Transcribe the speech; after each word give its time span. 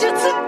術 0.00 0.47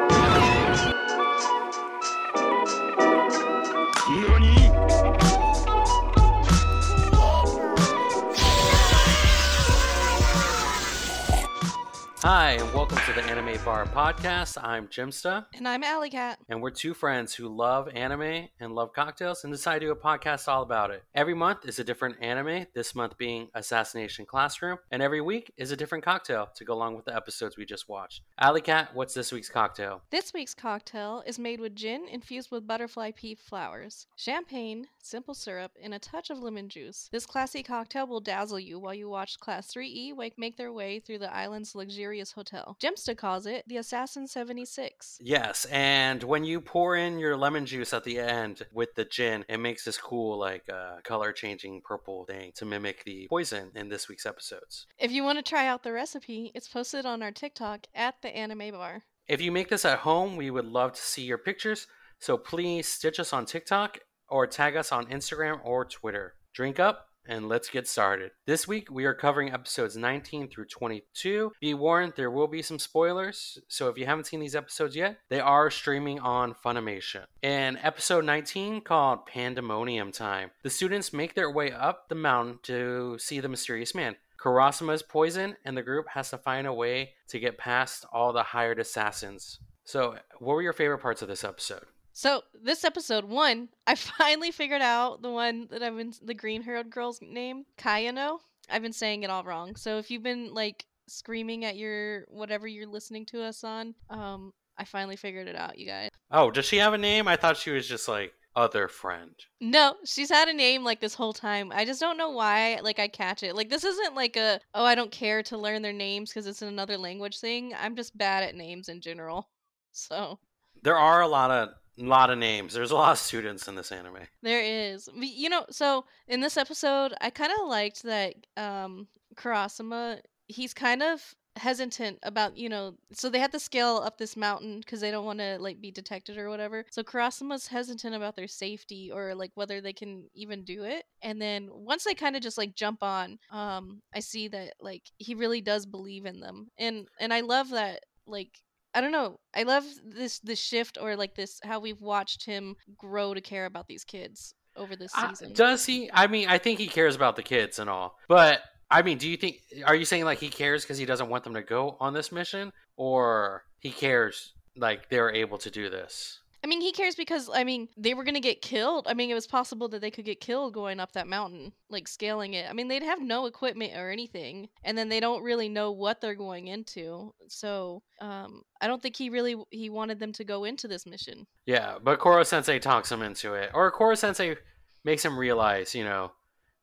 to 13.10 13.16
the 13.16 13.22
Anime 13.24 13.64
Bar 13.64 13.86
Podcast. 13.86 14.56
I'm 14.62 14.86
Jimsta, 14.86 15.46
And 15.54 15.66
I'm 15.66 15.82
Alley 15.82 16.10
Cat. 16.10 16.38
and 16.48 16.62
we're 16.62 16.70
two 16.70 16.94
friends 16.94 17.34
who 17.34 17.48
love 17.48 17.88
anime 17.88 18.48
and 18.60 18.72
love 18.72 18.92
cocktails 18.92 19.42
and 19.42 19.52
decided 19.52 19.80
to 19.80 19.86
do 19.86 19.92
a 19.92 19.96
podcast 19.96 20.46
all 20.46 20.62
about 20.62 20.92
it. 20.92 21.02
Every 21.12 21.34
month 21.34 21.64
is 21.64 21.80
a 21.80 21.84
different 21.84 22.22
anime, 22.22 22.66
this 22.72 22.94
month 22.94 23.18
being 23.18 23.48
Assassination 23.52 24.26
Classroom, 24.26 24.78
and 24.92 25.02
every 25.02 25.20
week 25.20 25.52
is 25.56 25.72
a 25.72 25.76
different 25.76 26.04
cocktail 26.04 26.50
to 26.54 26.64
go 26.64 26.72
along 26.72 26.94
with 26.94 27.04
the 27.04 27.16
episodes 27.16 27.56
we 27.56 27.64
just 27.64 27.88
watched. 27.88 28.22
Alley 28.38 28.60
Cat, 28.60 28.90
what's 28.94 29.14
this 29.14 29.32
week's 29.32 29.48
cocktail? 29.48 30.02
This 30.10 30.32
week's 30.32 30.54
cocktail 30.54 31.24
is 31.26 31.36
made 31.36 31.58
with 31.58 31.74
gin 31.74 32.06
infused 32.06 32.52
with 32.52 32.68
butterfly 32.68 33.10
pea 33.16 33.34
flowers, 33.34 34.06
champagne, 34.14 34.86
simple 35.02 35.34
syrup, 35.34 35.72
and 35.82 35.94
a 35.94 35.98
touch 35.98 36.30
of 36.30 36.38
lemon 36.38 36.68
juice. 36.68 37.08
This 37.10 37.26
classy 37.26 37.64
cocktail 37.64 38.06
will 38.06 38.20
dazzle 38.20 38.60
you 38.60 38.78
while 38.78 38.94
you 38.94 39.08
watch 39.08 39.40
Class 39.40 39.72
3E 39.74 40.12
make 40.36 40.56
their 40.56 40.72
way 40.72 41.00
through 41.00 41.18
the 41.18 41.34
island's 41.34 41.74
luxurious 41.74 42.32
hotel. 42.32 42.76
Jimsta 43.00 43.16
calls 43.16 43.46
it 43.46 43.64
the 43.66 43.78
Assassin 43.78 44.26
76. 44.26 45.18
Yes, 45.20 45.64
and 45.66 46.22
when 46.22 46.44
you 46.44 46.60
pour 46.60 46.96
in 46.96 47.18
your 47.18 47.36
lemon 47.36 47.66
juice 47.66 47.92
at 47.92 48.04
the 48.04 48.18
end 48.18 48.62
with 48.72 48.94
the 48.94 49.04
gin, 49.04 49.44
it 49.48 49.58
makes 49.58 49.84
this 49.84 49.98
cool, 49.98 50.38
like, 50.38 50.68
uh, 50.68 50.96
color 51.02 51.32
changing 51.32 51.80
purple 51.82 52.24
thing 52.26 52.52
to 52.56 52.64
mimic 52.64 53.04
the 53.04 53.26
poison 53.28 53.70
in 53.74 53.88
this 53.88 54.08
week's 54.08 54.26
episodes. 54.26 54.86
If 54.98 55.12
you 55.12 55.24
want 55.24 55.38
to 55.38 55.48
try 55.48 55.66
out 55.66 55.82
the 55.82 55.92
recipe, 55.92 56.52
it's 56.54 56.68
posted 56.68 57.06
on 57.06 57.22
our 57.22 57.32
TikTok 57.32 57.86
at 57.94 58.16
the 58.22 58.28
Anime 58.28 58.72
Bar. 58.72 59.04
If 59.28 59.40
you 59.40 59.50
make 59.50 59.68
this 59.68 59.84
at 59.84 60.00
home, 60.00 60.36
we 60.36 60.50
would 60.50 60.66
love 60.66 60.92
to 60.92 61.00
see 61.00 61.22
your 61.22 61.38
pictures. 61.38 61.86
So 62.18 62.36
please 62.36 62.86
stitch 62.86 63.18
us 63.18 63.32
on 63.32 63.46
TikTok 63.46 63.98
or 64.28 64.46
tag 64.46 64.76
us 64.76 64.92
on 64.92 65.06
Instagram 65.06 65.60
or 65.64 65.84
Twitter. 65.84 66.34
Drink 66.52 66.78
up 66.78 67.09
and 67.30 67.48
let's 67.48 67.70
get 67.70 67.86
started. 67.86 68.32
This 68.44 68.66
week 68.66 68.90
we 68.90 69.04
are 69.04 69.14
covering 69.14 69.52
episodes 69.52 69.96
19 69.96 70.48
through 70.48 70.66
22. 70.66 71.52
Be 71.60 71.74
warned, 71.74 72.14
there 72.16 72.30
will 72.30 72.48
be 72.48 72.60
some 72.60 72.80
spoilers. 72.80 73.58
So 73.68 73.88
if 73.88 73.96
you 73.96 74.04
haven't 74.04 74.26
seen 74.26 74.40
these 74.40 74.56
episodes 74.56 74.96
yet, 74.96 75.18
they 75.28 75.38
are 75.38 75.70
streaming 75.70 76.18
on 76.18 76.54
Funimation. 76.54 77.24
In 77.42 77.78
episode 77.78 78.24
19 78.24 78.80
called 78.80 79.26
Pandemonium 79.26 80.10
Time, 80.10 80.50
the 80.64 80.70
students 80.70 81.12
make 81.12 81.34
their 81.34 81.50
way 81.50 81.70
up 81.70 82.08
the 82.08 82.16
mountain 82.16 82.58
to 82.64 83.16
see 83.18 83.38
the 83.38 83.48
mysterious 83.48 83.94
man. 83.94 84.16
Karasuma 84.42 84.94
is 84.94 85.02
poisoned, 85.02 85.56
and 85.64 85.76
the 85.76 85.82
group 85.82 86.06
has 86.14 86.30
to 86.30 86.38
find 86.38 86.66
a 86.66 86.72
way 86.72 87.10
to 87.28 87.38
get 87.38 87.58
past 87.58 88.06
all 88.12 88.32
the 88.32 88.42
hired 88.42 88.80
assassins. 88.80 89.60
So, 89.84 90.16
what 90.38 90.54
were 90.54 90.62
your 90.62 90.72
favorite 90.72 90.98
parts 90.98 91.20
of 91.20 91.28
this 91.28 91.44
episode? 91.44 91.84
So 92.20 92.42
this 92.52 92.84
episode 92.84 93.24
one, 93.24 93.70
I 93.86 93.94
finally 93.94 94.50
figured 94.50 94.82
out 94.82 95.22
the 95.22 95.30
one 95.30 95.68
that 95.70 95.82
I've 95.82 95.96
been 95.96 96.12
the 96.22 96.34
green 96.34 96.60
haired 96.60 96.90
girl's 96.90 97.18
name, 97.22 97.64
Kayano. 97.78 98.40
I've 98.68 98.82
been 98.82 98.92
saying 98.92 99.22
it 99.22 99.30
all 99.30 99.42
wrong. 99.42 99.74
So 99.74 99.96
if 99.96 100.10
you've 100.10 100.22
been 100.22 100.52
like 100.52 100.84
screaming 101.08 101.64
at 101.64 101.78
your 101.78 102.26
whatever 102.28 102.68
you're 102.68 102.86
listening 102.86 103.24
to 103.26 103.42
us 103.42 103.64
on, 103.64 103.94
um, 104.10 104.52
I 104.76 104.84
finally 104.84 105.16
figured 105.16 105.48
it 105.48 105.56
out, 105.56 105.78
you 105.78 105.86
guys. 105.86 106.10
Oh, 106.30 106.50
does 106.50 106.66
she 106.66 106.76
have 106.76 106.92
a 106.92 106.98
name? 106.98 107.26
I 107.26 107.36
thought 107.36 107.56
she 107.56 107.70
was 107.70 107.88
just 107.88 108.06
like 108.06 108.34
other 108.54 108.86
friend. 108.86 109.32
No, 109.62 109.94
she's 110.04 110.28
had 110.28 110.48
a 110.48 110.52
name 110.52 110.84
like 110.84 111.00
this 111.00 111.14
whole 111.14 111.32
time. 111.32 111.72
I 111.74 111.86
just 111.86 112.02
don't 112.02 112.18
know 112.18 112.32
why 112.32 112.80
like 112.82 112.98
I 112.98 113.08
catch 113.08 113.42
it. 113.42 113.56
Like 113.56 113.70
this 113.70 113.84
isn't 113.84 114.14
like 114.14 114.36
a 114.36 114.60
oh 114.74 114.84
I 114.84 114.94
don't 114.94 115.10
care 115.10 115.42
to 115.44 115.56
learn 115.56 115.80
their 115.80 115.94
names 115.94 116.28
because 116.28 116.46
it's 116.46 116.60
another 116.60 116.98
language 116.98 117.40
thing. 117.40 117.72
I'm 117.80 117.96
just 117.96 118.18
bad 118.18 118.42
at 118.42 118.54
names 118.54 118.90
in 118.90 119.00
general. 119.00 119.48
So 119.92 120.38
There 120.82 120.98
are 120.98 121.22
a 121.22 121.26
lot 121.26 121.50
of 121.50 121.70
lot 121.98 122.30
of 122.30 122.38
names. 122.38 122.74
There's 122.74 122.90
a 122.90 122.96
lot 122.96 123.12
of 123.12 123.18
students 123.18 123.68
in 123.68 123.74
this 123.74 123.92
anime. 123.92 124.26
There 124.42 124.62
is. 124.62 125.08
You 125.14 125.48
know, 125.48 125.66
so 125.70 126.04
in 126.28 126.40
this 126.40 126.56
episode, 126.56 127.14
I 127.20 127.30
kind 127.30 127.52
of 127.60 127.68
liked 127.68 128.02
that 128.04 128.34
um 128.56 129.08
Karasuma, 129.36 130.20
he's 130.46 130.74
kind 130.74 131.02
of 131.02 131.34
hesitant 131.56 132.18
about, 132.22 132.56
you 132.56 132.68
know, 132.68 132.94
so 133.12 133.28
they 133.28 133.38
had 133.38 133.52
to 133.52 133.58
scale 133.58 134.00
up 134.04 134.18
this 134.18 134.36
mountain 134.36 134.80
because 134.80 135.00
they 135.00 135.10
don't 135.10 135.24
want 135.24 135.40
to 135.40 135.58
like 135.58 135.80
be 135.80 135.90
detected 135.90 136.38
or 136.38 136.48
whatever. 136.48 136.84
So 136.90 137.02
Karasuma's 137.02 137.66
hesitant 137.66 138.14
about 138.14 138.36
their 138.36 138.46
safety 138.46 139.10
or 139.12 139.34
like 139.34 139.50
whether 139.54 139.80
they 139.80 139.92
can 139.92 140.24
even 140.34 140.64
do 140.64 140.84
it. 140.84 141.04
And 141.22 141.42
then 141.42 141.68
once 141.72 142.04
they 142.04 142.14
kind 142.14 142.36
of 142.36 142.42
just 142.42 142.58
like 142.58 142.74
jump 142.74 143.02
on, 143.02 143.38
um 143.50 144.00
I 144.14 144.20
see 144.20 144.48
that 144.48 144.74
like 144.80 145.02
he 145.18 145.34
really 145.34 145.60
does 145.60 145.86
believe 145.86 146.24
in 146.24 146.40
them. 146.40 146.68
And 146.78 147.08
and 147.18 147.32
I 147.32 147.40
love 147.40 147.70
that 147.70 148.04
like 148.26 148.60
I 148.94 149.00
don't 149.00 149.12
know. 149.12 149.38
I 149.54 149.62
love 149.62 149.84
this 150.04 150.40
this 150.40 150.58
shift 150.60 150.98
or 151.00 151.16
like 151.16 151.34
this 151.34 151.60
how 151.64 151.78
we've 151.80 152.00
watched 152.00 152.44
him 152.44 152.74
grow 152.96 153.34
to 153.34 153.40
care 153.40 153.66
about 153.66 153.86
these 153.86 154.04
kids 154.04 154.54
over 154.76 154.96
this 154.96 155.12
Uh, 155.16 155.28
season. 155.30 155.52
does 155.52 155.84
he? 155.86 156.10
I 156.12 156.26
mean, 156.26 156.48
I 156.48 156.58
think 156.58 156.78
he 156.78 156.86
cares 156.88 157.14
about 157.16 157.36
the 157.36 157.42
kids 157.42 157.78
and 157.78 157.88
all. 157.88 158.16
But 158.28 158.62
I 158.90 159.02
mean, 159.02 159.18
do 159.18 159.28
you 159.28 159.36
think 159.36 159.60
are 159.86 159.94
you 159.94 160.04
saying 160.04 160.24
like 160.24 160.38
he 160.38 160.48
cares 160.48 160.82
because 160.84 160.98
he 160.98 161.04
doesn't 161.06 161.28
want 161.28 161.44
them 161.44 161.54
to 161.54 161.62
go 161.62 161.96
on 162.00 162.12
this 162.14 162.32
mission 162.32 162.72
or 162.96 163.64
he 163.78 163.90
cares 163.90 164.52
like 164.76 165.08
they're 165.08 165.30
able 165.34 165.58
to 165.58 165.70
do 165.70 165.88
this? 165.90 166.40
I 166.62 166.66
mean, 166.66 166.80
he 166.80 166.92
cares 166.92 167.14
because 167.14 167.48
I 167.52 167.64
mean 167.64 167.88
they 167.96 168.14
were 168.14 168.24
gonna 168.24 168.40
get 168.40 168.60
killed. 168.60 169.06
I 169.08 169.14
mean, 169.14 169.30
it 169.30 169.34
was 169.34 169.46
possible 169.46 169.88
that 169.88 170.00
they 170.00 170.10
could 170.10 170.24
get 170.24 170.40
killed 170.40 170.74
going 170.74 171.00
up 171.00 171.12
that 171.12 171.26
mountain, 171.26 171.72
like 171.88 172.06
scaling 172.06 172.54
it. 172.54 172.68
I 172.68 172.72
mean, 172.72 172.88
they'd 172.88 173.02
have 173.02 173.22
no 173.22 173.46
equipment 173.46 173.92
or 173.96 174.10
anything, 174.10 174.68
and 174.84 174.96
then 174.96 175.08
they 175.08 175.20
don't 175.20 175.42
really 175.42 175.68
know 175.68 175.90
what 175.90 176.20
they're 176.20 176.34
going 176.34 176.68
into. 176.68 177.34
So, 177.48 178.02
um, 178.20 178.62
I 178.80 178.86
don't 178.86 179.02
think 179.02 179.16
he 179.16 179.30
really 179.30 179.56
he 179.70 179.88
wanted 179.88 180.18
them 180.18 180.32
to 180.34 180.44
go 180.44 180.64
into 180.64 180.86
this 180.86 181.06
mission. 181.06 181.46
Yeah, 181.66 181.96
but 182.02 182.18
Koro 182.18 182.42
Sensei 182.42 182.78
talks 182.78 183.10
him 183.10 183.22
into 183.22 183.54
it. 183.54 183.70
Or 183.72 183.90
Koro 183.90 184.14
Sensei 184.14 184.56
makes 185.04 185.24
him 185.24 185.38
realize, 185.38 185.94
you 185.94 186.04
know, 186.04 186.32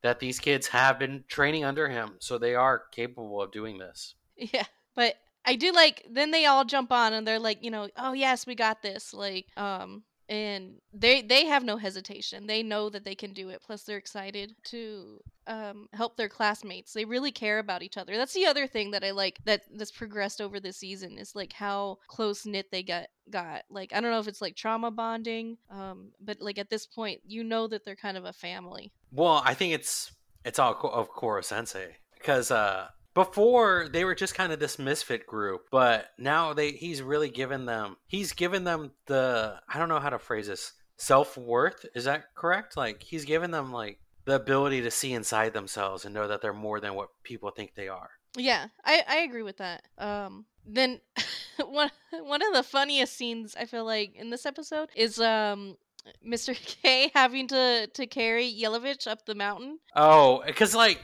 that 0.01 0.19
these 0.19 0.39
kids 0.39 0.67
have 0.67 0.97
been 0.97 1.23
training 1.27 1.65
under 1.65 1.88
him, 1.88 2.15
so 2.19 2.38
they 2.38 2.55
are 2.55 2.83
capable 2.91 3.41
of 3.41 3.51
doing 3.51 3.77
this. 3.77 4.15
Yeah, 4.53 4.65
but 4.94 5.15
I 5.47 5.55
do 5.55 5.71
like 5.71 6.05
then 6.09 6.31
they 6.31 6.45
all 6.45 6.65
jump 6.65 6.91
on 6.91 7.13
and 7.13 7.25
they're 7.25 7.39
like, 7.39 7.63
you 7.63 7.71
know, 7.71 7.87
oh 7.95 8.11
yes, 8.11 8.45
we 8.45 8.53
got 8.53 8.81
this. 8.81 9.13
Like, 9.13 9.47
um, 9.55 10.03
and 10.27 10.73
they 10.91 11.21
they 11.21 11.45
have 11.45 11.63
no 11.63 11.77
hesitation. 11.77 12.47
They 12.47 12.63
know 12.63 12.89
that 12.89 13.05
they 13.05 13.15
can 13.15 13.31
do 13.31 13.47
it. 13.47 13.61
Plus, 13.65 13.83
they're 13.83 13.97
excited 13.97 14.53
to 14.65 15.21
um 15.47 15.87
help 15.93 16.17
their 16.17 16.27
classmates. 16.27 16.91
They 16.91 17.05
really 17.05 17.31
care 17.31 17.59
about 17.59 17.81
each 17.81 17.95
other. 17.95 18.17
That's 18.17 18.33
the 18.33 18.45
other 18.45 18.67
thing 18.67 18.91
that 18.91 19.05
I 19.05 19.11
like 19.11 19.39
that 19.45 19.61
that's 19.73 19.89
progressed 19.89 20.41
over 20.41 20.59
this 20.59 20.75
season 20.75 21.17
is 21.17 21.33
like 21.33 21.53
how 21.53 21.99
close 22.09 22.45
knit 22.45 22.69
they 22.69 22.83
got 22.83 23.07
got. 23.29 23.63
Like 23.69 23.93
I 23.93 24.01
don't 24.01 24.11
know 24.11 24.19
if 24.19 24.27
it's 24.27 24.41
like 24.41 24.57
trauma 24.57 24.91
bonding, 24.91 25.57
um, 25.71 26.11
but 26.19 26.41
like 26.41 26.57
at 26.57 26.69
this 26.69 26.85
point, 26.85 27.21
you 27.25 27.45
know 27.45 27.67
that 27.67 27.85
they're 27.85 27.95
kind 27.95 28.17
of 28.17 28.25
a 28.25 28.33
family. 28.33 28.91
Well, 29.13 29.41
I 29.45 29.53
think 29.53 29.73
it's 29.73 30.11
it's 30.43 30.59
all 30.59 30.77
of 30.91 31.07
Koro 31.07 31.41
Sensei 31.41 31.95
because 32.17 32.51
uh, 32.51 32.87
before 33.17 33.88
they 33.91 34.05
were 34.05 34.13
just 34.13 34.35
kind 34.35 34.53
of 34.53 34.59
this 34.59 34.78
misfit 34.78 35.25
group, 35.25 35.69
but 35.72 36.05
now 36.19 36.53
they 36.53 36.69
he's 36.73 37.01
really 37.01 37.31
given 37.31 37.66
them 37.66 37.97
he's 38.05 38.31
given 38.31 38.63
them 38.63 38.91
the 39.07 39.55
I 39.67 39.79
don't 39.79 39.89
know 39.89 40.00
how 40.00 40.11
to 40.11 40.19
phrase 40.19 40.45
this 40.45 40.73
self 40.97 41.35
worth. 41.35 41.83
Is 41.95 42.03
that 42.03 42.35
correct? 42.35 42.77
Like 42.77 43.01
he's 43.01 43.25
given 43.25 43.50
them 43.50 43.72
like 43.72 43.97
the 44.25 44.35
ability 44.35 44.83
to 44.83 44.91
see 44.91 45.13
inside 45.13 45.53
themselves 45.53 46.06
and 46.06 46.13
know 46.13 46.27
that 46.27 46.44
they're 46.44 46.53
more 46.53 46.79
than 46.79 46.94
what 46.94 47.09
people 47.23 47.50
think 47.50 47.73
they 47.73 47.88
are. 47.88 48.11
Yeah, 48.38 48.67
I, 48.85 49.03
I 49.07 49.17
agree 49.22 49.41
with 49.41 49.57
that. 49.57 49.81
Um, 49.97 50.45
then 50.63 51.01
one 51.66 51.89
one 52.11 52.44
of 52.44 52.53
the 52.53 52.61
funniest 52.61 53.17
scenes 53.17 53.56
I 53.59 53.66
feel 53.66 53.83
like 53.83 54.13
in 54.16 54.29
this 54.29 54.45
episode 54.45 54.89
is 54.95 55.19
um 55.19 55.75
Mr. 56.23 56.56
K 56.83 57.09
having 57.16 57.47
to 57.47 57.88
to 57.88 58.06
carry 58.06 58.45
Yelovich 58.47 59.07
up 59.07 59.25
the 59.25 59.33
mountain. 59.33 59.80
Oh, 59.95 60.44
because 60.45 60.75
like 60.75 61.00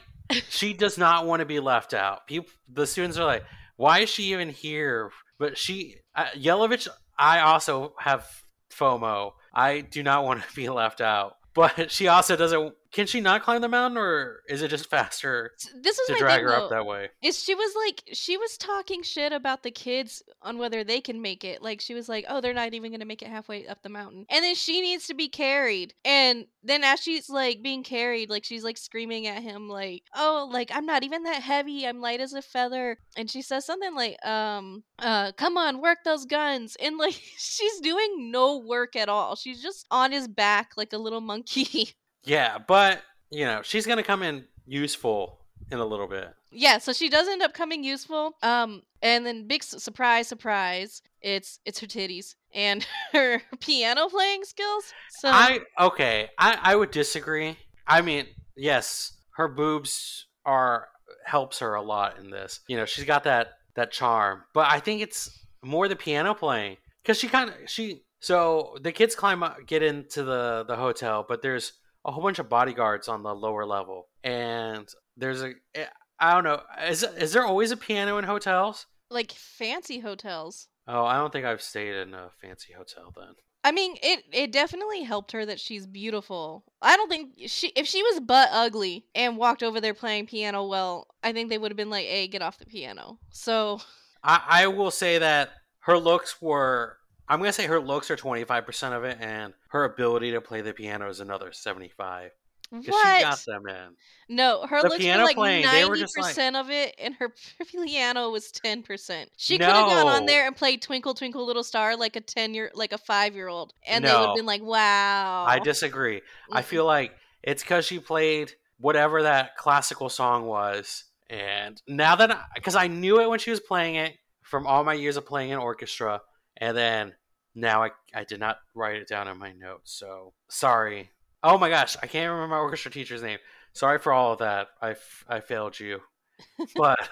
she 0.50 0.74
does 0.74 0.98
not 0.98 1.26
want 1.26 1.40
to 1.40 1.46
be 1.46 1.60
left 1.60 1.94
out. 1.94 2.28
People, 2.28 2.50
the 2.72 2.88
students 2.88 3.18
are 3.18 3.26
like, 3.26 3.44
"Why 3.76 4.00
is 4.00 4.10
she 4.10 4.32
even 4.34 4.50
here?" 4.50 5.12
But 5.40 5.58
she, 5.58 5.98
uh, 6.16 6.28
Yelovich, 6.36 6.88
I 7.18 7.42
also 7.42 7.94
have 8.00 8.26
FOMO. 8.72 9.34
I 9.54 9.82
do 9.82 10.04
not 10.04 10.24
want 10.24 10.42
to 10.42 10.56
be 10.56 10.70
left 10.70 11.02
out. 11.02 11.38
But 11.54 11.92
she 11.92 12.08
also 12.08 12.36
doesn't. 12.36 12.74
Can 12.94 13.08
she 13.08 13.22
not 13.22 13.42
climb 13.44 13.62
the 13.62 13.68
mountain, 13.68 13.98
or 13.98 14.42
is 14.48 14.62
it 14.62 14.68
just 14.68 14.88
faster 14.90 15.52
This 15.82 15.98
is 15.98 16.08
to 16.08 16.14
my 16.14 16.20
drag 16.20 16.38
thing, 16.38 16.46
her 16.46 16.52
though, 16.52 16.64
up 16.66 16.70
that 16.70 16.86
way? 16.86 17.10
is 17.24 17.44
she 17.44 17.56
was 17.56 17.74
like 17.76 18.04
she 18.14 18.38
was 18.38 18.56
talking 18.58 19.02
shit 19.02 19.34
about 19.34 19.64
the 19.64 19.72
kids 19.72 20.22
on 20.44 20.60
whether 20.60 20.84
they 20.84 21.02
can 21.02 21.22
make 21.22 21.44
it. 21.44 21.62
Like 21.62 21.82
she 21.82 21.94
was 21.96 22.08
like, 22.08 22.26
"Oh, 22.30 22.40
they're 22.40 22.54
not 22.54 22.74
even 22.74 22.92
gonna 22.92 23.06
make 23.06 23.22
it 23.24 23.30
halfway 23.30 23.68
up 23.68 23.82
the 23.82 23.90
mountain," 23.90 24.26
and 24.30 24.44
then 24.44 24.54
she 24.56 24.80
needs 24.82 25.08
to 25.08 25.16
be 25.16 25.28
carried. 25.28 25.94
And 26.06 26.46
then 26.64 26.84
as 26.84 27.02
she's 27.02 27.30
like 27.30 27.64
being 27.64 27.84
carried, 27.84 28.30
like 28.30 28.46
she's 28.46 28.64
like 28.64 28.78
screaming 28.78 29.26
at 29.28 29.42
him, 29.42 29.68
like, 29.68 30.04
"Oh, 30.16 30.48
like 30.52 30.70
I'm 30.72 30.86
not 30.86 31.04
even 31.04 31.24
that 31.24 31.42
heavy. 31.42 31.88
I'm 31.88 32.00
light 32.00 32.22
as 32.22 32.34
a 32.34 32.42
feather." 32.44 33.00
And 33.18 33.30
she 33.30 33.42
says 33.42 33.66
something 33.66 33.96
like, 33.96 34.24
"Um, 34.26 34.84
uh, 35.00 35.32
come 35.34 35.58
on, 35.58 35.82
work 35.82 36.00
those 36.06 36.26
guns." 36.26 36.78
And 36.80 36.98
like 36.98 37.14
she's 37.38 37.80
doing 37.80 38.32
no 38.32 38.60
work 38.60 38.96
at 38.96 39.10
all. 39.10 39.36
She's 39.36 39.62
just 39.64 39.88
on 39.90 40.12
his 40.12 40.28
back 40.28 40.74
like 40.78 40.94
a 40.94 40.98
little 41.00 41.22
monkey. 41.22 41.96
Yeah, 42.24 42.58
but 42.58 43.02
you 43.30 43.46
know 43.46 43.62
she's 43.64 43.86
gonna 43.86 44.04
come 44.04 44.24
in 44.24 44.46
useful 44.66 45.40
in 45.72 45.80
a 45.80 45.86
little 45.86 46.08
bit. 46.08 46.34
Yeah, 46.52 46.78
so 46.78 46.94
she 46.94 47.10
does 47.10 47.28
end 47.28 47.42
up 47.42 47.54
coming 47.54 47.84
useful. 47.84 48.36
Um, 48.44 48.84
and 49.02 49.26
then 49.26 49.48
big 49.48 49.64
su- 49.64 49.80
surprise, 49.80 50.28
surprise, 50.28 51.02
it's 51.22 51.60
it's 51.66 51.80
her 51.80 51.88
titties 51.88 52.36
and 52.54 52.86
her 53.14 53.42
piano 53.60 54.08
playing 54.10 54.44
skills. 54.44 54.94
So 55.20 55.30
I 55.30 55.60
okay, 55.80 56.30
I 56.38 56.60
I 56.62 56.76
would 56.76 56.92
disagree. 56.92 57.58
I 57.88 58.02
mean, 58.02 58.28
yes, 58.56 59.14
her 59.36 59.48
boobs 59.48 60.28
are 60.46 60.90
helps 61.26 61.60
her 61.60 61.76
a 61.76 61.82
lot 61.82 62.20
in 62.20 62.30
this. 62.30 62.60
You 62.68 62.78
know, 62.78 62.86
she's 62.86 63.06
got 63.06 63.24
that 63.24 63.54
that 63.76 63.92
charm, 63.92 64.44
but 64.54 64.72
I 64.72 64.80
think 64.80 65.02
it's 65.02 65.40
more 65.64 65.88
the 65.88 65.96
piano 65.96 66.34
playing 66.34 66.78
because 67.02 67.18
she 67.18 67.28
kind 67.28 67.50
of 67.50 67.56
she. 67.68 68.04
So 68.20 68.78
the 68.82 68.94
kids 68.94 69.16
climb 69.16 69.44
up, 69.44 69.58
get 69.66 69.84
into 69.84 70.24
the 70.24 70.64
the 70.66 70.78
hotel, 70.78 71.26
but 71.28 71.42
there's 71.42 71.74
a 72.06 72.12
whole 72.12 72.24
bunch 72.24 72.40
of 72.40 72.50
bodyguards 72.50 73.08
on 73.08 73.24
the 73.24 73.34
lower 73.34 73.66
level, 73.66 74.08
and 74.24 74.88
there's 75.18 75.44
a 75.44 75.54
eh, 75.76 75.86
don't 76.22 76.44
know 76.44 76.62
is 76.88 77.04
is 77.04 77.34
there 77.34 77.46
always 77.46 77.72
a 77.72 77.78
piano 77.78 78.18
in 78.18 78.26
hotels? 78.26 78.86
like 79.14 79.32
fancy 79.32 80.00
hotels. 80.00 80.68
Oh, 80.88 81.06
I 81.06 81.16
don't 81.16 81.32
think 81.32 81.46
I've 81.46 81.62
stayed 81.62 81.96
in 81.96 82.14
a 82.14 82.30
fancy 82.42 82.74
hotel 82.74 83.14
then. 83.16 83.36
I 83.64 83.72
mean, 83.72 83.96
it 84.04 84.24
it 84.34 84.52
definitely 84.52 85.04
helped 85.04 85.32
her 85.32 85.46
that 85.46 85.60
she's 85.60 85.88
beautiful. 85.88 86.66
I 86.82 86.98
don't 86.98 87.10
think 87.10 87.34
she 87.48 87.68
if 87.70 87.88
she 87.88 88.04
was 88.04 88.20
butt 88.20 88.50
ugly 88.52 89.06
and 89.16 89.38
walked 89.38 89.64
over 89.64 89.80
there 89.80 89.94
playing 89.94 90.28
piano 90.28 90.66
well, 90.66 91.08
I 91.24 91.32
think 91.32 91.50
they 91.50 91.58
would 91.58 91.72
have 91.72 91.78
been 91.78 91.90
like, 91.90 92.06
"Hey, 92.06 92.28
get 92.28 92.42
off 92.42 92.58
the 92.58 92.66
piano." 92.66 93.20
So 93.30 93.80
I, 94.22 94.42
I 94.50 94.68
will 94.68 94.92
say 94.92 95.20
that 95.20 95.52
her 95.82 95.98
looks 95.98 96.42
were 96.42 96.98
I'm 97.28 97.40
gonna 97.40 97.54
say 97.54 97.66
her 97.68 97.80
looks 97.80 98.12
are 98.12 98.16
25 98.16 98.66
percent 98.66 98.94
of 98.94 99.04
it, 99.04 99.18
and 99.20 99.54
her 99.70 99.86
ability 99.86 100.32
to 100.32 100.42
play 100.42 100.62
the 100.62 100.74
piano 100.74 101.10
is 101.10 101.20
another 101.20 101.52
75 101.52 102.32
because 102.72 102.88
what? 102.92 103.18
she 103.18 103.24
got 103.24 103.46
them 103.46 103.68
in. 103.68 104.36
No, 104.36 104.66
her 104.68 104.82
The 104.82 104.90
looks 104.90 105.06
were 105.06 105.18
like 105.24 105.36
playing, 105.36 105.66
they 105.66 105.84
were 105.84 105.90
ninety 105.92 106.00
just 106.02 106.18
like- 106.18 106.28
percent 106.30 106.56
of 106.56 106.70
it, 106.72 106.96
and 106.98 107.14
her 107.20 107.32
piano 107.72 108.30
was 108.30 108.52
ten 108.52 108.84
percent. 108.84 109.30
She 109.38 109.58
could 109.58 109.68
have 109.68 109.90
gone 109.90 110.08
on 110.08 110.26
there 110.26 110.48
and 110.48 110.56
played 110.56 110.82
"Twinkle 110.82 111.14
Twinkle 111.14 111.46
Little 111.46 111.64
Star" 111.64 111.96
like 111.96 112.16
a 112.16 112.22
ten 112.22 112.54
year, 112.54 112.72
like 112.74 112.94
a 112.94 112.98
five 112.98 113.36
year 113.36 113.48
old, 113.48 113.74
and 113.88 114.04
they 114.04 114.12
would 114.12 114.28
have 114.28 114.36
been 114.36 114.46
like, 114.46 114.64
"Wow." 114.64 115.46
I 115.48 115.60
disagree. 115.60 116.22
I 116.52 116.62
Mm-mm. 116.62 116.66
feel 116.66 116.86
like 116.86 117.14
it's 117.44 117.62
because 117.64 117.86
she 117.86 118.00
played 118.00 118.54
whatever 118.80 119.24
that 119.24 119.56
classical 119.56 120.10
song 120.10 120.46
was, 120.46 121.04
and 121.30 121.82
now 121.88 122.16
that 122.16 122.38
because 122.56 122.76
I, 122.76 122.88
knew 122.88 123.22
it 123.22 123.30
when 123.30 123.40
she 123.40 123.52
was 123.52 123.60
playing 123.60 123.96
it 123.96 124.16
from 124.42 124.66
all 124.68 124.84
my 124.84 124.94
years 124.94 125.16
of 125.16 125.26
playing 125.26 125.52
in 125.52 125.58
orchestra, 125.60 126.22
and 126.64 126.78
then 126.78 127.14
now 127.56 127.84
I 127.84 127.92
I 128.16 128.24
did 128.24 128.40
not 128.40 128.58
write 128.74 128.96
it 128.96 129.08
down 129.08 129.28
in 129.28 129.38
my 129.38 129.52
notes, 129.52 129.94
so 129.94 130.34
sorry. 130.50 131.12
Oh 131.44 131.58
my 131.58 131.70
gosh, 131.70 131.98
I 132.02 132.08
can't 132.08 132.32
remember 132.32 132.56
my 132.56 132.62
orchestra 132.62 132.90
teacher's 132.90 133.22
name. 133.22 133.40
Sorry 133.74 134.00
for 134.00 134.14
all 134.14 134.32
of 134.32 134.40
that. 134.40 134.70
I, 134.82 134.92
f- 134.92 135.26
I 135.28 135.42
failed 135.42 135.78
you, 135.78 136.00
but 136.76 137.00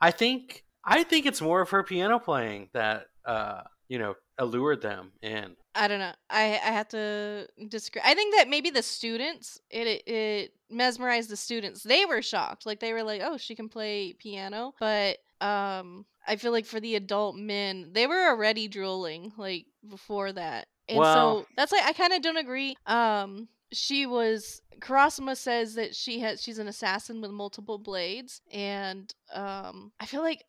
I 0.00 0.10
think 0.10 0.64
I 0.82 1.02
think 1.02 1.26
it's 1.26 1.42
more 1.42 1.60
of 1.60 1.70
her 1.70 1.82
piano 1.82 2.18
playing 2.18 2.70
that 2.72 3.06
uh 3.26 3.62
you 3.88 3.98
know 3.98 4.14
allured 4.38 4.80
them 4.80 5.12
in. 5.20 5.54
I 5.74 5.88
don't 5.88 5.98
know. 6.00 6.12
I 6.30 6.44
I 6.44 6.72
have 6.72 6.88
to 6.88 7.46
disagree. 7.68 8.02
I 8.02 8.14
think 8.14 8.34
that 8.36 8.48
maybe 8.48 8.70
the 8.70 8.82
students 8.82 9.60
it, 9.68 9.86
it 9.86 10.02
it 10.08 10.52
mesmerized 10.70 11.28
the 11.28 11.36
students. 11.36 11.82
They 11.82 12.06
were 12.06 12.22
shocked. 12.22 12.64
Like 12.64 12.80
they 12.80 12.94
were 12.94 13.02
like, 13.02 13.20
"Oh, 13.22 13.36
she 13.36 13.54
can 13.54 13.68
play 13.68 14.14
piano." 14.14 14.72
But 14.80 15.18
um 15.42 16.06
I 16.26 16.36
feel 16.36 16.52
like 16.52 16.66
for 16.66 16.80
the 16.80 16.94
adult 16.94 17.36
men, 17.36 17.90
they 17.92 18.06
were 18.06 18.28
already 18.28 18.68
drooling 18.68 19.32
like 19.36 19.66
before 19.88 20.32
that. 20.32 20.68
And 20.88 20.98
Well- 20.98 21.40
so 21.40 21.46
that's 21.56 21.72
like 21.72 21.84
I 21.84 21.92
kind 21.92 22.12
of 22.12 22.22
don't 22.22 22.36
agree. 22.36 22.76
Um 22.86 23.48
she 23.72 24.06
was 24.06 24.62
Karasuma 24.80 25.36
says 25.36 25.74
that 25.74 25.94
she 25.94 26.20
has 26.20 26.42
she's 26.42 26.58
an 26.58 26.68
assassin 26.68 27.20
with 27.20 27.30
multiple 27.30 27.78
blades 27.78 28.40
and 28.50 29.12
um 29.32 29.92
I 30.00 30.06
feel 30.06 30.22
like 30.22 30.44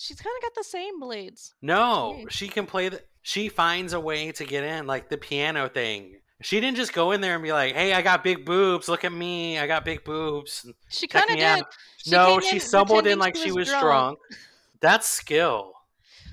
she's 0.00 0.20
kind 0.20 0.34
of 0.36 0.42
got 0.42 0.54
the 0.54 0.64
same 0.64 0.98
blades. 0.98 1.54
No, 1.62 2.24
she 2.30 2.48
can 2.48 2.66
play 2.66 2.88
the. 2.88 3.02
She 3.22 3.48
finds 3.48 3.92
a 3.92 4.00
way 4.00 4.32
to 4.32 4.44
get 4.44 4.64
in, 4.64 4.86
like 4.86 5.10
the 5.10 5.18
piano 5.18 5.68
thing. 5.68 6.16
She 6.42 6.58
didn't 6.58 6.78
just 6.78 6.94
go 6.94 7.12
in 7.12 7.20
there 7.20 7.34
and 7.34 7.42
be 7.42 7.52
like, 7.52 7.74
"Hey, 7.74 7.92
I 7.92 8.00
got 8.00 8.24
big 8.24 8.46
boobs. 8.46 8.88
Look 8.88 9.04
at 9.04 9.12
me. 9.12 9.58
I 9.58 9.66
got 9.66 9.84
big 9.84 10.04
boobs." 10.04 10.66
She 10.88 11.06
kind 11.06 11.28
of 11.28 11.36
did. 11.36 11.64
She 11.98 12.10
no, 12.10 12.40
she 12.40 12.58
stumbled 12.58 13.06
in 13.06 13.18
like 13.18 13.36
she 13.36 13.52
was 13.52 13.68
drunk. 13.68 14.18
That's 14.80 15.06
skill. 15.08 15.72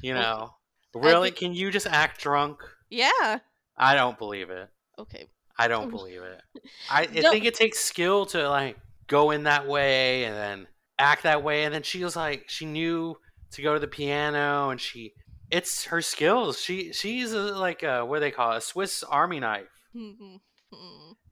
You 0.02 0.14
Okay. 0.14 0.22
know, 0.22 0.56
really? 0.94 1.30
think- 1.30 1.38
Can 1.40 1.54
you 1.54 1.72
just 1.72 1.88
act 1.88 2.22
drunk? 2.22 2.60
Yeah. 2.90 3.40
I 3.78 3.96
don't 3.96 4.18
believe 4.18 4.50
it. 4.50 4.70
Okay. 5.00 5.28
I 5.60 5.68
don't 5.68 5.90
believe 5.98 6.22
it. 6.22 6.42
I, 6.90 7.02
I 7.02 7.06
Don't- 7.06 7.32
think 7.32 7.46
it 7.46 7.56
takes 7.56 7.80
skill 7.80 8.26
to 8.28 8.50
like 8.50 8.78
go 9.08 9.32
in 9.32 9.44
that 9.44 9.68
way 9.68 10.26
and 10.26 10.36
then 10.36 10.68
act 11.00 11.24
that 11.24 11.44
way, 11.44 11.64
and 11.66 11.74
then 11.74 11.84
she 11.84 12.04
was 12.04 12.16
like, 12.16 12.46
she 12.50 12.66
knew 12.66 13.16
to 13.52 13.62
go 13.62 13.74
to 13.74 13.80
the 13.80 13.88
piano, 13.88 14.70
and 14.70 14.80
she, 14.82 15.14
it's 15.52 15.86
her 15.86 16.02
skills. 16.02 16.60
She 16.60 16.92
she's 16.94 17.32
a, 17.34 17.40
like 17.40 17.84
a 17.84 18.06
what 18.06 18.18
do 18.18 18.20
they 18.22 18.32
call 18.32 18.54
it, 18.54 18.58
a 18.58 18.62
Swiss 18.62 19.04
Army 19.04 19.40
knife. 19.40 19.68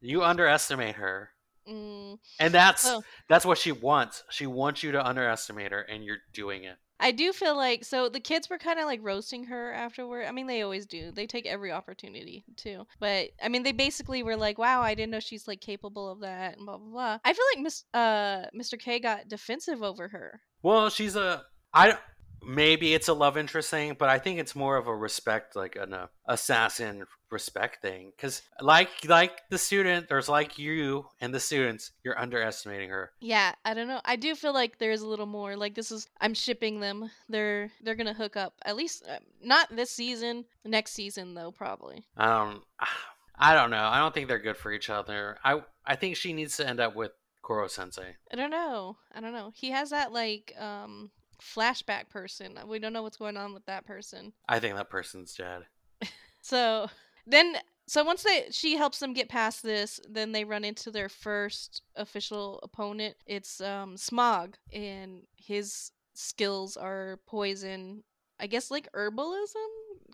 You 0.02 0.24
underestimate 0.24 0.96
her, 0.96 1.30
mm. 1.68 2.18
and 2.40 2.54
that's 2.54 2.86
Oh. 2.88 3.02
that's 3.28 3.44
what 3.46 3.58
she 3.58 3.72
wants. 3.72 4.24
She 4.30 4.46
wants 4.46 4.84
you 4.84 4.92
to 4.92 5.04
underestimate 5.06 5.72
her, 5.72 5.82
and 5.82 6.04
you're 6.04 6.20
doing 6.32 6.64
it. 6.64 6.78
I 7.00 7.12
do 7.12 7.34
feel 7.34 7.56
like 7.56 7.84
so 7.84 8.10
the 8.10 8.20
kids 8.20 8.50
were 8.50 8.58
kind 8.58 8.80
of 8.80 8.86
like 8.86 9.00
roasting 9.04 9.46
her 9.46 9.74
afterward. 9.74 10.26
I 10.28 10.32
mean, 10.32 10.48
they 10.48 10.62
always 10.62 10.86
do. 10.86 11.12
They 11.12 11.28
take 11.28 11.46
every 11.46 11.72
opportunity 11.72 12.46
to. 12.58 12.86
But 13.00 13.30
I 13.44 13.50
mean, 13.50 13.64
they 13.64 13.74
basically 13.74 14.24
were 14.24 14.38
like, 14.38 14.58
"Wow, 14.58 14.82
I 14.82 14.96
didn't 14.96 15.12
know 15.12 15.20
she's 15.20 15.48
like 15.48 15.62
capable 15.62 16.10
of 16.10 16.22
that," 16.22 16.58
and 16.58 16.66
blah 16.66 16.78
blah 16.78 16.90
blah. 16.90 17.18
I 17.26 17.34
feel 17.34 17.46
like 17.54 17.64
Miss 17.64 17.84
uh 17.94 18.46
Mr. 18.56 18.80
K 18.80 19.00
got 19.00 19.28
defensive 19.28 19.84
over 19.84 20.08
her. 20.08 20.42
Well, 20.64 20.90
she's 20.90 21.16
a 21.16 21.44
I 21.74 21.98
maybe 22.46 22.94
it's 22.94 23.08
a 23.08 23.14
love 23.14 23.38
interest 23.38 23.70
thing, 23.70 23.96
but 23.98 24.10
I 24.10 24.20
think 24.20 24.40
it's 24.40 24.56
more 24.56 24.78
of 24.78 24.88
a 24.88 24.96
respect, 24.96 25.56
like 25.56 25.76
an 25.76 25.94
uh, 25.94 26.08
assassin 26.28 27.06
respect 27.32 27.82
thing. 27.82 28.12
Because 28.16 28.42
like 28.62 28.90
like 29.08 29.42
the 29.50 29.58
student, 29.58 30.08
there's 30.08 30.30
like 30.30 30.58
you 30.58 31.08
and 31.20 31.34
the 31.34 31.40
students, 31.40 31.92
you're 32.04 32.20
underestimating 32.20 32.90
her. 32.90 33.12
Yeah, 33.20 33.54
I 33.64 33.74
don't 33.74 33.88
know. 33.88 34.02
I 34.06 34.16
do 34.16 34.36
feel 34.36 34.54
like 34.54 34.78
there's 34.78 35.02
a 35.02 35.08
little 35.08 35.26
more. 35.26 35.56
Like 35.56 35.76
this 35.76 35.92
is 35.92 36.08
I'm 36.22 36.34
shipping 36.34 36.80
them. 36.80 37.10
They're 37.30 37.72
they're 37.82 37.96
gonna 37.96 38.14
hook 38.14 38.36
up 38.36 38.54
at 38.64 38.76
least 38.76 39.06
uh, 39.10 39.20
not 39.44 39.76
this 39.76 39.92
season. 39.92 40.46
Next 40.64 40.92
season 40.92 41.34
though, 41.34 41.52
probably. 41.52 42.06
Um, 42.18 42.64
I 43.38 43.54
don't 43.54 43.70
know. 43.70 43.84
I 43.84 44.00
don't 44.00 44.14
think 44.14 44.30
they're 44.30 44.40
good 44.40 44.56
for 44.56 44.72
each 44.72 44.90
other. 44.90 45.38
I 45.44 45.62
I 45.86 45.96
think 45.96 46.16
she 46.16 46.32
needs 46.32 46.58
to 46.58 46.68
end 46.68 46.80
up 46.80 46.96
with 46.96 47.12
Koro 47.42 47.68
Sensei. 47.68 48.16
I 48.32 48.36
don't 48.36 48.50
know. 48.50 48.98
I 49.14 49.20
don't 49.20 49.34
know. 49.34 49.52
He 49.54 49.72
has 49.72 49.90
that 49.90 50.14
like 50.14 50.54
um 50.58 51.12
flashback 51.42 52.10
person. 52.10 52.58
We 52.68 52.80
don't 52.80 52.94
know 52.94 53.04
what's 53.04 53.18
going 53.18 53.38
on 53.38 53.54
with 53.54 53.66
that 53.66 53.86
person. 53.86 54.34
I 54.48 54.60
think 54.60 54.76
that 54.76 54.90
person's 54.90 55.34
dead. 55.36 55.64
So 56.42 56.92
then 57.26 57.56
so 57.88 58.04
once 58.04 58.22
they 58.22 58.46
she 58.52 58.78
helps 58.78 59.00
them 59.00 59.14
get 59.14 59.30
past 59.30 59.64
this, 59.64 60.00
then 60.08 60.32
they 60.32 60.44
run 60.44 60.64
into 60.64 60.92
their 60.92 61.10
first 61.10 61.82
official 61.96 62.60
opponent. 62.62 63.16
It's 63.26 63.62
um 63.62 63.98
Smog 63.98 64.56
and 64.72 65.24
his 65.36 65.92
skills 66.14 66.78
are 66.78 67.20
poison, 67.26 68.04
I 68.40 68.46
guess 68.46 68.70
like 68.70 68.92
herbalism 68.94 69.56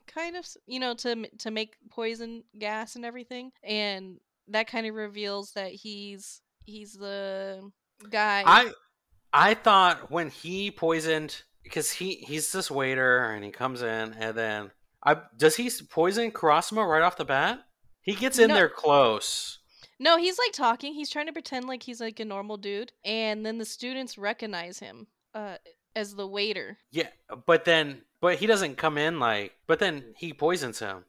kind 0.08 0.36
of, 0.36 0.46
you 0.68 0.80
know, 0.80 0.94
to 0.96 1.28
to 1.40 1.52
make 1.52 1.76
poison 1.90 2.44
gas 2.58 2.96
and 2.96 3.06
everything. 3.06 3.52
And 3.64 4.20
that 4.48 4.68
kind 4.68 4.86
of 4.88 4.96
reveals 4.96 5.52
that 5.52 5.72
he's 5.72 6.42
he's 6.66 6.94
the 6.94 7.72
guy 8.10 8.44
I 8.46 8.72
I 9.34 9.54
thought 9.54 10.12
when 10.12 10.30
he 10.30 10.72
poisoned 10.72 11.42
because 11.64 11.92
he 11.92 12.16
he's 12.16 12.52
this 12.52 12.70
waiter 12.72 13.20
and 13.32 13.44
he 13.44 13.52
comes 13.52 13.82
in 13.82 14.14
and 14.14 14.36
then 14.38 14.72
I 15.04 15.18
does 15.38 15.56
he 15.56 15.70
poison 15.90 16.32
Karasuma 16.32 16.88
right 16.88 17.02
off 17.04 17.18
the 17.18 17.26
bat? 17.26 17.60
He 18.02 18.14
gets 18.16 18.40
in 18.40 18.50
No. 18.50 18.56
there 18.56 18.70
close. 18.70 19.60
No, 20.00 20.18
he's 20.18 20.40
like 20.40 20.52
talking. 20.54 20.94
He's 20.94 21.10
trying 21.12 21.28
to 21.28 21.34
pretend 21.34 21.66
like 21.68 21.84
he's 21.84 22.02
like 22.02 22.20
a 22.20 22.26
normal 22.26 22.58
dude, 22.58 22.92
and 23.06 23.46
then 23.46 23.60
the 23.60 23.66
students 23.66 24.18
recognize 24.18 24.80
him 24.80 25.06
uh, 25.36 25.58
as 25.96 26.16
the 26.16 26.26
waiter. 26.28 26.80
Yeah, 26.92 27.10
but 27.46 27.66
then 27.66 28.02
but 28.20 28.38
he 28.38 28.48
doesn't 28.48 28.78
come 28.78 28.98
in 28.98 29.20
like 29.20 29.54
but 29.68 29.78
then 29.80 30.14
he 30.18 30.34
poisons 30.34 30.80
him, 30.80 31.06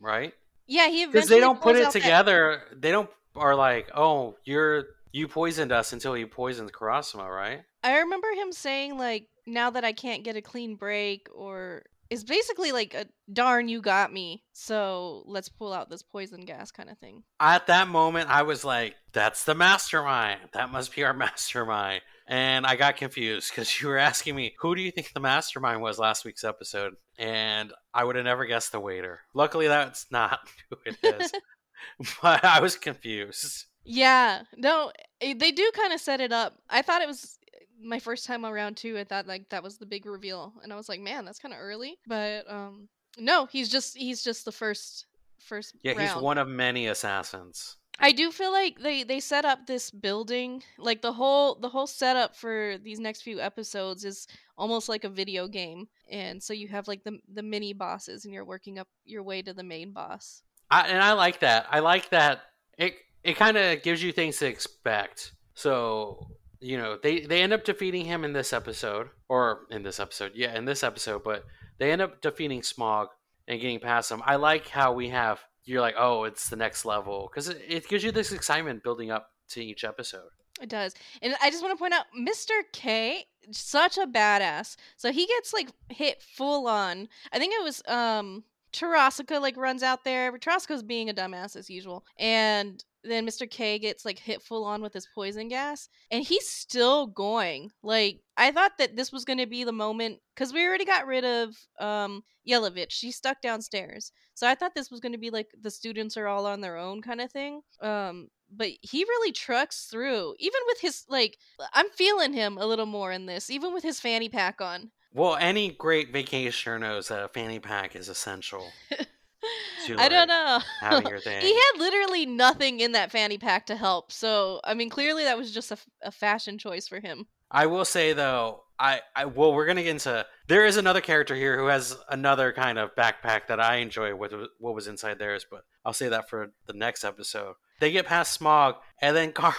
right? 0.00 0.32
Yeah, 0.66 0.88
he 0.88 1.04
Because 1.06 1.28
they 1.28 1.40
don't 1.40 1.60
put 1.60 1.76
it 1.76 1.84
out 1.84 1.92
that- 1.92 2.00
together. 2.02 2.62
They 2.74 2.90
don't 2.90 3.10
are 3.36 3.54
like, 3.54 3.90
"Oh, 3.94 4.36
you're 4.44 4.84
you 5.12 5.28
poisoned 5.28 5.72
us 5.72 5.92
until 5.92 6.14
he 6.14 6.24
poisoned 6.24 6.72
Karasuma, 6.72 7.28
right?" 7.28 7.62
I 7.82 7.98
remember 7.98 8.28
him 8.32 8.52
saying 8.52 8.98
like, 8.98 9.28
"Now 9.46 9.70
that 9.70 9.84
I 9.84 9.92
can't 9.92 10.24
get 10.24 10.36
a 10.36 10.42
clean 10.42 10.76
break," 10.76 11.28
or 11.34 11.84
it's 12.10 12.24
basically 12.24 12.72
like 12.72 12.94
a 12.94 13.06
"darn, 13.32 13.68
you 13.68 13.80
got 13.80 14.12
me," 14.12 14.44
so 14.52 15.22
let's 15.26 15.48
pull 15.48 15.72
out 15.72 15.90
this 15.90 16.02
poison 16.02 16.44
gas 16.44 16.70
kind 16.70 16.90
of 16.90 16.98
thing. 16.98 17.22
At 17.38 17.66
that 17.68 17.88
moment, 17.88 18.28
I 18.28 18.42
was 18.42 18.64
like, 18.64 18.96
"That's 19.12 19.44
the 19.44 19.54
mastermind. 19.54 20.40
That 20.52 20.72
must 20.72 20.94
be 20.94 21.04
our 21.04 21.14
mastermind." 21.14 22.02
And 22.26 22.64
I 22.64 22.76
got 22.76 22.96
confused 22.96 23.50
because 23.50 23.80
you 23.80 23.88
were 23.88 23.98
asking 23.98 24.36
me, 24.36 24.54
"Who 24.60 24.74
do 24.74 24.82
you 24.82 24.90
think 24.90 25.12
the 25.12 25.20
mastermind 25.20 25.82
was?" 25.82 25.98
Last 25.98 26.24
week's 26.24 26.44
episode, 26.44 26.94
and 27.18 27.72
I 27.92 28.04
would 28.04 28.16
have 28.16 28.24
never 28.24 28.44
guessed 28.44 28.72
the 28.72 28.80
waiter. 28.80 29.20
Luckily, 29.34 29.68
that's 29.68 30.06
not 30.10 30.40
who 30.70 30.76
it 30.86 30.96
is. 31.02 31.32
but 32.22 32.44
I 32.44 32.60
was 32.60 32.76
confused. 32.76 33.66
Yeah, 33.90 34.42
no, 34.56 34.92
Eh, 35.20 35.34
They 35.36 35.52
do 35.52 35.70
kind 35.74 35.92
of 35.92 36.00
set 36.00 36.20
it 36.20 36.32
up. 36.32 36.58
I 36.68 36.82
thought 36.82 37.02
it 37.02 37.08
was 37.08 37.38
my 37.82 37.98
first 37.98 38.26
time 38.26 38.44
around 38.46 38.76
too. 38.76 38.96
I 38.98 39.04
thought 39.04 39.26
like 39.26 39.48
that 39.50 39.62
was 39.62 39.78
the 39.78 39.86
big 39.86 40.06
reveal, 40.06 40.52
and 40.62 40.72
I 40.72 40.76
was 40.76 40.88
like, 40.88 41.00
man, 41.00 41.24
that's 41.24 41.38
kind 41.38 41.54
of 41.54 41.60
early. 41.60 41.98
But 42.06 42.50
um, 42.50 42.88
no, 43.18 43.46
he's 43.46 43.68
just 43.68 43.96
he's 43.96 44.22
just 44.22 44.44
the 44.44 44.52
first 44.52 45.06
first. 45.38 45.74
Yeah, 45.82 45.92
he's 46.00 46.10
round. 46.10 46.22
one 46.22 46.38
of 46.38 46.48
many 46.48 46.86
assassins. 46.86 47.76
I 48.02 48.12
do 48.12 48.30
feel 48.30 48.52
like 48.52 48.78
they 48.78 49.02
they 49.02 49.20
set 49.20 49.44
up 49.44 49.66
this 49.66 49.90
building 49.90 50.62
like 50.78 51.02
the 51.02 51.12
whole 51.12 51.56
the 51.56 51.68
whole 51.68 51.86
setup 51.86 52.34
for 52.34 52.76
these 52.82 52.98
next 52.98 53.22
few 53.22 53.40
episodes 53.40 54.04
is 54.04 54.26
almost 54.56 54.88
like 54.88 55.04
a 55.04 55.08
video 55.10 55.48
game, 55.48 55.88
and 56.10 56.42
so 56.42 56.52
you 56.54 56.68
have 56.68 56.88
like 56.88 57.04
the 57.04 57.18
the 57.34 57.42
mini 57.42 57.74
bosses, 57.74 58.24
and 58.24 58.32
you're 58.32 58.44
working 58.44 58.78
up 58.78 58.88
your 59.04 59.22
way 59.22 59.42
to 59.42 59.52
the 59.52 59.62
main 59.64 59.92
boss. 59.92 60.42
I, 60.70 60.86
and 60.88 61.02
I 61.02 61.12
like 61.14 61.40
that. 61.40 61.66
I 61.70 61.80
like 61.80 62.08
that. 62.10 62.40
It 62.78 62.94
it 63.24 63.36
kind 63.36 63.56
of 63.56 63.82
gives 63.82 64.02
you 64.02 64.12
things 64.12 64.38
to 64.38 64.46
expect. 64.46 65.32
So 65.54 66.28
you 66.60 66.76
know 66.76 66.98
they 67.02 67.20
they 67.20 67.42
end 67.42 67.52
up 67.52 67.64
defeating 67.64 68.04
him 68.04 68.24
in 68.24 68.32
this 68.32 68.52
episode, 68.52 69.08
or 69.28 69.66
in 69.70 69.82
this 69.82 70.00
episode, 70.00 70.32
yeah, 70.34 70.56
in 70.56 70.64
this 70.64 70.82
episode. 70.82 71.22
But 71.24 71.44
they 71.78 71.92
end 71.92 72.02
up 72.02 72.20
defeating 72.20 72.62
Smog 72.62 73.08
and 73.48 73.60
getting 73.60 73.80
past 73.80 74.10
him. 74.10 74.22
I 74.24 74.36
like 74.36 74.68
how 74.68 74.92
we 74.92 75.08
have. 75.08 75.40
You're 75.64 75.80
like, 75.80 75.94
oh, 75.98 76.24
it's 76.24 76.48
the 76.48 76.56
next 76.56 76.84
level 76.84 77.30
because 77.30 77.48
it, 77.48 77.62
it 77.68 77.88
gives 77.88 78.02
you 78.02 78.12
this 78.12 78.32
excitement 78.32 78.82
building 78.82 79.10
up 79.10 79.30
to 79.50 79.64
each 79.64 79.84
episode. 79.84 80.30
It 80.60 80.68
does. 80.68 80.94
And 81.22 81.34
I 81.42 81.50
just 81.50 81.62
want 81.62 81.76
to 81.76 81.78
point 81.78 81.94
out 81.94 82.06
Mr. 82.18 82.62
K, 82.72 83.24
such 83.50 83.98
a 83.98 84.06
badass. 84.06 84.76
So 84.96 85.10
he 85.10 85.26
gets 85.26 85.52
like 85.52 85.70
hit 85.88 86.22
full 86.22 86.66
on. 86.66 87.08
I 87.32 87.38
think 87.38 87.54
it 87.54 87.62
was 87.62 87.82
um 87.88 88.44
Terasaka 88.72 89.40
like 89.40 89.56
runs 89.56 89.82
out 89.82 90.04
there. 90.04 90.32
Terasaka's 90.32 90.82
being 90.82 91.08
a 91.08 91.14
dumbass 91.14 91.56
as 91.56 91.70
usual. 91.70 92.04
And 92.18 92.84
then 93.02 93.26
Mr. 93.26 93.50
K 93.50 93.78
gets 93.78 94.04
like 94.04 94.18
hit 94.18 94.42
full 94.42 94.64
on 94.64 94.82
with 94.82 94.92
his 94.92 95.08
poison 95.14 95.48
gas 95.48 95.88
and 96.10 96.24
he's 96.24 96.48
still 96.48 97.06
going. 97.06 97.70
Like 97.82 98.20
I 98.36 98.50
thought 98.50 98.72
that 98.78 98.96
this 98.96 99.12
was 99.12 99.24
going 99.24 99.38
to 99.38 99.46
be 99.46 99.64
the 99.64 99.72
moment 99.72 100.20
cuz 100.36 100.52
we 100.52 100.66
already 100.66 100.84
got 100.84 101.06
rid 101.06 101.24
of 101.24 101.56
um 101.78 102.22
Yelovich. 102.48 102.90
She's 102.90 103.16
stuck 103.16 103.40
downstairs. 103.40 104.12
So 104.34 104.46
I 104.46 104.54
thought 104.54 104.74
this 104.74 104.90
was 104.90 105.00
going 105.00 105.12
to 105.12 105.18
be 105.18 105.30
like 105.30 105.48
the 105.60 105.70
students 105.70 106.16
are 106.16 106.26
all 106.26 106.46
on 106.46 106.60
their 106.60 106.76
own 106.76 107.02
kind 107.02 107.20
of 107.20 107.30
thing. 107.30 107.62
Um 107.80 108.28
but 108.52 108.70
he 108.82 109.04
really 109.04 109.32
trucks 109.32 109.84
through 109.84 110.34
even 110.40 110.60
with 110.66 110.80
his 110.80 111.04
like 111.08 111.38
i'm 111.72 111.88
feeling 111.90 112.32
him 112.32 112.58
a 112.58 112.66
little 112.66 112.84
more 112.84 113.12
in 113.12 113.26
this 113.26 113.48
even 113.48 113.72
with 113.72 113.84
his 113.84 114.00
fanny 114.00 114.28
pack 114.28 114.60
on 114.60 114.90
Well, 115.12 115.36
any 115.36 115.70
great 115.70 116.12
vacationer 116.12 116.80
knows 116.80 117.08
that 117.08 117.22
a 117.22 117.28
fanny 117.28 117.60
pack 117.60 117.94
is 117.94 118.08
essential 118.08 118.72
to 119.86 119.96
i 119.98 120.08
don't 120.08 120.28
know 120.28 120.60
having 120.80 121.06
your 121.10 121.20
thing. 121.20 121.40
he 121.40 121.54
had 121.54 121.78
literally 121.78 122.26
nothing 122.26 122.80
in 122.80 122.92
that 122.92 123.10
fanny 123.10 123.38
pack 123.38 123.66
to 123.66 123.76
help 123.76 124.12
so 124.12 124.60
i 124.64 124.74
mean 124.74 124.90
clearly 124.90 125.24
that 125.24 125.38
was 125.38 125.52
just 125.52 125.72
a 126.02 126.10
fashion 126.10 126.58
choice 126.58 126.86
for 126.86 127.00
him 127.00 127.26
I 127.50 127.66
will 127.66 127.84
say 127.84 128.12
though, 128.12 128.62
I, 128.78 129.00
I 129.14 129.24
well, 129.24 129.52
we're 129.52 129.66
gonna 129.66 129.82
get 129.82 129.90
into. 129.90 130.24
There 130.46 130.64
is 130.64 130.76
another 130.76 131.00
character 131.00 131.34
here 131.34 131.58
who 131.58 131.66
has 131.66 131.96
another 132.08 132.52
kind 132.52 132.78
of 132.78 132.94
backpack 132.94 133.48
that 133.48 133.60
I 133.60 133.76
enjoy 133.76 134.14
with 134.14 134.32
what 134.58 134.74
was 134.74 134.86
inside 134.86 135.18
theirs, 135.18 135.44
but 135.50 135.64
I'll 135.84 135.92
say 135.92 136.08
that 136.08 136.30
for 136.30 136.52
the 136.66 136.72
next 136.72 137.04
episode. 137.04 137.56
They 137.80 137.90
get 137.90 138.06
past 138.06 138.32
Smog, 138.32 138.76
and 139.02 139.16
then 139.16 139.32
Karma. 139.34 139.56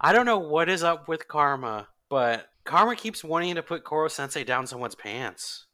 I 0.00 0.12
don't 0.12 0.26
know 0.26 0.38
what 0.38 0.68
is 0.68 0.82
up 0.82 1.06
with 1.06 1.28
Karma, 1.28 1.88
but 2.08 2.48
Karma 2.64 2.96
keeps 2.96 3.22
wanting 3.22 3.54
to 3.56 3.62
put 3.62 3.84
Koro 3.84 4.08
Sensei 4.08 4.44
down 4.44 4.66
someone's 4.66 4.94
pants. 4.94 5.66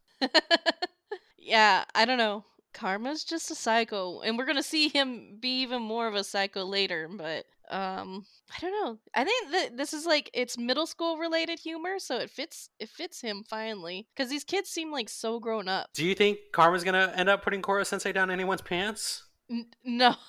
yeah 1.39 1.85
i 1.95 2.05
don't 2.05 2.19
know 2.19 2.45
karma's 2.73 3.25
just 3.25 3.51
a 3.51 3.55
psycho 3.55 4.21
and 4.21 4.39
we're 4.39 4.47
gonna 4.47 4.63
see 4.63 4.89
him 4.89 5.37
be 5.41 5.61
even 5.63 5.83
more 5.83 6.07
of 6.07 6.15
a 6.15 6.25
psycho 6.25 6.65
later 6.65 7.09
but 7.09 7.45
um 7.71 8.25
i 8.57 8.61
don't 8.61 8.73
know. 8.73 8.99
I 9.15 9.25
think 9.25 9.53
that 9.53 9.77
this 9.77 9.93
is 9.93 10.05
like 10.07 10.31
it's 10.35 10.59
middle 10.59 10.87
school 10.87 11.19
related 11.19 11.59
humor 11.61 11.99
so 11.99 12.19
it 12.19 12.31
fits 12.31 12.69
it 12.79 12.89
fits 12.89 13.21
him 13.21 13.45
finally 13.49 14.09
because 14.15 14.29
these 14.29 14.45
kids 14.45 14.69
seem 14.69 14.91
like 14.91 15.09
so 15.09 15.39
grown 15.39 15.69
up. 15.69 15.91
Do 15.95 16.05
you 16.05 16.15
think 16.15 16.39
Karma's 16.53 16.83
gonna 16.83 17.13
end 17.15 17.29
up 17.29 17.45
putting 17.45 17.63
Koro 17.63 17.85
Sensei 17.85 18.13
down 18.13 18.31
anyone's 18.31 18.63
pants? 18.63 19.25
N- 19.51 19.67
no. 19.85 20.15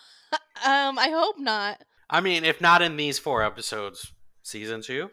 Um 0.66 1.00
i 1.00 1.10
hope 1.10 1.40
not. 1.40 1.82
I 2.10 2.20
mean, 2.20 2.44
if 2.44 2.60
not 2.62 2.82
in 2.82 2.98
these 2.98 3.18
four 3.18 3.42
episodes, 3.42 4.12
season 4.44 4.82
two. 4.82 5.10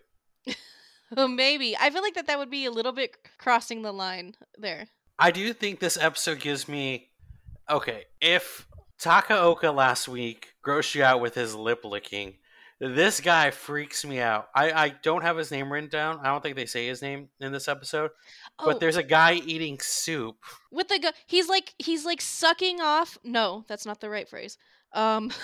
maybe. 1.16 1.76
I 1.78 1.90
feel 1.90 2.02
like 2.02 2.14
that 2.14 2.26
that 2.26 2.38
would 2.38 2.50
be 2.50 2.64
a 2.64 2.70
little 2.70 2.92
bit 2.92 3.16
crossing 3.38 3.82
the 3.82 3.92
line 3.92 4.34
there. 4.58 4.88
I 5.18 5.30
do 5.30 5.52
think 5.52 5.78
this 5.78 5.96
episode 5.96 6.40
gives 6.40 6.68
me 6.68 7.08
okay. 7.70 8.04
If 8.20 8.66
Takaoka 9.00 9.74
last 9.74 10.08
week 10.08 10.54
grossed 10.64 10.94
you 10.94 11.04
out 11.04 11.20
with 11.20 11.34
his 11.34 11.54
lip 11.54 11.84
licking, 11.84 12.34
this 12.80 13.20
guy 13.20 13.50
freaks 13.50 14.04
me 14.04 14.20
out. 14.20 14.48
I, 14.54 14.70
I 14.72 14.88
don't 15.02 15.22
have 15.22 15.36
his 15.36 15.50
name 15.50 15.72
written 15.72 15.88
down. 15.90 16.20
I 16.22 16.26
don't 16.28 16.42
think 16.42 16.56
they 16.56 16.66
say 16.66 16.86
his 16.86 17.02
name 17.02 17.28
in 17.40 17.52
this 17.52 17.66
episode. 17.68 18.10
oh 18.58 18.64
But 18.66 18.80
there's 18.80 18.96
a 18.96 19.02
guy 19.02 19.34
eating 19.34 19.78
soup. 19.80 20.36
with 20.70 20.88
the 20.88 20.98
gu- 20.98 21.10
he's 21.26 21.48
like 21.48 21.74
he's 21.78 22.04
like 22.04 22.20
sucking 22.20 22.80
off 22.80 23.18
no 23.24 23.64
that's 23.68 23.84
not 23.86 24.00
the 24.00 24.08
right 24.10 24.28
phrase 24.28 24.58
um 24.92 25.32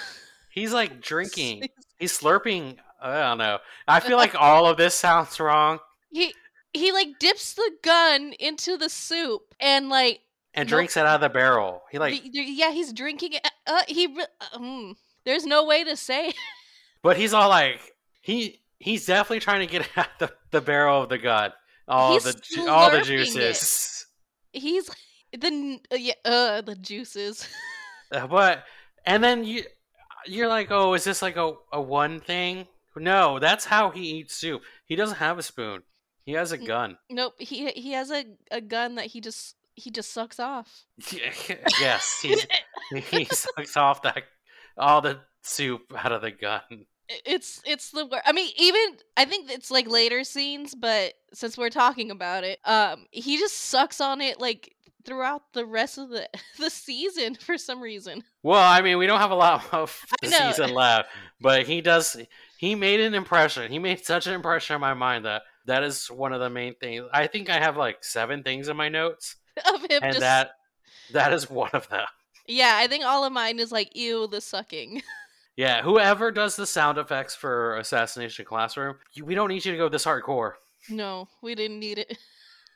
He's 0.50 0.73
like 0.73 1.00
drinking. 1.00 1.64
He's 1.99 2.16
slurping. 2.16 2.76
I 3.02 3.23
don't 3.23 3.38
know. 3.38 3.59
I 3.88 3.99
feel 3.99 4.16
like 4.16 4.35
all 4.40 4.69
of 4.69 4.76
this 4.76 4.95
sounds 4.95 5.40
wrong. 5.40 5.81
he 6.12 6.33
he 6.73 6.93
like 6.93 7.19
dips 7.19 7.54
the 7.54 7.73
gun 7.83 8.35
into 8.38 8.76
the 8.76 8.88
soup 8.88 9.43
and 9.59 9.88
like 9.88 10.21
And 10.56 10.68
Nope. 10.68 10.76
drinks 10.76 10.96
it 10.96 11.00
out 11.06 11.16
of 11.16 11.20
the 11.20 11.28
barrel. 11.30 11.82
He 11.90 11.99
like, 11.99 12.20
yeah 12.32 12.70
he's 12.70 12.92
drinking 12.92 13.32
it 13.34 13.49
uh, 13.66 13.82
he 13.88 14.06
re- 14.06 14.26
uh, 14.40 14.58
mm, 14.58 14.94
there's 15.25 15.44
no 15.44 15.64
way 15.64 15.82
to 15.84 15.96
say 15.96 16.32
but 17.02 17.16
he's 17.16 17.32
all 17.34 17.49
like, 17.49 17.80
he 18.23 18.61
he's 18.78 19.06
definitely 19.06 19.40
trying 19.40 19.66
to 19.66 19.66
get 19.66 19.88
out 19.96 20.08
the, 20.18 20.32
the 20.52 20.61
barrel 20.61 21.02
of 21.02 21.08
the 21.08 21.18
gun. 21.18 21.52
All 21.88 22.12
He's 22.14 22.23
the 22.25 22.66
all 22.70 22.90
the 22.90 22.99
slurping 22.99 23.00
it. 23.00 23.04
juices. 23.04 24.06
he's 24.52 24.88
the 25.32 25.80
uh, 25.92 25.96
yeah 25.96 26.14
uh 26.25 26.61
the 26.62 26.75
juices 26.76 27.46
Uh, 28.12 28.26
but 28.28 28.64
and 29.06 29.25
then 29.25 29.42
you 29.44 29.64
you're 30.26 30.46
like, 30.49 30.68
oh, 30.70 30.94
is 30.94 31.04
this 31.04 31.20
like 31.20 31.37
a, 31.37 31.52
a 31.73 31.80
one 31.80 32.20
thing? 32.20 32.66
No, 32.96 33.38
that's 33.40 33.64
how 33.64 33.90
he 33.90 34.18
eats 34.20 34.37
soup. 34.37 34.62
He 34.87 34.94
doesn't 34.96 35.16
have 35.18 35.37
a 35.38 35.42
spoon. 35.42 35.82
He 36.25 36.32
has 36.32 36.52
a 36.52 36.58
gun. 36.58 36.96
nope 37.11 37.34
he 37.38 37.70
he 37.73 37.92
has 37.92 38.11
a, 38.11 38.25
a 38.50 38.61
gun 38.61 38.94
that 38.94 39.06
he 39.06 39.20
just 39.20 39.56
he 39.75 39.90
just 39.90 40.12
sucks 40.12 40.38
off 40.38 40.85
yes, 41.81 42.21
he's, 42.23 42.47
he 43.11 43.25
sucks 43.25 43.76
off 43.76 44.02
that 44.02 44.25
all 44.76 45.00
the 45.00 45.19
soup 45.43 45.93
out 45.97 46.12
of 46.12 46.23
the 46.23 46.31
gun. 46.31 46.61
it's 47.09 47.61
it's 47.66 47.90
the 47.90 48.09
I 48.25 48.33
mean, 48.33 48.50
even 48.57 48.97
I 49.16 49.25
think 49.25 49.50
it's 49.50 49.71
like 49.71 49.88
later 49.88 50.25
scenes, 50.25 50.75
but 50.75 51.14
since 51.33 51.59
we're 51.59 51.71
talking 51.71 52.11
about 52.11 52.45
it, 52.45 52.59
um, 52.64 53.07
he 53.11 53.38
just 53.38 53.57
sucks 53.57 54.00
on 54.00 54.21
it 54.21 54.40
like 54.40 54.75
throughout 55.04 55.43
the 55.52 55.66
rest 55.66 55.99
of 55.99 56.09
the 56.09 56.28
the 56.59 56.71
season 56.71 57.35
for 57.35 57.59
some 57.59 57.81
reason. 57.81 58.23
Well, 58.43 58.62
I 58.62 58.81
mean, 58.81 58.99
we 58.99 59.07
don't 59.07 59.21
have 59.21 59.31
a 59.31 59.37
lot 59.37 59.64
of 59.73 59.99
the 60.23 60.28
season 60.28 60.75
left, 60.75 61.09
but 61.40 61.66
he 61.66 61.81
does. 61.81 62.16
He 62.59 62.75
made 62.75 63.00
an 63.00 63.14
impression. 63.14 63.71
He 63.71 63.78
made 63.78 64.04
such 64.04 64.26
an 64.26 64.35
impression 64.35 64.75
on 64.75 64.81
my 64.81 64.95
mind 64.95 65.25
that 65.26 65.43
that 65.66 65.83
is 65.83 66.11
one 66.11 66.33
of 66.33 66.40
the 66.40 66.50
main 66.50 66.75
things. 66.75 67.04
I 67.12 67.26
think 67.26 67.50
I 67.50 67.59
have 67.59 67.76
like 67.76 68.04
seven 68.04 68.43
things 68.43 68.69
in 68.69 68.76
my 68.76 68.88
notes, 68.88 69.37
Of 69.75 69.80
him 69.82 70.00
and 70.02 70.12
just 70.12 70.20
that 70.20 70.50
that 71.12 71.32
is 71.32 71.49
one 71.50 71.70
of 71.73 71.88
them. 71.88 72.06
yeah, 72.46 72.73
I 72.76 72.87
think 72.88 73.04
all 73.04 73.25
of 73.25 73.32
mine 73.32 73.58
is 73.58 73.70
like 73.73 73.94
ew 73.96 74.26
the 74.26 74.40
sucking. 74.40 75.02
Yeah, 75.56 75.82
whoever 75.82 76.32
does 76.32 76.56
the 76.56 76.66
sound 76.66 76.99
effects 76.99 77.37
for 77.37 77.76
Assassination 77.76 78.44
Classroom, 78.44 78.96
we 79.23 79.37
don't 79.37 79.46
need 79.49 79.64
you 79.64 79.70
to 79.70 79.78
go 79.78 79.88
this 79.88 80.04
hardcore. 80.04 80.54
no, 80.90 81.28
we 81.42 81.54
didn't 81.54 81.78
need 81.78 81.99
it. 81.99 82.18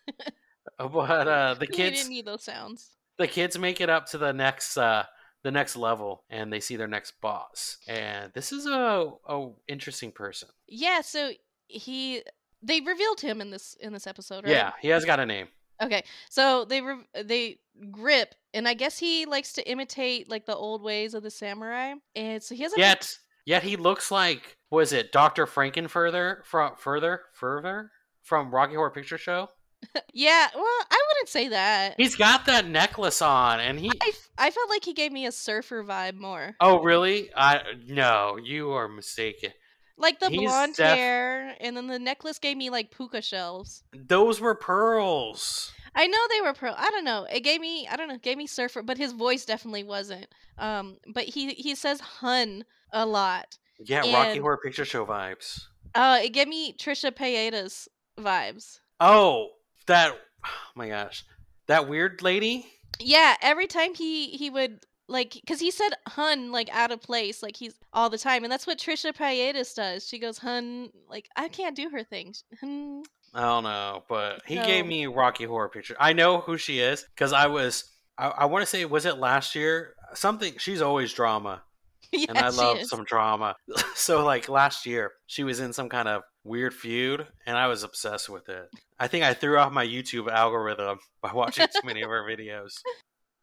But 0.79 1.27
uh, 1.29 1.55
the 1.55 1.67
we 1.69 1.75
kids, 1.77 1.97
didn't 1.99 2.11
need 2.11 2.27
those 2.27 2.45
sounds. 2.45 2.91
the 3.17 3.27
kids 3.27 3.59
make 3.59 3.81
it 3.81 3.91
up 3.91 4.07
to 4.11 4.19
the 4.19 4.33
next 4.33 4.77
uh, 4.79 5.05
the 5.43 5.51
next 5.51 5.75
level, 5.77 6.23
and 6.31 6.53
they 6.53 6.61
see 6.61 6.77
their 6.77 6.87
next 6.87 7.21
boss. 7.21 7.79
And 7.89 8.33
this 8.33 8.53
is 8.53 8.65
a, 8.67 9.11
a 9.29 9.49
interesting 9.67 10.13
person. 10.13 10.49
Yeah, 10.69 11.01
so 11.01 11.33
he 11.67 12.23
they 12.63 12.81
revealed 12.81 13.21
him 13.21 13.41
in 13.41 13.51
this 13.51 13.77
in 13.81 13.93
this 13.93 14.07
episode, 14.07 14.45
right? 14.45 14.53
Yeah, 14.53 14.73
he 14.81 14.89
has 14.89 15.05
got 15.05 15.19
a 15.19 15.27
name. 15.27 15.49
Okay, 15.83 16.05
so 16.29 16.65
they 16.65 16.81
re- 16.81 17.07
they 17.25 17.59
grip, 17.91 18.35
and 18.53 18.67
I 18.67 18.75
guess 18.75 18.99
he 18.99 19.27
likes 19.27 19.53
to 19.55 19.71
imitate 19.71 20.29
like 20.29 20.47
the 20.47 20.57
old 20.57 20.83
ways 20.83 21.15
of 21.15 21.23
the 21.23 21.31
samurai, 21.31 21.95
and 22.17 22.43
so 22.43 22.55
he 22.55 22.63
has 22.63 22.73
a 22.73 22.79
Yet, 22.79 23.17
yet 23.47 23.63
he 23.63 23.77
looks 23.77 24.11
like 24.11 24.57
was 24.71 24.93
it 24.93 25.13
Doctor 25.13 25.47
Frankenfurther 25.47 26.45
from 26.45 26.73
further 26.77 27.23
further 27.33 27.91
from 28.23 28.51
Rocky 28.51 28.75
Horror 28.75 28.91
Picture 28.91 29.19
Show? 29.19 29.49
yeah. 30.13 30.49
Well, 30.55 30.65
I 30.65 31.03
wouldn't 31.09 31.29
say 31.29 31.49
that. 31.49 31.95
He's 31.97 32.17
got 32.17 32.47
that 32.47 32.67
necklace 32.67 33.23
on, 33.23 33.61
and 33.61 33.79
he. 33.79 33.89
I, 33.89 34.09
f- 34.09 34.29
I 34.37 34.51
felt 34.51 34.69
like 34.69 34.85
he 34.85 34.93
gave 34.93 35.13
me 35.13 35.27
a 35.27 35.33
surfer 35.33 35.85
vibe 35.85 36.15
more, 36.15 36.57
Oh 36.61 36.83
really? 36.83 37.31
I 37.37 37.63
no, 37.87 38.39
you 38.43 38.73
are 38.73 38.89
mistaken. 38.89 39.53
Like 39.99 40.21
the 40.21 40.29
he's 40.29 40.49
blonde 40.49 40.77
def- 40.77 40.97
hair, 40.97 41.57
and 41.61 41.77
then 41.77 41.87
the 41.87 41.99
necklace 41.99 42.39
gave 42.39 42.57
me 42.57 42.71
like 42.71 42.91
puka 42.91 43.21
shells. 43.23 43.83
Those 43.93 44.41
were 44.41 44.55
pearls. 44.55 45.73
I 45.95 46.07
know 46.07 46.19
they 46.31 46.41
were 46.41 46.53
pearl. 46.53 46.75
I 46.77 46.91
don't 46.91 47.05
know. 47.05 47.27
It 47.33 47.41
gave 47.41 47.61
me 47.61 47.89
I 47.91 47.97
don't 47.97 48.09
know. 48.09 48.19
Gave 48.19 48.39
me 48.39 48.47
surfer, 48.47 48.83
but 48.83 48.99
his 48.99 49.13
voice 49.13 49.45
definitely 49.45 49.85
wasn't. 49.85 50.29
Um, 50.59 50.99
but 51.13 51.25
he 51.25 51.51
he 51.55 51.75
says 51.75 52.01
hun 52.01 52.65
a 52.93 53.05
lot, 53.05 53.59
Yeah, 53.79 54.01
Rocky 54.13 54.39
Horror 54.39 54.59
Picture 54.59 54.85
Show 54.85 55.05
vibes. 55.05 55.63
Uh, 55.95 56.21
it 56.23 56.31
gave 56.31 56.49
me 56.49 56.75
Trisha 56.75 57.11
Paytas 57.11 57.89
vibes. 58.19 58.81
Oh, 59.01 59.51
that. 59.87 60.13
Oh 60.45 60.51
my 60.77 60.89
gosh, 60.89 61.25
that 61.67 61.89
weird 61.89 62.23
lady. 62.23 62.67
Yeah, 63.01 63.35
every 63.43 63.67
time 63.67 63.95
he 63.95 64.29
he 64.29 64.51
would 64.51 64.81
like, 65.09 65.41
cause 65.47 65.59
he 65.59 65.71
said 65.71 65.91
"hun" 66.07 66.53
like 66.53 66.69
out 66.71 66.93
of 66.93 67.01
place, 67.01 67.43
like 67.43 67.57
he's 67.57 67.75
all 67.93 68.11
the 68.11 68.19
time, 68.19 68.45
and 68.45 68.53
that's 68.53 68.67
what 68.67 68.79
Trisha 68.79 69.15
Paytas 69.15 69.75
does. 69.75 70.07
She 70.07 70.19
goes 70.19 70.39
"hun," 70.39 70.91
like 71.09 71.29
I 71.37 71.49
can't 71.49 71.75
do 71.77 71.91
her 71.91 72.05
thing. 72.05 72.35
Hun. 72.61 73.03
I 73.35 73.43
don't 73.43 73.65
know, 73.65 74.05
but 74.09 74.43
he 74.47 74.57
gave 74.57 74.87
me 74.87 75.07
Rocky 75.07 75.45
Horror 75.45 75.69
Picture. 75.69 75.97
I 76.01 76.13
know 76.13 76.41
who 76.41 76.57
she 76.57 76.81
is 76.81 77.05
because 77.15 77.33
I 77.33 77.47
was. 77.47 77.85
I, 78.17 78.29
I 78.29 78.45
want 78.47 78.63
to 78.63 78.67
say, 78.67 78.85
was 78.85 79.07
it 79.07 79.19
last 79.19 79.55
year? 79.55 79.95
Something. 80.15 80.55
She's 80.59 80.83
always 80.83 81.13
drama, 81.13 81.63
yeah, 82.13 82.27
and 82.29 82.39
I 82.39 82.49
love 82.49 82.79
is. 82.79 82.89
some 82.89 83.05
drama. 83.05 83.57
so, 83.95 84.25
like 84.25 84.49
last 84.49 84.87
year, 84.87 85.13
she 85.27 85.45
was 85.45 85.61
in 85.61 85.73
some 85.73 85.89
kind 85.89 86.09
of 86.09 86.23
weird 86.45 86.75
feud, 86.75 87.27
and 87.47 87.57
I 87.57 87.67
was 87.67 87.83
obsessed 87.83 88.29
with 88.29 88.49
it. 88.49 88.69
I 88.99 89.09
think 89.09 89.25
I 89.25 89.35
threw 89.35 89.59
off 89.59 89.73
my 89.73 89.87
YouTube 89.87 90.31
algorithm 90.31 90.99
by 91.23 91.33
watching 91.35 91.67
too 91.67 91.87
many 91.87 92.03
of 92.03 92.11
her 92.11 92.25
videos. 92.25 92.73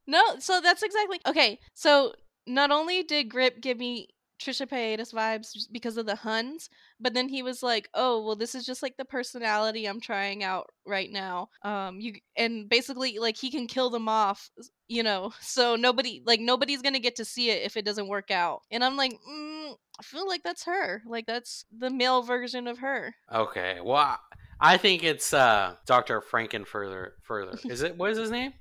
No, 0.08 0.22
so 0.40 0.62
that's 0.62 0.84
exactly 0.84 1.20
okay. 1.26 1.60
So 1.74 2.14
not 2.48 2.72
only 2.72 3.04
did 3.04 3.30
Grip 3.30 3.62
give 3.62 3.78
me 3.78 4.10
Trisha 4.40 4.68
Paytas 4.68 5.14
vibes 5.14 5.52
because 5.72 5.96
of 5.98 6.06
the 6.06 6.16
Huns, 6.16 6.70
but 7.00 7.14
then 7.14 7.30
he 7.30 7.42
was 7.42 7.64
like, 7.64 7.88
"Oh, 7.94 8.22
well, 8.24 8.36
this 8.36 8.54
is 8.54 8.66
just 8.66 8.84
like 8.84 8.98
the 8.98 9.06
personality 9.06 9.86
I'm 9.86 10.02
trying 10.02 10.44
out 10.44 10.68
right 10.86 11.10
now." 11.12 11.48
Um, 11.64 12.00
you 12.02 12.16
and 12.36 12.68
basically 12.70 13.18
like 13.18 13.38
he 13.38 13.50
can 13.50 13.66
kill 13.66 13.90
them 13.90 14.10
off, 14.10 14.50
you 14.88 15.04
know. 15.04 15.32
So 15.42 15.76
nobody 15.78 16.22
like 16.26 16.42
nobody's 16.42 16.82
gonna 16.82 17.00
get 17.00 17.16
to 17.16 17.26
see 17.26 17.50
it 17.50 17.64
if 17.64 17.78
it 17.78 17.86
doesn't 17.86 18.10
work 18.10 18.30
out. 18.30 18.62
And 18.72 18.84
I'm 18.84 18.98
like, 18.98 19.14
mm, 19.14 19.74
I 20.00 20.04
feel 20.04 20.28
like 20.28 20.44
that's 20.44 20.66
her. 20.66 21.02
Like 21.08 21.26
that's 21.26 21.66
the 21.76 21.90
male 21.90 22.22
version 22.22 22.68
of 22.68 22.80
her. 22.80 23.16
Okay, 23.34 23.80
well, 23.82 24.20
I- 24.60 24.78
think 24.78 25.04
it's 25.04 25.34
uh 25.34 25.76
Dr. 25.86 26.22
Frankenfurter. 26.22 27.12
Further, 27.24 27.58
is 27.70 27.82
it? 27.84 27.96
What 27.98 28.12
is 28.12 28.18
his 28.18 28.32
name? 28.32 28.54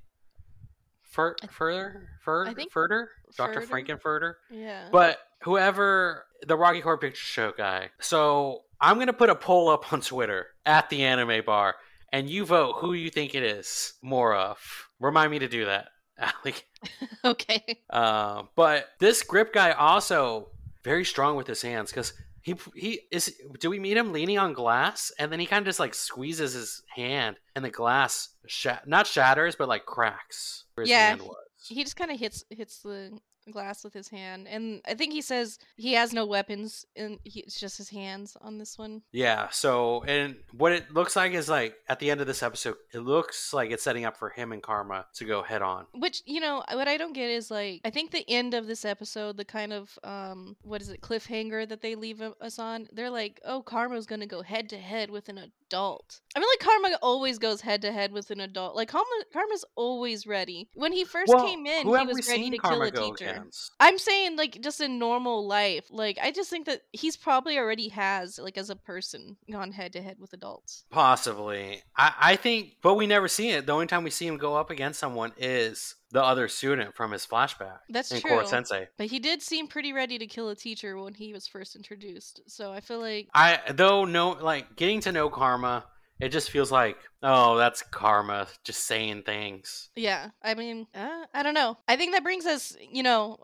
Fur, 1.14 1.36
further, 1.48 2.08
fur, 2.24 2.44
I 2.44 2.54
think 2.54 2.72
further, 2.72 3.08
Dr. 3.36 3.60
Frankenfurter. 3.60 4.34
Yeah. 4.50 4.88
But 4.90 5.18
whoever 5.42 6.26
the 6.44 6.56
Rocky 6.56 6.80
Horror 6.80 6.98
Picture 6.98 7.24
Show 7.24 7.52
guy. 7.56 7.90
So 8.00 8.62
I'm 8.80 8.98
gonna 8.98 9.12
put 9.12 9.30
a 9.30 9.36
poll 9.36 9.68
up 9.68 9.92
on 9.92 10.00
Twitter 10.00 10.48
at 10.66 10.90
the 10.90 11.04
Anime 11.04 11.44
Bar, 11.46 11.76
and 12.12 12.28
you 12.28 12.44
vote 12.44 12.76
who 12.78 12.94
you 12.94 13.10
think 13.10 13.36
it 13.36 13.44
is 13.44 13.92
more 14.02 14.34
of. 14.34 14.58
Remind 14.98 15.30
me 15.30 15.38
to 15.38 15.46
do 15.46 15.66
that, 15.66 15.86
Alec. 16.18 16.66
okay. 17.24 17.78
Uh, 17.88 18.42
but 18.56 18.88
this 18.98 19.22
grip 19.22 19.52
guy 19.52 19.70
also 19.70 20.48
very 20.82 21.04
strong 21.04 21.36
with 21.36 21.46
his 21.46 21.62
hands 21.62 21.92
because 21.92 22.12
he 22.44 22.54
he 22.76 23.00
is. 23.10 23.34
Do 23.58 23.70
we 23.70 23.78
meet 23.80 23.96
him 23.96 24.12
leaning 24.12 24.38
on 24.38 24.52
glass, 24.52 25.10
and 25.18 25.32
then 25.32 25.40
he 25.40 25.46
kind 25.46 25.62
of 25.62 25.66
just 25.66 25.80
like 25.80 25.94
squeezes 25.94 26.52
his 26.52 26.82
hand, 26.94 27.36
and 27.56 27.64
the 27.64 27.70
glass 27.70 28.28
sha- 28.46 28.80
not 28.86 29.06
shatters, 29.06 29.56
but 29.56 29.66
like 29.66 29.86
cracks. 29.86 30.64
Where 30.74 30.82
his 30.82 30.90
Yeah, 30.90 31.08
hand 31.08 31.22
was. 31.22 31.36
he 31.66 31.82
just 31.82 31.96
kind 31.96 32.10
of 32.10 32.20
hits 32.20 32.44
hits 32.50 32.80
the 32.82 33.18
glass 33.52 33.84
with 33.84 33.92
his 33.92 34.08
hand 34.08 34.46
and 34.48 34.80
i 34.86 34.94
think 34.94 35.12
he 35.12 35.20
says 35.20 35.58
he 35.76 35.92
has 35.94 36.12
no 36.12 36.24
weapons 36.26 36.86
and 36.96 37.18
he, 37.24 37.40
it's 37.40 37.58
just 37.58 37.78
his 37.78 37.88
hands 37.90 38.36
on 38.40 38.58
this 38.58 38.78
one. 38.78 39.02
Yeah, 39.12 39.48
so 39.50 40.02
and 40.04 40.36
what 40.52 40.72
it 40.72 40.92
looks 40.92 41.16
like 41.16 41.32
is 41.32 41.48
like 41.48 41.74
at 41.88 41.98
the 41.98 42.10
end 42.10 42.20
of 42.20 42.26
this 42.26 42.42
episode, 42.42 42.76
it 42.92 43.00
looks 43.00 43.52
like 43.52 43.70
it's 43.70 43.82
setting 43.82 44.04
up 44.04 44.16
for 44.16 44.30
him 44.30 44.52
and 44.52 44.62
Karma 44.62 45.06
to 45.14 45.24
go 45.24 45.42
head 45.42 45.62
on. 45.62 45.86
which 45.94 46.22
you 46.26 46.40
know 46.40 46.62
what 46.72 46.88
i 46.88 46.96
don't 46.96 47.12
get 47.12 47.30
is 47.30 47.50
like 47.50 47.80
i 47.84 47.90
think 47.90 48.10
the 48.10 48.28
end 48.28 48.54
of 48.54 48.66
this 48.66 48.84
episode 48.84 49.36
the 49.36 49.44
kind 49.44 49.72
of 49.72 49.98
um 50.04 50.56
what 50.62 50.80
is 50.80 50.88
it 50.88 51.00
cliffhanger 51.00 51.68
that 51.68 51.80
they 51.80 51.94
leave 51.94 52.20
us 52.40 52.58
on 52.58 52.88
they're 52.92 53.10
like 53.10 53.40
oh 53.44 53.62
karma's 53.62 54.06
gonna 54.06 54.26
go 54.26 54.42
head 54.42 54.68
to 54.68 54.78
head 54.78 55.10
with 55.10 55.28
an 55.28 55.38
adult. 55.38 56.20
I 56.36 56.38
mean 56.38 56.48
like 56.52 56.60
karma 56.60 56.98
always 57.02 57.38
goes 57.38 57.60
head 57.60 57.82
to 57.82 57.92
head 57.92 58.12
with 58.12 58.30
an 58.30 58.40
adult 58.40 58.76
like 58.76 58.88
karma 58.88 59.06
karma's 59.32 59.64
always 59.74 60.26
ready. 60.26 60.68
When 60.74 60.92
he 60.92 61.04
first 61.04 61.32
came 61.38 61.66
in 61.66 61.86
he 61.86 62.06
was 62.06 62.28
ready 62.28 62.50
to 62.50 62.58
kill 62.58 62.82
a 62.82 62.90
teacher 62.90 63.33
I'm 63.80 63.98
saying 63.98 64.36
like 64.36 64.60
just 64.60 64.80
in 64.80 64.98
normal 64.98 65.46
life. 65.46 65.86
Like 65.90 66.18
I 66.22 66.30
just 66.30 66.50
think 66.50 66.66
that 66.66 66.82
he's 66.92 67.16
probably 67.16 67.58
already 67.58 67.88
has 67.88 68.38
like 68.38 68.58
as 68.58 68.70
a 68.70 68.76
person 68.76 69.36
gone 69.50 69.72
head 69.72 69.92
to 69.94 70.02
head 70.02 70.16
with 70.18 70.32
adults. 70.32 70.84
Possibly, 70.90 71.82
I, 71.96 72.12
I 72.20 72.36
think, 72.36 72.76
but 72.82 72.94
we 72.94 73.06
never 73.06 73.28
see 73.28 73.50
it. 73.50 73.66
The 73.66 73.72
only 73.72 73.86
time 73.86 74.04
we 74.04 74.10
see 74.10 74.26
him 74.26 74.36
go 74.36 74.54
up 74.56 74.70
against 74.70 75.00
someone 75.00 75.32
is 75.36 75.94
the 76.14 76.22
other 76.22 76.46
student 76.46 76.94
from 76.94 77.10
his 77.10 77.26
flashback 77.26 77.78
That's 77.90 78.12
in 78.12 78.20
true. 78.20 78.30
Koro 78.30 78.46
Sensei. 78.46 78.86
But 78.96 79.08
he 79.08 79.18
did 79.18 79.42
seem 79.42 79.66
pretty 79.66 79.92
ready 79.92 80.16
to 80.18 80.26
kill 80.26 80.48
a 80.48 80.54
teacher 80.54 80.96
when 80.96 81.12
he 81.12 81.32
was 81.32 81.48
first 81.48 81.74
introduced. 81.74 82.40
So 82.46 82.72
I 82.72 82.80
feel 82.80 83.00
like 83.00 83.28
I 83.34 83.58
though 83.74 84.04
no 84.04 84.30
like 84.30 84.76
getting 84.76 85.00
to 85.00 85.12
know 85.12 85.28
Karma, 85.28 85.84
it 86.20 86.28
just 86.30 86.50
feels 86.50 86.70
like 86.70 86.96
oh 87.22 87.56
that's 87.56 87.82
Karma 87.82 88.46
just 88.64 88.84
saying 88.84 89.22
things. 89.22 89.90
yeah, 89.96 90.30
I 90.42 90.54
mean, 90.54 90.86
uh, 90.94 91.24
I 91.32 91.42
don't 91.42 91.54
know. 91.54 91.76
I 91.88 91.96
think 91.96 92.12
that 92.12 92.22
brings 92.22 92.46
us, 92.46 92.76
you 92.90 93.02
know, 93.02 93.38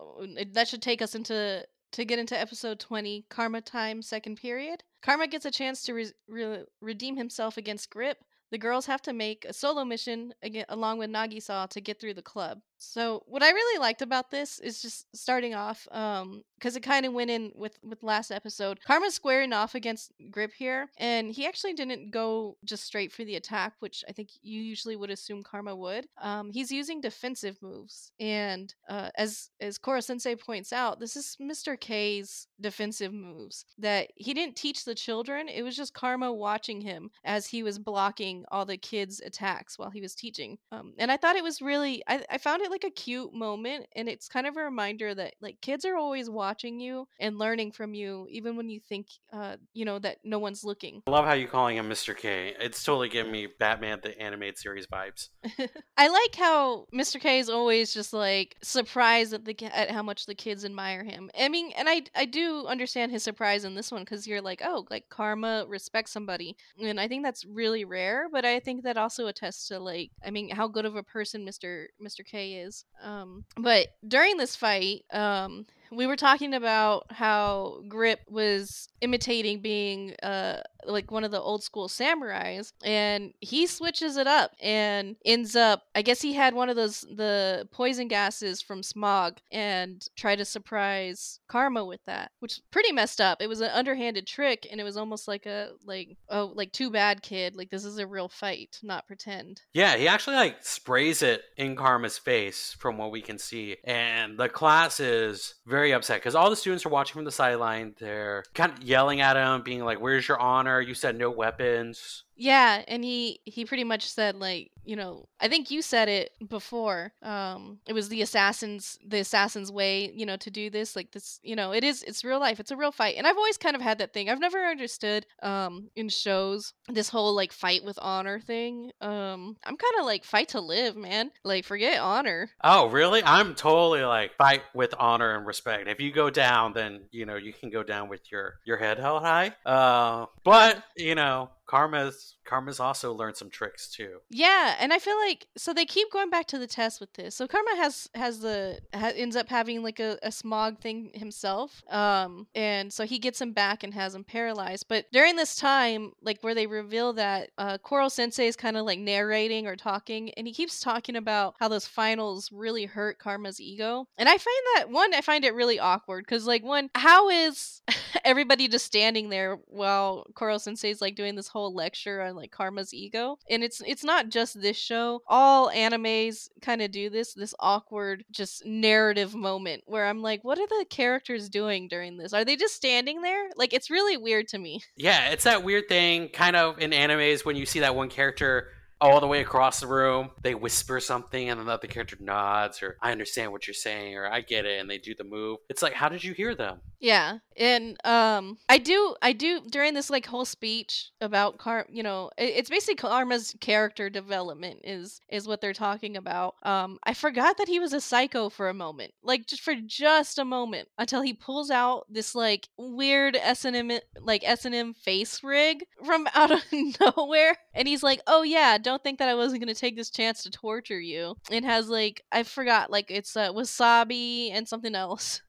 that 0.53 0.69
should 0.69 0.83
take 0.83 1.03
us 1.03 1.15
into 1.15 1.65
to 1.93 2.05
get 2.05 2.21
into 2.21 2.39
episode 2.39 2.79
20, 2.79 3.27
Karma 3.29 3.61
Time 3.61 4.01
second 4.03 4.37
period. 4.37 4.85
Karma 5.03 5.27
gets 5.27 5.45
a 5.45 5.51
chance 5.51 5.83
to 5.85 5.95
re- 5.95 6.13
re- 6.29 6.65
redeem 6.81 7.17
himself 7.17 7.57
against 7.57 7.91
Grip. 7.91 8.19
The 8.53 8.59
girls 8.59 8.87
have 8.87 9.03
to 9.03 9.13
make 9.13 9.45
a 9.45 9.53
solo 9.53 9.85
mission 9.85 10.33
again, 10.43 10.67
along 10.69 10.99
with 10.99 11.11
Nagisa 11.11 11.69
to 11.69 11.81
get 11.81 12.01
through 12.01 12.15
the 12.15 12.23
club. 12.23 12.61
So 12.83 13.23
what 13.27 13.43
I 13.43 13.51
really 13.51 13.79
liked 13.79 14.03
about 14.03 14.31
this 14.31 14.59
is 14.59 14.81
just 14.81 15.05
starting 15.15 15.55
off, 15.55 15.87
um, 15.93 16.43
because 16.59 16.77
it 16.77 16.83
kind 16.83 17.07
of 17.07 17.13
went 17.13 17.31
in 17.31 17.53
with 17.55 17.79
with 17.83 18.03
last 18.03 18.31
episode. 18.31 18.81
Karma's 18.85 19.15
squaring 19.15 19.53
off 19.53 19.75
against 19.75 20.13
Grip 20.31 20.53
here, 20.53 20.89
and 20.99 21.31
he 21.31 21.47
actually 21.47 21.75
didn't 21.75 22.11
go 22.11 22.57
just 22.65 22.85
straight 22.85 23.13
for 23.13 23.25
the 23.25 23.37
attack, 23.37 23.75
which 23.81 24.05
I 24.09 24.13
think 24.13 24.31
you 24.43 24.61
usually 24.61 24.97
would 24.97 25.11
assume 25.11 25.43
Karma 25.43 25.77
would. 25.77 26.07
Um, 26.21 26.51
he's 26.51 26.73
using 26.73 27.01
defensive 27.01 27.59
moves, 27.63 28.13
and 28.19 28.75
uh, 28.89 29.11
as 29.15 29.51
as 29.61 29.79
Koro 29.79 30.01
Sensei 30.01 30.35
points 30.35 30.73
out, 30.73 31.01
this 31.01 31.17
is 31.17 31.37
Mr. 31.41 31.79
K's 31.79 32.47
defensive 32.61 33.13
moves 33.13 33.65
that 33.79 34.11
he 34.17 34.35
didn't 34.35 34.57
teach 34.57 34.85
the 34.85 34.95
children. 34.95 35.49
It 35.49 35.63
was 35.63 35.77
just 35.77 35.95
Karma 35.95 36.33
watching 36.33 36.81
him 36.81 37.11
as 37.25 37.47
he 37.47 37.63
was 37.63 37.79
blocking 37.79 38.45
all 38.51 38.65
the 38.65 38.77
kids' 38.77 39.21
attacks 39.21 39.79
while 39.79 39.91
he 39.91 40.01
was 40.01 40.15
teaching. 40.15 40.59
Um, 40.73 40.95
and 40.99 41.11
I 41.11 41.17
thought 41.17 41.37
it 41.37 41.45
was 41.45 41.63
really, 41.63 42.03
I, 42.07 42.25
I 42.31 42.39
found 42.39 42.63
it 42.63 42.70
like 42.71 42.85
a 42.85 42.91
cute 42.91 43.35
moment, 43.35 43.87
and 43.95 44.09
it's 44.09 44.29
kind 44.29 44.47
of 44.47 44.57
a 44.57 44.63
reminder 44.63 45.15
that 45.15 45.35
like 45.41 45.61
kids 45.61 45.85
are 45.85 45.97
always 45.97 46.31
watching 46.31 46.81
you 46.81 47.07
and 47.19 47.39
learning 47.39 47.73
from 47.73 47.95
you, 47.95 48.27
even 48.31 48.57
when 48.57 48.69
you 48.69 48.81
think, 48.81 49.09
uh, 49.33 49.57
you 49.75 49.85
know, 49.85 49.99
that 49.99 50.19
no 50.25 50.39
one's 50.39 50.65
looking. 50.65 51.03
I 51.07 51.11
love 51.11 51.25
how 51.25 51.35
you're 51.35 51.49
calling 51.49 51.77
him 51.77 51.89
Mr. 51.89 52.17
K. 52.17 52.55
It's 52.61 52.83
totally 52.83 53.09
giving 53.09 53.33
me 53.33 53.49
Batman 53.59 54.01
the 54.03 54.21
animated 54.21 54.59
series 54.59 54.87
vibes. 54.87 55.29
I 55.97 56.09
like 56.09 56.35
how 56.35 56.87
Mr. 56.95 57.21
K 57.21 57.39
is 57.39 57.49
always 57.49 57.93
just 57.93 58.13
like 58.13 58.57
surprised 58.63 59.35
at 59.35 59.45
the 59.45 59.57
at 59.65 59.91
how 59.91 60.03
much 60.03 60.27
the 60.27 60.35
kids 60.35 60.65
admire 60.65 61.05
him. 61.05 61.31
I 61.39 61.49
mean, 61.49 61.73
and 61.77 61.89
I 61.89 62.03
I 62.15 62.25
do 62.25 62.67
understand 62.67 63.13
his 63.13 63.23
surprise 63.23 63.65
in 63.65 63.75
this 63.75 63.93
one 63.93 64.03
because 64.03 64.27
you're 64.27 64.41
like, 64.41 64.63
oh, 64.65 64.87
like 64.91 65.09
Karma 65.09 65.65
respects 65.69 66.13
somebody, 66.13 66.57
and 66.81 67.01
I 67.01 67.09
think 67.09 67.25
that's 67.25 67.45
really 67.45 67.85
rare. 67.85 68.29
But 68.31 68.45
I 68.45 68.61
think 68.61 68.85
that 68.85 68.97
also 68.97 69.27
attests 69.27 69.69
to 69.69 69.79
like, 69.79 70.11
I 70.25 70.31
mean, 70.31 70.51
how 70.51 70.69
good 70.69 70.87
of 70.87 70.97
a 70.97 71.03
person 71.03 71.45
Mr. 71.45 71.87
Mr. 72.03 72.25
K 72.25 72.60
is. 72.61 72.85
Um, 73.03 73.45
but 73.57 73.89
during 74.07 74.37
this 74.37 74.57
fight, 74.57 75.05
um, 75.13 75.67
we 75.91 76.07
were 76.07 76.17
talking 76.17 76.55
about 76.55 77.07
how 77.11 77.83
Grip 77.89 78.21
was 78.29 78.89
imitating 79.01 79.61
being 79.61 80.15
uh 80.23 80.61
like 80.87 81.11
one 81.11 81.25
of 81.25 81.31
the 81.31 81.41
old 81.41 81.63
school 81.63 81.89
samurais 81.89 82.73
and 82.83 83.33
he 83.41 83.67
switches 83.67 84.17
it 84.17 84.27
up 84.27 84.53
and 84.61 85.17
ends 85.25 85.57
up 85.57 85.83
I 85.95 86.03
guess 86.03 86.23
he 86.23 86.33
had 86.33 86.55
one 86.55 86.69
of 86.69 86.77
those 86.77 87.03
the 87.03 87.69
poison 87.71 88.09
gases 88.09 88.63
from 88.63 88.83
smog 88.83 89.39
and 89.51 90.07
tried 90.17 90.37
to 90.37 90.45
surprise 90.45 91.41
Karma 91.49 91.85
with 91.85 92.01
that 92.07 92.33
which 92.41 92.61
pretty 92.71 92.93
messed 92.93 93.21
up 93.21 93.43
it 93.43 93.49
was 93.49 93.61
an 93.61 93.71
underhanded 93.71 94.27
trick 94.27 94.67
and 94.71 94.81
it 94.81 94.85
was 94.85 94.97
almost 94.97 95.29
like 95.29 95.47
a 95.47 95.71
like 95.85 96.17
oh 96.29 96.53
like 96.55 96.73
too 96.73 96.91
bad 96.91 97.23
kid 97.23 97.57
like 97.57 97.71
this 97.71 97.85
is 97.85 97.99
a 97.99 98.07
real 98.07 98.29
fight 98.29 98.79
not 98.83 99.07
pretend 99.07 99.61
Yeah, 99.73 99.97
he 99.97 100.09
actually 100.09 100.37
like 100.37 100.65
sprays 100.65 101.23
it 101.23 101.43
in 101.57 101.77
Karma's 101.77 102.19
face 102.19 102.77
from 102.79 102.99
what 102.99 103.11
we 103.11 103.23
can 103.23 103.39
see. 103.39 103.77
And 103.85 104.39
the 104.39 104.49
class 104.49 105.01
is 105.01 105.55
very 105.67 105.80
upset 105.93 106.21
because 106.21 106.35
all 106.35 106.51
the 106.51 106.57
students 106.57 106.87
are 106.87 106.91
watching 106.91 107.15
from 107.15 107.25
the 107.25 107.33
sideline. 107.33 107.95
They're 107.99 108.45
kind 108.55 108.73
of 108.73 108.83
yelling 108.83 109.21
at 109.21 109.37
him, 109.37 109.63
being 109.63 109.85
like, 109.85 110.01
Where's 110.01 110.29
your 110.29 110.39
honor? 110.39 110.81
You 110.81 110.95
said 110.95 111.17
no 111.17 111.31
weapons. 111.31 112.25
Yeah, 112.41 112.83
and 112.89 113.05
he 113.05 113.41
he 113.45 113.67
pretty 113.67 113.85
much 113.85 114.09
said 114.09 114.35
like, 114.35 114.71
you 114.83 114.97
know, 114.97 115.29
I 115.39 115.49
think 115.49 115.71
you 115.71 115.83
said 115.83 116.09
it 116.09 116.33
before. 116.49 117.13
Um 117.21 117.81
it 117.87 117.93
was 117.93 118.09
the 118.09 118.23
assassins 118.23 118.99
the 119.07 119.19
assassin's 119.19 119.71
way, 119.71 120.11
you 120.15 120.25
know, 120.25 120.39
to 120.39 120.51
do 120.51 120.71
this 120.71 120.97
like 120.97 121.13
this, 121.13 121.39
you 121.43 121.55
know, 121.55 121.73
it 121.73 121.85
is 121.85 122.03
it's 122.03 122.25
real 122.25 122.41
life. 122.41 122.59
It's 122.59 122.71
a 122.71 122.79
real 122.79 122.93
fight. 122.93 123.17
And 123.19 123.27
I've 123.27 123.37
always 123.37 123.59
kind 123.59 123.77
of 123.77 123.83
had 123.83 123.99
that 123.99 124.15
thing. 124.15 124.31
I've 124.31 124.41
never 124.41 124.65
understood 124.65 125.27
um 125.43 125.91
in 125.97 126.09
shows 126.09 126.73
this 126.89 127.11
whole 127.11 127.35
like 127.35 127.53
fight 127.53 127.85
with 127.85 127.99
honor 128.01 128.41
thing. 128.41 128.91
Um 129.03 129.59
I'm 129.63 129.77
kind 129.77 129.95
of 129.99 130.07
like 130.07 130.25
fight 130.25 130.49
to 130.51 130.63
live, 130.63 130.97
man. 130.97 131.33
Like 131.45 131.67
forget 131.67 132.01
honor. 132.01 132.49
Oh, 132.65 132.87
really? 132.89 133.23
I'm 133.23 133.55
totally 133.55 134.03
like 134.03 134.35
fight 134.39 134.63
with 134.73 134.95
honor 134.99 135.37
and 135.37 135.47
respect. 135.47 135.89
If 135.89 136.01
you 136.01 136.11
go 136.11 136.31
down, 136.31 136.73
then 136.73 137.03
you 137.11 137.27
know 137.27 137.37
you 137.37 137.53
can 137.53 137.69
go 137.69 137.83
down 137.83 138.09
with 138.09 138.33
your 138.33 138.55
your 138.65 138.79
head 138.79 138.99
held 138.99 139.25
high. 139.25 139.55
Uh, 139.67 140.25
but 140.43 140.83
you 140.97 141.15
know, 141.15 141.51
Karma's 141.71 142.35
Karma's 142.45 142.81
also 142.81 143.15
learned 143.15 143.37
some 143.37 143.49
tricks 143.49 143.89
too. 143.89 144.19
Yeah, 144.29 144.75
and 144.81 144.93
I 144.93 144.99
feel 144.99 145.17
like 145.19 145.47
so 145.57 145.73
they 145.73 145.85
keep 145.85 146.11
going 146.11 146.29
back 146.29 146.47
to 146.49 146.59
the 146.59 146.67
test 146.67 147.01
with 147.01 147.13
this. 147.13 147.37
So 147.37 147.47
Karma 147.47 147.77
has 147.77 148.11
has 148.17 148.41
the 148.41 148.81
ha, 148.93 149.13
ends 149.15 149.37
up 149.37 149.49
having 149.49 149.85
like 149.85 150.01
a, 150.01 150.19
a 150.25 150.33
smog 150.33 150.81
thing 150.81 151.13
himself, 151.15 151.85
um, 151.89 152.49
and 152.57 152.93
so 152.93 153.07
he 153.07 153.21
gets 153.21 153.41
him 153.41 153.53
back 153.53 153.85
and 153.85 153.95
has 153.95 154.17
him 154.17 154.25
paralyzed. 154.25 154.87
But 154.89 155.07
during 155.13 155.37
this 155.37 155.55
time, 155.55 156.11
like 156.21 156.39
where 156.41 156.57
they 156.57 156.67
reveal 156.67 157.13
that 157.13 157.51
uh, 157.57 157.79
Koro 157.79 158.09
Sensei 158.09 158.49
is 158.49 158.57
kind 158.57 158.77
of 158.77 158.85
like 158.85 158.99
narrating 158.99 159.69
or 159.69 159.77
talking, 159.77 160.31
and 160.31 160.49
he 160.49 160.53
keeps 160.53 160.81
talking 160.81 161.15
about 161.15 161.55
how 161.61 161.69
those 161.69 161.87
finals 161.87 162.51
really 162.51 162.87
hurt 162.87 163.21
Karma's 163.21 163.61
ego. 163.61 164.09
And 164.19 164.29
I 164.29 164.37
find 164.39 164.65
that 164.75 164.91
one, 164.91 165.15
I 165.15 165.21
find 165.21 165.45
it 165.45 165.55
really 165.55 165.79
awkward 165.79 166.25
because 166.27 166.49
like 166.49 166.65
one, 166.65 166.91
how 166.97 167.29
is 167.31 167.81
everybody 168.25 168.69
just 168.69 168.87
standing 168.87 169.29
there 169.29 169.59
while 169.67 170.27
Koro 170.35 170.59
Sensei's 170.59 171.01
like 171.01 171.15
doing 171.15 171.37
this 171.37 171.49
whole 171.49 171.75
lecture 171.75 172.23
on 172.23 172.37
like 172.37 172.51
karma's 172.51 172.95
ego. 172.95 173.39
And 173.49 173.63
it's 173.63 173.83
it's 173.87 174.05
not 174.05 174.29
just 174.29 174.61
this 174.61 174.77
show. 174.77 175.23
All 175.27 175.71
animes 175.71 176.49
kind 176.63 176.83
of 176.83 176.91
do 176.91 177.11
this 177.11 177.35
this 177.35 177.55
awkward 177.59 178.25
just 178.31 178.65
narrative 178.65 179.35
moment 179.35 179.83
where 179.87 180.07
i'm 180.07 180.23
like 180.23 180.43
what 180.45 180.59
are 180.59 180.67
the 180.67 180.85
characters 180.89 181.49
doing 181.49 181.89
during 181.89 182.17
this? 182.17 182.33
Are 182.33 182.45
they 182.45 182.57
just 182.57 182.75
standing 182.75 183.23
there? 183.23 183.51
Like 183.57 183.73
it's 183.73 183.91
really 183.91 184.17
weird 184.17 184.49
to 184.49 184.59
me. 184.59 184.83
Yeah, 184.97 185.31
it's 185.31 185.45
that 185.45 185.65
weird 185.65 185.89
thing 185.89 186.29
kind 186.29 186.57
of 186.57 186.79
in 186.79 186.91
animes 186.91 187.45
when 187.45 187.57
you 187.57 187.67
see 187.67 187.81
that 187.81 187.95
one 187.95 188.09
character 188.09 188.69
all 189.01 189.21
the 189.21 189.27
way 189.27 189.41
across 189.41 189.81
the 189.81 189.87
room, 189.87 190.31
they 190.43 190.55
whisper 190.55 191.01
something 191.01 191.49
and 191.49 191.61
another 191.61 191.89
character 191.89 192.17
nods 192.21 192.83
or 192.83 192.97
I 193.01 193.13
understand 193.13 193.53
what 193.53 193.67
you're 193.67 193.75
saying 193.75 194.17
or 194.17 194.27
I 194.27 194.41
get 194.41 194.67
it 194.67 194.81
and 194.81 194.89
they 194.89 194.99
do 194.99 195.15
the 195.15 195.25
move. 195.25 195.59
It's 195.69 195.83
like 195.83 195.95
how 195.95 196.09
did 196.09 196.23
you 196.25 196.33
hear 196.33 196.55
them? 196.55 196.81
Yeah, 197.01 197.39
and 197.57 197.97
um, 198.05 198.59
I 198.69 198.77
do, 198.77 199.15
I 199.23 199.33
do 199.33 199.63
during 199.71 199.95
this 199.95 200.11
like 200.11 200.27
whole 200.27 200.45
speech 200.45 201.11
about 201.23 201.57
Car, 201.57 201.87
you 201.91 202.03
know, 202.03 202.31
it, 202.37 202.53
it's 202.57 202.69
basically 202.69 202.97
Karma's 202.97 203.57
character 203.59 204.11
development 204.11 204.81
is 204.85 205.23
is 205.31 205.49
what 205.49 205.63
they're 205.63 205.73
talking 205.73 206.19
about. 206.19 206.57
Um, 206.63 206.99
I 207.03 207.15
forgot 207.15 207.57
that 207.57 207.69
he 207.69 207.81
was 207.81 207.95
a 207.95 208.03
psycho 208.03 208.51
for 208.51 208.69
a 208.69 208.75
moment, 208.75 209.15
like 209.23 209.47
just 209.47 209.63
for 209.63 209.75
just 209.75 210.39
a 210.39 210.45
moment, 210.45 210.89
until 210.99 211.23
he 211.23 211.33
pulls 211.33 211.71
out 211.71 212.05
this 212.11 212.35
like 212.35 212.69
weird 212.77 213.35
S 213.35 213.65
and 213.65 213.77
M 213.77 213.99
like 214.21 214.43
S 214.45 214.67
and 214.67 214.75
M 214.75 214.93
face 214.93 215.43
rig 215.43 215.85
from 216.05 216.29
out 216.35 216.51
of 216.51 216.63
nowhere, 217.01 217.57
and 217.73 217.89
he's 217.89 218.03
like, 218.03 218.21
"Oh 218.27 218.43
yeah, 218.43 218.77
don't 218.77 218.90
think 218.99 219.19
that 219.19 219.29
I 219.29 219.35
wasn't 219.35 219.61
gonna 219.63 219.75
take 219.75 219.97
this 219.97 220.11
chance 220.11 220.43
to 220.43 220.51
torture 220.51 221.01
you." 221.01 221.37
It 221.51 221.65
has 221.65 221.89
like 221.89 222.25
I 222.33 222.43
forgot, 222.43 222.91
like 222.91 223.11
it's 223.11 223.37
uh, 223.37 223.53
wasabi 223.53 224.51
and 224.53 224.69
something 224.69 224.95
else. 224.95 225.43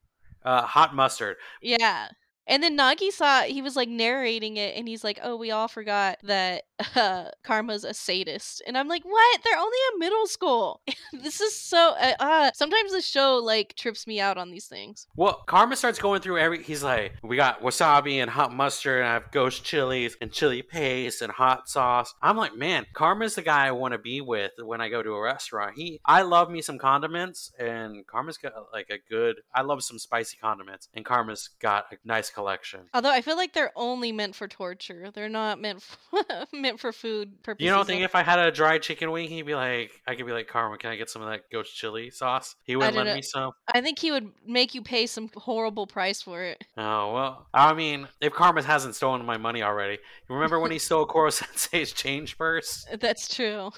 Uh, 0.43 0.63
hot 0.63 0.95
mustard. 0.95 1.37
Yeah. 1.61 2.09
And 2.47 2.63
then 2.63 2.77
Nagisa 2.77 3.45
he 3.45 3.61
was 3.61 3.75
like 3.75 3.89
narrating 3.89 4.57
it 4.57 4.75
and 4.75 4.87
he's 4.87 5.03
like, 5.03 5.19
"Oh, 5.23 5.35
we 5.35 5.51
all 5.51 5.67
forgot 5.67 6.17
that 6.23 6.63
uh, 6.95 7.25
Karma's 7.43 7.83
a 7.83 7.93
sadist." 7.93 8.61
And 8.65 8.77
I'm 8.77 8.87
like, 8.87 9.03
"What? 9.03 9.41
They're 9.43 9.57
only 9.57 9.77
in 9.93 9.99
middle 9.99 10.27
school." 10.27 10.81
this 11.13 11.39
is 11.39 11.55
so 11.55 11.95
uh, 11.99 12.13
uh 12.19 12.51
sometimes 12.53 12.91
the 12.91 13.01
show 13.01 13.37
like 13.37 13.75
trips 13.75 14.07
me 14.07 14.19
out 14.19 14.37
on 14.37 14.51
these 14.51 14.65
things. 14.65 15.07
Well, 15.15 15.43
Karma 15.45 15.75
starts 15.75 15.99
going 15.99 16.21
through 16.21 16.39
every. 16.39 16.63
He's 16.63 16.83
like, 16.83 17.13
we 17.23 17.35
got 17.35 17.61
wasabi 17.61 18.15
and 18.15 18.29
hot 18.29 18.53
mustard, 18.53 18.99
and 18.99 19.07
I 19.07 19.13
have 19.13 19.31
ghost 19.31 19.63
chilies 19.63 20.17
and 20.21 20.31
chili 20.31 20.61
paste 20.61 21.21
and 21.21 21.31
hot 21.31 21.69
sauce. 21.69 22.13
I'm 22.21 22.37
like, 22.37 22.55
man, 22.55 22.85
Karma's 22.93 23.35
the 23.35 23.41
guy 23.41 23.67
I 23.67 23.71
want 23.71 23.93
to 23.93 23.99
be 23.99 24.21
with 24.21 24.51
when 24.63 24.81
I 24.81 24.89
go 24.89 25.03
to 25.03 25.11
a 25.11 25.21
restaurant. 25.21 25.75
He, 25.75 25.99
I 26.05 26.23
love 26.23 26.49
me 26.49 26.61
some 26.61 26.79
condiments, 26.79 27.51
and 27.59 28.05
Karma's 28.07 28.37
got 28.37 28.53
like 28.73 28.89
a 28.89 28.97
good. 29.09 29.41
I 29.53 29.61
love 29.61 29.83
some 29.83 29.99
spicy 29.99 30.37
condiments, 30.37 30.89
and 30.93 31.05
Karma's 31.05 31.49
got 31.59 31.85
a 31.91 31.95
nice 32.03 32.30
collection. 32.31 32.81
Although 32.93 33.11
I 33.11 33.21
feel 33.21 33.37
like 33.37 33.53
they're 33.53 33.71
only 33.75 34.11
meant 34.11 34.35
for 34.35 34.47
torture. 34.47 35.09
They're 35.13 35.29
not 35.29 35.59
meant 35.59 35.81
for, 35.81 36.23
meant 36.53 36.79
for 36.79 36.91
food 36.91 37.41
purposes. 37.43 37.65
You 37.65 37.71
don't 37.71 37.85
think 37.85 38.03
if 38.03 38.15
I 38.15 38.23
had 38.23 38.39
a 38.39 38.51
dry 38.51 38.77
chicken 38.77 39.11
wing, 39.11 39.29
he'd 39.29 39.45
be 39.45 39.55
like, 39.55 39.91
I 40.07 40.15
could 40.15 40.25
be 40.25 40.31
like, 40.31 40.47
Karma, 40.47 40.77
can 40.77 40.91
I 40.91 40.95
get 40.95 41.09
some 41.09 41.21
of 41.21 41.29
that 41.29 41.49
ghost 41.51 41.75
chili 41.75 42.09
sauce? 42.09 42.55
He 42.63 42.75
wouldn't 42.75 42.95
lend 42.95 43.09
know. 43.09 43.15
me 43.15 43.21
some. 43.21 43.51
I 43.73 43.81
think 43.81 43.99
he 43.99 44.11
would 44.11 44.31
make 44.45 44.73
you 44.73 44.81
pay 44.81 45.05
some 45.05 45.29
horrible 45.35 45.87
price 45.87 46.21
for 46.21 46.43
it. 46.43 46.63
Oh 46.77 47.13
well, 47.13 47.47
I 47.53 47.73
mean, 47.73 48.07
if 48.19 48.33
Karma 48.33 48.61
hasn't 48.63 48.95
stolen 48.95 49.25
my 49.25 49.37
money 49.37 49.63
already, 49.63 49.93
you 49.93 50.35
remember 50.35 50.59
when 50.59 50.71
he 50.71 50.79
stole 50.79 51.05
Koro 51.05 51.29
Sensei's 51.29 51.91
change 51.93 52.37
purse? 52.37 52.85
That's 52.99 53.33
true. 53.33 53.71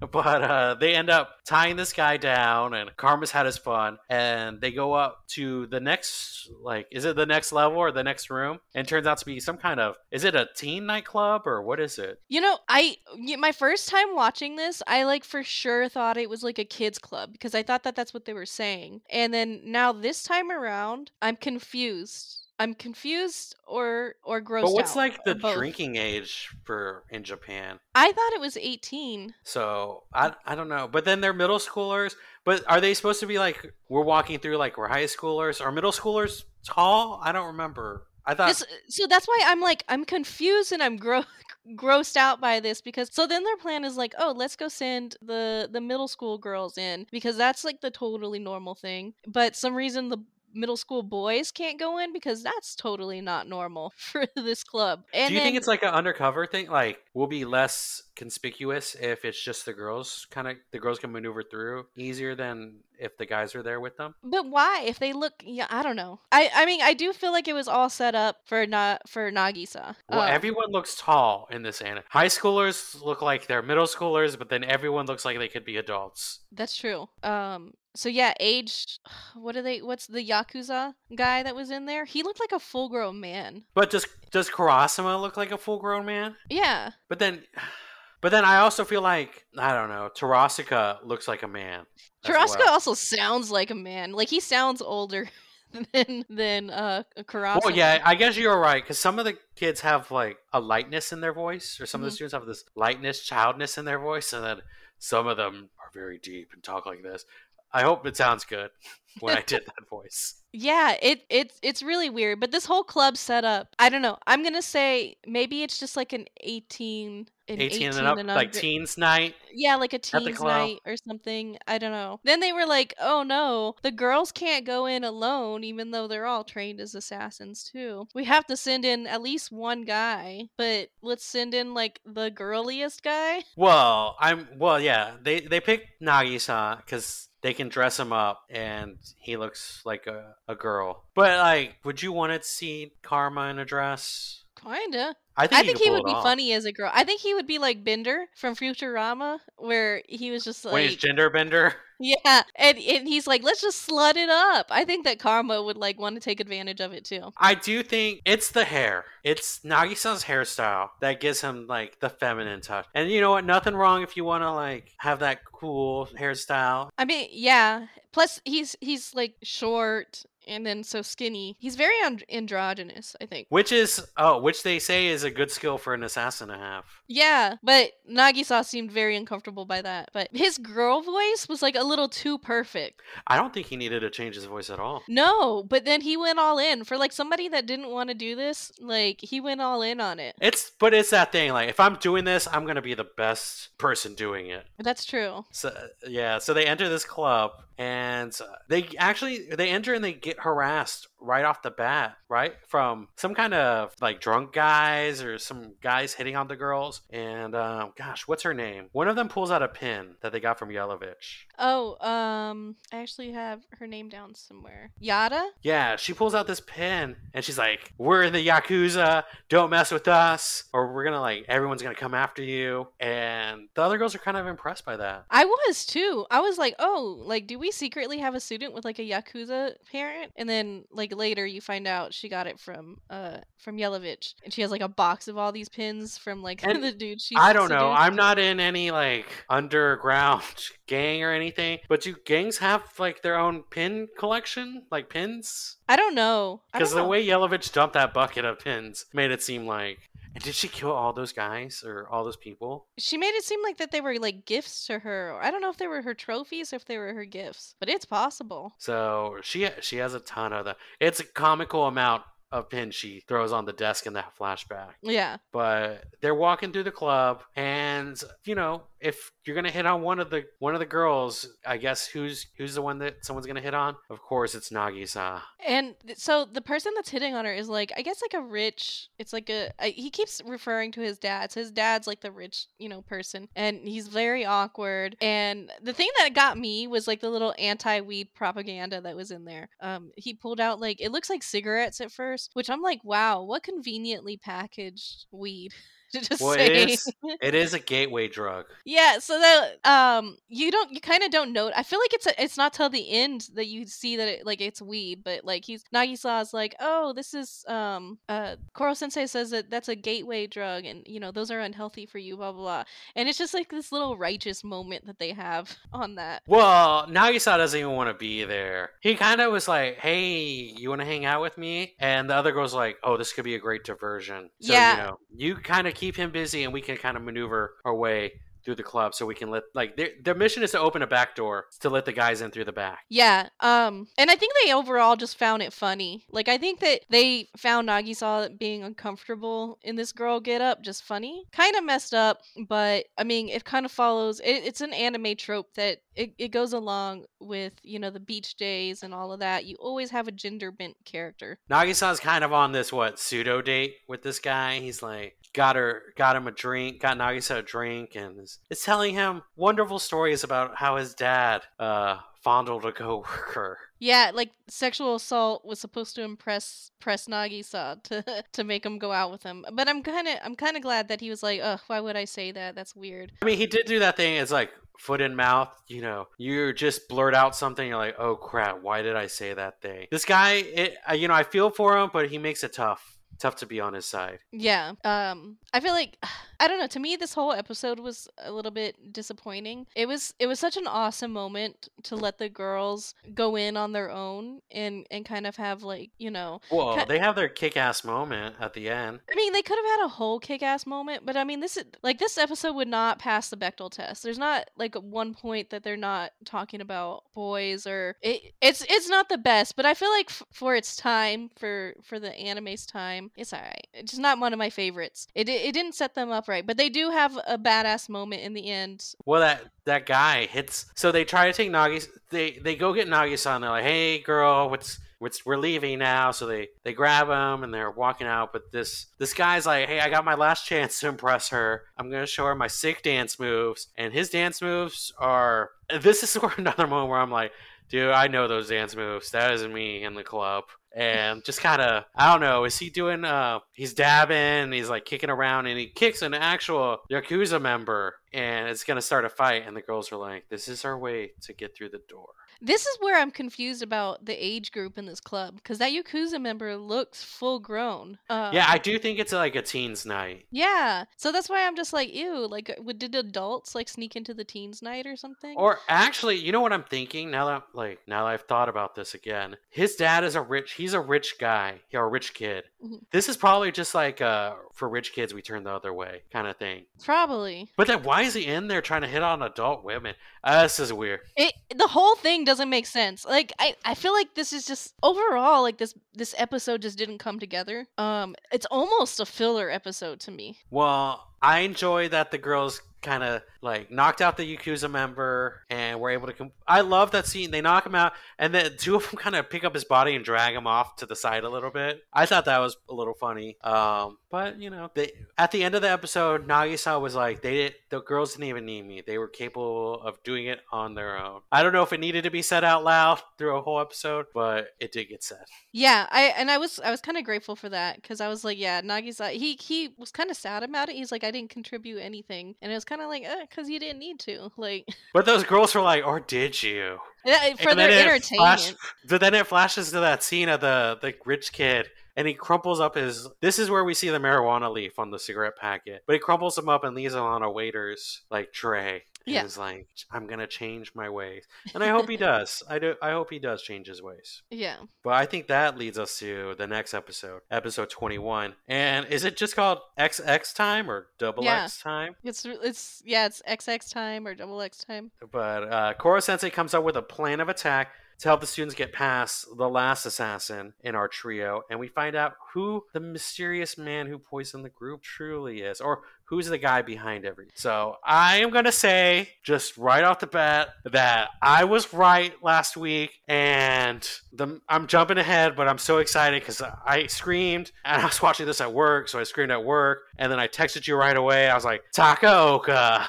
But 0.12 0.42
uh, 0.42 0.74
they 0.74 0.94
end 0.94 1.10
up 1.10 1.30
tying 1.44 1.76
this 1.76 1.92
guy 1.92 2.16
down, 2.16 2.74
and 2.74 2.96
Karma's 2.96 3.30
had 3.30 3.46
his 3.46 3.58
fun, 3.58 3.98
and 4.08 4.60
they 4.60 4.72
go 4.72 4.94
up 4.94 5.26
to 5.28 5.66
the 5.66 5.78
next, 5.78 6.50
like, 6.62 6.86
is 6.90 7.04
it 7.04 7.16
the 7.16 7.26
next 7.26 7.52
level 7.52 7.78
or 7.78 7.92
the 7.92 8.02
next 8.02 8.30
room? 8.30 8.60
And 8.74 8.88
turns 8.88 9.06
out 9.06 9.18
to 9.18 9.26
be 9.26 9.40
some 9.40 9.56
kind 9.56 9.78
of, 9.78 9.96
is 10.10 10.24
it 10.24 10.34
a 10.34 10.48
teen 10.56 10.86
nightclub 10.86 11.46
or 11.46 11.62
what 11.62 11.80
is 11.80 11.98
it? 11.98 12.20
You 12.28 12.40
know, 12.40 12.58
I 12.68 12.96
my 13.38 13.52
first 13.52 13.88
time 13.88 14.14
watching 14.14 14.56
this, 14.56 14.82
I 14.86 15.04
like 15.04 15.24
for 15.24 15.42
sure 15.42 15.88
thought 15.88 16.16
it 16.16 16.30
was 16.30 16.42
like 16.42 16.58
a 16.58 16.64
kids 16.64 16.98
club 16.98 17.32
because 17.32 17.54
I 17.54 17.62
thought 17.62 17.82
that 17.84 17.96
that's 17.96 18.14
what 18.14 18.24
they 18.24 18.32
were 18.32 18.46
saying. 18.46 19.02
And 19.10 19.32
then 19.32 19.60
now 19.64 19.92
this 19.92 20.22
time 20.22 20.50
around, 20.50 21.10
I'm 21.20 21.36
confused. 21.36 22.39
I'm 22.60 22.74
confused 22.74 23.56
or 23.66 24.16
or 24.22 24.42
grossed 24.42 24.58
out. 24.58 24.66
But 24.66 24.72
what's 24.74 24.90
out, 24.92 24.96
like 24.96 25.24
the 25.24 25.34
drinking 25.34 25.96
age 25.96 26.50
for 26.64 27.04
in 27.08 27.24
Japan? 27.24 27.80
I 27.94 28.12
thought 28.12 28.32
it 28.34 28.40
was 28.40 28.58
18. 28.58 29.34
So 29.42 30.04
I 30.12 30.34
I 30.44 30.54
don't 30.54 30.68
know. 30.68 30.86
But 30.86 31.06
then 31.06 31.22
they're 31.22 31.32
middle 31.32 31.58
schoolers. 31.58 32.14
But 32.44 32.62
are 32.68 32.80
they 32.80 32.92
supposed 32.92 33.20
to 33.20 33.26
be 33.26 33.38
like 33.38 33.72
we're 33.88 34.04
walking 34.04 34.38
through 34.38 34.58
like 34.58 34.76
we're 34.76 34.88
high 34.88 35.04
schoolers? 35.04 35.64
Are 35.64 35.72
middle 35.72 35.90
schoolers 35.90 36.44
tall? 36.62 37.18
I 37.24 37.32
don't 37.32 37.46
remember. 37.46 38.06
I 38.26 38.34
thought 38.34 38.48
This, 38.48 38.62
so 38.88 39.06
that's 39.06 39.26
why 39.26 39.40
I'm 39.46 39.62
like 39.62 39.82
I'm 39.88 40.04
confused 40.04 40.70
and 40.72 40.82
I'm 40.82 40.96
gro- 40.96 41.24
grossed 41.76 42.16
out 42.16 42.42
by 42.42 42.60
this 42.60 42.82
because 42.82 43.08
so 43.10 43.26
then 43.26 43.42
their 43.42 43.56
plan 43.56 43.84
is 43.84 43.96
like 43.96 44.14
oh 44.18 44.34
let's 44.36 44.56
go 44.56 44.68
send 44.68 45.16
the 45.22 45.68
the 45.72 45.80
middle 45.80 46.08
school 46.08 46.36
girls 46.36 46.76
in 46.76 47.06
because 47.10 47.36
that's 47.36 47.64
like 47.64 47.80
the 47.80 47.90
totally 47.90 48.38
normal 48.38 48.74
thing 48.74 49.14
but 49.26 49.56
some 49.56 49.74
reason 49.74 50.08
the 50.08 50.18
middle 50.54 50.76
school 50.76 51.02
boys 51.02 51.50
can't 51.50 51.78
go 51.78 51.98
in 51.98 52.12
because 52.12 52.42
that's 52.42 52.74
totally 52.74 53.20
not 53.20 53.48
normal 53.48 53.92
for 53.96 54.26
this 54.36 54.64
club 54.64 55.02
and 55.12 55.28
Do 55.28 55.34
you 55.34 55.40
think 55.40 55.56
it's 55.56 55.68
like 55.68 55.82
an 55.82 55.90
undercover 55.90 56.46
thing? 56.46 56.70
Like, 56.70 56.98
we'll 57.14 57.26
be 57.26 57.44
less 57.44 58.02
conspicuous 58.16 58.94
if 58.94 59.24
it's 59.24 59.42
just 59.42 59.64
the 59.66 59.72
girls 59.72 60.26
kind 60.30 60.48
of 60.48 60.56
the 60.72 60.78
girls 60.78 60.98
can 60.98 61.12
maneuver 61.12 61.42
through 61.42 61.86
easier 61.96 62.34
than 62.34 62.80
if 63.00 63.16
the 63.16 63.26
guys 63.26 63.54
are 63.54 63.62
there 63.62 63.80
with 63.80 63.96
them? 63.96 64.14
but 64.22 64.46
why 64.46 64.82
if 64.86 64.98
they 64.98 65.12
look 65.12 65.32
yeah 65.44 65.66
i 65.70 65.82
don't 65.82 65.96
know 65.96 66.20
i 66.32 66.50
i 66.54 66.66
mean 66.66 66.80
i 66.82 66.92
do 66.94 67.12
feel 67.12 67.32
like 67.32 67.48
it 67.48 67.52
was 67.54 67.68
all 67.68 67.88
set 67.90 68.14
up 68.14 68.36
for 68.44 68.66
not 68.66 69.08
for 69.08 69.30
nagisa 69.32 69.96
Well, 70.08 70.20
Uh, 70.20 70.26
everyone 70.26 70.70
looks 70.70 70.94
tall 70.96 71.48
in 71.50 71.62
this 71.62 71.80
anime. 71.80 72.04
High 72.10 72.26
schoolers 72.26 73.00
look 73.02 73.22
like 73.22 73.46
they're 73.46 73.62
middle 73.62 73.86
schoolers, 73.86 74.38
but 74.38 74.48
then 74.48 74.64
everyone 74.64 75.06
looks 75.06 75.24
like 75.24 75.38
they 75.38 75.48
could 75.48 75.64
be 75.64 75.76
adults. 75.76 76.40
That's 76.52 76.76
true. 76.76 77.08
Um 77.22 77.72
so 77.94 78.08
yeah, 78.08 78.34
age 78.40 78.98
what 79.34 79.56
are 79.56 79.62
they 79.62 79.80
what's 79.82 80.06
the 80.06 80.26
Yakuza 80.26 80.94
guy 81.16 81.42
that 81.42 81.54
was 81.56 81.70
in 81.70 81.86
there? 81.86 82.04
He 82.04 82.22
looked 82.22 82.40
like 82.40 82.52
a 82.52 82.60
full 82.60 82.88
grown 82.88 83.20
man. 83.20 83.64
But 83.74 83.90
does 83.90 84.06
does 84.30 84.48
Karasuma 84.50 85.20
look 85.20 85.36
like 85.36 85.50
a 85.52 85.58
full 85.58 85.78
grown 85.78 86.04
man? 86.06 86.36
Yeah. 86.48 86.90
But 87.08 87.18
then, 87.18 87.42
but 88.20 88.30
then 88.32 88.44
I 88.44 88.58
also 88.58 88.84
feel 88.84 89.02
like 89.02 89.44
I 89.56 89.72
don't 89.74 89.88
know. 89.88 90.10
Terasaka 90.16 90.98
looks 91.04 91.26
like 91.28 91.42
a 91.42 91.48
man. 91.48 91.86
as 92.24 92.30
Terasaka 92.30 92.58
well. 92.60 92.72
also 92.72 92.94
sounds 92.94 93.50
like 93.50 93.70
a 93.70 93.74
man. 93.74 94.12
Like 94.12 94.28
he 94.28 94.40
sounds 94.40 94.80
older 94.82 95.28
than 95.92 96.24
than 96.28 96.70
uh 96.70 97.02
Karasuma. 97.18 97.60
Well, 97.64 97.74
yeah, 97.74 98.00
I 98.04 98.14
guess 98.14 98.36
you're 98.36 98.58
right 98.58 98.82
because 98.82 98.98
some 98.98 99.18
of 99.18 99.24
the 99.24 99.36
kids 99.56 99.80
have 99.82 100.10
like 100.10 100.38
a 100.52 100.60
lightness 100.60 101.12
in 101.12 101.20
their 101.20 101.32
voice, 101.32 101.80
or 101.80 101.86
some 101.86 102.00
of 102.02 102.06
the 102.06 102.10
Mhm. 102.10 102.14
students 102.14 102.34
have 102.34 102.46
this 102.46 102.64
lightness, 102.76 103.22
childness 103.22 103.78
in 103.78 103.84
their 103.84 103.98
voice, 103.98 104.32
and 104.32 104.44
then 104.44 104.58
some 104.98 105.26
of 105.26 105.36
them 105.36 105.70
are 105.80 105.90
very 105.94 106.18
deep 106.18 106.50
and 106.52 106.62
talk 106.62 106.86
like 106.86 107.02
this. 107.02 107.24
I 107.72 107.82
hope 107.82 108.04
it 108.04 108.16
sounds 108.16 108.44
good 108.44 108.70
when 109.20 109.36
I 109.36 109.42
did 109.42 109.62
that 109.64 109.88
voice. 109.88 110.34
Yeah, 110.52 110.96
it 111.00 111.22
it's 111.30 111.56
it's 111.62 111.82
really 111.84 112.10
weird. 112.10 112.40
But 112.40 112.50
this 112.50 112.64
whole 112.66 112.82
club 112.82 113.16
setup, 113.16 113.68
I 113.78 113.88
don't 113.88 114.02
know. 114.02 114.18
I'm 114.26 114.42
gonna 114.42 114.60
say 114.62 115.16
maybe 115.24 115.62
it's 115.62 115.78
just 115.78 115.96
like 115.96 116.12
an 116.12 116.26
18 116.40 117.28
an 117.50 117.60
18, 117.60 117.94
and 117.94 118.06
up, 118.06 118.18
like 118.26 118.52
teens 118.52 118.96
night. 118.96 119.34
Yeah, 119.52 119.76
like 119.76 119.92
a 119.92 119.98
teens 119.98 120.40
night 120.40 120.78
or 120.86 120.96
something. 120.96 121.58
I 121.66 121.78
don't 121.78 121.92
know. 121.92 122.20
Then 122.24 122.40
they 122.40 122.52
were 122.52 122.66
like, 122.66 122.94
"Oh 123.00 123.22
no, 123.22 123.74
the 123.82 123.90
girls 123.90 124.32
can't 124.32 124.64
go 124.64 124.86
in 124.86 125.04
alone, 125.04 125.64
even 125.64 125.90
though 125.90 126.06
they're 126.06 126.26
all 126.26 126.44
trained 126.44 126.80
as 126.80 126.94
assassins 126.94 127.64
too. 127.64 128.06
We 128.14 128.24
have 128.24 128.46
to 128.46 128.56
send 128.56 128.84
in 128.84 129.06
at 129.06 129.22
least 129.22 129.52
one 129.52 129.82
guy, 129.82 130.44
but 130.56 130.88
let's 131.02 131.24
send 131.24 131.54
in 131.54 131.74
like 131.74 132.00
the 132.04 132.30
girliest 132.30 133.02
guy." 133.02 133.42
Well, 133.56 134.16
I'm 134.20 134.48
well, 134.58 134.80
yeah. 134.80 135.12
They 135.22 135.40
they 135.40 135.60
picked 135.60 136.00
Nagisa 136.02 136.78
because 136.78 137.28
they 137.42 137.54
can 137.54 137.68
dress 137.68 137.98
him 137.98 138.12
up 138.12 138.42
and 138.50 138.98
he 139.18 139.36
looks 139.36 139.80
like 139.84 140.06
a, 140.06 140.34
a 140.46 140.54
girl. 140.54 141.04
But 141.14 141.38
like, 141.38 141.76
would 141.84 142.02
you 142.02 142.12
want 142.12 142.32
to 142.32 142.46
see 142.46 142.92
Karma 143.02 143.48
in 143.48 143.58
a 143.58 143.64
dress? 143.64 144.39
Kinda. 144.62 145.14
I 145.36 145.46
think, 145.46 145.60
I 145.60 145.64
think 145.64 145.78
he 145.78 145.90
would 145.90 146.04
be 146.04 146.12
off. 146.12 146.22
funny 146.22 146.52
as 146.52 146.64
a 146.66 146.72
girl. 146.72 146.90
I 146.92 147.04
think 147.04 147.20
he 147.20 147.32
would 147.32 147.46
be 147.46 147.58
like 147.58 147.82
Bender 147.82 148.26
from 148.36 148.54
Futurama, 148.54 149.38
where 149.56 150.02
he 150.06 150.30
was 150.30 150.44
just 150.44 150.64
when 150.64 150.82
he's 150.82 150.92
like, 150.92 150.98
gender 150.98 151.30
bender. 151.30 151.74
yeah, 152.00 152.42
and, 152.56 152.76
and 152.76 153.08
he's 153.08 153.26
like, 153.26 153.42
let's 153.42 153.62
just 153.62 153.88
slut 153.88 154.16
it 154.16 154.28
up. 154.28 154.66
I 154.70 154.84
think 154.84 155.04
that 155.06 155.18
Karma 155.18 155.62
would 155.62 155.78
like 155.78 155.98
want 155.98 156.16
to 156.16 156.20
take 156.20 156.40
advantage 156.40 156.80
of 156.80 156.92
it 156.92 157.04
too. 157.06 157.30
I 157.38 157.54
do 157.54 157.82
think 157.82 158.20
it's 158.26 158.50
the 158.50 158.64
hair. 158.64 159.04
It's 159.24 159.60
Nagisa's 159.60 160.24
hairstyle 160.24 160.90
that 161.00 161.20
gives 161.20 161.40
him 161.40 161.66
like 161.66 162.00
the 162.00 162.10
feminine 162.10 162.60
touch. 162.60 162.86
And 162.94 163.10
you 163.10 163.20
know 163.22 163.30
what? 163.30 163.46
Nothing 163.46 163.74
wrong 163.74 164.02
if 164.02 164.16
you 164.18 164.24
want 164.24 164.42
to 164.42 164.52
like 164.52 164.92
have 164.98 165.20
that 165.20 165.44
cool 165.44 166.08
hairstyle. 166.18 166.90
I 166.98 167.06
mean, 167.06 167.28
yeah. 167.30 167.86
Plus, 168.12 168.40
he's 168.44 168.76
he's 168.80 169.14
like 169.14 169.36
short 169.42 170.24
and 170.46 170.66
then 170.66 170.84
so 170.84 171.02
skinny. 171.02 171.56
He's 171.58 171.76
very 171.76 171.94
and- 172.04 172.24
androgynous, 172.30 173.16
I 173.20 173.26
think. 173.26 173.46
Which 173.50 173.72
is 173.72 174.04
oh, 174.16 174.40
which 174.40 174.62
they 174.62 174.78
say 174.78 175.06
is 175.08 175.24
a 175.24 175.30
good 175.30 175.50
skill 175.50 175.78
for 175.78 175.94
an 175.94 176.02
assassin 176.02 176.48
to 176.48 176.56
have. 176.56 176.84
Yeah, 177.06 177.56
but 177.62 177.92
Nagisa 178.10 178.64
seemed 178.64 178.90
very 178.92 179.16
uncomfortable 179.16 179.64
by 179.64 179.82
that. 179.82 180.10
But 180.12 180.28
his 180.32 180.58
girl 180.58 181.02
voice 181.02 181.46
was 181.48 181.62
like 181.62 181.76
a 181.76 181.84
little 181.84 182.08
too 182.08 182.38
perfect. 182.38 183.00
I 183.26 183.36
don't 183.36 183.52
think 183.52 183.66
he 183.66 183.76
needed 183.76 184.00
to 184.00 184.10
change 184.10 184.34
his 184.34 184.44
voice 184.44 184.70
at 184.70 184.80
all. 184.80 185.02
No, 185.08 185.62
but 185.62 185.84
then 185.84 186.00
he 186.00 186.16
went 186.16 186.38
all 186.38 186.58
in 186.58 186.84
for 186.84 186.96
like 186.96 187.12
somebody 187.12 187.48
that 187.48 187.66
didn't 187.66 187.90
want 187.90 188.08
to 188.10 188.14
do 188.14 188.36
this. 188.36 188.72
Like 188.80 189.20
he 189.20 189.40
went 189.40 189.60
all 189.60 189.82
in 189.82 190.00
on 190.00 190.18
it. 190.18 190.34
It's 190.40 190.70
but 190.78 190.94
it's 190.94 191.10
that 191.10 191.32
thing 191.32 191.52
like 191.52 191.68
if 191.68 191.80
I'm 191.80 191.96
doing 191.96 192.24
this, 192.24 192.48
I'm 192.50 192.66
gonna 192.66 192.82
be 192.82 192.94
the 192.94 193.08
best 193.16 193.76
person 193.78 194.14
doing 194.14 194.46
it. 194.46 194.66
That's 194.78 195.04
true. 195.04 195.44
So 195.52 195.72
yeah, 196.06 196.38
so 196.38 196.54
they 196.54 196.66
enter 196.66 196.88
this 196.88 197.04
club 197.04 197.52
and 197.80 198.38
uh, 198.42 198.56
they 198.68 198.90
actually 198.98 199.48
they 199.56 199.70
enter 199.70 199.94
and 199.94 200.04
they 200.04 200.12
get 200.12 200.40
harassed 200.40 201.08
right 201.20 201.44
off 201.44 201.62
the 201.62 201.70
bat, 201.70 202.16
right? 202.28 202.54
From 202.68 203.08
some 203.16 203.34
kind 203.34 203.54
of 203.54 203.94
like 204.00 204.20
drunk 204.20 204.52
guys 204.52 205.22
or 205.22 205.38
some 205.38 205.74
guys 205.82 206.12
hitting 206.12 206.36
on 206.36 206.48
the 206.48 206.56
girls. 206.56 207.02
And 207.10 207.54
uh, 207.54 207.88
gosh, 207.96 208.26
what's 208.26 208.42
her 208.42 208.54
name? 208.54 208.86
One 208.92 209.08
of 209.08 209.16
them 209.16 209.28
pulls 209.28 209.50
out 209.50 209.62
a 209.62 209.68
pin 209.68 210.16
that 210.22 210.32
they 210.32 210.40
got 210.40 210.58
from 210.58 210.70
Yelovich. 210.70 211.46
Oh, 211.58 211.96
um, 212.06 212.76
I 212.92 212.98
actually 212.98 213.32
have 213.32 213.60
her 213.78 213.86
name 213.86 214.08
down 214.08 214.34
somewhere. 214.34 214.92
Yada? 214.98 215.50
Yeah, 215.62 215.96
she 215.96 216.12
pulls 216.12 216.34
out 216.34 216.46
this 216.46 216.60
pin 216.60 217.16
and 217.34 217.44
she's 217.44 217.58
like, 217.58 217.92
"We're 217.98 218.22
in 218.22 218.32
the 218.32 218.46
yakuza. 218.46 219.24
Don't 219.48 219.70
mess 219.70 219.90
with 219.90 220.08
us, 220.08 220.64
or 220.72 220.92
we're 220.92 221.04
gonna 221.04 221.20
like 221.20 221.44
everyone's 221.48 221.82
gonna 221.82 221.94
come 221.94 222.14
after 222.14 222.42
you." 222.42 222.88
And 222.98 223.68
the 223.74 223.82
other 223.82 223.98
girls 223.98 224.14
are 224.14 224.18
kind 224.18 224.36
of 224.36 224.46
impressed 224.46 224.84
by 224.84 224.96
that. 224.96 225.24
I 225.30 225.44
was 225.44 225.84
too. 225.84 226.26
I 226.30 226.40
was 226.40 226.58
like, 226.58 226.74
oh, 226.78 227.16
like, 227.24 227.46
do 227.46 227.58
we 227.58 227.70
secretly 227.70 228.18
have 228.18 228.34
a 228.34 228.40
student 228.40 228.72
with 228.72 228.84
like 228.84 228.98
a 228.98 229.08
yakuza 229.08 229.74
parent? 229.90 230.32
And 230.36 230.48
then 230.48 230.84
like 230.90 231.09
later 231.12 231.46
you 231.46 231.60
find 231.60 231.86
out 231.86 232.14
she 232.14 232.28
got 232.28 232.46
it 232.46 232.58
from 232.58 232.98
uh 233.08 233.38
from 233.58 233.76
Yelovich, 233.76 234.34
and 234.44 234.52
she 234.52 234.62
has 234.62 234.70
like 234.70 234.80
a 234.80 234.88
box 234.88 235.28
of 235.28 235.36
all 235.36 235.52
these 235.52 235.68
pins 235.68 236.18
from 236.18 236.42
like 236.42 236.62
And 236.64 236.82
the 236.82 236.92
dude 236.92 237.20
she. 237.20 237.36
I 237.36 237.52
don't 237.52 237.68
know. 237.68 237.90
seduced. 237.92 238.00
I'm 238.00 238.16
not 238.16 238.38
in 238.38 238.60
any 238.60 238.90
like 238.90 239.26
underground 239.48 240.42
gang 240.86 241.22
or 241.22 241.32
anything. 241.32 241.78
But 241.88 242.02
do 242.02 242.16
gangs 242.24 242.58
have 242.58 242.82
like 242.98 243.22
their 243.22 243.36
own 243.36 243.64
pin 243.70 244.08
collection, 244.18 244.84
like 244.90 245.08
pins? 245.08 245.76
I 245.88 245.96
don't 245.96 246.14
know. 246.14 246.62
Because 246.72 246.92
the 246.92 246.98
know. 246.98 247.08
way 247.08 247.26
Yelovich 247.26 247.72
dumped 247.72 247.94
that 247.94 248.14
bucket 248.14 248.44
of 248.44 248.60
pins 248.60 249.06
made 249.12 249.30
it 249.30 249.42
seem 249.42 249.66
like. 249.66 250.09
And 250.34 250.44
did 250.44 250.54
she 250.54 250.68
kill 250.68 250.92
all 250.92 251.12
those 251.12 251.32
guys 251.32 251.82
or 251.84 252.08
all 252.08 252.24
those 252.24 252.36
people? 252.36 252.86
she 252.98 253.16
made 253.16 253.34
it 253.34 253.44
seem 253.44 253.62
like 253.62 253.78
that 253.78 253.90
they 253.90 254.00
were 254.00 254.18
like 254.18 254.46
gifts 254.46 254.86
to 254.86 255.00
her. 255.00 255.38
I 255.42 255.50
don't 255.50 255.60
know 255.60 255.70
if 255.70 255.76
they 255.78 255.88
were 255.88 256.02
her 256.02 256.14
trophies 256.14 256.72
or 256.72 256.76
if 256.76 256.84
they 256.84 256.98
were 256.98 257.14
her 257.14 257.24
gifts, 257.24 257.74
but 257.80 257.88
it's 257.88 258.04
possible. 258.04 258.72
So 258.78 259.38
she 259.42 259.68
she 259.80 259.96
has 259.96 260.14
a 260.14 260.20
ton 260.20 260.52
of 260.52 260.64
them. 260.66 260.76
It's 261.00 261.20
a 261.20 261.24
comical 261.24 261.86
amount 261.86 262.22
of 262.52 262.68
pin 262.68 262.90
she 262.90 263.20
throws 263.28 263.52
on 263.52 263.64
the 263.64 263.72
desk 263.72 264.06
in 264.06 264.14
that 264.14 264.32
flashback. 264.38 264.90
Yeah. 265.02 265.38
But 265.52 266.04
they're 266.20 266.34
walking 266.34 266.72
through 266.72 266.84
the 266.84 266.90
club, 266.90 267.42
and 267.56 268.20
you 268.44 268.54
know, 268.54 268.82
if 269.00 269.32
you're 269.44 269.56
gonna 269.56 269.70
hit 269.70 269.86
on 269.86 270.02
one 270.02 270.18
of 270.20 270.30
the 270.30 270.44
one 270.58 270.74
of 270.74 270.80
the 270.80 270.86
girls, 270.86 271.48
I 271.66 271.76
guess 271.76 272.06
who's 272.06 272.46
who's 272.56 272.74
the 272.74 272.82
one 272.82 272.98
that 272.98 273.24
someone's 273.24 273.46
gonna 273.46 273.60
hit 273.60 273.74
on? 273.74 273.96
Of 274.10 274.20
course, 274.20 274.54
it's 274.54 274.70
Nagisa. 274.70 275.40
And 275.66 275.94
so 276.16 276.44
the 276.44 276.60
person 276.60 276.92
that's 276.94 277.10
hitting 277.10 277.34
on 277.34 277.44
her 277.44 277.52
is 277.52 277.68
like, 277.68 277.92
I 277.96 278.02
guess 278.02 278.22
like 278.22 278.34
a 278.34 278.44
rich. 278.44 279.08
It's 279.18 279.32
like 279.32 279.50
a 279.50 279.70
he 279.82 280.10
keeps 280.10 280.40
referring 280.44 280.92
to 280.92 281.00
his 281.00 281.18
dad. 281.18 281.52
So 281.52 281.60
his 281.60 281.70
dad's 281.70 282.06
like 282.06 282.20
the 282.20 282.32
rich, 282.32 282.66
you 282.78 282.88
know, 282.88 283.02
person, 283.02 283.48
and 283.56 283.80
he's 283.86 284.08
very 284.08 284.44
awkward. 284.44 285.16
And 285.20 285.70
the 285.82 285.92
thing 285.92 286.08
that 286.18 286.34
got 286.34 286.58
me 286.58 286.86
was 286.86 287.06
like 287.06 287.20
the 287.20 287.30
little 287.30 287.54
anti-weed 287.58 288.34
propaganda 288.34 289.00
that 289.00 289.16
was 289.16 289.30
in 289.30 289.44
there. 289.44 289.68
Um, 289.80 290.12
he 290.16 290.34
pulled 290.34 290.60
out 290.60 290.80
like 290.80 291.00
it 291.00 291.12
looks 291.12 291.30
like 291.30 291.42
cigarettes 291.42 292.00
at 292.00 292.12
first, 292.12 292.39
which 292.54 292.70
I'm 292.70 292.82
like, 292.82 293.04
wow, 293.04 293.42
what 293.42 293.62
conveniently 293.62 294.36
packaged 294.36 295.26
weed. 295.30 295.74
To 296.12 296.20
just 296.20 296.40
Well, 296.40 296.54
say. 296.54 296.66
it 296.66 296.72
is 296.90 297.14
it 297.40 297.54
is 297.54 297.72
a 297.74 297.78
gateway 297.78 298.28
drug. 298.28 298.64
Yeah, 298.84 299.18
so 299.18 299.38
that 299.38 299.76
um 299.84 300.36
you 300.48 300.70
don't 300.70 300.90
you 300.92 301.00
kind 301.00 301.22
of 301.22 301.30
don't 301.30 301.52
know. 301.52 301.70
I 301.74 301.82
feel 301.84 302.00
like 302.00 302.12
it's 302.14 302.26
a, 302.26 302.42
it's 302.42 302.56
not 302.56 302.72
till 302.72 302.88
the 302.88 303.10
end 303.10 303.48
that 303.54 303.66
you 303.66 303.86
see 303.86 304.16
that 304.16 304.26
it 304.28 304.46
like 304.46 304.60
it's 304.60 304.82
weed, 304.82 305.22
but 305.24 305.44
like 305.44 305.64
he's 305.64 305.84
Nagisa's 305.94 306.52
like, 306.52 306.74
"Oh, 306.80 307.12
this 307.12 307.32
is 307.34 307.64
um 307.68 308.18
uh 308.28 308.56
Koro 308.74 308.94
Sensei 308.94 309.26
says 309.26 309.50
that 309.50 309.70
that's 309.70 309.88
a 309.88 309.94
gateway 309.94 310.46
drug 310.46 310.84
and 310.84 311.02
you 311.06 311.20
know, 311.20 311.30
those 311.30 311.50
are 311.50 311.60
unhealthy 311.60 312.06
for 312.06 312.18
you, 312.18 312.36
blah 312.36 312.52
blah 312.52 312.62
blah." 312.62 312.84
And 313.14 313.28
it's 313.28 313.38
just 313.38 313.54
like 313.54 313.68
this 313.70 313.92
little 313.92 314.16
righteous 314.16 314.64
moment 314.64 315.06
that 315.06 315.18
they 315.18 315.32
have 315.32 315.76
on 315.92 316.16
that. 316.16 316.42
Well, 316.46 317.06
Nagisa 317.06 317.56
doesn't 317.56 317.78
even 317.78 317.92
want 317.92 318.08
to 318.10 318.14
be 318.14 318.44
there. 318.44 318.90
He 319.00 319.14
kind 319.14 319.40
of 319.40 319.52
was 319.52 319.68
like, 319.68 319.98
"Hey, 319.98 320.40
you 320.76 320.88
want 320.88 321.00
to 321.02 321.06
hang 321.06 321.24
out 321.24 321.42
with 321.42 321.56
me?" 321.56 321.94
And 322.00 322.28
the 322.28 322.34
other 322.34 322.52
girl's 322.52 322.74
like, 322.74 322.96
"Oh, 323.04 323.16
this 323.16 323.32
could 323.32 323.44
be 323.44 323.54
a 323.54 323.58
great 323.60 323.84
diversion." 323.84 324.50
So, 324.60 324.72
Yeah. 324.72 324.90
you 324.92 324.96
know, 324.96 325.18
you 325.36 325.54
kind 325.56 325.86
of 325.86 325.94
keep 326.00 326.16
him 326.16 326.30
busy, 326.30 326.64
and 326.64 326.72
we 326.72 326.80
can 326.80 326.96
kind 326.96 327.16
of 327.16 327.22
maneuver 327.22 327.74
our 327.84 327.94
way 327.94 328.32
through 328.62 328.74
the 328.74 328.82
club, 328.82 329.14
so 329.14 329.24
we 329.24 329.34
can 329.34 329.50
let 329.50 329.62
like 329.74 329.96
their 329.96 330.10
their 330.22 330.34
mission 330.34 330.62
is 330.62 330.72
to 330.72 330.78
open 330.78 331.00
a 331.00 331.06
back 331.06 331.34
door 331.34 331.64
to 331.80 331.88
let 331.88 332.04
the 332.04 332.12
guys 332.12 332.42
in 332.42 332.50
through 332.50 332.64
the 332.64 332.72
back. 332.72 333.00
Yeah, 333.08 333.48
um, 333.60 334.06
and 334.18 334.30
I 334.30 334.36
think 334.36 334.52
they 334.62 334.74
overall 334.74 335.16
just 335.16 335.38
found 335.38 335.62
it 335.62 335.72
funny. 335.72 336.24
Like, 336.30 336.48
I 336.48 336.58
think 336.58 336.80
that 336.80 337.00
they 337.08 337.48
found 337.56 337.88
Nagisa 337.88 338.58
being 338.58 338.82
uncomfortable 338.82 339.78
in 339.82 339.96
this 339.96 340.12
girl 340.12 340.40
get 340.40 340.60
up 340.60 340.82
just 340.82 341.04
funny. 341.04 341.44
Kind 341.52 341.76
of 341.76 341.84
messed 341.84 342.12
up, 342.12 342.40
but 342.68 343.06
I 343.16 343.24
mean, 343.24 343.48
it 343.48 343.64
kind 343.64 343.86
of 343.86 343.92
follows. 343.92 344.40
It, 344.40 344.64
it's 344.64 344.82
an 344.82 344.92
anime 344.92 345.36
trope 345.36 345.72
that 345.74 345.98
it, 346.14 346.34
it 346.36 346.48
goes 346.48 346.74
along 346.74 347.24
with, 347.40 347.72
you 347.82 347.98
know, 347.98 348.10
the 348.10 348.20
beach 348.20 348.56
days 348.56 349.02
and 349.02 349.14
all 349.14 349.32
of 349.32 349.40
that. 349.40 349.64
You 349.64 349.76
always 349.80 350.10
have 350.10 350.28
a 350.28 350.32
gender 350.32 350.70
bent 350.70 350.96
character. 351.06 351.58
Nagisa's 351.70 352.20
kind 352.20 352.44
of 352.44 352.52
on 352.52 352.72
this 352.72 352.92
what 352.92 353.18
pseudo 353.18 353.62
date 353.62 353.94
with 354.06 354.22
this 354.22 354.38
guy. 354.38 354.80
He's 354.80 355.02
like 355.02 355.36
got 355.52 355.76
her, 355.76 356.02
got 356.16 356.36
him 356.36 356.46
a 356.46 356.50
drink, 356.50 357.00
got 357.00 357.18
Nagisa 357.18 357.58
a 357.58 357.62
drink, 357.62 358.14
and 358.14 358.40
is, 358.40 358.58
is 358.70 358.82
telling 358.82 359.14
him 359.14 359.42
wonderful 359.56 359.98
stories 359.98 360.44
about 360.44 360.76
how 360.76 360.96
his 360.96 361.14
dad 361.14 361.62
uh 361.78 362.18
fondled 362.42 362.86
a 362.86 362.92
coworker. 362.92 363.78
Yeah, 363.98 364.30
like 364.32 364.50
sexual 364.66 365.16
assault 365.16 365.64
was 365.64 365.78
supposed 365.78 366.14
to 366.16 366.22
impress 366.22 366.90
press 367.00 367.26
Nagisa 367.26 368.02
to 368.04 368.44
to 368.52 368.64
make 368.64 368.84
him 368.84 368.98
go 368.98 369.12
out 369.12 369.30
with 369.30 369.42
him. 369.42 369.64
But 369.72 369.88
I'm 369.88 370.02
kind 370.02 370.26
of 370.26 370.38
I'm 370.42 370.56
kind 370.56 370.76
of 370.76 370.82
glad 370.82 371.08
that 371.08 371.20
he 371.20 371.30
was 371.30 371.42
like, 371.42 371.60
"Ugh, 371.62 371.80
why 371.86 372.00
would 372.00 372.16
I 372.16 372.24
say 372.24 372.52
that? 372.52 372.74
That's 372.74 372.96
weird." 372.96 373.32
I 373.42 373.44
mean, 373.44 373.58
he 373.58 373.66
did 373.66 373.86
do 373.86 373.98
that 373.98 374.16
thing. 374.16 374.36
It's 374.36 374.50
like 374.50 374.70
foot 375.00 375.20
in 375.20 375.34
mouth. 375.34 375.70
You 375.88 376.02
know, 376.02 376.28
you 376.38 376.72
just 376.72 377.08
blurt 377.08 377.34
out 377.34 377.56
something. 377.56 377.88
You're 377.88 377.96
like, 377.96 378.16
oh 378.18 378.36
crap, 378.36 378.82
why 378.82 379.02
did 379.02 379.16
I 379.16 379.26
say 379.26 379.54
that 379.54 379.80
thing? 379.80 380.06
This 380.10 380.24
guy, 380.24 380.52
it, 380.54 380.94
you 381.16 381.28
know, 381.28 381.34
I 381.34 381.42
feel 381.42 381.70
for 381.70 381.98
him, 381.98 382.10
but 382.12 382.28
he 382.28 382.38
makes 382.38 382.62
it 382.62 382.72
tough. 382.72 383.18
Tough 383.40 383.56
to 383.56 383.66
be 383.66 383.80
on 383.80 383.94
his 383.94 384.06
side. 384.06 384.38
Yeah. 384.52 384.92
Um 385.04 385.56
I 385.72 385.80
feel 385.80 385.92
like 385.92 386.16
I 386.62 386.68
don't 386.68 386.78
know, 386.78 386.86
to 386.88 387.00
me 387.00 387.16
this 387.16 387.32
whole 387.32 387.52
episode 387.52 387.98
was 388.00 388.28
a 388.36 388.52
little 388.52 388.70
bit 388.70 389.14
disappointing. 389.14 389.86
It 389.96 390.06
was 390.06 390.34
it 390.38 390.46
was 390.46 390.60
such 390.60 390.76
an 390.76 390.86
awesome 390.86 391.32
moment 391.32 391.88
to 392.02 392.16
let 392.16 392.36
the 392.36 392.50
girls 392.50 393.14
go 393.34 393.56
in 393.56 393.78
on 393.78 393.92
their 393.92 394.10
own 394.10 394.60
and 394.70 395.06
and 395.10 395.24
kind 395.24 395.46
of 395.46 395.56
have 395.56 395.82
like, 395.82 396.10
you 396.18 396.30
know, 396.30 396.60
Well, 396.70 396.98
ki- 396.98 397.04
they 397.08 397.18
have 397.18 397.34
their 397.34 397.48
kick-ass 397.48 398.04
moment 398.04 398.56
at 398.60 398.74
the 398.74 398.90
end. 398.90 399.20
I 399.32 399.34
mean, 399.36 399.54
they 399.54 399.62
could 399.62 399.78
have 399.78 399.98
had 400.00 400.04
a 400.04 400.08
whole 400.08 400.38
kick-ass 400.38 400.84
moment, 400.86 401.24
but 401.24 401.34
I 401.34 401.44
mean, 401.44 401.60
this 401.60 401.78
is 401.78 401.84
like 402.02 402.18
this 402.18 402.36
episode 402.36 402.74
would 402.74 402.88
not 402.88 403.18
pass 403.18 403.48
the 403.48 403.56
Bechdel 403.56 403.90
test. 403.90 404.22
There's 404.22 404.38
not 404.38 404.68
like 404.76 404.94
one 404.96 405.32
point 405.32 405.70
that 405.70 405.82
they're 405.82 405.96
not 405.96 406.32
talking 406.44 406.82
about 406.82 407.24
boys 407.34 407.86
or 407.86 408.16
it, 408.20 408.52
it's 408.60 408.84
it's 408.86 409.08
not 409.08 409.30
the 409.30 409.38
best, 409.38 409.76
but 409.76 409.86
I 409.86 409.94
feel 409.94 410.10
like 410.10 410.26
f- 410.28 410.42
for 410.52 410.76
its 410.76 410.94
time 410.94 411.48
for 411.56 411.94
for 412.02 412.18
the 412.20 412.34
anime's 412.34 412.84
time, 412.84 413.29
Mm-hmm. 413.32 413.40
it's 413.40 413.52
alright. 413.52 413.86
It's 413.94 414.12
just 414.12 414.20
not 414.22 414.38
one 414.38 414.52
of 414.52 414.58
my 414.58 414.70
favorites. 414.70 415.26
It 415.34 415.44
di- 415.44 415.52
it 415.68 415.72
didn't 415.72 415.94
set 415.94 416.14
them 416.14 416.30
up 416.30 416.48
right, 416.48 416.66
but 416.66 416.76
they 416.76 416.88
do 416.88 417.10
have 417.10 417.38
a 417.46 417.58
badass 417.58 418.08
moment 418.08 418.42
in 418.42 418.54
the 418.54 418.70
end. 418.70 419.04
Well, 419.26 419.40
that 419.40 419.64
that 419.84 420.06
guy 420.06 420.46
hits. 420.46 420.86
So 420.94 421.10
they 421.12 421.24
try 421.24 421.46
to 421.46 421.52
take 421.52 421.70
Nagi. 421.70 422.06
They 422.30 422.52
they 422.62 422.76
go 422.76 422.92
get 422.92 423.08
Nagi-san. 423.08 423.60
They're 423.60 423.70
like, 423.70 423.84
"Hey, 423.84 424.20
girl, 424.20 424.70
what's 424.70 424.98
what's 425.18 425.44
we're 425.44 425.56
leaving 425.56 425.98
now." 425.98 426.30
So 426.30 426.46
they 426.46 426.68
they 426.84 426.92
grab 426.92 427.28
him 427.28 427.64
and 427.64 427.72
they're 427.72 427.90
walking 427.90 428.26
out. 428.26 428.52
But 428.52 428.70
this 428.72 429.06
this 429.18 429.34
guy's 429.34 429.66
like, 429.66 429.88
"Hey, 429.88 430.00
I 430.00 430.08
got 430.10 430.24
my 430.24 430.34
last 430.34 430.66
chance 430.66 431.00
to 431.00 431.08
impress 431.08 431.48
her. 431.50 431.84
I'm 431.96 432.10
gonna 432.10 432.26
show 432.26 432.44
her 432.46 432.54
my 432.54 432.68
sick 432.68 433.02
dance 433.02 433.38
moves." 433.38 433.88
And 433.96 434.12
his 434.12 434.30
dance 434.30 434.60
moves 434.62 435.12
are. 435.18 435.70
This 436.00 436.22
is 436.22 436.36
another 436.58 436.86
moment 436.86 437.10
where 437.10 437.20
I'm 437.20 437.30
like, 437.30 437.52
"Dude, 437.88 438.10
I 438.12 438.28
know 438.28 438.46
those 438.48 438.68
dance 438.68 438.94
moves. 438.94 439.30
That 439.30 439.52
isn't 439.52 439.72
me 439.72 440.04
in 440.04 440.14
the 440.14 440.24
club." 440.24 440.64
And 440.94 441.44
just 441.44 441.60
kind 441.60 441.80
of 441.80 442.04
I 442.14 442.32
don't 442.32 442.40
know. 442.40 442.64
Is 442.64 442.78
he 442.78 442.90
doing? 442.90 443.24
Uh, 443.24 443.60
he's 443.72 443.94
dabbing. 443.94 444.72
He's 444.72 444.90
like 444.90 445.04
kicking 445.04 445.30
around, 445.30 445.66
and 445.66 445.78
he 445.78 445.88
kicks 445.88 446.22
an 446.22 446.34
actual 446.34 446.98
yakuza 447.10 447.60
member, 447.60 448.16
and 448.32 448.68
it's 448.68 448.84
gonna 448.84 449.02
start 449.02 449.24
a 449.24 449.28
fight. 449.28 449.64
And 449.66 449.76
the 449.76 449.82
girls 449.82 450.12
are 450.12 450.16
like, 450.16 450.48
"This 450.48 450.68
is 450.68 450.84
our 450.84 450.98
way 450.98 451.32
to 451.42 451.52
get 451.52 451.76
through 451.76 451.90
the 451.90 452.02
door." 452.08 452.28
This 452.62 452.86
is 452.86 452.96
where 453.00 453.18
I'm 453.18 453.30
confused 453.30 453.82
about 453.82 454.24
the 454.24 454.34
age 454.34 454.72
group 454.72 454.98
in 454.98 455.06
this 455.06 455.20
club 455.20 455.56
because 455.56 455.78
that 455.78 455.92
Yakuza 455.92 456.40
member 456.40 456.76
looks 456.76 457.22
full 457.22 457.58
grown. 457.58 458.18
Uh, 458.28 458.50
yeah, 458.52 458.66
I 458.68 458.78
do 458.78 458.98
think 458.98 459.18
it's 459.18 459.32
like 459.32 459.56
a 459.56 459.62
teens 459.62 460.04
night. 460.04 460.46
Yeah, 460.50 461.04
so 461.16 461.32
that's 461.32 461.48
why 461.48 461.66
I'm 461.66 461.76
just 461.76 461.92
like, 461.92 462.12
ew. 462.14 462.46
Like, 462.46 462.70
uh, 462.70 462.92
did 462.92 463.14
adults 463.14 463.74
like 463.74 463.88
sneak 463.88 464.16
into 464.16 464.34
the 464.34 464.44
teens' 464.44 464.82
night 464.82 465.06
or 465.06 465.16
something? 465.16 465.56
Or 465.56 465.78
actually, 465.88 466.36
you 466.36 466.52
know 466.52 466.60
what 466.60 466.72
I'm 466.72 466.84
thinking 466.84 467.30
now 467.30 467.46
that 467.46 467.62
like 467.72 468.00
now 468.06 468.24
that 468.24 468.30
I've 468.30 468.42
thought 468.42 468.68
about 468.68 468.94
this 468.94 469.14
again. 469.14 469.56
His 469.70 469.96
dad 469.96 470.24
is 470.24 470.34
a 470.34 470.42
rich. 470.42 470.72
He's 470.72 470.94
a 470.94 471.00
rich 471.00 471.36
guy. 471.38 471.80
Or 471.94 472.04
a 472.04 472.08
rich 472.08 472.34
kid. 472.34 472.64
Mhm. 472.84 473.00
This 473.10 473.28
is 473.28 473.36
probably 473.36 473.72
just 473.72 473.94
like 473.94 474.20
uh 474.20 474.54
for 474.74 474.88
rich 474.88 475.12
kids 475.12 475.34
we 475.34 475.42
turn 475.42 475.64
the 475.64 475.72
other 475.72 475.92
way 475.92 476.22
kind 476.32 476.46
of 476.46 476.56
thing. 476.56 476.84
Probably. 477.04 477.70
But 477.76 477.86
then 477.86 478.02
why 478.02 478.22
is 478.22 478.34
he 478.34 478.46
in 478.46 478.68
there 478.68 478.82
trying 478.82 479.02
to 479.02 479.08
hit 479.08 479.22
on 479.22 479.42
adult 479.42 479.84
women? 479.84 480.14
Uh, 480.42 480.62
this 480.62 480.80
is 480.80 480.92
weird. 480.92 481.20
It 481.36 481.54
the 481.74 481.88
whole 481.88 482.16
thing 482.16 482.44
doesn't 482.50 482.68
make 482.68 482.86
sense. 482.86 483.24
Like, 483.24 483.52
I 483.60 483.76
I 483.84 483.94
feel 483.94 484.12
like 484.12 484.34
this 484.34 484.52
is 484.52 484.66
just 484.66 484.94
overall 485.04 485.62
like 485.62 485.78
this 485.78 485.94
this 486.14 486.34
episode 486.36 486.82
just 486.82 486.98
didn't 486.98 487.18
come 487.18 487.38
together. 487.38 487.86
Um, 487.96 488.34
it's 488.50 488.66
almost 488.66 489.20
a 489.20 489.26
filler 489.26 489.70
episode 489.70 490.18
to 490.20 490.32
me. 490.32 490.58
Well, 490.70 491.28
I 491.40 491.60
enjoy 491.60 492.08
that 492.08 492.32
the 492.32 492.38
girls 492.38 492.82
kind 493.02 493.22
of 493.22 493.42
like 493.62 493.90
knocked 493.90 494.20
out 494.20 494.36
the 494.36 494.56
Yakuza 494.56 494.90
member 494.90 495.62
and 495.70 496.00
were 496.00 496.10
able 496.10 496.26
to. 496.26 496.32
Com- 496.32 496.52
I 496.70 496.82
love 496.82 497.10
that 497.10 497.26
scene. 497.26 497.50
They 497.50 497.60
knock 497.60 497.84
him 497.84 497.94
out, 497.94 498.12
and 498.38 498.54
then 498.54 498.76
two 498.78 498.94
of 498.94 499.10
them 499.10 499.18
kind 499.18 499.34
of 499.34 499.50
pick 499.50 499.64
up 499.64 499.74
his 499.74 499.84
body 499.84 500.14
and 500.14 500.24
drag 500.24 500.54
him 500.54 500.66
off 500.66 500.96
to 500.96 501.06
the 501.06 501.16
side 501.16 501.44
a 501.44 501.48
little 501.48 501.70
bit. 501.70 502.04
I 502.12 502.26
thought 502.26 502.44
that 502.44 502.58
was 502.60 502.76
a 502.88 502.94
little 502.94 503.14
funny. 503.14 503.56
Um, 503.64 504.18
but 504.30 504.60
you 504.60 504.70
know, 504.70 504.90
they 504.94 505.10
at 505.36 505.50
the 505.50 505.64
end 505.64 505.74
of 505.74 505.82
the 505.82 505.90
episode, 505.90 506.46
Nagisa 506.46 507.00
was 507.00 507.14
like, 507.16 507.42
"They 507.42 507.54
did. 507.54 507.74
The 507.90 508.00
girls 508.00 508.32
didn't 508.34 508.48
even 508.48 508.64
need 508.64 508.86
me. 508.86 509.02
They 509.04 509.18
were 509.18 509.26
capable 509.26 510.00
of 510.00 510.22
doing 510.22 510.46
it 510.46 510.60
on 510.70 510.94
their 510.94 511.18
own." 511.18 511.40
I 511.50 511.62
don't 511.64 511.72
know 511.72 511.82
if 511.82 511.92
it 511.92 512.00
needed 512.00 512.24
to 512.24 512.30
be 512.30 512.42
said 512.42 512.62
out 512.62 512.84
loud 512.84 513.20
through 513.38 513.56
a 513.56 513.62
whole 513.62 513.80
episode, 513.80 514.26
but 514.32 514.68
it 514.78 514.92
did 514.92 515.08
get 515.08 515.24
said. 515.24 515.44
Yeah, 515.72 516.06
I 516.10 516.34
and 516.36 516.50
I 516.50 516.58
was 516.58 516.78
I 516.78 516.90
was 516.92 517.00
kind 517.00 517.18
of 517.18 517.24
grateful 517.24 517.56
for 517.56 517.68
that 517.68 517.96
because 517.96 518.20
I 518.20 518.28
was 518.28 518.44
like, 518.44 518.58
yeah, 518.58 518.80
Nagisa. 518.82 519.30
He 519.32 519.58
he 519.60 519.90
was 519.98 520.12
kind 520.12 520.30
of 520.30 520.36
sad 520.36 520.62
about 520.62 520.88
it. 520.88 520.94
He's 520.94 521.10
like, 521.10 521.24
I 521.24 521.32
didn't 521.32 521.50
contribute 521.50 521.98
anything, 521.98 522.54
and 522.62 522.70
it 522.70 522.74
was 522.74 522.84
kind 522.84 523.00
of 523.00 523.08
like, 523.08 523.24
uh, 523.24 523.40
because 523.48 523.68
you 523.68 523.80
didn't 523.80 523.98
need 523.98 524.20
to. 524.20 524.50
Like, 524.60 524.88
But 525.14 525.24
those 525.24 525.42
girls 525.44 525.74
were 525.74 525.80
like, 525.80 526.06
"Or 526.06 526.20
did 526.20 526.54
you?" 526.62 526.98
yeah, 527.24 527.38
eh, 527.42 527.54
for 527.56 527.70
And 527.70 527.78
their 527.78 527.90
entertainment. 527.90 528.60
flash- 528.60 528.74
but 529.08 529.20
then 529.20 529.34
it 529.34 529.46
flashes 529.46 529.90
to 529.92 530.00
that 530.00 530.22
scene 530.22 530.48
of 530.48 530.60
the 530.60 530.98
the 531.00 531.14
rich 531.26 531.52
kid, 531.52 531.90
and 532.16 532.26
he 532.26 532.34
crumples 532.34 532.80
up 532.80 532.94
his. 532.96 533.28
This 533.40 533.58
is 533.58 533.70
where 533.70 533.84
we 533.84 533.94
see 533.94 534.08
the 534.10 534.18
marijuana 534.18 534.72
leaf 534.72 534.98
on 534.98 535.10
the 535.10 535.18
cigarette 535.18 535.56
packet, 535.56 536.02
but 536.06 536.12
he 536.14 536.18
crumples 536.18 536.54
them 536.56 536.68
up 536.68 536.84
and 536.84 536.94
leaves 536.96 537.14
them 537.14 537.24
on 537.24 537.42
a 537.42 537.50
waiter's 537.50 538.22
like 538.30 538.52
tray. 538.52 539.04
Yeah. 539.26 539.44
is 539.44 539.58
like, 539.58 539.86
I'm 540.10 540.26
gonna 540.26 540.46
change 540.46 540.92
my 540.94 541.08
ways, 541.08 541.44
and 541.74 541.82
I 541.84 541.88
hope 541.88 542.08
he 542.08 542.16
does. 542.30 542.62
I 542.68 542.78
do. 542.78 542.94
I 543.02 543.10
hope 543.12 543.30
he 543.30 543.38
does 543.38 543.62
change 543.62 543.86
his 543.86 544.02
ways. 544.02 544.42
Yeah. 544.50 544.76
But 545.02 545.14
I 545.14 545.26
think 545.26 545.46
that 545.48 545.76
leads 545.78 545.98
us 545.98 546.18
to 546.20 546.54
the 546.58 546.66
next 546.66 546.94
episode, 546.94 547.42
episode 547.50 547.90
21. 547.90 548.54
And 548.68 549.06
is 549.06 549.24
it 549.24 549.36
just 549.36 549.54
called 549.56 549.78
XX 549.98 550.54
time 550.54 550.90
or 550.90 551.06
double 551.18 551.44
Yeah. 551.44 551.64
X 551.64 551.80
time? 551.80 552.16
It's 552.24 552.44
it's 552.44 553.02
yeah, 553.04 553.26
it's 553.26 553.42
XX 553.48 553.92
time 553.92 554.26
or 554.26 554.34
double 554.34 554.60
X 554.60 554.84
time. 554.84 555.10
But 555.30 555.72
uh, 555.72 555.94
Koro 555.94 556.20
Sensei 556.20 556.50
comes 556.50 556.74
up 556.74 556.84
with 556.84 556.96
a 556.96 557.02
plan 557.02 557.40
of 557.40 557.48
attack 557.48 557.88
to 558.20 558.28
help 558.28 558.40
the 558.40 558.46
students 558.46 558.74
get 558.74 558.92
past 558.92 559.46
the 559.56 559.68
last 559.68 560.06
assassin 560.06 560.74
in 560.82 560.94
our 560.94 561.08
trio, 561.08 561.62
and 561.70 561.80
we 561.80 561.88
find 561.88 562.14
out 562.14 562.34
who 562.52 562.84
the 562.92 563.00
mysterious 563.00 563.78
man 563.78 564.06
who 564.06 564.18
poisoned 564.18 564.64
the 564.64 564.70
group 564.70 565.02
truly 565.02 565.62
is, 565.62 565.80
or 565.80 566.02
who's 566.24 566.46
the 566.46 566.58
guy 566.58 566.82
behind 566.82 567.24
everything. 567.24 567.52
So 567.56 567.96
I 568.04 568.38
am 568.38 568.50
gonna 568.50 568.72
say, 568.72 569.30
just 569.42 569.76
right 569.76 570.04
off 570.04 570.20
the 570.20 570.26
bat, 570.26 570.68
that 570.84 571.30
I 571.42 571.64
was 571.64 571.92
right 571.92 572.32
last 572.42 572.76
week, 572.76 573.20
and 573.26 574.08
the 574.32 574.60
I'm 574.68 574.86
jumping 574.86 575.18
ahead, 575.18 575.56
but 575.56 575.66
I'm 575.66 575.78
so 575.78 575.98
excited 575.98 576.40
because 576.40 576.62
I 576.62 577.06
screamed, 577.06 577.72
and 577.84 578.02
I 578.02 578.04
was 578.04 578.22
watching 578.22 578.46
this 578.46 578.60
at 578.60 578.72
work, 578.72 579.08
so 579.08 579.18
I 579.18 579.24
screamed 579.24 579.50
at 579.50 579.64
work, 579.64 580.02
and 580.18 580.30
then 580.30 580.38
I 580.38 580.46
texted 580.46 580.86
you 580.86 580.96
right 580.96 581.16
away. 581.16 581.48
I 581.48 581.54
was 581.54 581.64
like, 581.64 581.82
Takaoka. 581.94 583.06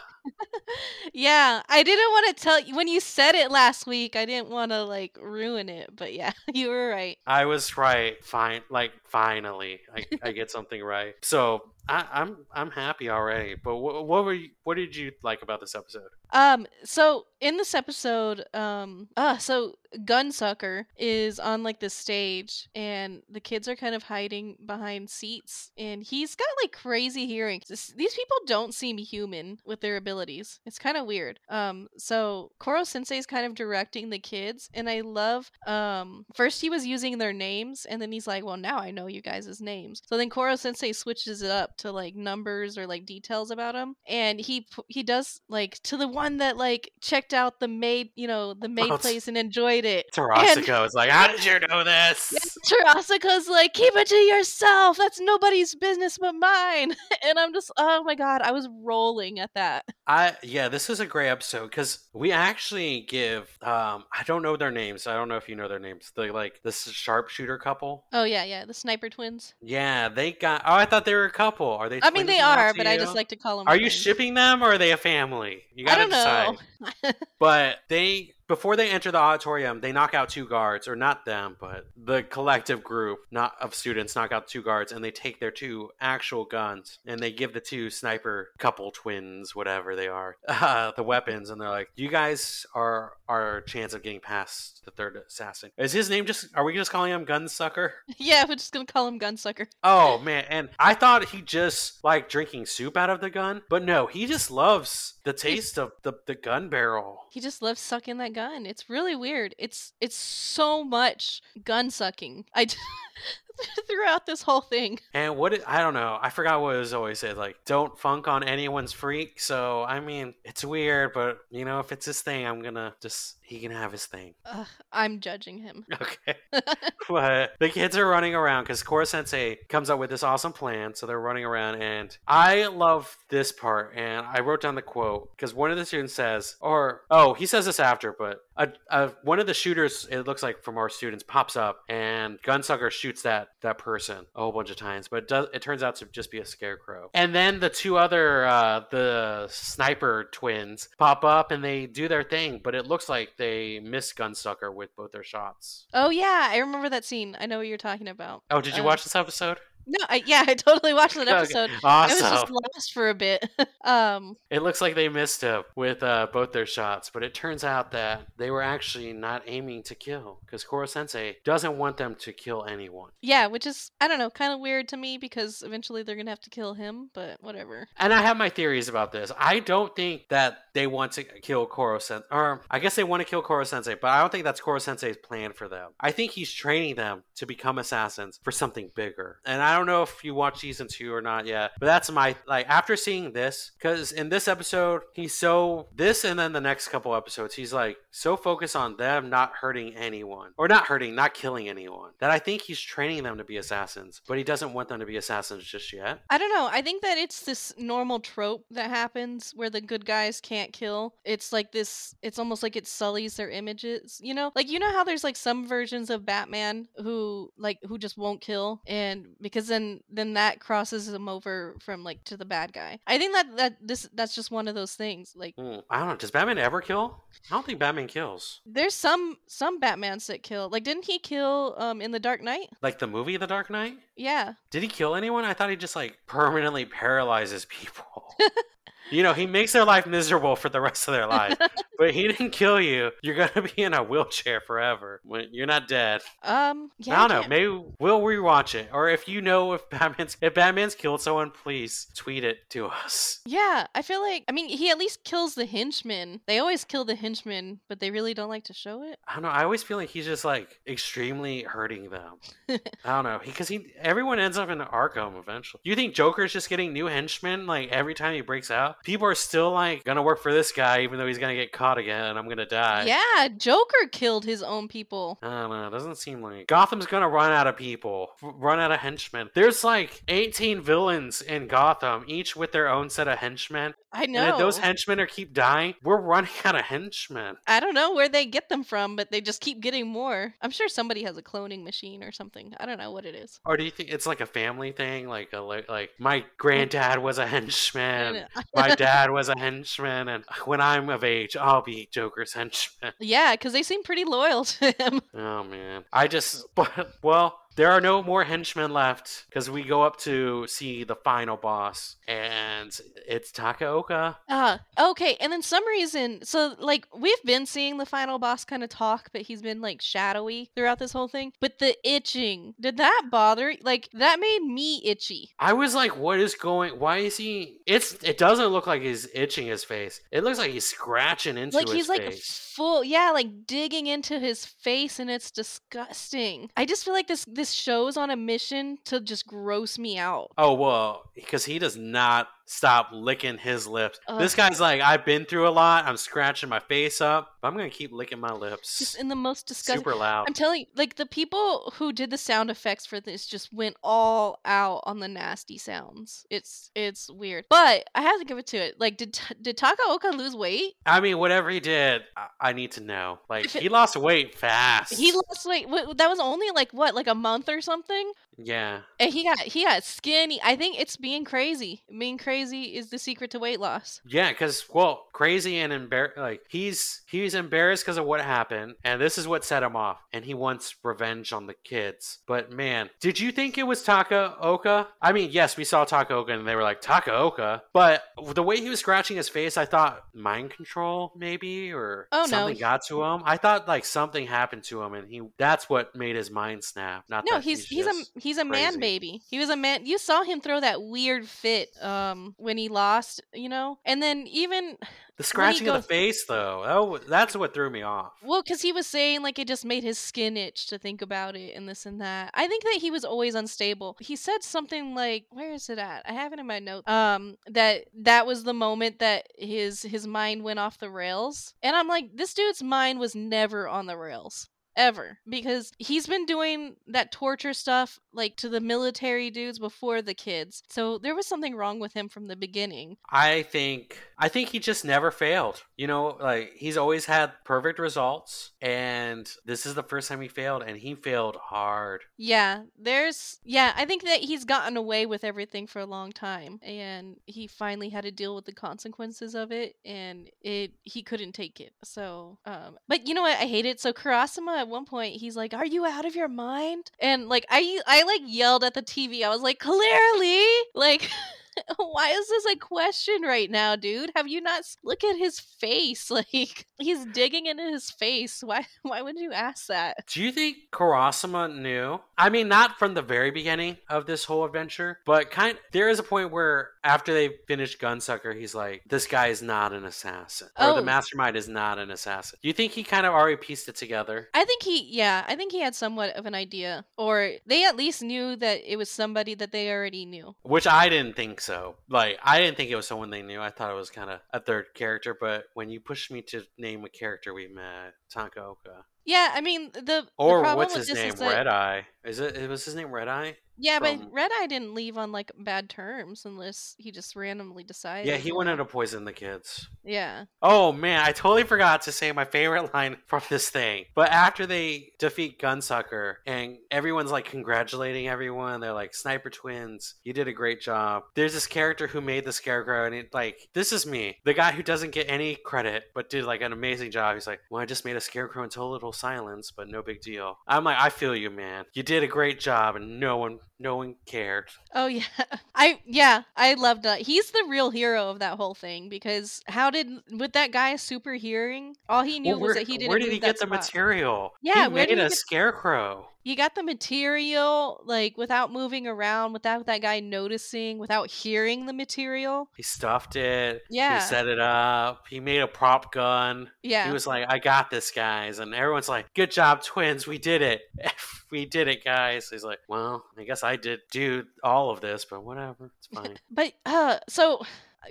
Yeah, 1.14 1.62
I 1.68 1.84
didn't 1.84 2.12
want 2.12 2.38
to 2.38 2.44
tell 2.44 2.60
you 2.60 2.76
when 2.76 2.88
you 2.88 3.00
said 3.00 3.36
it 3.36 3.52
last 3.52 3.86
week. 3.86 4.16
I 4.16 4.26
didn't 4.26 4.50
want 4.50 4.72
to 4.72 4.84
like 4.84 5.18
ruin 5.22 5.70
it, 5.70 5.90
but 5.96 6.14
yeah, 6.14 6.32
you 6.54 6.70
were 6.70 6.90
right. 6.90 7.18
I 7.28 7.46
was 7.46 7.78
right. 7.78 8.24
Fine, 8.24 8.62
like 8.70 8.92
finally, 9.08 9.82
I, 9.96 10.06
I 10.24 10.32
get 10.32 10.52
something 10.52 10.82
right. 10.82 11.16
So 11.22 11.72
I, 11.90 12.06
I'm 12.12 12.38
I'm 12.54 12.72
happy 12.72 13.10
already. 13.10 13.56
But 13.62 13.76
wh- 13.76 14.08
what 14.08 14.26
were 14.26 14.34
you, 14.34 14.50
what 14.64 14.76
did 14.76 14.96
you 14.96 15.12
like 15.24 15.42
about 15.42 15.60
this 15.60 15.76
episode? 15.76 16.10
Um, 16.32 16.66
so 16.84 17.26
in 17.42 17.58
this 17.58 17.74
episode, 17.74 18.46
um, 18.54 19.08
uh, 19.18 19.38
so 19.38 19.76
Gunsucker 20.06 20.86
is 20.98 21.40
on 21.40 21.64
like 21.64 21.80
the 21.80 21.90
stage, 21.90 22.70
and 22.76 23.24
the 23.30 23.40
kids 23.42 23.68
are 23.68 23.76
kind 23.76 23.94
of 23.96 24.04
hiding 24.04 24.56
behind 24.66 25.10
seats, 25.10 25.72
and 25.78 26.02
he's 26.04 26.36
got 26.36 26.48
like 26.62 26.72
crazy 26.72 27.26
hearing. 27.28 27.62
This- 27.68 27.94
These 27.98 28.14
people 28.14 28.38
don't 28.46 28.74
seem 28.74 28.98
human 29.00 29.58
with 29.66 29.82
their 29.82 29.98
abilities. 29.98 30.60
It's 30.66 30.80
kind 30.80 30.96
of 30.96 31.06
weird. 31.08 31.40
Um, 31.50 31.88
so 31.98 32.52
Koro 32.60 32.84
Sensei 32.84 33.18
is 33.18 33.26
kind 33.26 33.46
of 33.46 33.56
directing 33.56 34.10
the 34.12 34.20
kids, 34.20 34.70
and 34.74 34.90
I 34.90 35.02
love. 35.02 35.52
Um, 35.68 36.26
first 36.36 36.62
he 36.62 36.70
was 36.70 36.86
using 36.86 37.18
their 37.18 37.34
names, 37.34 37.86
and 37.86 38.02
then 38.02 38.12
he's 38.12 38.28
like, 38.28 38.46
"Well, 38.46 38.58
now 38.58 38.78
I 38.78 38.92
know 38.92 39.08
you 39.08 39.22
guys' 39.22 39.60
names." 39.60 40.02
So 40.08 40.16
then 40.16 40.30
Koro 40.30 40.56
Sensei 40.56 40.94
switches 40.94 41.42
it 41.42 41.52
up 41.52 41.76
to 41.78 41.92
like 41.92 42.16
numbers 42.16 42.78
or 42.78 42.88
like 42.88 43.06
details 43.06 43.52
about 43.52 43.74
them, 43.74 43.96
and 44.08 44.40
he 44.40 44.68
he 44.88 45.04
does 45.04 45.42
like 45.50 45.82
to 45.84 45.98
the 45.98 46.08
one 46.08 46.38
that 46.38 46.56
like 46.56 46.92
checked 47.02 47.31
out 47.34 47.60
the 47.60 47.68
maid, 47.68 48.10
you 48.16 48.28
know, 48.28 48.54
the 48.54 48.70
maid 48.70 48.84
Oh, 48.92 48.96
it's- 48.96 49.02
place 49.02 49.28
and 49.28 49.38
enjoyed 49.38 49.86
it. 49.86 50.08
Terasaka 50.14 50.86
is 50.86 50.94
like, 50.94 51.10
how 51.10 51.28
did 51.28 51.44
you 51.46 51.60
know 51.68 51.84
this? 51.84 52.34
Terasaka's 52.66 53.48
like, 53.48 53.74
keep 53.74 53.96
it 53.96 54.08
to 54.08 54.16
yourself. 54.16 54.98
That's 54.98 55.20
nobody's 55.20 55.76
business 55.76 56.18
but 56.18 56.34
mine. 56.34 56.96
and 57.26 57.40
I'm 57.40 57.54
just, 57.54 57.72
oh 57.78 58.04
my 58.04 58.16
god, 58.16 58.42
I 58.42 58.52
was 58.52 58.68
rolling 58.84 59.40
at 59.40 59.52
that. 59.56 59.86
I 60.08 60.36
yeah, 60.44 60.68
this 60.68 60.90
is 60.90 61.00
a 61.00 61.06
great 61.06 61.30
episode 61.30 61.70
because 61.70 62.08
we 62.14 62.32
actually 62.32 63.02
give 63.02 63.44
um 63.62 64.04
I 64.14 64.24
don't 64.26 64.42
know 64.42 64.58
their 64.58 64.72
names. 64.72 65.08
I 65.08 65.14
don't 65.14 65.30
know 65.30 65.38
if 65.38 65.48
you 65.48 65.56
know 65.56 65.68
their 65.68 65.80
names. 65.80 66.12
They 66.16 66.32
like 66.32 66.60
this 66.64 66.84
sharpshooter 66.90 67.58
couple. 67.60 68.06
Oh 68.12 68.24
yeah, 68.24 68.44
yeah, 68.44 68.66
the 68.66 68.74
sniper 68.74 69.10
twins. 69.10 69.54
Yeah, 69.62 70.10
they 70.10 70.32
got. 70.34 70.64
Oh, 70.66 70.74
I 70.74 70.86
thought 70.86 71.06
they 71.06 71.14
were 71.14 71.26
a 71.26 71.32
couple. 71.32 71.68
Are 71.70 71.88
they? 71.90 72.00
I 72.02 72.10
mean, 72.10 72.26
they 72.26 72.40
are, 72.40 72.74
but 72.74 72.88
I 72.88 72.98
just 72.98 73.16
like 73.16 73.30
to 73.30 73.36
call 73.36 73.60
them. 73.60 73.68
Are 73.68 73.78
you 73.78 73.90
shipping 73.90 74.34
them 74.34 74.64
or 74.64 74.74
are 74.74 74.78
they 74.78 74.92
a 74.92 74.98
family? 74.98 75.64
You 75.74 75.86
I 75.88 75.96
gotta 75.96 76.02
don't 76.02 76.60
decide. 76.60 77.16
But 77.40 77.78
they 77.88 78.34
before 78.52 78.76
they 78.76 78.90
enter 78.90 79.12
the 79.12 79.18
auditorium, 79.18 79.80
they 79.80 79.94
knock 79.94 80.14
out 80.14 80.28
two 80.28 80.46
guards, 80.46 80.86
or 80.86 80.94
not 80.98 81.24
them, 81.24 81.56
but 81.58 81.86
the 81.96 82.22
collective 82.22 82.84
group 82.84 83.20
not 83.32 83.56
of 83.62 83.74
students 83.74 84.14
knock 84.14 84.34
out 84.34 84.46
two 84.46 84.62
guards, 84.62 84.92
and 84.92 85.02
they 85.02 85.10
take 85.10 85.40
their 85.40 85.52
two 85.52 85.90
actual 86.02 86.44
guns 86.44 87.00
and 87.06 87.22
they 87.22 87.32
give 87.32 87.54
the 87.54 87.62
two 87.62 87.90
sniper 87.90 88.50
couple 88.58 88.92
twins, 88.92 89.56
whatever 89.56 89.96
they 89.96 90.10
are, 90.10 90.36
uh, 90.50 90.92
the 90.98 91.02
weapons, 91.02 91.50
and 91.50 91.62
they're 91.62 91.70
like, 91.70 91.92
"You 91.96 92.10
guys 92.10 92.66
are 92.76 93.14
our 93.30 93.62
chance 93.62 93.94
of 93.94 94.04
getting 94.04 94.20
past 94.20 94.82
the 94.84 94.92
third 94.92 95.16
assassin." 95.16 95.72
Is 95.78 95.94
his 95.94 96.10
name 96.10 96.26
just? 96.26 96.48
Are 96.54 96.66
we 96.66 96.74
just 96.74 96.92
calling 96.92 97.14
him 97.14 97.26
Gunsucker? 97.26 97.92
Yeah, 98.18 98.46
we're 98.48 98.56
just 98.56 98.74
gonna 98.74 98.86
call 98.86 99.08
him 99.08 99.18
Gunsucker. 99.18 99.68
Oh 99.84 100.18
man, 100.20 100.44
and 100.50 100.70
I 100.78 100.94
thought 100.94 101.30
he 101.30 101.42
just 101.42 102.04
like 102.04 102.28
drinking 102.28 102.66
soup 102.66 102.98
out 102.98 103.10
of 103.10 103.22
the 103.22 103.30
gun, 103.30 103.62
but 103.70 103.84
no, 103.84 104.08
he 104.08 104.28
just 104.28 104.52
loves 104.52 105.14
the 105.24 105.34
taste 105.34 105.80
of 105.80 105.94
the, 106.04 106.14
the 106.26 106.36
gun 106.36 106.70
barrel. 106.70 107.28
He 107.32 107.40
just 107.40 107.62
loves 107.62 107.80
sucking 107.80 108.18
that 108.18 108.34
gun. 108.34 108.41
It's 108.50 108.90
really 108.90 109.16
weird. 109.16 109.56
It's 109.58 109.94
it's 110.02 110.16
so 110.16 110.84
much 110.84 111.42
gun 111.64 111.90
sucking. 111.90 112.46
I 112.54 112.68
throughout 113.88 114.26
this 114.26 114.42
whole 114.42 114.62
thing. 114.62 115.00
And 115.14 115.38
what 115.38 115.54
it, 115.54 115.64
I 115.68 115.82
don't 115.82 115.94
know, 115.94 116.18
I 116.22 116.30
forgot 116.30 116.62
what 116.62 116.76
it 116.76 116.80
was 116.80 116.94
always 116.94 117.20
said. 117.20 117.38
Like, 117.38 117.58
don't 117.66 117.98
funk 117.98 118.28
on 118.28 118.44
anyone's 118.44 118.94
freak. 118.94 119.40
So 119.40 119.84
I 119.84 120.00
mean, 120.00 120.34
it's 120.44 120.64
weird, 120.64 121.14
but 121.14 121.40
you 121.50 121.66
know, 121.66 121.80
if 121.80 121.92
it's 121.92 122.06
this 122.06 122.22
thing, 122.22 122.46
I'm 122.46 122.62
gonna 122.62 122.96
just 123.02 123.38
he 123.52 123.60
can 123.60 123.72
have 123.72 123.92
his 123.92 124.06
thing. 124.06 124.34
Ugh, 124.46 124.66
I'm 124.94 125.20
judging 125.20 125.58
him. 125.60 125.86
Okay. 126.02 126.36
but 127.10 127.54
the 127.60 127.70
kids 127.70 127.96
are 127.96 128.08
running 128.08 128.34
around 128.34 128.64
because 128.64 128.82
Koro 128.82 129.04
Sensei 129.04 129.60
comes 129.70 129.90
up 129.90 130.00
with 130.00 130.10
this 130.10 130.24
awesome 130.24 130.52
plan. 130.52 130.96
So 130.96 131.06
they're 131.06 131.20
running 131.20 131.46
around, 131.46 131.82
and 131.82 132.18
I 132.28 132.68
love 132.68 133.18
this 133.30 133.52
part. 133.52 133.94
And 133.96 134.26
I 134.26 134.40
wrote 134.40 134.62
down 134.62 134.76
the 134.76 134.82
quote 134.82 135.30
because 135.32 135.54
one 135.54 135.70
of 135.70 135.78
the 135.78 135.86
students 135.86 136.14
says, 136.14 136.56
or 136.60 137.02
oh, 137.12 137.34
he 137.34 137.46
says 137.46 137.66
this 137.66 137.80
after, 137.80 138.16
but 138.18 138.44
a, 138.58 138.70
a, 138.90 139.10
one 139.24 139.40
of 139.40 139.48
the 139.48 139.54
shooters, 139.54 140.08
it 140.12 140.22
looks 140.22 140.44
like 140.44 140.64
from 140.64 140.78
our 140.78 140.90
students, 140.90 141.24
pops 141.24 141.56
up, 141.56 141.84
and 141.90 142.42
Gunsucker 142.42 142.92
shoots 142.92 143.22
that 143.24 143.50
that 143.62 143.78
person 143.78 144.26
a 144.36 144.42
whole 144.42 144.52
bunch 144.52 144.70
of 144.70 144.76
times, 144.76 145.08
but 145.08 145.18
it 145.18 145.28
does 145.28 145.48
it 145.54 145.62
turns 145.62 145.84
out 145.84 145.96
to 145.98 146.06
just 146.06 146.32
be 146.32 146.40
a 146.40 146.46
scarecrow. 146.46 147.10
And 147.14 147.34
then 147.34 147.60
the 147.60 147.70
two 147.70 147.98
other 147.98 148.46
uh, 148.46 148.82
the 148.92 149.48
sniper 149.50 150.30
twins 150.32 150.90
pop 150.98 151.24
up 151.24 151.52
and 151.52 151.64
they 151.64 151.86
do 151.86 152.08
their 152.08 152.24
thing, 152.24 152.60
but 152.64 152.76
it 152.76 152.86
looks 152.86 153.10
like 153.10 153.36
they 153.42 153.80
miss 153.80 154.14
Gunsucker 154.14 154.72
with 154.74 154.96
both 154.96 155.12
their 155.12 155.24
shots. 155.24 155.88
Oh 155.94 156.10
yeah, 156.12 156.48
I 156.52 156.58
remember 156.58 156.90
that 156.90 157.04
scene. 157.04 157.36
I 157.40 157.48
know 157.48 157.58
what 157.58 157.68
you're 157.68 157.78
talking 157.78 158.08
about. 158.08 158.44
Oh, 158.52 158.62
did 158.62 158.76
you 158.78 158.84
Uh, 158.84 158.86
watch 158.86 159.04
this 159.04 159.16
episode? 159.16 159.58
No, 160.00 160.06
I, 160.10 160.24
yeah, 160.26 160.46
I 160.48 160.54
totally 160.54 160.94
watched 160.94 161.16
that 161.16 161.28
Okay, 161.28 161.38
episode. 161.38 161.70
I 161.84 162.08
was 162.08 162.20
just 162.20 162.50
lost 162.50 162.94
for 162.94 163.10
a 163.10 163.14
bit. 163.14 163.50
um, 163.84 164.38
It 164.50 164.62
looks 164.62 164.80
like 164.80 164.96
they 164.96 165.10
missed 165.10 165.42
him 165.42 165.64
with 165.76 166.02
uh, 166.02 166.28
both 166.32 166.54
their 166.54 166.66
shots, 166.66 167.10
but 167.14 167.24
it 167.24 167.34
turns 167.34 167.64
out 167.64 167.92
that 167.92 168.22
they 168.38 168.52
were 168.52 168.62
actually 168.62 169.12
not 169.12 169.44
aiming 169.48 169.84
to 169.84 169.96
kill 169.96 170.40
because 170.46 170.64
Koro 170.64 170.86
Sensei 170.86 171.38
doesn't 171.44 171.78
want 171.78 171.98
them 171.98 172.16
to 172.20 172.32
kill 172.32 172.64
anyone. 172.66 173.10
yeah, 173.22 173.48
which 173.48 173.66
is 173.66 173.92
I 174.00 174.08
don't 174.08 174.20
know, 174.20 174.30
kind 174.30 174.54
of 174.54 174.60
weird 174.60 174.88
to 174.90 174.98
me 174.98 175.18
because 175.18 175.62
eventually 175.64 176.04
they're 176.04 176.16
gonna 176.16 176.32
have 176.32 176.40
to 176.42 176.50
kill 176.50 176.74
him. 176.76 177.10
But 177.14 177.42
whatever. 177.42 177.88
And 177.98 178.14
I 178.14 178.22
have 178.22 178.38
my 178.38 178.50
theories 178.50 178.88
about 178.88 179.12
this. 179.12 179.32
I 179.38 179.60
don't 179.60 179.96
think 179.96 180.30
that 180.30 180.60
they 180.74 180.88
want 180.88 181.12
to 181.14 181.24
kill 181.24 181.66
Koro 181.66 182.00
Sensei, 182.00 182.26
or 182.32 182.62
I 182.72 182.80
guess 182.80 182.96
they 182.96 183.04
want 183.04 183.22
to 183.22 183.28
kill 183.30 183.42
Koro 183.42 183.64
Sensei, 183.66 183.96
but 183.96 184.10
I 184.10 184.22
don't 184.22 184.32
think 184.32 184.46
that's 184.46 184.62
Koro 184.62 184.80
Sensei's 184.80 185.18
plan 185.18 185.52
for 185.54 185.68
them. 185.68 185.92
I 186.00 186.12
think 186.12 186.32
he's 186.32 186.52
training 186.52 186.96
them 186.96 187.24
to 187.36 187.46
become 187.46 187.78
assassins 187.78 188.40
for 188.44 188.52
something 188.52 188.92
bigger. 188.96 189.40
And 189.46 189.62
I 189.62 189.76
don't 189.76 189.81
know 189.86 190.04
if 190.04 190.24
you 190.24 190.36
watched 190.36 190.60
season 190.60 190.88
two 190.88 191.14
or 191.14 191.22
not 191.22 191.46
yet, 191.46 191.72
but 191.80 191.86
that's 191.86 192.12
my 192.12 192.36
like 192.48 192.68
after 192.68 192.96
seeing 192.96 193.34
this, 193.34 193.72
because 193.78 194.12
in 194.12 194.30
this 194.30 194.48
episode 194.48 195.02
he's 195.14 195.34
so 195.34 195.88
this 195.96 196.24
and 196.24 196.40
then 196.40 196.54
the 196.54 196.62
next 196.62 196.88
couple 196.90 197.16
episodes 197.16 197.56
he's 197.56 197.74
like 197.74 197.98
so 198.12 198.36
focused 198.36 198.76
on 198.76 198.98
them 198.98 199.30
not 199.30 199.54
hurting 199.60 199.96
anyone 199.96 200.52
or 200.58 200.68
not 200.68 200.86
hurting, 200.86 201.16
not 201.16 201.34
killing 201.34 201.70
anyone 201.70 202.12
that 202.20 202.32
I 202.32 202.40
think 202.40 202.62
he's 202.62 202.80
training 202.80 203.24
them 203.24 203.38
to 203.38 203.44
be 203.44 203.58
assassins, 203.58 204.22
but 204.28 204.38
he 204.38 204.44
doesn't 204.44 204.74
want 204.74 204.90
them 204.90 205.00
to 205.00 205.06
be 205.06 205.18
assassins 205.18 205.64
just 205.64 205.94
yet. 205.94 206.20
I 206.30 206.38
don't 206.38 206.54
know. 206.54 206.70
I 206.72 206.82
think 206.82 207.02
that 207.02 207.18
it's 207.18 207.42
this 207.42 207.74
normal 207.78 208.20
trope 208.20 208.66
that 208.72 208.90
happens 208.90 209.54
where 209.56 209.70
the 209.70 209.82
good 209.82 210.06
guys 210.06 210.42
can't 210.42 210.74
kill. 210.74 211.16
It's 211.24 211.52
like 211.52 211.72
this. 211.72 212.16
It's 212.22 212.40
almost 212.40 212.64
like 212.64 212.76
it 212.76 212.88
sullies 212.88 213.36
their 213.36 213.50
images. 213.50 214.20
You 214.24 214.34
know, 214.34 214.52
like 214.56 214.70
you 214.70 214.80
know 214.80 214.92
how 214.92 215.04
there's 215.04 215.24
like 215.24 215.36
some 215.36 215.68
versions 215.68 216.10
of 216.10 216.26
Batman 216.26 216.88
who 216.98 217.52
like 217.58 217.80
who 217.84 217.98
just 217.98 218.18
won't 218.18 218.42
kill, 218.42 218.82
and 218.88 219.28
because 219.42 219.61
then 219.68 220.02
then 220.10 220.34
that 220.34 220.60
crosses 220.60 221.08
him 221.10 221.28
over 221.30 221.76
from 221.80 222.04
like 222.04 222.24
to 222.26 222.38
the 222.38 222.46
bad 222.46 222.74
guy. 222.74 223.00
I 223.08 223.18
think 223.18 223.34
that 223.34 223.58
that 223.58 223.78
this 223.82 224.10
that's 224.14 224.36
just 224.36 224.52
one 224.52 224.68
of 224.68 224.76
those 224.76 224.94
things. 224.96 225.34
Like 225.36 225.56
Hmm, 225.56 225.78
I 225.90 226.00
don't 226.00 226.08
know. 226.10 226.16
Does 226.16 226.32
Batman 226.32 226.58
ever 226.58 226.82
kill? 226.82 227.24
I 227.50 227.56
don't 227.56 227.66
think 227.66 227.80
Batman 227.80 228.08
kills. 228.08 228.62
there's 228.66 228.94
some 228.94 229.38
some 229.48 229.80
Batmans 229.80 230.28
that 230.28 230.44
kill. 230.44 230.70
Like 230.70 230.84
didn't 230.84 231.06
he 231.06 231.20
kill 231.20 231.76
um 231.78 232.02
in 232.02 232.12
the 232.12 232.20
Dark 232.20 232.42
Knight? 232.44 232.70
Like 232.82 233.00
the 233.00 233.08
movie 233.08 233.38
The 233.38 233.48
Dark 233.48 233.70
Knight? 233.70 233.98
Yeah. 234.16 234.54
Did 234.70 234.84
he 234.84 234.88
kill 234.90 235.16
anyone? 235.16 235.46
I 235.46 235.54
thought 235.54 235.70
he 235.70 235.76
just 235.76 235.96
like 235.96 236.18
permanently 236.28 236.86
paralyzes 236.86 237.66
people. 237.66 238.36
you 239.10 239.24
know, 239.24 239.34
he 239.34 239.46
makes 239.46 239.74
their 239.74 239.86
life 239.86 240.06
miserable 240.06 240.56
for 240.56 240.70
the 240.70 240.82
rest 240.82 241.08
of 241.08 241.14
their 241.14 241.28
life. 241.28 241.58
but 242.02 242.12
he 242.12 242.28
didn't 242.28 242.50
kill 242.52 242.80
you. 242.80 243.12
You're 243.22 243.36
gonna 243.36 243.68
be 243.76 243.84
in 243.84 243.94
a 243.94 244.04
wheelchair 244.04 244.62
forever. 244.62 245.22
When 245.24 245.50
you're 245.52 245.68
not 245.68 245.88
dead. 245.88 246.22
Um. 246.44 246.92
Yeah. 246.98 247.24
I 247.24 247.28
don't 247.28 247.44
know. 247.44 247.48
Maybe 247.48 247.84
we'll 248.00 248.22
rewatch 248.22 248.76
it. 248.76 248.90
Or 248.92 249.10
if 249.10 249.28
you 249.28 249.42
know 249.42 249.74
if 249.74 249.90
Batman's 249.90 250.38
if 250.42 250.54
Batman's 250.54 250.96
killed 250.96 251.22
someone, 251.22 251.52
please 251.52 252.08
tweet 252.16 252.44
it 252.44 252.70
to 252.72 252.88
us. 252.88 253.42
Yeah, 253.46 253.88
I 253.94 254.02
feel 254.02 254.22
like 254.22 254.46
I 254.48 254.52
mean 254.52 254.68
he 254.70 254.90
at 254.90 254.98
least 254.98 255.24
kills 255.24 255.56
the 255.56 255.66
henchmen. 255.66 256.42
They 256.48 256.60
always 256.60 256.84
kill 256.84 257.06
the 257.06 257.16
henchmen, 257.16 257.82
but 257.88 258.00
they 258.00 258.12
really 258.12 258.34
don't 258.34 258.50
like 258.50 258.66
to 258.66 258.74
show 258.74 259.04
it. 259.04 259.20
I 259.28 259.34
don't 259.34 259.44
know. 259.44 259.50
I 259.50 259.64
always 259.64 259.84
feel 259.84 259.98
like 259.98 260.10
he's 260.10 260.26
just 260.26 260.46
like 260.46 260.80
extremely 260.88 261.64
hurting 261.64 262.10
them. 262.10 262.38
I 262.70 262.80
don't 263.06 263.26
know 263.26 263.40
because 263.44 263.68
he 263.68 263.94
everyone 264.00 264.40
ends 264.40 264.58
up 264.58 264.70
in 264.70 264.80
Arkham 264.80 265.38
eventually. 265.38 265.82
You 265.84 265.96
think 265.96 266.16
Joker's 266.16 266.54
just 266.54 266.70
getting 266.70 266.94
new 266.94 267.06
henchmen 267.06 267.68
like 267.68 267.90
every 267.90 268.14
time 268.14 268.34
he 268.34 268.42
breaks 268.42 268.72
out? 268.72 268.96
People 269.04 269.28
are 269.28 269.36
still 269.36 269.72
like 269.72 270.04
gonna 270.04 270.24
work 270.24 270.42
for 270.42 270.54
this 270.54 270.72
guy 270.72 271.02
even 271.02 271.18
though 271.20 271.28
he's 271.28 271.38
gonna 271.38 271.56
get 271.56 271.72
caught 271.72 271.98
again 271.98 272.26
and 272.26 272.38
I'm 272.40 272.48
gonna 272.48 272.66
die. 272.66 273.06
yeah, 273.06 273.48
Joker 273.48 274.08
killed 274.12 274.46
his 274.46 274.62
own 274.64 274.88
people. 274.88 275.40
I 275.42 275.62
don't 275.62 275.70
know. 275.70 275.88
It 275.88 275.92
doesn't 275.92 276.18
seem 276.18 276.42
like 276.42 276.68
Gotham's 276.68 277.06
gonna 277.06 277.30
run 277.30 277.52
out 277.52 277.68
of 277.68 277.78
people, 277.78 278.32
run 278.42 278.80
out 278.80 278.92
of 278.92 279.00
henchmen. 279.00 279.50
There's 279.54 279.84
like 279.84 280.24
18 280.28 280.82
villains 280.82 281.42
in 281.42 281.68
Gotham, 281.68 282.24
each 282.28 282.56
with 282.56 282.72
their 282.72 282.88
own 282.90 283.10
set 283.10 283.28
of 283.28 283.40
henchmen. 283.40 283.94
I 284.14 284.26
know. 284.26 284.58
those 284.58 284.78
henchmen 284.78 285.22
are 285.22 285.26
keep 285.26 285.54
dying, 285.54 285.94
we're 286.04 286.20
running 286.20 286.52
out 286.66 286.76
of 286.76 286.82
henchmen. 286.82 287.56
I 287.66 287.80
don't 287.80 287.94
know 287.94 288.14
where 288.14 288.28
they 288.28 288.46
get 288.46 288.68
them 288.68 288.84
from, 288.84 289.16
but 289.16 289.32
they 289.32 289.40
just 289.40 289.62
keep 289.62 289.80
getting 289.80 290.08
more. 290.08 290.54
I'm 290.62 290.72
sure 290.72 290.90
somebody 290.90 291.24
has 291.24 291.38
a 291.38 291.42
cloning 291.42 291.84
machine 291.84 292.22
or 292.22 292.32
something. 292.34 292.74
I 292.78 292.86
don't 292.86 292.98
know 292.98 293.12
what 293.12 293.26
it 293.26 293.36
is. 293.36 293.60
Or 293.66 293.78
do 293.78 293.84
you 293.86 293.92
think 293.92 294.10
it's 294.12 294.26
like 294.26 294.42
a 294.42 294.46
family 294.46 294.92
thing? 294.92 295.28
Like 295.28 295.54
a 295.54 295.60
like, 295.60 295.88
like 295.90 296.12
my 296.20 296.44
granddad 296.58 297.20
was 297.20 297.38
a 297.38 297.48
henchman. 297.48 298.46
my 298.90 298.96
dad 298.96 299.32
was 299.32 299.50
a 299.50 299.58
henchman, 299.58 300.28
and 300.28 300.44
when 300.66 300.82
I'm 300.82 301.10
of 301.10 301.24
age, 301.24 301.56
I'll 301.56 301.82
be 301.82 302.08
Joker's 302.12 302.54
henchman. 302.54 303.14
yeah, 303.20 303.54
because 303.54 303.74
they 303.74 303.84
seem 303.84 304.04
pretty 304.04 304.26
loyal 304.26 304.66
to 304.66 304.92
him. 304.92 305.22
Oh 305.34 305.64
man, 305.64 306.04
I 306.12 306.28
just 306.28 306.66
but 306.76 307.14
well, 307.22 307.60
there 307.82 307.92
are 307.92 308.00
no 308.00 308.22
more 308.22 308.44
henchmen 308.44 308.94
left 308.94 309.46
because 309.50 309.68
we 309.68 309.82
go 309.82 310.04
up 310.04 310.16
to 310.16 310.68
see 310.68 311.04
the 311.04 311.16
final 311.16 311.58
boss, 311.58 312.16
and 312.28 312.96
it's 313.28 313.52
Takaoka. 313.52 314.36
Ah, 314.48 314.82
okay. 315.00 315.36
And 315.42 315.52
then 315.52 315.64
some 315.64 315.88
reason, 315.88 316.46
so 316.46 316.76
like 316.78 317.08
we've 317.18 317.42
been 317.44 317.66
seeing 317.66 317.98
the 317.98 318.06
final 318.06 318.38
boss 318.38 318.64
kind 318.66 318.84
of 318.84 318.90
talk, 318.90 319.30
but 319.34 319.42
he's 319.42 319.64
been 319.64 319.82
like 319.82 320.00
shadowy 320.00 320.70
throughout 320.76 321.00
this 321.00 321.12
whole 321.12 321.28
thing. 321.28 321.54
But 321.60 321.80
the 321.80 321.98
itching, 322.08 322.76
did 322.80 322.98
that 322.98 323.30
bother? 323.32 323.74
Like 323.82 324.10
that 324.14 324.40
made 324.40 324.62
me 324.62 325.02
itchy. 325.04 325.50
I 325.58 325.74
was 325.74 325.96
like, 325.96 326.16
what 326.16 326.40
is 326.40 326.54
going? 326.54 327.00
Why 327.00 327.18
is 327.18 327.38
he? 327.38 327.80
It's 327.88 328.14
it 328.22 328.38
doesn't 328.38 328.68
look 328.68 328.86
like 328.86 329.02
he's 329.02 329.28
itching 329.34 329.66
his 329.66 329.84
face. 329.84 330.22
It 330.30 330.44
looks 330.44 330.60
like 330.60 330.70
he's 330.70 330.86
scratching 330.86 331.58
into 331.58 331.80
his 331.80 331.86
face. 331.86 331.88
like 331.88 331.98
he's 331.98 332.10
like 332.10 332.34
full, 332.76 333.04
yeah, 333.04 333.32
like 333.34 333.66
digging 333.66 334.06
into 334.06 334.38
his 334.38 334.68
face, 334.68 335.20
and 335.20 335.32
it's 335.32 335.50
disgusting. 335.50 336.70
I 336.78 336.86
just 336.86 337.04
feel 337.04 337.16
like 337.16 337.28
this 337.28 337.46
this 337.46 337.71
show's 337.74 338.18
on 338.18 338.30
a 338.30 338.36
mission 338.36 338.98
to 339.06 339.20
just 339.20 339.48
gross 339.48 339.98
me 339.98 340.18
out. 340.18 340.52
Oh 340.58 340.74
well, 340.74 341.30
because 341.34 341.66
he 341.66 341.80
does 341.80 341.98
not 341.98 342.48
stop 342.72 343.10
licking 343.12 343.58
his 343.58 343.88
lips. 343.88 344.20
This 344.40 344.56
guy's 344.56 344.80
like, 344.80 345.02
I've 345.02 345.26
been 345.26 345.46
through 345.46 345.68
a 345.68 345.70
lot. 345.72 346.06
I'm 346.06 346.18
scratching 346.18 346.70
my 346.70 346.80
face 346.80 347.20
up, 347.22 347.56
but 347.62 347.68
I'm 347.68 347.76
gonna 347.76 347.90
keep 347.90 348.12
licking 348.12 348.40
my 348.40 348.54
lips. 348.54 348.98
Just 349.00 349.20
in 349.20 349.28
the 349.28 349.36
most 349.36 349.68
disgusting. 349.68 349.98
Super 350.04 350.16
loud. 350.16 350.46
I'm 350.48 350.54
telling 350.54 350.82
you, 350.82 350.86
like 350.96 351.16
the 351.16 351.26
people 351.26 351.94
who 351.98 352.12
did 352.14 352.30
the 352.32 352.38
sound 352.38 352.70
effects 352.72 353.06
for 353.06 353.20
this 353.20 353.46
just 353.46 353.74
went 353.74 353.96
all 354.04 354.60
out 354.66 355.02
on 355.04 355.20
the 355.20 355.28
nasty 355.28 355.78
sounds. 355.78 356.46
It's 356.50 356.92
it's 356.96 357.30
weird, 357.30 357.66
but 357.70 358.10
I 358.16 358.22
have 358.22 358.40
to 358.40 358.46
give 358.46 358.58
it 358.58 358.68
to 358.68 358.78
it. 358.78 359.00
Like, 359.00 359.18
did 359.18 359.40
did 359.62 359.78
Takaoka 359.78 360.34
lose 360.34 360.56
weight? 360.56 360.94
I 361.06 361.20
mean, 361.20 361.38
whatever 361.38 361.70
he 361.70 361.80
did, 361.80 362.22
I, 362.38 362.48
I 362.70 362.74
need 362.74 362.94
to 362.94 363.02
know. 363.02 363.40
Like, 363.50 363.66
it- 363.76 363.82
he 363.82 363.90
lost 363.90 364.16
weight 364.16 364.56
fast. 364.58 365.14
He 365.14 365.32
lost 365.34 365.66
weight. 365.66 365.88
That 366.18 366.30
was 366.30 366.40
only 366.40 366.68
like 366.74 366.92
what, 366.92 367.16
like 367.16 367.28
a 367.28 367.36
month 367.36 367.68
or 367.70 367.82
something. 367.82 368.32
Yeah. 368.58 369.00
And 369.20 369.34
he 369.34 369.44
got 369.44 369.60
he 369.60 369.84
got 369.86 370.04
skinny. 370.04 370.60
I 370.64 370.76
think 370.76 371.00
it's 371.00 371.18
being 371.18 371.46
crazy. 371.46 372.04
Being 372.16 372.38
crazy 372.38 372.96
is 372.96 373.10
the 373.10 373.18
secret 373.18 373.52
to 373.52 373.60
weight 373.60 373.80
loss. 373.80 374.22
Yeah, 374.26 374.50
because 374.50 374.86
well, 374.94 375.26
crazy 375.34 375.78
and 375.80 375.92
embar 375.94 376.36
like 376.38 376.62
he's 376.70 377.22
he's 377.28 377.56
embarrassed 377.56 378.04
because 378.04 378.18
of 378.18 378.26
what 378.26 378.42
happened, 378.42 378.96
and 379.04 379.20
this 379.22 379.38
is 379.38 379.48
what 379.48 379.64
set 379.66 379.84
him 379.84 379.96
off, 379.96 380.20
and 380.34 380.46
he 380.46 380.54
wants 380.54 380.96
revenge 381.04 381.54
on 381.54 381.66
the 381.68 381.74
kids. 381.74 382.40
But 382.46 382.72
man, 382.72 383.10
did 383.20 383.40
you 383.40 383.52
think 383.52 383.78
it 383.78 383.84
was 383.88 384.04
Takaoka? 384.06 385.08
I 385.22 385.32
mean, 385.32 385.50
yes, 385.52 385.78
we 385.78 385.84
saw 385.84 386.06
Takaoka, 386.06 386.52
and 386.52 386.68
they 386.68 386.76
were 386.76 386.84
like 386.84 387.02
Takaoka, 387.02 387.82
but 387.94 388.24
the 388.54 388.64
way 388.64 388.78
he 388.82 388.90
was 388.90 389.00
scratching 389.00 389.38
his 389.38 389.50
face, 389.50 389.78
I 389.78 389.86
thought 389.86 390.24
mind 390.34 390.72
control 390.72 391.32
maybe, 391.36 391.92
or 391.94 392.28
Oh, 392.32 392.42
no. 392.42 392.46
something 392.48 392.78
got 392.78 393.06
to 393.08 393.24
him. 393.24 393.42
I 393.46 393.58
thought 393.58 393.88
like 393.88 394.06
something 394.06 394.46
happened 394.46 394.84
to 394.86 395.02
him, 395.02 395.14
and 395.14 395.28
he 395.30 395.42
that's 395.58 395.90
what 395.90 396.16
made 396.16 396.36
his 396.36 396.52
mind 396.52 396.84
snap. 396.84 397.24
Not 397.30 397.46
No, 397.50 397.60
he's 397.60 397.86
he's 397.86 398.06
a 398.06 398.10
just- 398.10 398.32
he's 398.42 398.58
a 398.58 398.66
man 398.66 399.00
baby. 399.00 399.42
He 399.50 399.60
was 399.60 399.70
a 399.70 399.76
man. 399.78 400.06
You 400.06 400.18
saw 400.18 400.44
him 400.44 400.62
throw 400.62 400.80
that 400.80 401.02
weird 401.02 401.48
fit 401.48 401.90
um 402.02 402.56
when 402.58 402.78
he 402.78 402.90
lost, 402.90 403.42
you 403.54 403.70
know. 403.70 403.98
And 404.06 404.22
then 404.22 404.48
even 404.48 404.98
the 405.38 405.44
scratching 405.44 405.88
of 405.88 405.96
the 405.96 406.02
face 406.02 406.46
though. 406.46 407.06
Wa- 407.10 407.20
that's 407.28 407.56
what 407.56 407.74
threw 407.74 407.90
me 407.90 408.02
off. 408.02 408.34
well, 408.44 408.62
because 408.62 408.82
he 408.82 408.92
was 408.92 409.08
saying 409.08 409.42
like 409.42 409.58
it 409.58 409.68
just 409.68 409.86
made 409.86 410.04
his 410.04 410.20
skin 410.20 410.58
itch 410.58 410.88
to 410.88 411.00
think 411.00 411.22
about 411.22 411.56
it 411.56 411.76
and 411.76 411.88
this 411.88 412.06
and 412.06 412.22
that. 412.22 412.52
I 412.54 412.68
think 412.68 412.84
that 412.84 412.98
he 413.00 413.10
was 413.12 413.24
always 413.26 413.56
unstable. 413.56 414.18
He 414.20 414.36
said 414.36 414.62
something 414.64 415.16
like, 415.16 415.46
"Where 415.50 415.74
is 415.74 415.90
it 415.90 415.98
at? 415.98 416.24
I 416.28 416.34
have 416.34 416.54
it 416.54 416.60
in 416.60 416.68
my 416.68 416.80
notes." 416.80 417.10
Um, 417.10 417.56
that 417.68 418.06
that 418.22 418.46
was 418.46 418.64
the 418.64 418.74
moment 418.74 419.20
that 419.20 419.48
his 419.58 420.02
his 420.04 420.28
mind 420.28 420.64
went 420.64 420.80
off 420.80 421.00
the 421.00 421.10
rails, 421.10 421.74
and 421.82 421.96
I'm 421.96 422.08
like, 422.08 422.36
this 422.36 422.54
dude's 422.54 422.84
mind 422.84 423.20
was 423.20 423.34
never 423.36 423.88
on 423.88 424.06
the 424.08 424.18
rails. 424.18 424.68
Ever 424.98 425.38
because 425.48 425.94
he's 426.00 426.28
been 426.28 426.46
doing 426.46 426.98
that 427.08 427.32
torture 427.32 427.74
stuff 427.74 428.20
like 428.34 428.56
to 428.58 428.70
the 428.70 428.80
military 428.80 429.50
dudes 429.50 429.80
before 429.80 430.22
the 430.22 430.34
kids. 430.34 430.84
So 430.90 431.18
there 431.18 431.36
was 431.36 431.48
something 431.48 431.76
wrong 431.76 432.00
with 432.00 432.14
him 432.14 432.30
from 432.30 432.48
the 432.48 432.56
beginning. 432.56 433.18
I 433.30 433.64
think 433.64 434.18
I 434.38 434.48
think 434.48 434.70
he 434.70 434.80
just 434.80 435.06
never 435.06 435.32
failed. 435.32 435.84
You 435.98 436.08
know, 436.08 436.38
like 436.40 436.74
he's 436.76 436.98
always 436.98 437.26
had 437.26 437.52
perfect 437.64 438.00
results 438.00 438.72
and 438.82 439.52
this 439.66 439.86
is 439.86 439.96
the 439.96 440.04
first 440.04 440.30
time 440.30 440.42
he 440.42 440.48
failed 440.48 440.84
and 440.84 440.98
he 440.98 441.16
failed 441.16 441.58
hard. 441.58 442.24
Yeah, 442.38 442.84
there's 442.98 443.60
yeah, 443.64 443.94
I 443.96 444.06
think 444.06 444.24
that 444.24 444.40
he's 444.40 444.66
gotten 444.66 444.98
away 444.98 445.26
with 445.26 445.44
everything 445.44 445.88
for 445.88 446.00
a 446.00 446.06
long 446.06 446.32
time 446.32 446.80
and 446.82 447.38
he 447.46 447.68
finally 447.68 448.10
had 448.10 448.24
to 448.24 448.32
deal 448.32 448.56
with 448.56 448.66
the 448.66 448.72
consequences 448.74 449.56
of 449.56 449.72
it 449.72 449.96
and 450.06 450.50
it 450.62 450.94
he 451.04 451.22
couldn't 451.24 451.54
take 451.54 451.80
it. 451.80 451.94
So, 452.04 452.58
um 452.66 452.98
but 453.08 453.28
you 453.28 453.34
know 453.34 453.42
what? 453.44 453.58
I 453.58 453.66
hate 453.66 453.86
it. 453.86 454.00
So 454.00 454.14
Karasuma 454.14 454.80
at 454.80 454.88
one 454.88 455.06
point 455.06 455.36
he's 455.36 455.56
like, 455.56 455.74
"Are 455.74 455.86
you 455.86 456.06
out 456.06 456.26
of 456.26 456.36
your 456.36 456.48
mind?" 456.48 457.12
And 457.20 457.48
like 457.50 457.66
I 457.70 458.00
I 458.08 458.21
like 458.24 458.42
yelled 458.46 458.84
at 458.84 458.94
the 458.94 459.02
TV. 459.02 459.44
I 459.44 459.50
was 459.50 459.62
like, 459.62 459.80
"Clearly!" 459.80 460.66
Like 460.96 461.30
why 461.98 462.30
is 462.32 462.48
this 462.48 462.66
a 462.74 462.76
question 462.78 463.42
right 463.44 463.70
now, 463.70 463.96
dude? 463.96 464.32
Have 464.36 464.48
you 464.48 464.62
not 464.62 464.84
look 465.04 465.24
at 465.24 465.38
his 465.38 465.60
face? 465.60 466.32
Like 466.42 466.86
he's 466.98 467.26
digging 467.34 467.66
into 467.68 467.84
his 467.84 468.10
face. 468.10 468.64
Why 468.64 468.86
why 469.04 469.22
would 469.22 469.38
you 469.38 469.52
ask 469.52 469.88
that? 469.88 470.26
Do 470.28 470.42
you 470.42 470.52
think 470.52 470.78
Karasuma 470.92 471.76
knew? 471.76 472.20
I 472.38 472.50
mean, 472.50 472.68
not 472.68 472.98
from 472.98 473.14
the 473.14 473.22
very 473.22 473.52
beginning 473.52 473.98
of 474.10 474.26
this 474.26 474.46
whole 474.46 474.66
adventure, 474.66 475.20
but 475.26 475.52
kind 475.52 475.78
there 475.92 476.10
is 476.10 476.20
a 476.20 476.24
point 476.24 476.52
where 476.52 476.92
after 477.04 477.34
they 477.34 477.50
finish 477.68 477.98
Gunsucker, 477.98 478.58
he's 478.58 478.74
like, 478.74 479.04
"This 479.08 479.28
guy 479.28 479.48
is 479.48 479.62
not 479.62 479.94
an 479.94 480.06
assassin, 480.06 480.70
or 480.80 480.88
Oh. 480.88 480.96
the 480.96 481.02
mastermind 481.02 481.56
is 481.56 481.68
not 481.68 482.00
an 482.00 482.12
assassin." 482.12 482.60
Do 482.62 482.68
you 482.68 482.74
think 482.74 482.94
he 482.94 483.04
kind 483.04 483.26
of 483.26 483.34
already 483.34 483.58
pieced 483.58 483.90
it 483.90 483.96
together? 483.96 484.50
I 484.54 484.66
think 484.66 484.84
he, 484.84 485.04
yeah, 485.12 485.44
I 485.48 485.56
think 485.56 485.72
he 485.72 485.82
had 485.82 485.96
somewhat 485.96 486.36
of 486.36 486.46
an 486.46 486.56
idea, 486.56 487.06
or 487.18 487.54
they 487.66 487.86
at 487.86 487.96
least 487.96 488.22
knew 488.22 488.56
that 488.56 488.82
it 488.86 488.98
was 488.98 489.10
somebody 489.10 489.54
that 489.56 489.72
they 489.72 489.92
already 489.92 490.26
knew. 490.26 490.56
Which 490.64 490.88
I 490.88 491.10
didn't 491.10 491.36
think 491.36 491.61
so. 491.62 491.96
Like, 492.10 492.40
I 492.44 492.60
didn't 492.60 492.78
think 492.78 492.90
it 492.90 492.96
was 492.96 493.08
someone 493.08 493.30
they 493.30 493.42
knew. 493.42 493.62
I 493.62 493.70
thought 493.70 493.92
it 493.92 493.96
was 493.96 494.10
kind 494.10 494.30
of 494.30 494.40
a 494.52 494.60
third 494.60 494.94
character. 494.94 495.36
But 495.40 495.66
when 495.74 495.90
you 495.90 496.00
pushed 496.00 496.32
me 496.32 496.42
to 496.44 496.64
name 496.78 497.04
a 497.06 497.10
character 497.10 497.54
we 497.54 497.68
met, 497.68 498.14
Takaoka, 498.34 499.04
Yeah, 499.26 499.52
I 499.54 499.62
mean 499.62 499.92
the 499.94 500.02
the 500.02 500.28
or 500.38 500.62
problem 500.62 500.78
what's 500.78 500.96
his 500.96 501.14
name, 501.14 501.34
that- 501.36 501.54
Red 501.56 501.68
Eye? 501.68 502.08
Is 502.24 502.40
it? 502.40 502.58
it 502.58 502.70
Was 502.70 502.86
his 502.86 502.96
name 502.96 503.12
Red 503.12 503.28
Eye? 503.28 503.58
Yeah, 503.82 504.00
from- 504.00 504.20
but 504.20 504.34
Red 504.34 504.52
Eye 504.60 504.68
didn't 504.68 504.94
leave 504.94 505.18
on 505.18 505.32
like 505.32 505.52
bad 505.58 505.90
terms 505.90 506.46
unless 506.46 506.96
he 506.98 507.12
just 507.12 507.36
randomly 507.36 507.84
decided. 507.84 508.28
Yeah, 508.28 508.38
he 508.38 508.52
wanted 508.52 508.78
to 508.78 508.86
poison 508.86 509.26
the 509.26 509.34
kids. 509.34 509.90
Yeah, 510.04 510.46
Oh 510.62 510.92
man, 510.92 511.22
I 511.24 511.32
totally 511.32 511.64
forgot 511.64 512.04
to 512.04 512.12
say 512.12 512.32
my 512.32 512.46
favorite 512.46 512.92
line 512.94 513.18
from 513.28 513.42
this 513.50 513.70
thing. 513.70 514.06
But 514.16 514.30
after 514.30 514.66
they 514.66 515.12
defeat 515.20 515.60
Gunsucker 515.60 516.36
and 516.46 516.78
everyone's 516.90 517.32
like 517.32 517.46
congratulating 517.46 518.28
everyone, 518.28 518.80
they're 518.82 518.94
like 518.94 519.14
sniper 519.16 519.50
twins, 519.50 520.16
you 520.24 520.34
did 520.34 520.48
a 520.48 520.54
great 520.54 520.82
job. 520.82 521.24
There's 521.36 521.54
this 521.54 521.68
character 521.68 522.08
who 522.08 522.22
made 522.22 522.46
the 522.46 522.54
scarecrow 522.54 523.06
and 523.06 523.16
it 523.16 523.34
like 523.34 523.68
this 523.74 523.92
is 523.92 524.06
me. 524.06 524.38
The 524.46 524.54
guy 524.54 524.72
who 524.72 524.84
doesn't 524.84 525.12
get 525.12 525.30
any 525.30 525.56
credit 525.56 526.04
but 526.14 526.30
did 526.30 526.46
like 526.46 526.62
an 526.62 526.74
amazing 526.74 527.12
job. 527.12 527.36
He's 527.36 527.48
like, 527.48 527.60
Well, 527.70 527.82
I 527.82 527.86
just 527.86 528.06
made 528.06 528.16
a 528.16 528.22
scarecrow 528.22 528.64
in 528.64 528.70
total 528.70 529.12
silence, 529.14 529.72
but 529.72 529.88
no 529.90 530.02
big 530.02 530.22
deal. 530.22 530.58
I'm 530.68 530.84
like, 530.84 530.98
I 531.00 531.10
feel 531.10 531.36
you, 531.36 531.50
man. 531.50 531.86
You 531.94 532.04
did 532.04 532.24
a 532.24 532.28
great 532.28 532.60
job 532.60 532.96
and 532.96 533.20
no 533.20 533.38
one 533.38 533.60
no 533.82 533.98
one 533.98 534.16
cared. 534.26 534.70
Oh 534.94 535.08
yeah, 535.08 535.24
I 535.76 536.00
yeah 536.06 536.44
I 536.56 536.76
loved 536.76 537.04
that. 537.04 537.22
He's 537.22 537.52
the 537.52 537.66
real 537.68 537.90
hero 537.90 538.30
of 538.30 538.40
that 538.40 538.58
whole 538.58 538.74
thing 538.76 539.10
because 539.10 539.62
how 539.68 539.90
did 539.90 540.08
with 540.32 540.54
that 540.54 540.72
guy 540.72 540.96
super 540.96 541.34
hearing? 541.34 541.96
All 542.08 542.24
he 542.24 542.40
knew 542.40 542.52
Well, 542.52 542.68
was 542.68 542.76
that 542.76 542.88
he 542.88 542.98
didn't. 542.98 543.10
where 543.10 543.20
did 543.20 543.32
he 543.32 543.40
get 543.40 543.56
the 543.56 543.66
spot. 543.68 543.70
material? 543.70 544.54
Yeah, 544.62 544.88
he 544.88 544.94
where 544.94 545.06
did 545.06 545.18
made 545.18 545.22
he 545.22 545.26
a 545.26 545.30
get- 545.30 545.38
scarecrow. 545.38 546.28
He 546.44 546.56
got 546.56 546.76
the 546.76 546.84
material 546.84 548.02
like 548.06 548.38
without 548.38 548.72
moving 548.72 549.08
around, 549.08 549.54
without 549.54 549.86
that 549.86 550.02
guy 550.02 550.20
noticing, 550.20 550.98
without 550.98 551.30
hearing 551.30 551.86
the 551.86 551.94
material. 551.94 552.70
He 552.76 552.84
stuffed 552.84 553.36
it. 553.36 553.84
Yeah. 553.90 554.16
He 554.20 554.26
set 554.26 554.48
it 554.48 554.60
up. 554.60 555.26
He 555.30 555.40
made 555.40 555.60
a 555.62 555.68
prop 555.68 556.12
gun. 556.12 556.70
Yeah, 556.84 557.06
He 557.08 557.14
was 557.14 557.28
like, 557.28 557.46
I 557.48 557.60
got 557.60 557.90
this, 557.90 558.12
guys. 558.12 558.60
And 558.60 558.74
everyone's 558.74 559.10
like, 559.10 559.34
good 559.34 559.52
job, 559.52 559.84
twins. 559.84 560.26
We 560.28 560.38
did 560.38 560.62
it. 560.62 560.82
we 561.52 561.66
did 561.66 561.88
it, 561.88 562.04
guys. 562.04 562.50
He's 562.50 562.64
like, 562.64 562.80
well, 562.88 563.24
I 563.38 563.44
guess 563.44 563.64
I 563.64 563.76
did 563.76 564.00
do 564.12 564.46
all 564.64 564.90
of 564.90 565.02
this, 565.02 565.26
but 565.26 565.44
whatever. 565.44 565.92
It's 566.00 566.08
fine. 566.14 566.38
but 566.50 566.74
uh, 566.86 567.20
so 567.30 567.62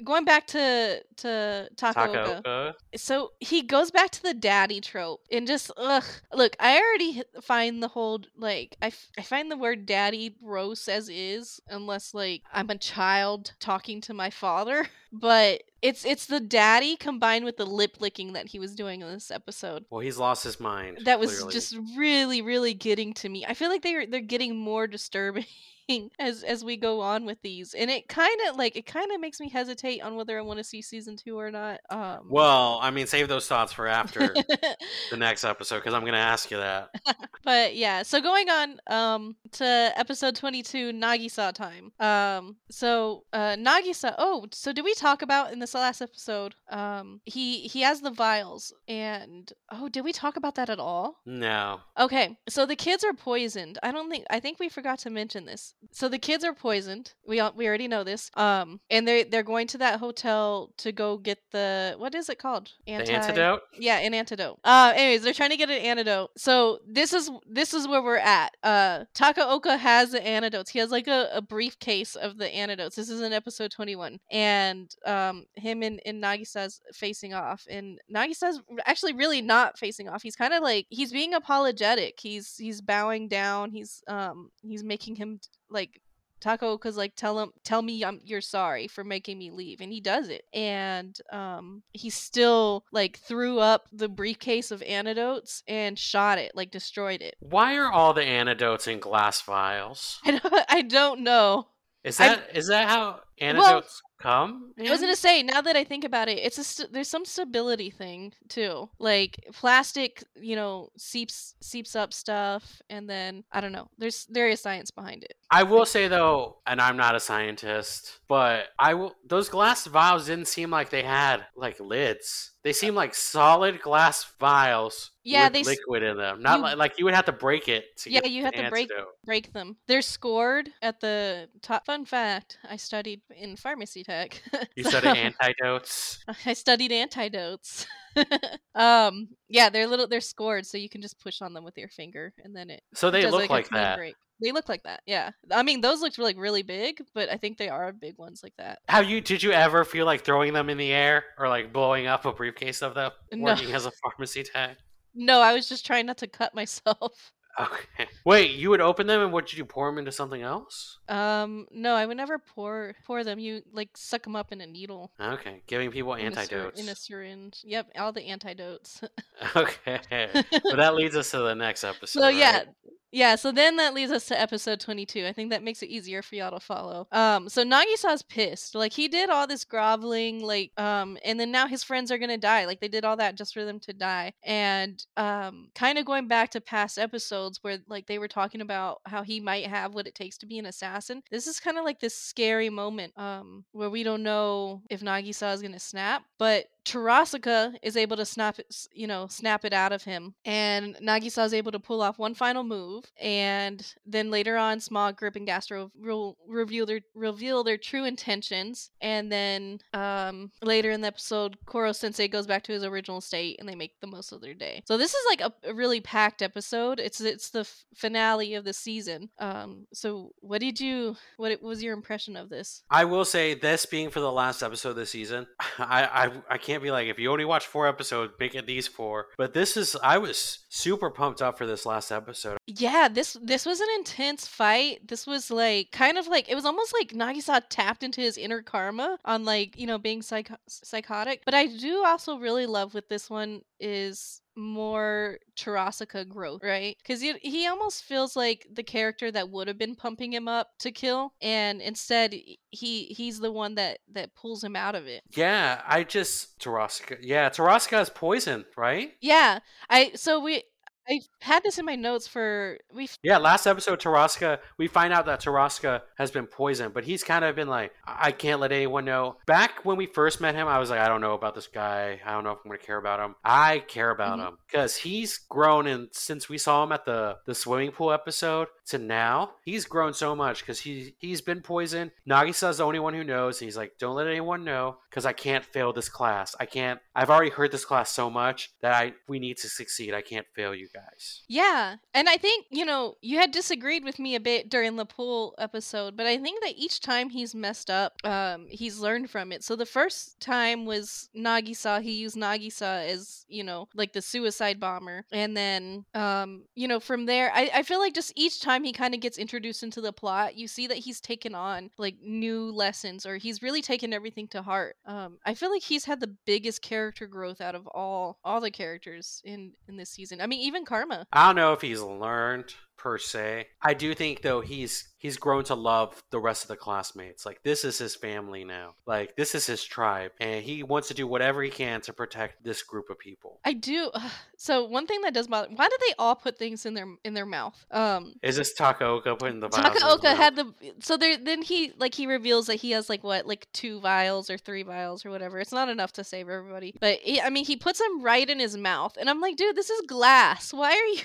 going 0.05 0.25
back 0.25 0.47
to 0.49 1.03
to 1.17 1.69
Takaoka. 1.77 2.43
Taco. 2.43 2.49
Uh 2.49 2.73
so 2.97 3.33
he 3.41 3.63
goes 3.63 3.91
back 3.91 4.11
to 4.11 4.23
the 4.23 4.35
daddy 4.35 4.81
trope 4.81 5.21
and 5.31 5.47
just 5.47 5.71
ugh 5.77 6.05
look 6.33 6.57
i 6.61 6.77
already 6.81 7.23
find 7.43 7.83
the 7.83 7.89
whole 7.89 8.21
like 8.37 8.77
I, 8.83 8.87
f- 8.87 9.09
I 9.19 9.23
find 9.23 9.51
the 9.51 9.57
word 9.57 9.87
daddy 9.87 10.35
gross 10.45 10.89
as 10.89 11.09
is 11.09 11.61
unless 11.69 12.15
like 12.15 12.43
i'm 12.53 12.71
a 12.71 12.79
child 12.79 13.53
talking 13.61 14.01
to 14.03 14.15
my 14.15 14.31
father 14.31 14.89
but 15.13 15.63
it's 15.83 16.05
it's 16.05 16.27
the 16.27 16.41
daddy 16.41 16.97
combined 16.97 17.45
with 17.45 17.57
the 17.57 17.67
lip 17.67 17.97
licking 18.01 18.33
that 18.35 18.49
he 18.49 18.59
was 18.59 18.75
doing 18.75 19.03
in 19.03 19.09
this 19.13 19.31
episode 19.31 19.85
Well, 19.91 20.01
he's 20.01 20.19
lost 20.19 20.45
his 20.45 20.61
mind. 20.61 20.99
that 21.05 21.19
was 21.21 21.35
clearly. 21.37 21.53
just 21.53 21.77
really 21.97 22.43
really 22.43 22.75
getting 22.75 23.13
to 23.15 23.29
me 23.29 23.45
i 23.47 23.55
feel 23.55 23.69
like 23.69 23.83
they're 23.83 24.07
they're 24.07 24.21
getting 24.21 24.57
more 24.57 24.87
disturbing 24.87 25.47
as 26.19 26.43
as 26.43 26.65
we 26.65 26.77
go 26.77 27.01
on 27.01 27.25
with 27.25 27.41
these 27.43 27.75
and 27.75 27.91
it 27.91 28.09
kind 28.09 28.41
of 28.49 28.57
like 28.57 28.77
it 28.77 28.87
kind 28.87 29.11
of 29.13 29.21
makes 29.21 29.41
me 29.41 29.49
hesitate 29.49 30.01
on 30.01 30.15
whether 30.17 30.39
i 30.39 30.43
want 30.43 30.59
to 30.59 30.65
see 30.65 30.81
season 30.83 31.17
two 31.17 31.39
or 31.39 31.51
not 31.51 31.81
um 31.91 32.27
Well, 32.29 32.79
I 32.83 32.91
mean, 32.91 33.07
save 33.07 33.29
those 33.29 33.47
thoughts 33.49 33.73
for 33.73 33.87
after 33.87 34.29
the 35.11 35.17
next 35.17 35.45
episode 35.45 35.77
because 35.77 35.95
I'm 35.95 36.03
going 36.03 36.13
to 36.13 36.19
ask 36.19 36.51
you 36.51 36.59
that. 36.59 36.89
but 37.45 37.75
yeah 37.77 38.03
so 38.03 38.21
going 38.21 38.49
on 38.51 38.81
um 38.89 39.37
to 39.53 39.65
episode 39.97 40.37
22 40.37 40.93
nagisa 40.93 41.53
time 41.53 41.93
um 42.01 42.57
so 42.71 43.25
uh 43.33 43.57
nagisa 43.57 44.15
oh 44.19 44.47
so 44.53 44.73
did 44.73 44.85
we 44.85 44.95
talk 44.95 45.23
about 45.23 45.53
in 45.53 45.59
this 45.59 45.75
last 45.75 46.01
episode 46.03 46.55
um 46.71 47.21
he 47.25 47.61
he 47.69 47.81
has 47.83 48.01
the 48.01 48.11
vials 48.11 48.73
and 48.89 49.53
oh 49.71 49.89
did 49.89 50.05
we 50.05 50.13
talk 50.13 50.37
about 50.37 50.55
that 50.55 50.71
at 50.71 50.79
all 50.79 51.17
No. 51.27 51.81
Okay, 51.99 52.37
so 52.49 52.67
the 52.67 52.77
kids 52.77 53.05
are 53.05 53.13
poisoned. 53.13 53.79
I 53.83 53.93
don't 53.93 54.11
think 54.11 54.25
I 54.31 54.41
think 54.41 54.59
we 54.59 54.69
forgot 54.69 54.99
to 55.01 55.11
mention 55.11 55.45
this. 55.45 55.75
So 55.93 56.09
the 56.09 56.19
kids 56.19 56.45
are 56.45 56.53
poisoned. 56.53 57.15
We 57.27 57.43
we 57.57 57.67
already 57.67 57.89
know 57.89 58.05
this. 58.05 58.31
Um, 58.35 58.81
and 58.91 59.07
they 59.07 59.25
they're 59.25 59.43
going 59.43 59.67
to 59.69 59.79
that 59.79 59.99
hotel 59.99 60.73
to 60.79 60.93
go 60.93 61.17
get 61.17 61.39
the 61.53 61.95
what 61.99 62.15
is 62.15 62.29
it 62.29 62.39
called? 62.39 62.73
The 62.87 62.93
antidote? 62.93 63.63
Yeah, 63.79 63.99
an 63.99 64.15
antidote. 64.15 64.59
Uh, 64.65 64.93
anyways, 64.95 65.23
they're 65.23 65.33
trying 65.33 65.51
to 65.51 65.57
get 65.57 65.71
an 65.71 65.79
antidote. 65.79 66.31
So 66.37 66.79
this 66.87 67.13
is 67.13 67.31
this 67.49 67.75
is 67.75 67.89
where 67.89 68.03
we're 68.03 68.17
at. 68.17 68.57
Uh, 68.63 69.05
Takaoka 69.15 69.79
has 69.79 70.13
the 70.13 70.27
antidotes. 70.27 70.71
He 70.71 70.79
has 70.79 70.91
like 70.91 71.09
a, 71.09 71.29
a 71.33 71.43
briefcase 71.43 72.15
of 72.15 72.39
the 72.39 72.49
antidotes. 72.49 72.97
This 72.97 73.11
is 73.11 73.21
in 73.21 73.33
episode 73.33 73.71
twenty 73.71 73.97
one, 73.97 74.21
and 74.31 74.95
um, 75.07 75.47
him 75.57 75.83
and, 75.83 76.01
and 76.05 76.23
Nagisa's 76.23 76.81
facing 76.93 77.35
off, 77.35 77.67
and 77.71 77.99
Nagisa's 78.15 78.61
actually 78.87 79.15
really 79.15 79.43
not 79.43 79.79
facing 79.79 80.09
off. 80.09 80.23
He's 80.23 80.37
kind 80.37 80.55
of 80.55 80.63
like 80.63 80.87
he's 80.91 81.13
being 81.13 81.35
apologetic. 81.35 82.19
He's 82.21 82.57
he's 82.57 82.81
bowing 82.81 83.29
down. 83.29 83.71
He's 83.71 84.03
um 84.09 84.51
he's 84.63 84.85
making 84.85 85.17
him 85.17 85.41
like 85.71 86.01
Taco 86.41 86.77
cuz 86.79 86.97
like, 86.97 87.15
tell 87.17 87.39
him, 87.39 87.53
tell 87.65 87.83
me 87.83 88.05
I'm, 88.05 88.21
you're 88.25 88.41
sorry 88.41 88.89
for 88.89 89.05
making 89.05 89.39
me 89.39 89.51
leave, 89.51 89.81
and 89.81 89.93
he 89.93 90.01
does 90.01 90.29
it. 90.29 90.45
And 90.53 91.19
um, 91.33 91.83
he 91.93 92.11
still 92.11 92.85
like 92.93 93.19
threw 93.19 93.59
up 93.59 93.87
the 93.93 94.09
briefcase 94.09 94.71
of 94.71 94.83
antidotes 94.83 95.63
and 95.69 95.99
shot 95.99 96.39
it, 96.39 96.53
like 96.55 96.71
destroyed 96.71 97.21
it. 97.21 97.37
Why 97.41 97.77
are 97.77 97.91
all 97.91 98.15
the 98.15 98.25
antidotes 98.25 98.87
in 98.87 99.01
glass 99.01 99.41
vials? 99.43 100.19
I 100.25 100.31
don't, 100.39 100.65
I 100.69 100.83
don't 100.83 101.21
know. 101.21 101.69
Is 102.03 102.17
that 102.17 102.57
is 102.57 102.69
that 102.69 102.89
how 102.89 103.21
antidotes 103.41 104.03
come? 104.21 104.73
I 104.79 104.83
was 104.91 105.01
in? 105.01 105.07
gonna 105.07 105.17
say, 105.17 105.43
now 105.43 105.61
that 105.63 105.77
I 105.77 105.85
think 105.85 106.05
about 106.05 106.29
it, 106.29 106.39
it's 106.39 106.59
a 106.59 106.65
st- 106.65 106.93
there's 106.93 107.09
some 107.09 107.25
stability 107.25 107.91
thing 107.91 108.33
too. 108.49 108.91
Like 108.99 109.39
plastic, 109.53 110.23
you 110.37 110.57
know, 110.57 110.91
seeps 110.99 111.55
seeps 111.63 111.97
up 111.97 112.13
stuff, 112.13 112.83
and 112.91 113.09
then 113.09 113.45
I 113.53 113.61
don't 113.61 113.73
know. 113.73 113.89
There's 113.99 114.27
there 114.27 114.49
is 114.49 114.61
science 114.61 114.91
behind 114.91 115.25
it. 115.25 115.35
I 115.51 115.63
will 115.65 115.87
say 115.87 116.07
though, 116.09 116.59
and 116.67 116.81
I'm 116.81 116.97
not 116.97 117.15
a 117.15 117.21
scientist, 117.21 118.21
but 118.29 118.67
I 118.79 118.95
will. 118.95 119.15
Those 119.27 119.49
glass 119.49 119.87
vials 119.87 120.27
didn't 120.27 120.49
seem 120.49 120.71
like 120.71 120.91
they 120.91 121.03
had 121.03 121.47
like 121.57 121.81
lids. 121.81 122.53
They 122.63 122.75
seem 122.75 122.95
like 122.95 123.15
solid 123.15 123.81
glass 123.81 124.27
vials 124.39 125.13
Yeah, 125.25 125.45
with 125.45 125.53
they 125.55 125.63
liquid 125.63 126.03
in 126.03 126.19
them. 126.19 126.43
Not 126.43 126.59
you- 126.59 126.63
like, 126.63 126.77
like 126.77 126.99
you 126.99 127.07
would 127.07 127.15
have 127.15 127.25
to 127.25 127.33
break 127.33 127.69
it. 127.69 127.97
To 128.01 128.11
Yeah, 128.13 128.27
you 128.27 128.45
have 128.45 128.53
to 128.53 128.69
break 128.69 128.91
break 129.25 129.53
them. 129.55 129.79
They're 129.87 130.03
scored 130.03 130.69
at 130.83 131.01
the 131.01 131.49
top. 131.63 131.87
Fun 131.87 132.05
fact: 132.05 132.59
I 132.69 132.77
studied 132.77 133.23
in 133.37 133.57
pharmacy 133.57 134.03
tech. 134.05 134.43
You 134.77 134.85
said 134.85 135.05
antidotes. 135.05 136.23
I 136.47 136.53
studied 136.55 136.93
antidotes. 136.93 137.87
um, 138.75 139.29
yeah, 139.49 139.69
they're 139.71 139.87
little. 139.87 140.07
They're 140.09 140.21
scored, 140.21 140.67
so 140.67 140.79
you 140.79 140.89
can 140.89 141.03
just 141.03 141.19
push 141.21 141.43
on 141.43 141.53
them 141.55 141.65
with 141.65 141.77
your 141.77 141.89
finger, 141.89 142.33
and 142.45 142.55
then 142.55 142.71
it 142.71 142.83
So 142.95 143.11
they 143.11 143.29
look 143.31 143.49
a 143.49 143.53
like 143.53 143.69
that. 143.71 143.97
break. 143.97 144.15
They 144.43 144.53
look 144.53 144.69
like 144.71 144.83
that. 144.85 145.03
Yeah, 145.07 145.31
I 145.51 145.63
mean 145.63 145.81
those 145.83 146.01
looked 146.01 146.19
like 146.19 146.39
really 146.39 146.63
big, 146.63 147.03
but 147.15 147.29
I 147.29 147.37
think 147.37 147.59
they 147.59 147.69
are 147.69 147.93
big 147.93 148.17
ones 148.19 148.41
like 148.43 148.55
that. 148.59 148.79
Have 148.89 149.09
you? 149.09 149.21
Did 149.21 149.43
you 149.43 149.53
ever 149.53 149.85
feel 149.85 150.07
like 150.07 150.25
throwing 150.25 150.53
them 150.55 150.71
in 150.71 150.79
the 150.79 150.93
air 150.93 151.25
or 151.39 151.49
like 151.49 151.73
blowing 151.73 152.07
up 152.07 152.25
a 152.25 152.33
briefcase 152.33 152.81
of 152.83 152.95
them 152.95 153.13
No. 153.33 153.45
working 153.53 153.73
as 153.73 153.85
a 153.87 153.93
pharmacy 154.03 154.43
tech? 154.45 154.79
No, 155.15 155.41
I 155.43 155.53
was 155.53 155.69
just 155.69 155.85
trying 155.85 156.07
not 156.07 156.19
to 156.19 156.27
cut 156.27 156.55
myself. 156.55 157.33
Okay. 157.59 158.09
Wait, 158.25 158.53
you 158.53 158.71
would 158.71 158.81
open 158.81 159.07
them 159.07 159.21
and 159.23 159.33
what 159.33 159.47
did 159.47 159.59
you 159.59 159.65
pour 159.65 159.89
them 159.89 159.99
into 159.99 160.13
something 160.13 160.41
else? 160.41 160.99
Um, 161.09 161.67
no, 161.71 161.95
I 161.95 162.07
would 162.07 162.17
never 162.17 162.39
pour 162.39 162.95
pour 163.05 163.25
them. 163.25 163.39
You 163.39 163.63
like 163.73 163.91
suck 163.97 164.23
them 164.23 164.37
up 164.37 164.53
in 164.53 164.61
a 164.61 164.67
needle. 164.67 165.13
Okay, 165.21 165.63
giving 165.67 165.91
people 165.91 166.15
in 166.15 166.29
a 166.29 166.35
syr- 166.35 166.41
antidotes. 166.41 166.81
in 166.81 166.89
a 166.89 166.95
syringe. 166.95 167.61
Yep, 167.65 167.91
all 167.99 168.13
the 168.13 168.23
antidotes. 168.29 169.01
Okay, 169.57 169.99
so 170.69 170.77
that 170.77 170.95
leads 170.95 171.17
us 171.17 171.31
to 171.31 171.39
the 171.39 171.55
next 171.55 171.83
episode. 171.83 172.21
So 172.21 172.27
right? 172.27 172.37
yeah. 172.37 172.65
Yeah, 173.13 173.35
so 173.35 173.51
then 173.51 173.77
that 173.77 173.93
leads 173.93 174.13
us 174.13 174.27
to 174.27 174.41
episode 174.41 174.79
twenty-two. 174.79 175.27
I 175.27 175.33
think 175.33 175.51
that 175.51 175.65
makes 175.65 175.83
it 175.83 175.89
easier 175.89 176.23
for 176.23 176.37
y'all 176.37 176.53
to 176.53 176.61
follow. 176.61 177.09
Um, 177.11 177.49
so 177.49 177.65
Nagisa's 177.65 178.23
pissed. 178.23 178.75
Like 178.77 178.93
he 178.93 179.09
did 179.09 179.31
all 179.31 179.47
this 179.49 179.65
groveling, 179.65 180.43
like, 180.45 180.71
um, 180.79 181.19
and 181.25 181.39
then 181.41 181.51
now 181.51 181.67
his 181.67 181.83
friends 181.83 182.13
are 182.13 182.19
gonna 182.19 182.39
die. 182.39 182.67
Like 182.67 182.81
they 182.81 182.89
did 182.89 183.05
all 183.05 183.17
that 183.17 183.37
just 183.37 183.53
for 183.53 183.65
them 183.65 183.81
to 183.81 183.93
die. 183.93 184.33
And 184.45 185.05
um, 185.17 185.71
kind 185.75 185.99
of 185.99 186.05
going 186.05 186.29
back 186.29 186.51
to 186.51 186.61
past 186.61 186.99
episodes 186.99 187.59
where 187.63 187.79
like 187.89 188.07
they 188.07 188.19
were 188.21 188.29
talking 188.29 188.61
about 188.61 189.01
how 189.07 189.23
he 189.23 189.41
might 189.41 189.67
have 189.67 189.93
what 189.93 190.07
it 190.07 190.15
takes 190.15 190.39
to 190.39 190.47
be 190.47 190.59
an 190.59 190.67
assassin. 190.67 191.23
This 191.31 191.49
is 191.49 191.59
kind 191.59 191.79
of 191.79 191.85
like 191.85 191.99
this 191.99 192.17
scary 192.17 192.71
moment, 192.71 193.13
um, 193.19 193.65
where 193.73 193.91
we 193.91 194.05
don't 194.05 194.23
know 194.23 194.83
if 194.89 195.01
Nagisa 195.01 195.53
is 195.53 195.63
gonna 195.63 195.81
snap, 195.81 196.23
but 196.39 196.67
Terasaka 196.85 197.75
is 197.83 197.97
able 197.97 198.17
to 198.17 198.25
snap 198.25 198.59
it, 198.59 198.75
you 198.93 199.07
know, 199.07 199.27
snap 199.29 199.65
it 199.65 199.73
out 199.73 199.93
of 199.93 200.05
him, 200.05 200.35
and 200.45 200.97
Nagisa 200.97 201.45
is 201.45 201.55
able 201.55 201.73
to 201.73 201.79
pull 201.79 202.03
off 202.03 202.19
one 202.19 202.35
final 202.35 202.65
move. 202.65 203.05
And 203.21 203.85
then 204.07 204.31
later 204.31 204.57
on, 204.57 204.81
Smog, 204.81 205.17
Grip, 205.17 205.37
and 205.37 205.47
Gastro 205.47 205.91
will 205.95 206.37
reveal 206.47 206.87
their 206.87 207.01
reveal 207.15 207.65
their 207.65 207.77
true 207.77 208.05
intentions. 208.05 208.91
And 209.01 209.31
then 209.31 209.81
um, 209.95 210.51
later 210.63 210.91
in 210.91 211.01
the 211.01 211.09
episode, 211.09 211.57
Koro 211.67 211.93
Sensei 211.93 212.29
goes 212.29 212.47
back 212.47 212.63
to 212.65 212.73
his 212.73 212.85
original 212.85 213.21
state, 213.21 213.57
and 213.59 213.69
they 213.69 213.75
make 213.75 214.01
the 214.01 214.07
most 214.07 214.33
of 214.33 214.41
their 214.41 214.55
day. 214.55 214.83
So 214.87 214.97
this 214.97 215.13
is 215.13 215.25
like 215.29 215.41
a, 215.41 215.53
a 215.65 215.75
really 215.75 216.01
packed 216.01 216.43
episode. 216.43 217.01
It's 217.01 217.21
it's 217.21 217.51
the 217.51 217.61
f- 217.61 217.85
finale 217.95 218.55
of 218.55 218.65
the 218.65 218.73
season. 218.73 219.31
Um, 219.39 219.87
so 219.93 220.33
what 220.41 220.61
did 220.61 220.81
you? 220.81 221.17
What 221.37 221.63
was 221.63 221.83
your 221.83 221.95
impression 221.95 222.37
of 222.37 222.49
this? 222.49 222.83
I 222.91 223.05
will 223.05 223.25
say 223.25 223.55
this 223.55 223.87
being 223.87 224.11
for 224.11 224.21
the 224.21 224.33
last 224.33 224.63
episode 224.63 224.91
of 224.91 224.97
the 224.97 225.07
season, 225.07 225.47
I, 225.79 226.05
I 226.05 226.55
I 226.55 226.59
can't 226.59 226.70
be 226.79 226.91
like 226.91 227.09
if 227.09 227.19
you 227.19 227.31
only 227.31 227.45
watch 227.45 227.67
four 227.67 227.87
episodes, 227.87 228.33
make 228.39 228.55
it 228.55 228.67
these 228.67 228.89
four. 228.89 229.27
But 229.37 229.55
this 229.55 229.77
is 229.77 229.97
I 230.03 230.19
was 230.19 230.61
super 230.69 231.11
pumped 231.11 231.43
up 231.43 231.59
for 231.59 231.67
this 231.67 231.87
last 231.87 232.11
episode. 232.11 232.59
Yeah, 232.67 233.09
this 233.09 233.37
this 233.43 233.67
was 233.67 233.81
an 233.81 233.89
intense 233.97 234.47
fight. 234.47 235.07
This 235.09 235.27
was 235.27 235.51
like 235.51 235.91
kind 235.93 236.19
of 236.19 236.27
like 236.27 236.49
it 236.49 236.55
was 236.55 236.65
almost 236.65 236.93
like 236.93 237.13
Nagisa 237.13 237.63
tapped 237.69 238.03
into 238.03 238.21
his 238.21 238.39
inner 238.39 238.63
karma 238.63 239.19
on 239.25 239.45
like, 239.45 239.79
you 239.79 239.87
know, 239.87 239.99
being 239.99 240.23
psych- 240.23 240.51
psychotic. 240.69 241.43
But 241.45 241.55
I 241.55 241.67
do 241.67 242.05
also 242.05 242.39
really 242.39 242.67
love 242.67 242.95
with 242.95 243.09
this 243.09 243.29
one 243.29 243.63
is 243.79 244.41
more 244.57 245.39
Terasaka 245.57 246.29
growth, 246.29 246.63
right? 246.63 246.97
Cuz 247.05 247.21
he, 247.21 247.35
he 247.43 247.67
almost 247.67 248.05
feels 248.05 248.37
like 248.37 248.67
the 248.73 248.83
character 248.83 249.31
that 249.31 249.51
would 249.51 249.69
have 249.69 249.79
been 249.79 249.95
pumping 249.95 250.33
him 250.33 250.49
up 250.49 250.71
to 250.81 250.91
kill 250.91 251.35
and 251.41 251.81
instead 251.81 252.33
he 252.33 253.05
he's 253.05 253.41
the 253.41 253.53
one 253.53 253.75
that 253.77 253.99
that 254.13 254.35
pulls 254.35 254.63
him 254.63 254.77
out 254.77 254.95
of 254.95 255.07
it. 255.07 255.23
Yeah, 255.35 255.83
I 255.87 256.05
just 256.05 256.59
Terasaka. 256.59 257.19
Yeah, 257.21 257.51
Terasaka 257.51 258.03
is 258.03 258.11
poison, 258.11 258.65
right? 258.77 259.13
Yeah. 259.21 259.61
I 259.89 260.13
so 260.15 260.41
we 260.41 260.65
I 261.11 261.21
had 261.41 261.63
this 261.65 261.79
in 261.79 261.85
my 261.85 261.97
notes 261.97 262.29
for 262.29 262.79
we 262.95 263.09
Yeah, 263.23 263.39
last 263.39 263.67
episode, 263.67 264.01
Terasaka, 264.01 264.59
we 264.79 264.87
find 264.87 265.13
out 265.13 265.27
that 265.27 265.41
Terasaka 265.43 266.03
has 266.17 266.31
been 266.31 266.47
poisoned, 266.47 266.95
but 266.95 267.05
he's 267.05 267.25
kind 267.25 267.45
of 267.45 267.57
been 267.57 267.69
like, 267.69 267.93
I 268.07 268.31
can't 268.31 268.61
let 268.61 268.71
anyone 268.71 269.05
know. 269.05 269.37
Back 269.47 269.85
when 269.85 269.97
we 269.97 270.07
first 270.07 270.41
met 270.41 270.55
him, 270.55 270.69
I 270.69 270.79
was 270.79 270.89
like, 270.89 271.01
I 271.01 271.09
don't 271.09 271.21
know 271.21 271.35
about 271.35 271.55
this 271.57 271.67
guy. 271.67 272.21
I 272.25 272.31
don't 272.33 272.45
know 272.45 272.53
if 272.53 272.59
I'm 272.65 272.69
going 272.69 272.79
to 272.79 272.87
care 272.87 272.99
about 272.99 273.19
him. 273.19 273.35
I 273.45 273.81
care 273.81 274.11
about 274.11 274.39
Mhm. 274.39 274.49
him 274.49 274.59
because 274.71 274.97
he's 274.97 275.39
grown, 275.39 275.87
and 275.89 276.09
since 276.13 276.49
we 276.49 276.59
saw 276.59 276.85
him 276.85 276.93
at 276.93 277.05
the, 277.05 277.39
the 277.45 277.55
swimming 277.55 277.91
pool 277.91 278.13
episode 278.13 278.69
to 278.91 278.99
now, 278.99 279.53
he's 279.65 279.85
grown 279.85 280.15
so 280.15 280.37
much 280.37 280.61
because 280.61 280.81
he, 280.81 281.15
he's 281.19 281.41
been 281.41 281.61
poisoned. 281.61 282.11
Nagisa's 282.29 282.79
the 282.79 282.85
only 282.85 282.99
one 282.99 283.15
who 283.15 283.25
knows. 283.25 283.59
He's 283.59 283.77
like, 283.77 283.93
don't 283.99 284.15
let 284.15 284.27
anyone 284.27 284.65
know 284.65 284.99
because 285.09 285.27
I 285.27 285.33
can't 285.33 285.65
fail 285.65 285.93
this 285.93 286.09
class. 286.09 286.55
I 286.61 286.67
can't, 286.67 287.01
I've 287.15 287.31
already 287.31 287.51
heard 287.51 287.73
this 287.73 287.85
class 287.85 288.11
so 288.11 288.31
much 288.31 288.73
that 288.81 288.95
I 288.95 289.15
we 289.29 289.39
need 289.39 289.57
to 289.59 289.69
succeed. 289.69 290.15
I 290.15 290.23
can't 290.23 290.47
fail 290.55 290.75
you 290.75 290.89
guys. 290.95 291.43
Yeah, 291.49 291.97
and 292.15 292.29
I 292.29 292.37
think, 292.37 292.67
you 292.71 292.85
know, 292.85 293.17
you 293.21 293.39
had 293.39 293.51
disagreed 293.51 294.05
with 294.05 294.19
me 294.19 294.35
a 294.35 294.41
bit 294.41 294.71
during 294.71 294.97
the 294.97 295.05
pool 295.05 295.55
episode, 295.59 296.17
but 296.17 296.27
I 296.27 296.39
think 296.39 296.63
that 296.63 296.75
each 296.77 297.01
time 297.01 297.31
he's 297.31 297.55
messed 297.55 297.91
up, 297.91 298.15
um, 298.25 298.67
he's 298.69 298.99
learned 298.99 299.31
from 299.31 299.53
it. 299.53 299.65
So 299.65 299.77
the 299.77 299.87
first 299.87 300.41
time 300.41 300.85
was 300.85 301.29
Nagisa, 301.37 302.03
he 302.03 302.13
used 302.13 302.37
Nagisa 302.37 303.09
as, 303.09 303.45
you 303.49 303.65
know, 303.65 303.89
like 303.95 304.13
the 304.13 304.23
suicide 304.23 304.79
bomber. 304.81 305.25
And 305.33 305.57
then, 305.57 306.05
um, 306.15 306.65
you 306.75 306.89
know, 306.89 307.01
from 307.01 307.27
there, 307.27 307.51
I, 307.55 307.71
I 307.75 307.83
feel 307.83 307.99
like 307.99 308.15
just 308.15 308.33
each 308.37 308.61
time 308.61 308.80
he 308.85 308.93
kind 308.93 309.15
of 309.15 309.21
gets 309.21 309.39
introduced 309.39 309.83
into 309.83 310.01
the 310.01 310.13
plot, 310.13 310.57
you 310.57 310.69
see 310.69 310.87
that 310.87 310.99
he's 310.99 311.21
taken 311.21 311.55
on 311.55 311.91
like 311.99 312.17
new 312.23 312.71
lessons 312.71 313.27
or 313.27 313.37
he's 313.37 313.63
really 313.63 313.83
taken 313.83 314.13
everything 314.13 314.49
to 314.49 314.63
heart. 314.63 314.97
Um, 315.07 315.39
I 315.45 315.55
feel 315.55 315.71
like 315.71 315.83
he's 315.83 316.05
had 316.05 316.21
the 316.21 316.35
biggest 316.47 316.83
character 316.83 317.27
growth 317.27 317.61
out 317.61 317.75
of 317.75 317.87
all 317.87 318.39
all 318.45 318.61
the 318.61 318.71
characters 318.71 319.43
in 319.45 319.73
in 319.89 319.97
this 319.97 320.11
season. 320.11 320.41
I 320.41 320.47
mean, 320.47 320.61
even 320.61 320.85
Karma. 320.85 321.27
I 321.33 321.47
don't 321.47 321.57
know 321.57 321.73
if 321.73 321.81
he's 321.81 322.01
learned 322.01 322.75
per 323.01 323.17
se. 323.17 323.67
I 323.81 323.95
do 323.95 324.15
think 324.15 324.43
though 324.43 324.61
he's 324.61 325.09
he's 325.17 325.39
grown 325.39 325.65
to 325.65 325.75
love 325.75 326.23
the 326.31 326.39
rest 326.39 326.65
of 326.65 326.69
the 326.69 326.77
classmates. 326.77 327.47
Like 327.47 327.63
this 327.63 327.85
is 327.85 327.99
his 327.99 328.15
family 328.15 328.63
now. 328.63 328.95
Like 329.07 329.35
this 329.37 329.55
is 329.55 329.67
his 329.67 329.83
tribe 329.83 330.33
and 330.39 330.63
he 330.63 330.83
wants 330.83 331.09
to 331.09 331.15
do 331.15 331.27
whatever 331.27 331.63
he 331.63 331.71
can 331.71 332.03
to 332.03 332.13
protect 332.13 332.63
this 332.63 332.83
group 332.83 333.09
of 333.09 333.19
people. 333.19 333.59
I 333.65 333.73
do. 333.73 334.11
So 334.57 334.85
one 334.85 335.07
thing 335.07 335.23
that 335.23 335.33
does 335.33 335.47
bother. 335.49 335.69
Why 335.75 335.89
do 335.89 335.97
they 336.07 336.15
all 336.19 336.35
put 336.35 336.59
things 336.59 336.85
in 336.85 336.93
their 336.93 337.07
in 337.25 337.33
their 337.33 337.47
mouth? 337.47 337.87
Um, 337.91 338.35
Is 338.43 338.57
this 338.57 338.75
Takaoka 338.79 339.39
putting 339.39 339.61
the 339.61 339.69
vials 339.69 339.87
in 339.87 339.93
his 339.95 340.03
Takaoka 340.03 340.37
had 340.37 340.57
the. 340.57 340.75
So 340.99 341.17
there, 341.17 341.39
then 341.39 341.63
he 341.63 341.95
like 341.97 342.15
he 342.15 342.27
reveals 342.27 342.67
that 342.67 342.77
he 342.77 342.91
has 342.91 343.09
like 343.09 343.25
what 343.25 343.47
like 343.47 343.67
two 343.73 344.01
vials 344.01 344.51
or 344.51 344.59
three 344.59 344.83
vials 344.83 345.25
or 345.25 345.31
whatever. 345.31 345.59
It's 345.59 345.73
not 345.73 345.89
enough 345.89 346.13
to 346.15 346.25
save 346.25 346.51
everybody, 346.51 346.95
but 347.01 347.21
he, 347.21 347.41
I 347.41 347.49
mean 347.49 347.65
he 347.65 347.77
puts 347.77 347.99
them 347.99 348.23
right 348.23 348.49
in 348.49 348.59
his 348.59 348.77
mouth, 348.77 349.17
and 349.19 349.31
I'm 349.31 349.41
like, 349.41 349.57
dude, 349.57 349.77
this 349.77 349.89
is 349.89 350.03
glass. 350.07 350.75
Why 350.75 350.91
are 350.91 351.07
you? 351.15 351.23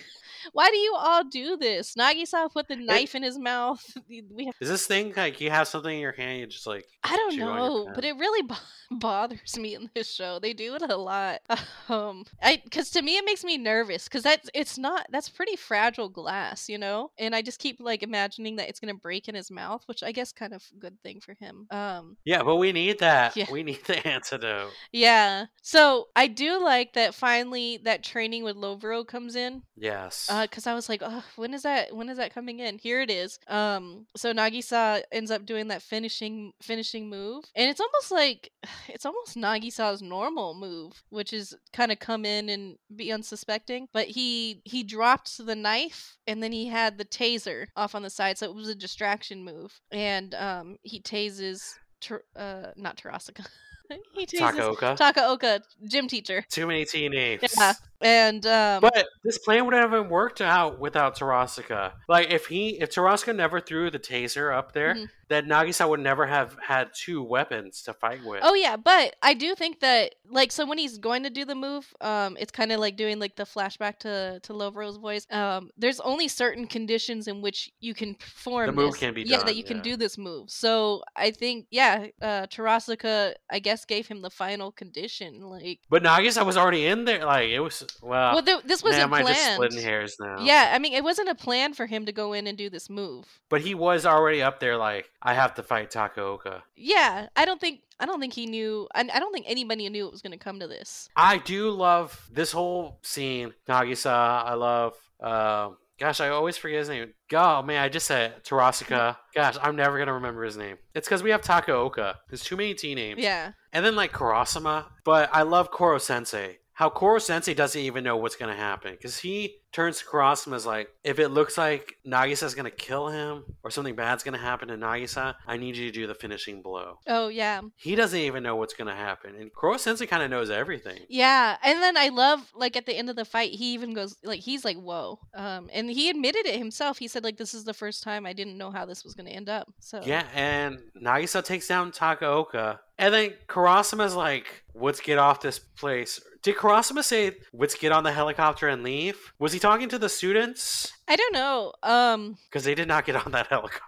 Why 0.54 0.70
do 0.70 0.78
you 0.78 0.96
all 0.98 1.24
do 1.24 1.58
this? 1.58 1.96
Nagisa 1.96 2.52
put 2.52 2.68
the 2.68 2.76
knife 2.76 3.16
in 3.16 3.24
his 3.24 3.38
mouth. 3.38 3.84
We 4.10 4.46
have. 4.46 4.56
Is 4.62 4.70
this 4.70 4.86
thing 4.88 5.14
like 5.16 5.42
you 5.42 5.50
have 5.50 5.68
something 5.68 5.94
in 5.94 6.00
your 6.02 6.12
hand, 6.12 6.40
you 6.40 6.48
just 6.48 6.68
like 6.68 6.86
I 7.04 7.16
don't 7.16 7.36
chew 7.36 7.44
on 7.44 7.48
your 7.58 7.58
know, 7.58 7.92
but 7.96 8.04
it 8.06 8.16
really 8.18 8.42
bo- 8.44 8.56
bothers 8.92 9.58
me 9.58 9.76
in 9.76 9.90
this 9.96 10.12
show. 10.14 10.40
They 10.40 10.54
do 10.54 10.76
it 10.76 10.82
a 10.84 10.96
lot. 10.98 11.42
Um, 11.88 12.26
I 12.42 12.60
because 12.64 12.90
to 12.92 13.02
me 13.04 13.18
it 13.18 13.26
makes 13.26 13.44
me 13.44 13.60
nervous 13.60 14.06
because 14.06 14.24
that's 14.24 14.50
it's 14.56 14.76
not 14.76 15.06
that's 15.12 15.30
pretty 15.30 15.56
fragile 15.56 16.10
glass, 16.10 16.68
you 16.68 16.80
know. 16.80 17.12
And 17.20 17.36
I 17.36 17.44
just 17.44 17.60
keep 17.60 17.80
like 17.80 18.02
imagining 18.02 18.56
that 18.56 18.70
it's 18.70 18.80
gonna 18.80 18.96
break 18.96 19.28
in 19.28 19.36
his 19.36 19.52
mouth, 19.52 19.84
which 19.86 20.02
I 20.02 20.12
guess 20.12 20.32
kind 20.32 20.52
of 20.52 20.64
good 20.80 21.00
thing 21.04 21.22
for 21.22 21.36
him. 21.36 21.68
Um, 21.70 22.18
Yeah, 22.26 22.42
but 22.42 22.56
we 22.56 22.72
need 22.72 23.00
that. 23.00 23.38
Yeah. 23.38 23.46
We 23.52 23.62
need 23.62 23.84
the 23.86 24.06
antidote. 24.08 24.72
yeah. 24.92 25.46
So 25.62 26.08
I 26.16 26.26
do 26.28 26.60
like 26.64 26.94
that 26.94 27.14
finally 27.14 27.78
that 27.84 28.04
training 28.04 28.44
with 28.44 28.56
Lovro 28.56 29.06
comes 29.06 29.36
in. 29.36 29.62
Yes. 29.76 30.28
Because 30.42 30.68
I 30.68 30.74
was 30.74 30.90
like, 30.90 31.02
oh, 31.04 31.24
when 31.36 31.54
is 31.54 31.64
that? 31.64 31.96
When 31.96 32.10
is 32.10 32.18
that 32.18 32.34
coming 32.34 32.60
in? 32.60 32.78
Here 32.78 33.02
it 33.02 33.10
is. 33.10 33.40
Um, 33.48 34.08
so 34.16 34.34
Nagisa 34.34 35.04
ends 35.12 35.32
up 35.32 35.46
doing 35.46 35.68
that 35.70 35.82
finishing 35.82 36.54
finishing 36.62 37.10
move, 37.10 37.46
and 37.56 37.70
it's 37.70 37.82
almost 37.82 38.12
like 38.12 38.52
it's 38.88 39.06
almost 39.06 39.36
Nagisa's 39.36 40.02
normal 40.02 40.54
move, 40.54 41.04
which 41.10 41.34
is 41.34 41.56
kind 41.74 41.92
of 41.92 42.00
come 42.00 42.26
in 42.26 42.50
and 42.50 42.78
be 42.96 43.12
unsuspecting. 43.12 43.88
But 43.94 44.08
he 44.08 44.62
he 44.66 44.84
dropped 44.84 45.46
the 45.46 45.56
knife, 45.56 46.18
and 46.28 46.42
then 46.42 46.52
he 46.52 46.68
had 46.68 46.98
the 46.98 47.06
taser 47.06 47.68
off 47.76 47.96
on 47.96 48.04
the 48.04 48.10
side, 48.10 48.38
so 48.38 48.46
it 48.46 48.56
was 48.56 48.70
a 48.70 48.76
distraction 48.76 49.44
move, 49.44 49.80
and 49.92 50.34
um, 50.36 50.78
he 50.84 51.02
tases. 51.02 51.76
Ter- 52.02 52.26
uh, 52.36 52.68
not 52.76 52.98
Terasaka. 52.98 53.48
he 54.14 54.26
tases 54.26 54.40
Takaoka. 54.40 54.98
Takaoka, 54.98 55.62
gym 55.88 56.08
teacher. 56.08 56.44
Too 56.50 56.68
many 56.68 56.86
T 56.86 57.08
names. 57.10 57.42
Yeah. 57.58 57.74
And 58.06 58.46
um, 58.46 58.82
But 58.82 59.08
this 59.24 59.40
plan 59.40 59.66
would 59.66 59.74
have 59.74 59.92
worked 60.10 60.40
out 60.40 60.80
without 60.80 61.18
Terasaka. 61.18 61.94
Like 62.08 62.30
if 62.32 62.46
he 62.46 62.80
if 62.80 62.92
Terasaka 62.92 63.36
never 63.36 63.60
threw 63.60 63.90
the 63.90 63.98
taser 64.00 64.56
up 64.56 64.74
there, 64.74 64.94
Mhm. 64.94 65.10
then 65.28 65.48
Nagisa 65.48 65.90
would 65.90 66.00
never 66.02 66.28
have 66.28 66.56
had 66.62 66.92
two 66.94 67.24
weapons 67.24 67.82
to 67.84 67.94
fight 67.94 68.24
with. 68.24 68.42
Oh 68.44 68.54
yeah, 68.54 68.78
but 68.78 69.16
I 69.24 69.34
do 69.34 69.56
think 69.56 69.80
that 69.80 70.14
like 70.30 70.52
so 70.52 70.68
when 70.68 70.78
he's 70.78 71.00
going 71.00 71.24
to 71.24 71.32
do 71.32 71.46
the 71.46 71.56
move, 71.56 71.92
um, 72.00 72.38
it's 72.40 72.52
kind 72.52 72.72
of 72.72 72.80
like 72.80 72.96
doing 72.96 73.18
like 73.20 73.36
the 73.38 73.44
flashback 73.44 73.98
to 74.00 74.40
to 74.44 74.54
Lovro's 74.54 74.98
voice. 74.98 75.26
Um, 75.32 75.72
there's 75.76 76.00
only 76.00 76.28
certain 76.28 76.68
conditions 76.68 77.28
in 77.28 77.42
which 77.42 77.72
you 77.80 77.96
can 77.96 78.14
perform 78.14 78.68
The 78.68 78.72
move 78.72 78.92
this. 78.92 79.00
can 79.00 79.14
be 79.16 79.24
yeah 79.24 79.38
done, 79.38 79.48
that 79.48 79.56
you 79.56 79.64
can 79.64 79.82
do 79.82 79.98
this 79.98 80.16
move. 80.16 80.52
So 80.52 81.02
I 81.16 81.32
think 81.32 81.66
yeah, 81.72 82.06
uh, 82.22 82.46
Terasaka 82.46 83.34
I 83.50 83.58
guess 83.60 83.84
gave 83.86 84.08
him 84.08 84.22
the 84.22 84.30
final 84.30 84.72
condition. 84.72 85.42
Like 85.42 85.80
But 85.90 86.04
Nagisa 86.04 86.46
was 86.46 86.56
already 86.56 86.86
in 86.86 87.06
there. 87.06 87.26
Like 87.26 87.50
it 87.50 87.62
was 87.62 87.84
well. 88.02 88.36
well, 88.36 88.44
th- 88.44 88.64
this 88.66 88.84
man, 88.84 88.92
wasn't 88.92 89.04
am 89.04 89.14
I 89.14 89.24
just 89.24 89.34
planned. 89.34 89.56
splitting 89.56 89.82
hairs 89.82 90.16
now? 90.20 90.40
Yeah, 90.40 90.72
I 90.74 90.80
mean 90.80 90.94
it 90.94 91.04
wasn't 91.04 91.30
a 91.30 91.36
plan 91.36 91.74
for 91.74 91.86
him 91.86 92.06
to 92.06 92.12
go 92.12 92.34
in 92.34 92.48
and 92.48 92.58
do 92.58 92.70
this 92.70 92.90
move. 92.90 93.26
But 93.50 93.62
he 93.62 93.76
was 93.76 94.06
already 94.06 94.42
up 94.42 94.60
there. 94.60 94.78
Like 94.78 95.10
I 95.22 95.34
have 95.34 95.56
to 95.56 95.64
fight 95.64 95.92
Takaoka. 95.92 96.62
Yeah, 96.76 97.28
I 97.36 97.46
don't 97.46 97.60
think 97.60 97.82
I 98.00 98.06
don't 98.06 98.20
think 98.20 98.34
he 98.34 98.46
knew. 98.46 98.88
I, 98.94 99.02
I 99.02 99.20
don't 99.20 99.32
think 99.32 99.46
anybody 99.48 99.88
knew 99.90 100.06
it 100.06 100.12
was 100.12 100.22
going 100.22 100.32
to 100.34 100.38
come 100.38 100.60
to 100.60 100.68
this. 100.68 101.10
I 101.16 101.38
do 101.38 101.70
love 101.72 102.30
this 102.32 102.52
whole 102.52 103.00
scene. 103.04 103.54
Nagisa, 103.68 104.12
I 104.12 104.54
love. 104.56 104.96
Um, 105.22 105.78
gosh, 106.00 106.20
I 106.20 106.30
always 106.30 106.58
forget 106.58 106.80
his 106.80 106.90
name. 106.90 107.14
Oh 107.34 107.62
man, 107.62 107.82
I 107.82 107.90
just 107.90 108.08
said. 108.08 108.44
Terasaka. 108.44 109.18
Gosh, 109.36 109.58
I'm 109.62 109.76
never 109.76 109.98
gonna 109.98 110.14
remember 110.14 110.44
his 110.44 110.58
name. 110.58 110.78
It's 110.94 111.08
because 111.08 111.24
we 111.24 111.30
have 111.32 111.42
Takaoka. 111.42 112.16
There's 112.30 112.44
too 112.44 112.56
many 112.56 112.74
T 112.74 112.96
names. 112.96 113.22
Yeah. 113.22 113.52
And 113.74 113.86
then 113.86 113.96
like 113.96 114.12
Karasuma. 114.14 114.86
But 115.04 115.30
I 115.34 115.42
love 115.44 115.72
Koro 115.72 115.98
Sensei. 115.98 116.60
How 116.76 116.90
Koro 116.90 117.20
Sensei 117.20 117.54
doesn't 117.54 117.80
even 117.82 118.04
know 118.04 118.18
what's 118.18 118.36
gonna 118.36 118.56
happen 118.56 118.92
because 118.92 119.18
he 119.20 119.62
turns 119.76 120.00
to 120.00 120.06
Karasuma 120.06 120.56
as 120.56 120.66
like, 120.66 120.90
if 121.04 121.20
it 121.20 121.30
looks 121.30 121.58
like 121.58 121.98
Nagisa's 122.08 122.56
gonna 122.56 122.72
kill 122.72 123.10
him 123.10 123.44
or 123.64 123.70
something 123.70 123.96
bad's 123.96 124.24
gonna 124.24 124.38
happen 124.38 124.70
to 124.70 124.78
Nagisa, 124.78 125.36
I 125.46 125.58
need 125.58 125.76
you 125.76 125.86
to 125.88 125.92
do 125.92 126.08
the 126.08 126.16
finishing 126.16 126.62
blow. 126.62 127.00
Oh 127.08 127.28
yeah. 127.28 127.62
He 127.76 127.96
doesn't 127.96 128.20
even 128.20 128.42
know 128.42 128.56
what's 128.56 128.74
gonna 128.74 128.96
happen, 128.96 129.36
and 129.36 129.54
Koro 129.54 129.78
Sensei 129.78 130.06
kind 130.06 130.24
of 130.24 130.30
knows 130.30 130.50
everything. 130.50 131.00
Yeah, 131.10 131.58
and 131.62 131.82
then 131.82 131.98
I 131.98 132.10
love 132.10 132.52
like 132.56 132.78
at 132.78 132.86
the 132.86 132.96
end 132.96 133.10
of 133.10 133.18
the 133.18 133.26
fight, 133.26 133.52
he 133.52 133.74
even 133.74 133.94
goes 133.94 134.16
like 134.24 134.40
he's 134.40 134.64
like, 134.64 134.78
"Whoa!" 134.78 135.20
Um, 135.34 135.70
and 135.74 135.90
he 135.90 136.10
admitted 136.10 136.46
it 136.46 136.58
himself. 136.58 136.98
He 136.98 137.08
said 137.10 137.24
like, 137.24 137.38
"This 137.38 137.54
is 137.54 137.66
the 137.66 137.74
first 137.74 138.02
time 138.02 138.26
I 138.26 138.34
didn't 138.34 138.58
know 138.58 138.72
how 138.72 138.86
this 138.86 139.04
was 139.04 139.14
to 139.16 139.24
end 139.24 139.50
up." 139.50 139.72
So 139.80 140.02
Yeah, 140.06 140.24
and 140.34 140.80
Nagisa 141.04 141.44
takes 141.44 141.68
down 141.68 141.92
Takaoka. 141.92 142.80
And 142.98 143.14
then 143.14 143.34
Karasuma's 143.48 144.16
like, 144.16 144.64
let's 144.74 145.02
get 145.02 145.18
off 145.18 145.42
this 145.42 145.60
place. 145.60 146.22
Did 146.44 146.56
Karasuma 146.56 147.04
say, 147.04 147.32
let's 147.54 147.76
get 147.76 147.92
on 147.92 148.04
the 148.04 148.12
helicopter 148.12 148.68
and 148.68 148.84
leave? 148.84 149.34
Was 149.40 149.52
he 149.52 149.60
talking 149.66 149.90
to 149.90 149.98
the 150.00 150.10
students? 150.10 150.92
I 151.08 151.16
don't 151.16 151.34
know. 151.34 151.74
Um, 151.84 152.38
Because 152.50 152.64
they 152.64 152.76
did 152.76 152.88
not 152.88 153.06
get 153.06 153.16
on 153.26 153.32
that 153.32 153.48
helicopter. 153.56 153.82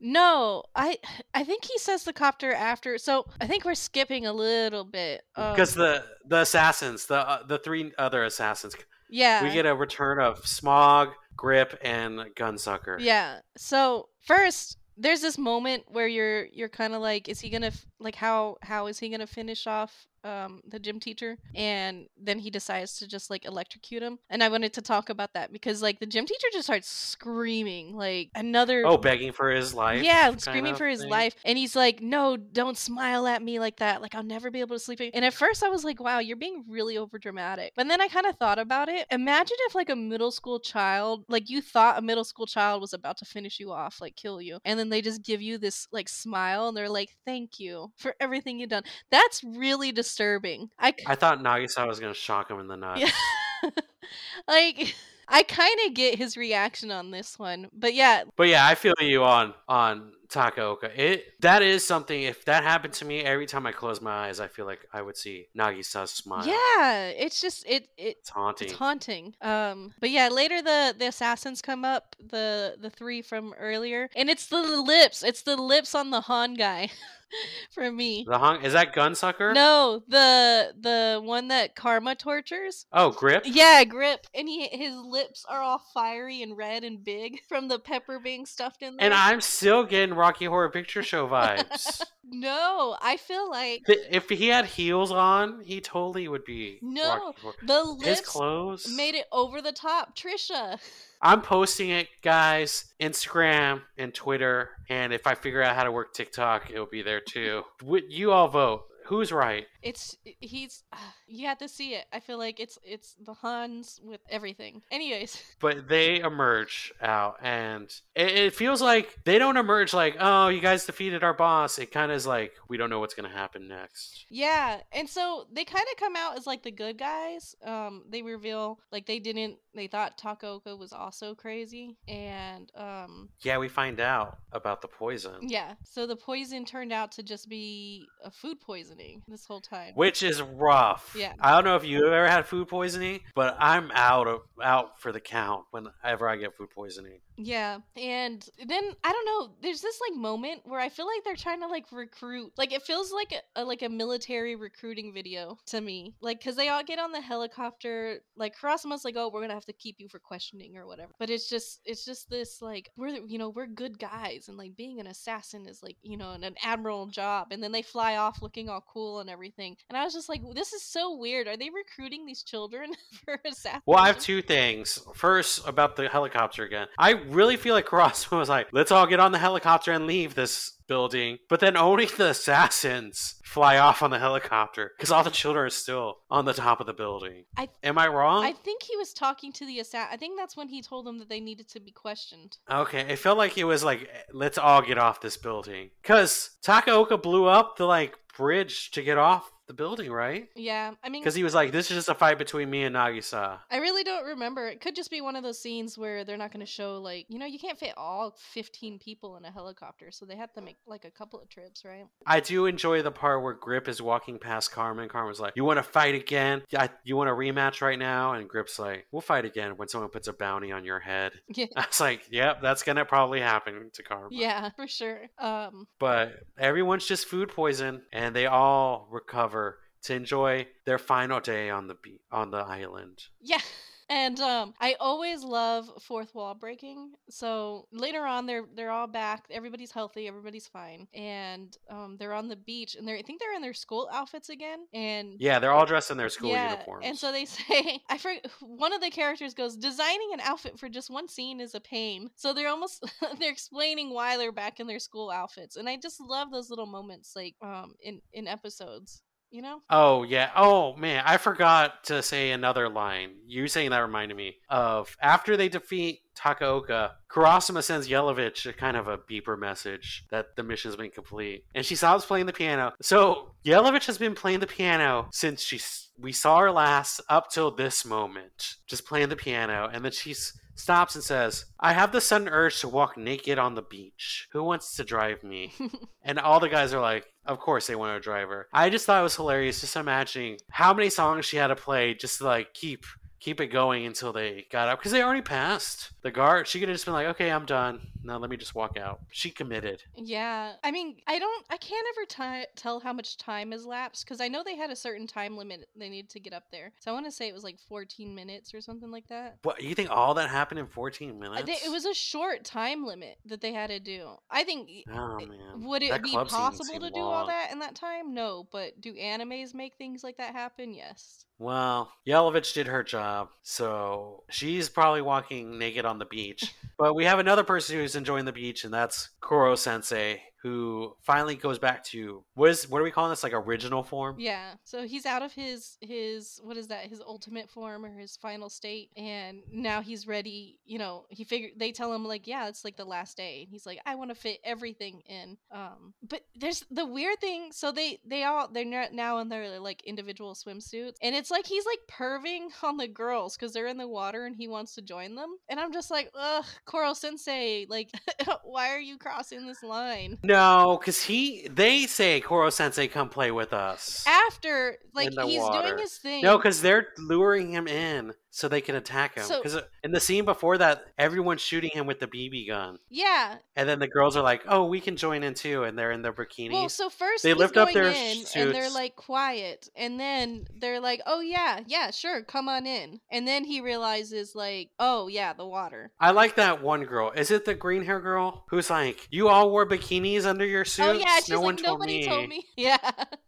no, 0.00 0.64
I 0.74 0.98
I 1.34 1.44
think 1.44 1.64
he 1.64 1.76
says 1.78 2.04
the 2.04 2.12
copter 2.12 2.52
after. 2.52 2.96
So 2.98 3.26
I 3.40 3.46
think 3.46 3.64
we're 3.64 3.74
skipping 3.74 4.26
a 4.26 4.32
little 4.32 4.84
bit. 4.84 5.22
Um, 5.36 5.52
Because 5.52 5.74
the 5.74 6.04
the 6.26 6.40
assassins, 6.40 7.06
the 7.06 7.18
uh, 7.28 7.42
the 7.46 7.58
three 7.58 7.92
other 7.98 8.24
assassins, 8.24 8.74
yeah, 9.10 9.42
we 9.42 9.52
get 9.52 9.66
a 9.66 9.74
return 9.74 10.20
of 10.20 10.46
Smog, 10.46 11.10
Grip, 11.36 11.78
and 11.82 12.20
Gunsucker. 12.36 12.96
Yeah. 13.00 13.40
So 13.56 14.08
first, 14.26 14.78
there's 14.96 15.20
this 15.20 15.36
moment 15.38 15.84
where 15.88 16.08
you're 16.08 16.46
you're 16.46 16.68
kind 16.70 16.94
of 16.94 17.02
like, 17.02 17.28
is 17.28 17.40
he 17.40 17.50
gonna 17.50 17.72
like 17.98 18.14
how 18.14 18.56
how 18.62 18.86
is 18.86 18.98
he 18.98 19.08
gonna 19.10 19.26
finish 19.26 19.66
off 19.66 20.06
um 20.24 20.60
the 20.68 20.78
gym 20.78 21.00
teacher? 21.00 21.38
And 21.54 22.06
then 22.20 22.38
he 22.38 22.50
decides 22.50 22.98
to 22.98 23.08
just 23.08 23.30
like 23.30 23.44
electrocute 23.44 24.02
him. 24.02 24.18
And 24.28 24.42
I 24.42 24.48
wanted 24.48 24.72
to 24.74 24.82
talk 24.82 25.10
about 25.10 25.32
that 25.34 25.52
because 25.52 25.82
like 25.82 26.00
the 26.00 26.06
gym 26.06 26.26
teacher 26.26 26.46
just 26.52 26.66
starts 26.66 26.88
screaming 26.88 27.96
like 27.96 28.30
another. 28.34 28.84
Oh, 28.86 28.96
begging 28.96 29.32
for 29.32 29.50
his 29.50 29.74
life. 29.74 30.02
yeah, 30.02 30.34
screaming 30.36 30.74
for 30.74 30.86
his 30.86 31.00
thing. 31.00 31.10
life. 31.10 31.34
And 31.44 31.56
he's 31.58 31.74
like, 31.76 32.00
No, 32.00 32.36
don't 32.36 32.76
smile 32.76 33.26
at 33.26 33.42
me 33.42 33.58
like 33.58 33.76
that. 33.78 34.02
Like, 34.02 34.14
I'll 34.14 34.22
never 34.22 34.50
be 34.50 34.60
able 34.60 34.76
to 34.76 34.80
sleep. 34.80 35.00
And 35.14 35.24
at 35.24 35.34
first, 35.34 35.62
I 35.62 35.68
was 35.68 35.84
like, 35.84 36.00
Wow, 36.00 36.18
you're 36.18 36.36
being 36.36 36.64
really 36.68 36.96
over 36.98 37.18
dramatic. 37.18 37.72
But 37.76 37.88
then 37.88 38.00
I 38.00 38.08
kind 38.08 38.26
of 38.26 38.36
thought 38.36 38.58
about 38.58 38.88
it. 38.88 39.06
Imagine 39.10 39.56
if, 39.66 39.74
like, 39.74 39.88
a 39.90 39.96
middle 39.96 40.30
school 40.30 40.60
child, 40.60 41.24
like, 41.28 41.48
you 41.48 41.60
thought 41.62 41.98
a 41.98 42.02
middle 42.02 42.24
school 42.24 42.46
child 42.46 42.80
was 42.80 42.92
about 42.92 43.16
to 43.18 43.24
finish 43.24 43.58
you 43.60 43.72
off, 43.72 44.00
like, 44.00 44.16
kill 44.16 44.40
you. 44.40 44.58
And 44.64 44.78
then 44.78 44.88
they 44.90 45.00
just 45.00 45.22
give 45.22 45.40
you 45.42 45.58
this, 45.58 45.86
like, 45.92 46.08
smile 46.08 46.68
and 46.68 46.76
they're 46.76 46.88
like, 46.88 47.10
Thank 47.24 47.58
you 47.58 47.92
for 47.96 48.14
everything 48.20 48.58
you've 48.58 48.70
done. 48.70 48.84
That's 49.10 49.42
really 49.44 49.92
disturbing. 50.10 50.70
I, 50.78 50.94
I 51.06 51.14
thought 51.14 51.40
Nagisa 51.40 51.86
was 51.86 52.00
going 52.00 52.12
to 52.12 52.18
shock 52.18 52.50
him 52.50 52.58
in 52.58 52.66
the 52.66 52.76
nuts. 52.76 53.00
yeah. 53.00 53.70
like, 54.48 54.94
I 55.28 55.42
kind 55.44 55.78
of 55.86 55.94
get 55.94 56.16
his 56.18 56.36
reaction 56.36 56.90
on 56.90 57.10
this 57.10 57.38
one. 57.38 57.68
But 57.72 57.94
yeah, 57.94 58.24
But 58.36 58.48
yeah, 58.48 58.66
I 58.66 58.74
feel 58.74 58.94
you 59.00 59.22
on 59.22 59.54
on 59.68 60.12
Takaoka. 60.32 60.90
It 60.96 61.40
that 61.40 61.62
is 61.62 61.86
something. 61.86 62.22
If 62.22 62.44
that 62.44 62.62
happened 62.62 62.94
to 62.94 63.04
me, 63.04 63.20
every 63.20 63.46
time 63.46 63.66
I 63.66 63.72
close 63.72 64.00
my 64.00 64.26
eyes, 64.28 64.40
I 64.40 64.46
feel 64.48 64.66
like 64.66 64.80
I 64.92 65.02
would 65.02 65.16
see 65.16 65.48
Nagisa's 65.56 66.10
smile. 66.10 66.46
yeah, 66.46 67.06
it's 67.08 67.40
just, 67.40 67.64
it, 67.66 67.88
it, 67.96 68.16
it's 68.18 68.30
haunting. 68.30 68.68
It's 68.68 68.76
haunting. 68.76 69.34
Um, 69.42 69.92
but 70.00 70.10
yeah, 70.10 70.28
later 70.28 70.62
the 70.62 70.94
the 70.98 71.08
assassins 71.08 71.60
come 71.62 71.84
up, 71.84 72.16
the 72.18 72.76
the 72.80 72.90
three 72.90 73.22
from 73.22 73.54
earlier, 73.58 74.08
and 74.16 74.30
it's 74.30 74.46
the 74.46 74.60
lips. 74.60 75.22
It's 75.22 75.42
the 75.42 75.56
lips 75.56 75.94
on 75.94 76.10
the 76.10 76.20
Han 76.22 76.54
guy, 76.54 76.90
for 77.72 77.90
me. 77.90 78.24
the 78.28 78.38
hung 78.38 78.62
is 78.62 78.72
that 78.72 78.94
Gunsucker? 78.94 79.54
No, 79.54 80.02
the 80.08 80.72
the 80.78 81.20
one 81.22 81.48
that 81.48 81.74
Karma 81.76 82.14
tortures. 82.14 82.86
Oh, 82.92 83.10
Grip. 83.10 83.42
Yeah, 83.46 83.84
grip, 83.84 84.26
and 84.34 84.48
he 84.48 84.66
his 84.68 84.94
lips 84.96 85.44
are 85.48 85.60
all 85.60 85.82
fiery 85.94 86.42
and 86.42 86.56
red 86.56 86.84
and 86.84 87.02
big 87.04 87.40
from 87.48 87.68
the 87.68 87.78
pepper 87.78 88.18
being 88.18 88.46
stuffed 88.46 88.82
in 88.82 88.96
there. 88.96 89.04
And 89.06 89.14
I'm 89.14 89.40
still 89.40 89.84
getting 89.84 90.14
Rocky 90.20 90.44
Horror 90.44 90.70
Picture 90.70 91.02
Show 91.02 91.26
vibes. 91.26 92.02
no, 92.24 92.96
I 93.00 93.16
feel 93.16 93.50
like 93.50 93.82
if 93.88 94.28
he 94.28 94.48
had 94.48 94.66
heels 94.66 95.10
on, 95.10 95.62
he 95.62 95.80
totally 95.80 96.28
would 96.28 96.44
be. 96.44 96.78
No, 96.82 97.34
the 97.62 97.96
His 98.02 98.20
clothes. 98.20 98.86
made 98.94 99.14
it 99.14 99.26
over 99.32 99.60
the 99.62 99.72
top. 99.72 100.16
Trisha. 100.16 100.78
I'm 101.22 101.42
posting 101.42 101.90
it, 101.90 102.08
guys. 102.22 102.86
Instagram 103.00 103.82
and 103.98 104.14
Twitter, 104.14 104.70
and 104.88 105.12
if 105.12 105.26
I 105.26 105.34
figure 105.34 105.62
out 105.62 105.74
how 105.76 105.84
to 105.84 105.92
work 105.92 106.14
TikTok, 106.14 106.70
it'll 106.70 106.86
be 106.86 107.02
there 107.02 107.20
too. 107.20 107.62
You 108.08 108.32
all 108.32 108.48
vote? 108.48 108.84
Who's 109.06 109.32
right? 109.32 109.66
It's 109.82 110.16
he's 110.40 110.84
you 111.26 111.46
have 111.46 111.58
to 111.58 111.68
see 111.68 111.94
it. 111.94 112.06
I 112.12 112.20
feel 112.20 112.38
like 112.38 112.60
it's 112.60 112.78
it's 112.82 113.16
the 113.24 113.34
Huns 113.34 114.00
with 114.02 114.20
everything. 114.28 114.82
Anyways, 114.90 115.42
but 115.60 115.88
they 115.88 116.20
emerge 116.20 116.92
out 117.00 117.38
and 117.42 117.92
it, 118.14 118.30
it 118.30 118.54
feels 118.54 118.82
like 118.82 119.18
they 119.24 119.38
don't 119.38 119.56
emerge 119.56 119.92
like 119.92 120.16
oh 120.18 120.48
you 120.48 120.60
guys 120.60 120.84
defeated 120.84 121.22
our 121.22 121.34
boss 121.34 121.78
it 121.78 121.90
kind 121.90 122.10
of 122.10 122.16
is 122.16 122.26
like 122.26 122.52
we 122.68 122.76
don't 122.76 122.90
know 122.90 123.00
what's 123.00 123.14
going 123.14 123.28
to 123.28 123.34
happen 123.34 123.68
next 123.68 124.26
yeah, 124.28 124.78
and 124.92 125.08
so 125.08 125.46
they 125.52 125.64
kind 125.64 125.84
of 125.90 125.98
come 125.98 126.16
out 126.16 126.36
as 126.36 126.46
like 126.46 126.62
the 126.62 126.70
good 126.70 126.98
guys. 126.98 127.54
Um, 127.64 128.04
they 128.08 128.22
reveal 128.22 128.78
like 128.92 129.06
they 129.06 129.18
didn't. 129.18 129.56
They 129.74 129.86
thought 129.86 130.18
Takaoka 130.18 130.78
was 130.78 130.92
also 130.92 131.34
crazy, 131.34 131.96
and 132.08 132.70
um, 132.74 133.28
yeah 133.42 133.58
we 133.58 133.68
find 133.68 134.00
out 134.00 134.38
about 134.52 134.82
the 134.82 134.88
poison 134.88 135.36
yeah. 135.42 135.74
So 135.84 136.06
the 136.06 136.16
poison 136.16 136.64
turned 136.64 136.92
out 136.92 137.12
to 137.12 137.22
just 137.22 137.48
be 137.48 138.06
a 138.24 138.30
food 138.30 138.60
poisoning 138.60 139.22
this 139.28 139.46
whole 139.46 139.60
time. 139.60 139.69
Which 139.94 140.22
is 140.22 140.42
rough. 140.42 141.14
Yeah. 141.16 141.32
i 141.40 141.52
don't 141.52 141.64
know 141.64 141.76
if 141.76 141.84
you 141.84 142.04
have 142.04 142.12
ever 142.12 142.28
had 142.28 142.46
food 142.46 142.68
poisoning 142.68 143.20
but 143.34 143.56
i'm 143.58 143.90
out 143.94 144.26
of 144.26 144.40
out 144.62 145.00
for 145.00 145.12
the 145.12 145.20
count 145.20 145.64
whenever 145.70 146.28
i 146.28 146.36
get 146.36 146.56
food 146.56 146.70
poisoning 146.70 147.20
Yeah. 147.42 147.78
And 147.96 148.46
then 148.66 148.92
I 149.02 149.12
don't 149.12 149.24
know, 149.26 149.54
there's 149.62 149.80
this 149.80 150.00
like 150.00 150.18
moment 150.18 150.62
where 150.64 150.80
I 150.80 150.88
feel 150.88 151.06
like 151.06 151.24
they're 151.24 151.36
trying 151.36 151.60
to 151.60 151.66
like 151.66 151.86
recruit. 151.92 152.52
Like 152.56 152.72
it 152.72 152.82
feels 152.82 153.12
like 153.12 153.32
a, 153.32 153.62
a 153.62 153.64
like 153.64 153.82
a 153.82 153.88
military 153.88 154.56
recruiting 154.56 155.12
video 155.12 155.58
to 155.66 155.80
me. 155.80 156.14
Like 156.20 156.42
cuz 156.42 156.56
they 156.56 156.68
all 156.68 156.84
get 156.84 156.98
on 156.98 157.12
the 157.12 157.20
helicopter 157.20 158.20
like 158.36 158.56
Karasuma's 158.56 159.04
like, 159.04 159.16
"Oh, 159.16 159.28
we're 159.28 159.40
going 159.40 159.48
to 159.50 159.54
have 159.54 159.66
to 159.66 159.72
keep 159.72 160.00
you 160.00 160.08
for 160.08 160.18
questioning 160.18 160.76
or 160.76 160.86
whatever." 160.86 161.12
But 161.18 161.30
it's 161.30 161.48
just 161.48 161.80
it's 161.84 162.04
just 162.04 162.28
this 162.28 162.60
like 162.60 162.90
we're 162.96 163.08
you 163.08 163.38
know, 163.38 163.50
we're 163.50 163.66
good 163.66 163.98
guys 163.98 164.48
and 164.48 164.58
like 164.58 164.76
being 164.76 165.00
an 165.00 165.06
assassin 165.06 165.66
is 165.66 165.82
like, 165.82 165.96
you 166.02 166.16
know, 166.16 166.32
an, 166.32 166.44
an 166.44 166.56
admiral 166.62 167.06
job 167.06 167.48
and 167.50 167.62
then 167.62 167.72
they 167.72 167.82
fly 167.82 168.16
off 168.16 168.42
looking 168.42 168.68
all 168.68 168.84
cool 168.92 169.20
and 169.20 169.30
everything. 169.30 169.76
And 169.88 169.96
I 169.96 170.04
was 170.04 170.12
just 170.12 170.28
like, 170.28 170.42
this 170.54 170.72
is 170.72 170.82
so 170.82 171.16
weird. 171.16 171.48
Are 171.48 171.56
they 171.56 171.70
recruiting 171.70 172.26
these 172.26 172.42
children 172.42 172.92
for 173.24 173.40
assassination? 173.44 173.82
Well, 173.86 173.98
I 173.98 174.06
have 174.08 174.18
two 174.18 174.42
things. 174.42 174.98
First, 175.14 175.66
about 175.66 175.96
the 175.96 176.08
helicopter 176.08 176.64
again. 176.64 176.88
I 176.98 177.12
really 177.30 177.56
feel 177.56 177.74
like 177.74 177.86
Karasuma 177.86 178.38
was 178.38 178.48
like, 178.48 178.68
let's 178.72 178.92
all 178.92 179.06
get 179.06 179.20
on 179.20 179.32
the 179.32 179.38
helicopter 179.38 179.92
and 179.92 180.06
leave 180.06 180.34
this 180.34 180.72
building. 180.88 181.38
But 181.48 181.60
then 181.60 181.76
only 181.76 182.06
the 182.06 182.30
assassins 182.30 183.36
fly 183.44 183.78
off 183.78 184.02
on 184.02 184.10
the 184.10 184.18
helicopter 184.18 184.92
because 184.96 185.10
all 185.10 185.24
the 185.24 185.30
children 185.30 185.66
are 185.66 185.70
still 185.70 186.18
on 186.30 186.44
the 186.44 186.52
top 186.52 186.80
of 186.80 186.86
the 186.86 186.92
building. 186.92 187.44
I- 187.56 187.68
Am 187.82 187.98
I 187.98 188.08
wrong? 188.08 188.44
I 188.44 188.52
think 188.52 188.82
he 188.82 188.96
was 188.96 189.12
talking 189.12 189.52
to 189.52 189.66
the 189.66 189.80
assassin. 189.80 190.08
I 190.12 190.16
think 190.16 190.38
that's 190.38 190.56
when 190.56 190.68
he 190.68 190.82
told 190.82 191.06
them 191.06 191.18
that 191.18 191.28
they 191.28 191.40
needed 191.40 191.68
to 191.70 191.80
be 191.80 191.90
questioned. 191.90 192.58
Okay, 192.70 193.00
it 193.00 193.16
felt 193.18 193.38
like 193.38 193.56
it 193.58 193.64
was 193.64 193.82
like, 193.84 194.08
let's 194.32 194.58
all 194.58 194.82
get 194.82 194.98
off 194.98 195.20
this 195.20 195.36
building. 195.36 195.90
Because 196.02 196.50
Takaoka 196.64 197.20
blew 197.20 197.46
up 197.46 197.76
the 197.76 197.86
like 197.86 198.16
bridge 198.36 198.90
to 198.92 199.02
get 199.02 199.18
off 199.18 199.50
the 199.70 199.74
building, 199.74 200.10
right? 200.10 200.48
Yeah, 200.56 200.94
I 201.04 201.08
mean, 201.08 201.22
Because 201.22 201.36
he 201.36 201.44
was 201.44 201.54
like, 201.54 201.70
this 201.70 201.90
is 201.92 201.96
just 201.96 202.08
a 202.08 202.14
fight 202.14 202.38
between 202.38 202.68
me 202.68 202.82
and 202.82 202.96
Nagisa. 202.96 203.60
I 203.70 203.76
really 203.76 204.02
don't 204.02 204.26
remember. 204.26 204.66
It 204.66 204.80
could 204.80 204.96
just 204.96 205.12
be 205.12 205.20
one 205.20 205.36
of 205.36 205.44
those 205.44 205.60
scenes 205.62 205.96
where 205.96 206.24
they're 206.24 206.36
not 206.36 206.52
going 206.52 206.66
to 206.66 206.70
show 206.70 207.00
like 207.00 207.26
you 207.28 207.38
know 207.38 207.46
you 207.46 207.58
can't 207.60 207.78
fit 207.78 207.94
all 207.96 208.34
fifteen 208.36 208.98
people 208.98 209.36
in 209.36 209.44
a 209.44 209.50
helicopter, 209.52 210.10
so 210.10 210.26
they 210.26 210.34
have 210.36 210.52
to 210.54 210.60
make 210.60 210.78
like 210.88 211.04
a 211.04 211.10
couple 211.10 211.40
of 211.40 211.48
trips, 211.48 211.84
right? 211.84 212.04
I 212.26 212.40
do 212.40 212.66
enjoy 212.66 213.02
the 213.02 213.12
part 213.12 213.42
where 213.44 213.52
Grip 213.52 213.86
is 213.86 214.02
walking 214.02 214.38
past 214.40 214.72
Karma. 214.72 215.06
Karma's 215.06 215.38
like, 215.38 215.52
"You 215.54 215.64
want 215.64 215.78
to 215.78 215.84
fight 215.84 216.16
again? 216.16 216.62
Yeah, 216.70 216.88
you 217.04 217.16
want 217.16 217.30
a 217.30 217.32
rematch 217.32 217.80
right 217.80 217.98
now?" 217.98 218.32
And 218.32 218.48
Grip's 218.48 218.78
like, 218.78 219.06
"We'll 219.12 219.22
fight 219.22 219.44
again 219.44 219.76
when 219.76 219.86
someone 219.86 220.10
puts 220.10 220.26
a 220.26 220.32
bounty 220.32 220.72
on 220.72 220.84
your 220.84 220.98
head." 220.98 221.32
Yeah, 221.60 221.66
I 221.76 221.84
was 221.86 222.00
like, 222.00 222.22
"Yep, 222.30 222.62
that's 222.62 222.82
gonna 222.82 223.04
probably 223.04 223.40
happen 223.40 223.90
to 223.92 224.02
Karma." 224.02 224.28
yeah, 224.32 224.70
for 224.70 224.88
sure. 224.88 225.28
Um, 225.38 225.86
But 226.00 226.32
everyone's 226.58 227.06
just 227.06 227.26
food 227.26 227.50
poison, 227.50 228.02
and 228.12 228.34
they 228.34 228.46
all 228.46 229.06
recover 229.10 229.59
to 230.02 230.14
enjoy 230.14 230.66
their 230.86 230.98
final 230.98 231.40
day 231.40 231.70
on 231.70 231.86
the 231.88 231.94
be- 231.94 232.20
on 232.30 232.50
the 232.50 232.58
island. 232.58 233.24
Yeah. 233.40 233.60
And 234.12 234.40
um, 234.40 234.74
I 234.80 234.96
always 234.98 235.44
love 235.44 235.88
fourth 236.02 236.34
wall 236.34 236.52
breaking. 236.54 237.12
So 237.28 237.86
later 237.92 238.26
on, 238.26 238.44
they're 238.44 238.64
they're 238.74 238.90
all 238.90 239.06
back. 239.06 239.44
Everybody's 239.50 239.92
healthy. 239.92 240.26
Everybody's 240.26 240.66
fine. 240.66 241.06
And 241.14 241.76
um, 241.88 242.16
they're 242.18 242.34
on 242.34 242.48
the 242.48 242.56
beach, 242.56 242.96
and 242.96 243.06
they're 243.06 243.16
I 243.18 243.22
think 243.22 243.38
they're 243.38 243.54
in 243.54 243.62
their 243.62 243.72
school 243.72 244.08
outfits 244.12 244.48
again. 244.48 244.80
And 244.92 245.36
Yeah, 245.38 245.60
they're 245.60 245.70
all 245.70 245.86
dressed 245.86 246.10
in 246.10 246.16
their 246.16 246.28
school 246.28 246.50
yeah, 246.50 246.72
uniforms. 246.72 247.06
and 247.06 247.16
so 247.16 247.30
they 247.30 247.44
say 247.58 248.00
I 248.08 248.18
forget 248.18 248.50
one 248.60 248.92
of 248.92 249.00
the 249.00 249.10
characters 249.10 249.54
goes 249.54 249.76
designing 249.76 250.30
an 250.32 250.40
outfit 250.40 250.76
for 250.76 250.88
just 250.88 251.08
one 251.08 251.28
scene 251.28 251.60
is 251.60 251.76
a 251.76 251.80
pain. 251.80 252.30
So 252.34 252.52
they're 252.52 252.68
almost 252.68 253.08
they're 253.38 253.52
explaining 253.52 254.12
why 254.12 254.36
they're 254.38 254.50
back 254.50 254.80
in 254.80 254.88
their 254.88 254.98
school 254.98 255.30
outfits, 255.30 255.76
and 255.76 255.88
I 255.88 255.96
just 255.96 256.20
love 256.20 256.50
those 256.50 256.68
little 256.68 256.86
moments 256.86 257.36
like 257.36 257.54
um 257.62 257.94
in 258.02 258.20
in 258.32 258.48
episodes. 258.48 259.22
You 259.50 259.62
know? 259.62 259.82
Oh 259.90 260.22
yeah. 260.22 260.50
Oh 260.54 260.94
man, 260.96 261.24
I 261.26 261.36
forgot 261.36 262.04
to 262.04 262.22
say 262.22 262.52
another 262.52 262.88
line. 262.88 263.32
You 263.46 263.66
saying 263.66 263.90
that 263.90 263.98
reminded 263.98 264.36
me 264.36 264.56
of 264.68 265.16
after 265.20 265.56
they 265.56 265.68
defeat 265.68 266.20
Takaoka, 266.36 267.10
Karasuma 267.28 267.82
sends 267.82 268.08
Yelovich 268.08 268.66
a 268.66 268.72
kind 268.72 268.96
of 268.96 269.08
a 269.08 269.18
beeper 269.18 269.58
message 269.58 270.24
that 270.30 270.54
the 270.56 270.62
mission's 270.62 270.96
been 270.96 271.10
complete, 271.10 271.64
and 271.74 271.84
she 271.84 271.96
stops 271.96 272.24
playing 272.24 272.46
the 272.46 272.52
piano. 272.52 272.92
So 273.02 273.54
Yelovich 273.64 274.06
has 274.06 274.18
been 274.18 274.34
playing 274.34 274.60
the 274.60 274.66
piano 274.66 275.28
since 275.32 275.62
she 275.62 275.80
we 276.16 276.32
saw 276.32 276.58
her 276.58 276.70
last 276.70 277.20
up 277.28 277.50
till 277.50 277.70
this 277.70 278.04
moment, 278.04 278.76
just 278.86 279.04
playing 279.04 279.30
the 279.30 279.36
piano, 279.36 279.90
and 279.92 280.04
then 280.04 280.12
she's 280.12 280.52
stops 280.80 281.14
and 281.14 281.22
says, 281.22 281.66
I 281.78 281.92
have 281.92 282.12
the 282.12 282.20
sudden 282.20 282.48
urge 282.48 282.80
to 282.80 282.88
walk 282.88 283.16
naked 283.16 283.58
on 283.58 283.74
the 283.74 283.82
beach. 283.82 284.48
Who 284.52 284.64
wants 284.64 284.96
to 284.96 285.04
drive 285.04 285.44
me? 285.44 285.72
and 286.24 286.38
all 286.38 286.60
the 286.60 286.68
guys 286.68 286.92
are 286.92 287.00
like, 287.00 287.26
Of 287.46 287.60
course 287.60 287.86
they 287.86 287.94
want 287.94 288.16
to 288.16 288.24
drive 288.24 288.48
her. 288.48 288.66
I 288.72 288.90
just 288.90 289.06
thought 289.06 289.20
it 289.20 289.24
was 289.24 289.36
hilarious 289.36 289.80
just 289.80 289.96
imagining 289.96 290.58
how 290.70 290.92
many 290.94 291.10
songs 291.10 291.44
she 291.46 291.56
had 291.56 291.68
to 291.68 291.76
play 291.76 292.14
just 292.14 292.38
to 292.38 292.44
like 292.44 292.74
keep 292.74 293.04
keep 293.40 293.60
it 293.60 293.68
going 293.68 294.06
until 294.06 294.32
they 294.32 294.66
got 294.70 294.88
up 294.88 294.98
because 294.98 295.12
they 295.12 295.22
already 295.22 295.40
passed 295.42 296.12
the 296.22 296.30
guard. 296.30 296.68
She 296.68 296.78
could 296.78 296.88
have 296.88 296.94
just 296.94 297.06
been 297.06 297.14
like, 297.14 297.26
Okay, 297.26 297.50
I'm 297.50 297.66
done. 297.66 298.00
Now 298.22 298.38
let 298.38 298.50
me 298.50 298.56
just 298.56 298.74
walk 298.74 298.98
out. 298.98 299.20
She 299.30 299.50
committed. 299.50 300.02
Yeah, 300.14 300.74
I 300.84 300.90
mean, 300.90 301.16
I 301.26 301.38
don't, 301.38 301.66
I 301.70 301.78
can't 301.78 302.06
ever 302.14 302.26
ti 302.26 302.66
tell 302.76 303.00
how 303.00 303.12
much 303.12 303.38
time 303.38 303.72
has 303.72 303.86
lapsed 303.86 304.24
because 304.24 304.40
I 304.40 304.48
know 304.48 304.62
they 304.62 304.76
had 304.76 304.90
a 304.90 304.96
certain 304.96 305.26
time 305.26 305.56
limit 305.56 305.88
they 305.96 306.10
needed 306.10 306.30
to 306.30 306.40
get 306.40 306.52
up 306.52 306.64
there. 306.70 306.92
So 307.00 307.10
I 307.10 307.14
want 307.14 307.26
to 307.26 307.32
say 307.32 307.48
it 307.48 307.54
was 307.54 307.64
like 307.64 307.78
14 307.88 308.34
minutes 308.34 308.74
or 308.74 308.80
something 308.80 309.10
like 309.10 309.26
that. 309.28 309.58
What 309.62 309.82
you 309.82 309.94
think 309.94 310.10
all 310.10 310.34
that 310.34 310.50
happened 310.50 310.80
in 310.80 310.86
14 310.86 311.30
uh, 311.30 311.34
minutes? 311.34 311.62
thi- 311.62 311.86
it 311.86 311.90
was 311.90 312.04
a 312.04 312.14
short 312.14 312.64
time 312.64 313.04
limit 313.04 313.38
that 313.46 313.62
they 313.62 313.72
had 313.72 313.88
to 313.88 313.98
do. 313.98 314.28
I 314.50 314.64
think. 314.64 314.88
Oh 315.10 315.38
man. 315.38 315.82
Would 315.84 316.02
it 316.02 316.10
That 316.10 316.22
be 316.22 316.32
possible 316.32 317.00
to 317.00 317.10
do 317.10 317.20
all 317.20 317.46
that 317.46 317.70
in 317.72 317.78
that 317.78 317.94
time? 317.94 318.34
No, 318.34 318.68
but 318.70 319.00
do 319.00 319.14
animes 319.14 319.74
make 319.74 319.94
things 319.94 320.22
like 320.22 320.36
that 320.36 320.52
happen? 320.52 320.92
Yes. 320.92 321.46
Well, 321.60 322.10
Yelovich 322.26 322.72
did 322.72 322.86
her 322.86 323.02
job, 323.02 323.50
so 323.62 324.44
she's 324.48 324.88
probably 324.88 325.20
walking 325.20 325.78
naked 325.78 326.06
on 326.06 326.18
the 326.18 326.24
beach. 326.24 326.74
but 326.98 327.14
we 327.14 327.26
have 327.26 327.38
another 327.38 327.64
person 327.64 327.96
who's 327.96 328.16
enjoying 328.16 328.46
the 328.46 328.52
beach, 328.52 328.84
and 328.84 328.94
that's 328.94 329.28
Koro 329.42 329.74
Sensei, 329.74 330.40
who 330.62 331.14
finally 331.20 331.54
goes 331.54 331.78
back 331.78 332.04
to 332.04 332.44
what 332.54 332.70
is 332.70 332.88
what 332.88 333.00
are 333.00 333.04
we 333.04 333.10
calling 333.10 333.30
this? 333.30 333.42
Like 333.42 333.54
original 333.54 334.02
form? 334.02 334.36
Yeah. 334.38 334.74
So 334.84 335.06
he's 335.06 335.26
out 335.26 335.42
of 335.42 335.52
his 335.52 335.96
his 336.00 336.60
what 336.62 336.76
is 336.76 336.88
that? 336.88 337.06
His 337.06 337.20
ultimate 337.20 337.70
form 337.70 338.04
or 338.04 338.18
his 338.18 338.36
final 338.36 338.68
state 338.68 339.10
and 339.16 339.62
now 339.72 340.02
he's 340.02 340.26
ready, 340.26 340.78
you 340.84 340.98
know, 340.98 341.24
he 341.28 341.44
figured 341.44 341.72
they 341.76 341.92
tell 341.92 342.12
him 342.12 342.24
like, 342.24 342.46
yeah, 342.46 342.68
it's 342.68 342.84
like 342.84 342.96
the 342.96 343.04
last 343.04 343.36
day. 343.36 343.62
And 343.62 343.70
he's 343.70 343.86
like, 343.86 344.00
I 344.04 344.14
want 344.14 344.30
to 344.30 344.34
fit 344.34 344.60
everything 344.64 345.22
in. 345.26 345.56
Um 345.70 346.14
but 346.22 346.42
there's 346.54 346.84
the 346.90 347.06
weird 347.06 347.40
thing, 347.40 347.72
so 347.72 347.90
they 347.92 348.18
they 348.26 348.44
all 348.44 348.68
they're 348.68 349.08
now 349.12 349.38
in 349.38 349.48
their 349.48 349.80
like 349.80 350.02
individual 350.04 350.54
swimsuits 350.54 351.16
and 351.22 351.34
it's 351.34 351.50
like 351.50 351.66
he's 351.66 351.86
like 351.86 352.00
perving 352.10 352.68
on 352.82 352.96
the 352.96 353.08
girls 353.08 353.56
cuz 353.56 353.72
they're 353.72 353.86
in 353.86 353.98
the 353.98 354.08
water 354.08 354.44
and 354.44 354.56
he 354.56 354.68
wants 354.68 354.94
to 354.94 355.02
join 355.02 355.34
them. 355.34 355.56
And 355.68 355.80
I'm 355.80 355.92
just 355.92 356.10
like, 356.10 356.30
"Ugh, 356.34 356.64
Koro 356.84 357.14
Sensei, 357.14 357.86
like 357.88 358.10
why 358.64 358.90
are 358.90 359.00
you 359.00 359.16
crossing 359.16 359.66
this 359.66 359.82
line?" 359.82 360.38
No, 360.50 360.98
because 361.00 361.22
he 361.22 361.68
they 361.72 362.06
say 362.06 362.40
Koro 362.40 362.70
Sensei 362.70 363.06
come 363.08 363.28
play 363.28 363.50
with 363.50 363.72
us. 363.72 364.24
After 364.26 364.96
like 365.14 365.30
he's 365.44 365.60
water. 365.60 365.88
doing 365.88 365.98
his 365.98 366.18
thing. 366.18 366.42
No, 366.42 366.56
because 366.56 366.82
they're 366.82 367.08
luring 367.18 367.70
him 367.72 367.86
in 367.86 368.32
so 368.52 368.66
they 368.68 368.80
can 368.80 368.96
attack 368.96 369.36
him. 369.36 369.44
So- 369.44 369.58
Because 369.58 369.76
uh, 369.76 369.82
in 370.02 370.10
the 370.10 370.18
scene 370.20 370.44
before 370.44 370.78
that, 370.78 371.04
everyone's 371.16 371.60
shooting 371.60 371.90
him 371.92 372.06
with 372.06 372.18
the 372.18 372.26
BB 372.26 372.68
gun, 372.68 372.98
yeah, 373.08 373.56
and 373.76 373.88
then 373.88 374.00
the 374.00 374.08
girls 374.08 374.36
are 374.36 374.42
like, 374.42 374.62
"Oh, 374.66 374.86
we 374.86 375.00
can 375.00 375.16
join 375.16 375.42
in 375.44 375.54
too," 375.54 375.84
and 375.84 375.96
they're 375.96 376.10
in 376.10 376.22
their 376.22 376.32
bikinis. 376.32 376.72
Well, 376.72 376.88
so 376.88 377.10
first 377.10 377.44
They 377.44 377.54
lift 377.54 377.76
up 377.76 377.92
their 377.92 378.08
in 378.08 378.44
and 378.56 378.74
they're 378.74 378.90
like 378.90 379.14
quiet, 379.16 379.88
and 379.96 380.18
then 380.18 380.64
they're 380.80 381.00
like, 381.00 381.20
"Oh 381.26 381.40
yeah, 381.40 381.80
yeah, 381.86 382.10
sure, 382.10 382.42
come 382.42 382.68
on 382.68 382.86
in." 382.86 383.20
And 383.30 383.46
then 383.46 383.64
he 383.64 383.80
realizes 383.80 384.54
like, 384.54 384.90
"Oh 384.98 385.28
yeah, 385.28 385.52
the 385.52 385.66
water." 385.66 386.10
I 386.18 386.32
like 386.32 386.56
that 386.56 386.82
one 386.82 387.04
girl. 387.04 387.30
Is 387.30 387.50
it 387.50 387.64
the 387.64 387.74
green 387.74 388.02
hair 388.04 388.20
girl 388.20 388.64
who's 388.70 388.90
like, 388.90 389.28
"You 389.30 389.48
all 389.48 389.70
wore 389.70 389.86
bikinis 389.86 390.39
under 390.46 390.64
your 390.66 390.84
suits"? 390.84 391.08
oh 391.08 391.12
yeah, 391.12 391.36
she's 391.36 391.48
no 391.50 391.56
like, 391.56 391.64
one 391.64 391.76
told 391.76 392.00
"Nobody 392.00 392.18
me. 392.20 392.26
told 392.26 392.48
me." 392.48 392.64
Yeah, 392.76 392.96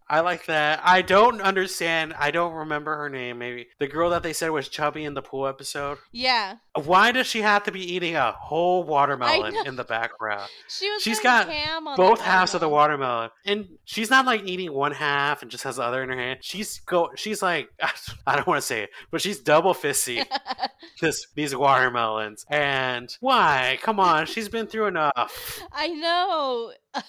I 0.08 0.20
like 0.20 0.46
that. 0.46 0.80
I 0.84 1.00
don't 1.02 1.40
understand. 1.40 2.14
I 2.18 2.30
don't 2.30 2.52
remember 2.52 2.96
her 2.96 3.08
name. 3.08 3.38
Maybe 3.38 3.68
the 3.78 3.86
girl 3.86 4.10
that 4.10 4.22
they 4.22 4.32
said 4.34 4.50
was 4.50 4.68
chubby 4.68 5.04
in 5.04 5.14
the 5.14 5.22
pool 5.22 5.46
episode. 5.46 5.98
yeah. 6.12 6.56
Why 6.84 7.12
does 7.12 7.26
she 7.26 7.42
have 7.42 7.64
to 7.64 7.72
be 7.72 7.80
eating 7.94 8.16
a 8.16 8.32
whole 8.32 8.84
watermelon 8.84 9.54
in 9.66 9.76
the 9.76 9.84
background? 9.84 10.50
She 10.68 10.90
was. 10.90 11.02
She's 11.02 11.20
got 11.20 11.48
Both 11.96 12.20
halves 12.20 12.54
of 12.54 12.60
the 12.60 12.68
watermelon. 12.68 13.30
watermelon, 13.30 13.30
and 13.44 13.78
she's 13.84 14.08
not 14.10 14.24
like 14.26 14.44
eating 14.44 14.72
one 14.72 14.92
half 14.92 15.42
and 15.42 15.50
just 15.50 15.64
has 15.64 15.76
the 15.76 15.82
other 15.82 16.02
in 16.02 16.08
her 16.08 16.16
hand. 16.16 16.38
She's 16.42 16.80
go. 16.80 17.10
She's 17.14 17.42
like, 17.42 17.68
I 18.26 18.36
don't 18.36 18.46
want 18.46 18.58
to 18.60 18.66
say 18.66 18.84
it, 18.84 18.90
but 19.10 19.20
she's 19.20 19.38
double 19.40 19.74
fisty 19.74 20.22
this 21.00 21.26
these 21.34 21.54
watermelons. 21.54 22.44
And 22.50 23.14
why? 23.20 23.78
Come 23.82 24.00
on, 24.00 24.26
she's 24.26 24.48
been 24.48 24.66
through 24.66 24.86
enough. 24.86 25.60
I 25.72 25.88
know. 25.88 26.72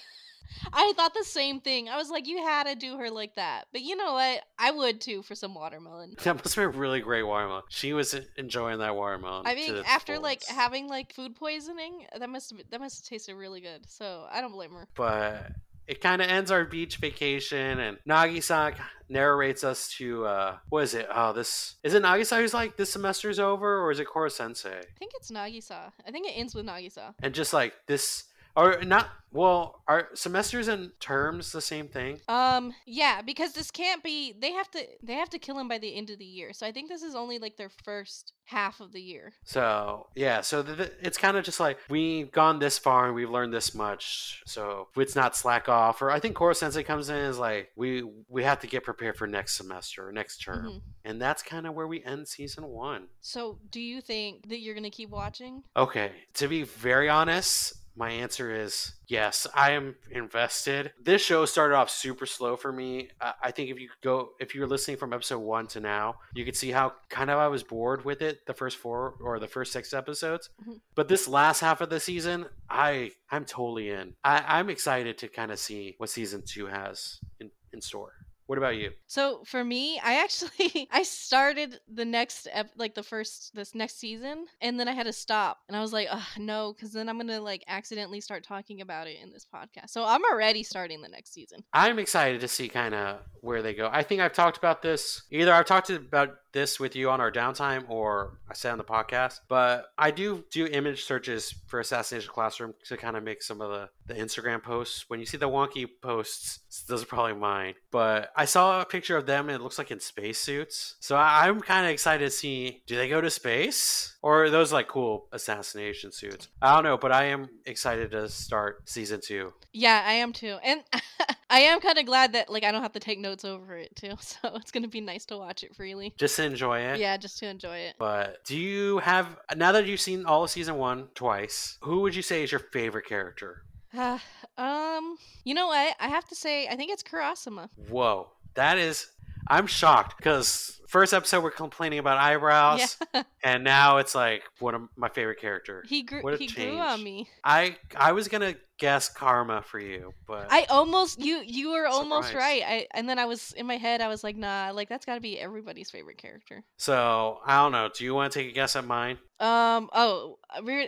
I 0.72 0.94
thought 0.96 1.14
the 1.14 1.24
same 1.24 1.60
thing. 1.60 1.90
I 1.90 1.98
was 1.98 2.10
like, 2.10 2.28
you 2.28 2.38
had 2.38 2.66
to 2.68 2.76
do 2.76 2.98
her 2.98 3.10
like 3.10 3.36
that. 3.36 3.66
But 3.72 3.82
you 3.82 3.96
know 3.96 4.14
what? 4.14 4.42
I 4.58 4.72
would 4.72 5.02
too 5.02 5.22
for 5.22 5.36
some 5.36 5.54
watermelon. 5.56 6.16
That 6.24 6.36
must 6.36 6.56
have 6.56 6.72
been 6.72 6.76
a 6.76 6.82
really 6.82 7.02
great 7.02 7.24
watermelon. 7.24 7.64
She 7.70 7.94
was 7.94 8.16
enjoying 8.38 8.80
that 8.80 8.96
watermelon. 8.96 9.46
I 9.46 9.56
mean, 9.56 9.82
after 9.86 10.20
like 10.20 10.44
having 10.46 10.88
like 10.88 11.14
food 11.14 11.36
poisoning, 11.36 12.06
that 12.18 12.30
must 12.30 12.52
have, 12.52 12.62
that 12.70 12.80
must 12.80 13.00
have 13.04 13.10
tasted 13.10 13.36
really 13.36 13.62
good. 13.62 13.90
So 13.90 14.26
I 14.32 14.42
don't 14.42 14.54
blame 14.54 14.72
her. 14.72 14.88
but 14.96 15.52
it 15.86 16.00
kind 16.00 16.22
of 16.22 16.30
ends 16.30 16.50
our 16.50 16.64
beach 16.64 16.96
vacation, 16.98 17.80
and 17.80 17.98
Nagisa 18.08 18.74
narrates 19.10 19.64
us 19.66 19.90
to 19.98 20.26
uh, 20.26 20.58
what 20.70 20.84
is 20.84 20.94
it? 20.94 21.08
Oh, 21.14 21.34
this 21.34 21.76
is 21.84 21.94
it. 21.94 22.04
Nagisa 22.04 22.38
who's 22.38 22.54
like 22.54 22.78
this 22.78 22.92
semester's 22.94 23.38
over, 23.40 23.82
or 23.82 23.92
is 23.92 24.00
it 24.00 24.08
Koro 24.08 24.30
Sensei? 24.30 24.70
I 24.78 24.98
think 24.98 25.12
it's 25.16 25.30
Nagisa. 25.30 25.92
I 26.08 26.12
think 26.12 26.26
it 26.28 26.32
ends 26.32 26.56
with 26.56 26.66
Nagisa. 26.66 27.14
And 27.22 27.34
just 27.34 27.52
like 27.52 27.74
this, 27.86 28.24
or 28.56 28.82
not? 28.84 29.10
Well, 29.32 29.82
are 29.88 30.10
semesters 30.14 30.68
and 30.68 30.91
terms 30.99 31.51
the 31.51 31.60
same 31.62 31.88
thing? 31.88 32.20
Um, 32.28 32.72
yeah, 32.86 33.24
because 33.24 33.54
this 33.54 33.72
can't 33.72 34.04
be. 34.04 34.32
They 34.39 34.51
have 34.51 34.70
to. 34.72 34.86
They 35.01 35.14
have 35.16 35.32
to 35.32 35.39
kill 35.39 35.58
him 35.58 35.68
by 35.68 35.80
the 35.80 35.95
end 35.95 36.12
of 36.12 36.20
the 36.20 36.26
year. 36.26 36.54
So 36.54 36.68
I 36.68 36.72
think 36.72 36.88
this 36.88 37.01
is 37.01 37.16
only 37.16 37.39
like 37.39 37.58
their 37.58 37.72
first 37.84 38.34
half 38.45 38.80
of 38.80 38.91
the 38.91 39.01
year. 39.01 39.34
So 39.43 40.06
yeah, 40.16 40.41
so 40.41 40.62
th- 40.62 40.78
th- 40.78 40.91
it's 41.01 41.18
kind 41.18 41.36
of 41.36 41.43
just 41.43 41.60
like 41.60 41.80
we've 41.89 42.32
gone 42.32 42.60
this 42.60 42.78
far 42.78 43.08
and 43.08 43.16
we've 43.16 43.30
learned 43.30 43.51
this 43.54 43.74
much. 43.74 44.43
So 44.45 44.89
it's 44.95 45.16
not 45.16 45.36
slack 45.36 45.68
off. 45.68 46.04
Or 46.04 46.12
I 46.12 46.20
think 46.20 46.36
Koro 46.36 46.54
Sensei 46.54 46.84
comes 46.84 47.10
in 47.10 47.16
is 47.16 47.39
like 47.39 47.72
we 47.76 48.04
we 48.30 48.43
have 48.43 48.60
to 48.60 48.68
get 48.68 48.84
prepared 48.84 49.18
for 49.18 49.26
next 49.26 49.56
semester 49.56 50.08
or 50.08 50.12
next 50.12 50.43
term, 50.43 50.66
Mhm. 50.68 50.82
and 51.06 51.20
that's 51.20 51.41
kind 51.41 51.66
of 51.66 51.74
where 51.74 51.88
we 51.88 52.04
end 52.04 52.28
season 52.28 52.66
one. 52.68 53.08
So 53.22 53.58
do 53.72 53.80
you 53.82 53.99
think 53.99 54.49
that 54.49 54.60
you're 54.60 54.76
gonna 54.76 54.91
keep 54.91 55.10
watching? 55.10 55.64
Okay, 55.76 56.12
to 56.36 56.47
be 56.47 56.62
very 56.62 57.10
honest, 57.10 57.74
my 57.96 58.10
answer 58.10 58.52
is 58.54 58.94
yes. 59.08 59.46
I 59.54 59.72
am 59.72 59.96
invested. 60.12 60.94
This 61.02 61.22
show 61.22 61.46
started 61.46 61.76
off 61.76 61.89
super 61.89 62.26
slow 62.26 62.56
for 62.56 62.72
me. 62.72 63.10
I, 63.22 63.34
I 63.44 63.52
think 63.52 63.70
if 63.70 63.80
you 63.80 63.89
go, 64.02 64.30
if 64.39 64.56
you're 64.56 64.68
listening 64.68 64.98
from 64.98 65.14
episode 65.14 65.39
one 65.39 65.68
to 65.68 65.80
now, 65.80 66.16
you 66.34 66.44
could 66.46 66.56
see 66.56 66.72
how 66.72 66.94
kind 67.10 67.30
of 67.30 67.38
I 67.38 67.48
was 67.48 67.64
bored 67.64 68.04
with 68.06 68.22
it 68.22 68.46
the 68.46 68.54
first 68.54 68.78
four 68.78 69.16
or 69.22 69.39
the 69.39 69.48
first 69.48 69.72
six 69.72 69.94
episodes. 69.94 70.50
Mhm. 70.68 70.80
But 70.96 71.08
this 71.08 71.28
last 71.28 71.60
half 71.60 71.82
of 71.82 71.89
the 71.89 72.00
season, 72.00 72.48
I 72.70 73.12
I'm 73.30 73.46
totally 73.46 73.89
in. 73.89 74.16
I, 74.24 74.44
I'm 74.60 74.70
excited 74.70 75.18
to 75.20 75.28
kind 75.28 75.52
of 75.52 75.60
see 75.60 75.96
what 75.98 76.10
season 76.10 76.44
two 76.46 76.66
has 76.68 77.20
in, 77.39 77.52
in 77.72 77.82
store. 77.82 78.14
What 78.48 78.58
about 78.58 78.76
you? 78.76 78.91
So 79.08 79.44
for 79.46 79.64
me, 79.64 80.00
I 80.04 80.16
actually 80.16 80.88
I 80.91 81.04
started 81.04 81.80
the 81.91 82.06
next 82.06 82.48
ep- 82.52 82.72
like 82.78 82.96
the 82.96 83.04
first 83.04 83.52
this 83.54 83.74
next 83.76 84.00
season, 84.00 84.46
and 84.62 84.80
then 84.80 84.88
I 84.88 84.91
had 84.91 85.06
to 85.06 85.14
stop, 85.14 85.60
and 85.68 85.78
I 85.78 85.82
was 85.82 85.94
like, 85.94 86.08
Ugh, 86.12 86.22
no, 86.38 86.74
because 86.74 86.91
then 86.91 87.10
I'm 87.10 87.18
gonna 87.18 87.41
like 87.41 87.64
accidentally 87.68 88.22
start 88.22 88.44
talking 88.44 88.82
about 88.82 89.08
it 89.08 89.18
in 89.22 89.32
this 89.32 89.46
podcast. 89.46 89.89
So 89.89 90.06
I'm 90.06 90.24
already 90.26 90.64
starting 90.64 91.02
the 91.02 91.10
next 91.10 91.34
season. 91.34 91.64
I'm 91.74 92.00
excited 92.00 92.41
to 92.41 92.48
see 92.48 92.68
kind 92.68 92.94
of 92.94 93.20
where 93.41 93.62
they 93.62 93.74
go. 93.74 93.89
I 93.91 94.04
think 94.04 94.22
I've 94.22 94.34
talked 94.34 94.58
about 94.58 94.82
this 94.82 95.24
either 95.32 95.54
I've 95.54 95.66
talked 95.66 95.89
about 95.89 96.36
this 96.54 96.80
with 96.80 96.96
you 96.96 97.10
on 97.10 97.20
our 97.20 97.32
downtime 97.32 97.89
or 97.89 98.39
I 98.50 98.54
said 98.54 98.72
on 98.72 98.78
the 98.78 98.84
podcast, 98.84 99.39
but 99.50 99.88
I 99.98 100.12
do 100.12 100.46
do 100.52 100.68
image 100.68 101.04
searches 101.04 101.54
for 101.68 101.80
Assassination 101.80 102.32
Classroom 102.32 102.74
to 102.86 102.96
kind 102.96 103.18
of 103.18 103.24
make 103.24 103.41
some 103.41 103.60
of 103.60 103.72
the, 103.72 103.89
the 104.06 104.14
Instagram 104.14 104.62
posts. 104.62 105.06
When 105.10 105.20
you 105.20 105.26
see 105.26 105.38
the 105.38 105.49
wonky 105.49 105.88
posts, 106.01 106.84
those 106.88 107.04
are 107.04 107.08
probably 107.08 107.34
mine. 107.34 107.76
But 107.91 108.32
I 108.36 108.45
saw 108.45 108.82
a 108.82 108.86
picture 108.86 109.18
of 109.18 109.26
them 109.26 109.49
and 109.49 109.56
it 109.56 109.62
looks 109.62 109.78
like 109.78 109.91
in 109.91 109.99
spacesuits. 109.99 110.95
So 110.99 111.16
I'm 111.16 111.62
kind 111.62 111.86
of 111.86 111.91
excited 111.91 112.26
to 112.26 112.32
see 112.32 112.84
do 112.88 112.95
they 112.95 113.10
go 113.10 113.22
to 113.22 113.30
space 113.30 114.16
or 114.22 114.45
are 114.45 114.49
those 114.49 114.74
like 114.74 114.88
cool 114.88 115.28
assassination 115.32 116.12
suits? 116.12 116.47
I 116.62 116.76
don't 116.76 116.84
know, 116.84 116.97
but 116.97 117.12
I 117.12 117.26
am 117.26 117.49
excited 117.66 118.12
to 118.12 118.30
start 118.30 118.89
season 118.89 119.22
two. 119.22 119.54
Yeah, 119.72 120.04
I 120.06 120.14
am 120.14 120.34
too, 120.34 120.58
and 120.64 120.84
I 121.49 121.60
am 121.62 121.82
kind 121.82 121.97
of 121.97 122.06
glad 122.06 122.34
that 122.34 122.49
like 122.49 122.64
I 122.64 122.72
don't 122.72 122.84
have 122.84 122.93
to 122.93 122.99
take 122.99 123.20
notes 123.20 123.43
over 123.43 123.76
it 123.78 123.95
too. 123.95 124.14
So 124.24 124.56
it's 124.56 124.72
gonna 124.72 124.88
be 124.88 125.01
nice 125.01 125.26
to 125.26 125.38
watch 125.38 125.64
it 125.64 125.76
freely. 125.76 126.14
Just 126.18 126.36
to 126.38 126.43
enjoy 126.45 126.80
it. 126.80 126.99
Yeah, 126.99 127.18
just 127.18 127.38
to 127.39 127.47
enjoy 127.47 127.78
it. 127.78 127.95
But 127.99 128.43
do 128.45 128.58
you 128.58 128.99
have 128.99 129.38
now 129.56 129.72
that 129.74 129.86
you've 129.86 130.01
seen 130.01 130.26
all 130.26 130.43
of 130.43 130.49
season 130.49 130.76
one 130.76 131.10
twice? 131.14 131.78
Who 131.82 132.01
would 132.01 132.16
you 132.16 132.22
say 132.22 132.43
is 132.43 132.51
your 132.51 132.60
favorite 132.60 133.06
character? 133.06 133.64
Uh, 133.98 134.18
um, 134.58 135.18
you 135.44 135.54
know 135.54 135.68
what? 135.68 135.96
I 136.00 136.08
have 136.08 136.26
to 136.26 136.36
say, 136.36 136.68
I 136.68 136.76
think 136.76 136.91
it's 136.91 137.04
Karasuma. 137.04 137.70
Whoa, 137.89 138.30
that 138.56 138.78
is. 138.78 139.08
I'm 139.48 139.68
shocked 139.68 140.18
because 140.18 140.80
first 140.88 141.14
episode 141.14 141.44
we're 141.44 141.52
complaining 141.52 142.00
about 142.00 142.18
eyebrows, 142.18 142.98
Yeah, 143.14 143.24
and 143.44 143.64
now 143.64 143.98
it's 143.98 144.14
like 144.16 144.44
one 144.60 144.76
of 144.76 144.82
my 144.96 145.10
favorite 145.10 145.39
character. 145.39 145.84
he 145.88 146.04
grew. 146.04 146.22
What 146.22 146.39
He 146.39 146.48
grew 146.48 146.78
on 146.78 147.04
me. 147.04 147.28
I 147.44 147.78
I 147.96 148.12
was 148.12 148.28
gonna 148.28 148.56
guess 148.78 149.10
Karma 149.10 149.62
for 149.62 149.80
you, 149.80 150.14
but 150.28 150.48
I 150.50 150.66
almost 150.70 151.20
you 151.20 151.41
you 151.46 151.72
were 151.72 151.88
almost 151.88 152.34
right. 152.34 152.62
I 152.66 152.88
and 152.94 153.08
then 153.08 153.18
I 153.20 153.26
was 153.26 153.54
in 153.54 153.66
my 153.66 153.78
head. 153.78 154.02
I 154.02 154.08
was 154.08 154.24
like, 154.24 154.36
nah, 154.36 154.72
like 154.74 154.89
that's 154.89 155.06
got 155.06 155.16
to 155.16 155.22
be 155.22 155.39
everybody's 155.39 155.89
favorite 155.89 156.18
character. 156.18 156.64
so 156.78 157.39
I 157.46 157.62
don't 157.62 157.72
know. 157.72 157.89
Do 157.96 158.04
you 158.04 158.14
want 158.14 158.32
to 158.32 158.39
take 158.39 158.50
a 158.50 158.54
guess 158.54 158.76
at 158.76 158.86
mine? 158.86 159.18
Um. 159.39 159.89
Oh, 159.94 160.38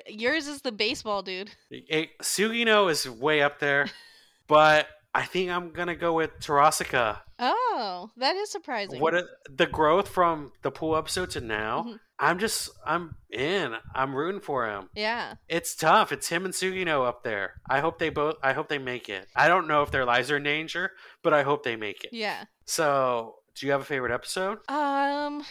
yours 0.07 0.47
is 0.47 0.61
the 0.61 0.71
baseball 0.71 1.23
dude. 1.23 1.51
It, 1.69 2.09
Sugino 2.21 2.89
is 2.89 3.09
way 3.09 3.41
up 3.41 3.59
there, 3.59 3.87
but 4.47 4.87
I 5.13 5.23
think 5.25 5.49
I'm 5.49 5.71
gonna 5.71 5.95
go 5.95 6.13
with 6.13 6.31
Terasaka. 6.39 7.19
Oh, 7.39 8.09
that 8.17 8.35
is 8.35 8.49
surprising. 8.51 8.99
What 9.01 9.13
a, 9.13 9.25
the 9.53 9.65
growth 9.65 10.07
from 10.07 10.51
the 10.61 10.71
pool 10.71 10.95
episode 10.95 11.31
to 11.31 11.41
now? 11.41 11.83
Mhm. 11.87 11.99
I'm 12.17 12.39
just 12.39 12.69
I'm 12.85 13.15
in. 13.29 13.73
I'm 13.93 14.15
rooting 14.15 14.39
for 14.39 14.67
him. 14.69 14.89
Yeah. 14.95 15.33
It's 15.49 15.75
tough. 15.75 16.13
It's 16.13 16.29
him 16.29 16.45
and 16.45 16.53
Sugino 16.53 17.05
up 17.05 17.23
there. 17.23 17.55
I 17.69 17.81
hope 17.81 17.99
they 17.99 18.09
both. 18.09 18.35
I 18.41 18.53
hope 18.53 18.69
they 18.69 18.77
make 18.77 19.09
it. 19.09 19.27
I 19.35 19.49
don't 19.49 19.67
know 19.67 19.81
if 19.81 19.91
their 19.91 20.05
lives 20.05 20.31
are 20.31 20.37
in 20.37 20.43
danger, 20.43 20.91
but 21.23 21.33
I 21.33 21.43
hope 21.43 21.63
they 21.63 21.75
make 21.75 22.05
it. 22.05 22.11
Yeah. 22.13 22.45
So, 22.65 23.35
do 23.55 23.65
you 23.65 23.73
have 23.73 23.81
a 23.81 23.85
favorite 23.85 24.13
episode 24.13 24.59
Um. 24.69 25.43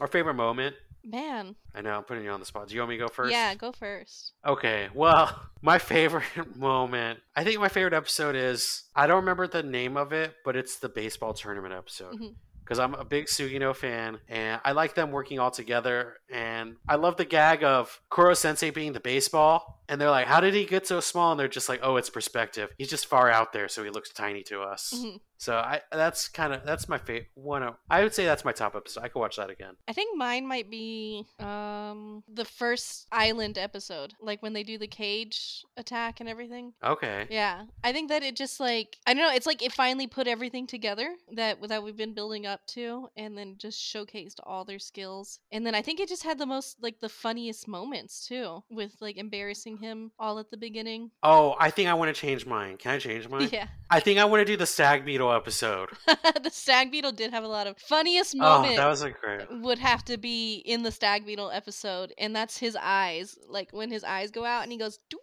or 0.00 0.08
favorite 0.08 0.34
moment? 0.34 0.74
Man. 1.04 1.54
I 1.74 1.80
know 1.80 1.90
I'm 1.96 2.04
putting 2.04 2.24
you 2.24 2.30
on 2.30 2.40
the 2.40 2.46
spot. 2.46 2.68
Do 2.68 2.74
you 2.74 2.80
want 2.80 2.90
me 2.90 2.96
to 2.98 3.04
go 3.04 3.08
first? 3.08 3.32
Yeah. 3.32 3.54
Go 3.54 3.72
first. 3.72 4.32
Okay, 4.46 4.88
well, 4.94 5.40
my 5.62 5.78
favorite 5.78 6.24
moment, 6.56 7.20
I 7.36 7.44
think 7.44 7.58
my 7.60 7.68
favorite 7.68 7.94
episode 7.94 8.36
is 8.36 8.84
I 8.94 9.06
don't 9.06 9.16
remember 9.16 9.46
the 9.46 9.62
name 9.62 9.96
of 9.96 10.12
it, 10.12 10.34
but 10.44 10.56
it's 10.56 10.76
the 10.76 10.88
baseball 10.88 11.32
tournament 11.34 11.74
episode. 11.74 12.14
Mhm. 12.14 12.34
Because 12.64 12.78
I'm 12.80 12.92
a 12.92 13.04
big 13.04 13.28
Sugino 13.28 13.74
fan, 13.74 14.18
and 14.28 14.60
I 14.62 14.72
like 14.72 14.94
them 14.94 15.10
working 15.10 15.38
all 15.38 15.50
together. 15.50 16.16
And 16.30 16.76
I 16.86 16.96
love 16.96 17.16
the 17.16 17.24
gag 17.24 17.64
of 17.64 17.98
Koro 18.10 18.34
Sensei 18.34 18.68
being 18.68 18.92
the 18.92 19.00
baseball, 19.00 19.77
and 19.88 20.00
they're 20.00 20.10
like, 20.10 20.26
"How 20.26 20.40
did 20.40 20.54
he 20.54 20.64
get 20.64 20.86
so 20.86 21.00
small?" 21.00 21.32
And 21.32 21.40
they're 21.40 21.48
just 21.48 21.68
like, 21.68 21.80
"Oh, 21.82 21.96
it's 21.96 22.10
perspective. 22.10 22.70
He's 22.78 22.90
just 22.90 23.06
far 23.06 23.30
out 23.30 23.52
there, 23.52 23.68
so 23.68 23.84
he 23.84 23.90
looks 23.90 24.10
tiny 24.12 24.42
to 24.44 24.60
us." 24.60 24.92
Mhm. 24.96 25.20
So 25.40 25.54
I 25.56 25.80
that's 25.92 26.28
kind 26.28 26.52
of 26.52 26.64
that's 26.64 26.88
my 26.88 26.98
favorite 26.98 27.28
one. 27.34 27.62
Of, 27.62 27.74
I 27.88 28.02
would 28.02 28.12
say 28.14 28.24
that's 28.24 28.44
my 28.44 28.52
top 28.52 28.74
episode. 28.74 29.02
I 29.04 29.08
could 29.08 29.20
watch 29.20 29.36
that 29.36 29.50
again. 29.50 29.76
I 29.86 29.92
think 29.92 30.16
mine 30.16 30.46
might 30.46 30.68
be 30.68 31.24
um 31.38 32.24
the 32.28 32.44
first 32.44 33.06
island 33.12 33.56
episode, 33.56 34.14
like 34.20 34.42
when 34.42 34.52
they 34.52 34.64
do 34.64 34.78
the 34.78 34.88
cage 34.88 35.64
attack 35.76 36.18
and 36.20 36.28
everything. 36.28 36.72
Okay. 36.84 37.26
Yeah, 37.30 37.64
I 37.84 37.92
think 37.92 38.08
that 38.08 38.24
it 38.24 38.34
just 38.36 38.58
like 38.58 38.96
I 39.06 39.14
don't 39.14 39.22
know. 39.22 39.32
It's 39.32 39.46
like 39.46 39.62
it 39.62 39.72
finally 39.72 40.08
put 40.08 40.26
everything 40.26 40.66
together 40.66 41.14
that 41.36 41.62
that 41.68 41.84
we've 41.84 41.96
been 41.96 42.14
building 42.14 42.44
up 42.46 42.66
to, 42.68 43.08
and 43.16 43.38
then 43.38 43.54
just 43.58 43.78
showcased 43.80 44.40
all 44.42 44.64
their 44.64 44.80
skills. 44.80 45.38
And 45.52 45.64
then 45.64 45.74
I 45.74 45.82
think 45.82 46.00
it 46.00 46.08
just 46.08 46.24
had 46.24 46.38
the 46.38 46.46
most 46.46 46.82
like 46.82 46.98
the 46.98 47.08
funniest 47.08 47.68
moments 47.68 48.26
too, 48.26 48.64
with 48.70 48.96
like 49.00 49.16
embarrassing 49.16 49.77
him 49.78 50.12
all 50.18 50.38
at 50.38 50.50
the 50.50 50.56
beginning. 50.56 51.10
Oh, 51.22 51.56
I 51.58 51.70
think 51.70 51.88
I 51.88 51.94
want 51.94 52.14
to 52.14 52.20
change 52.20 52.46
mine. 52.46 52.76
Can 52.76 52.92
I 52.92 52.98
change 52.98 53.28
mine? 53.30 53.48
Yeah, 53.52 53.66
I 53.90 54.00
think 54.00 54.18
I 54.18 54.24
want 54.24 54.40
to 54.40 54.44
do 54.44 54.56
the 54.56 54.66
Stag 54.66 55.04
Beetle 55.04 55.32
episode. 55.32 55.90
the 56.06 56.50
stag 56.50 56.90
beetle 56.90 57.12
did 57.12 57.30
have 57.32 57.44
a 57.44 57.48
lot 57.48 57.66
of 57.66 57.78
funniest 57.78 58.34
Oh, 58.36 58.38
moment. 58.38 58.76
that 58.76 58.86
was 58.88 59.02
great. 59.02 59.46
would 59.62 59.78
have 59.78 60.04
to 60.06 60.16
be 60.18 60.56
in 60.64 60.82
the 60.82 60.92
stag 60.92 61.24
beetle 61.26 61.50
episode, 61.50 62.12
and 62.18 62.34
that's 62.34 62.58
his 62.58 62.76
eyes. 62.80 63.38
Like 63.48 63.70
when 63.72 63.90
his 63.90 64.04
eyes 64.04 64.30
go 64.30 64.44
out 64.44 64.62
and 64.62 64.72
he 64.72 64.78
goes, 64.78 64.98
"Dwee!" 65.10 65.18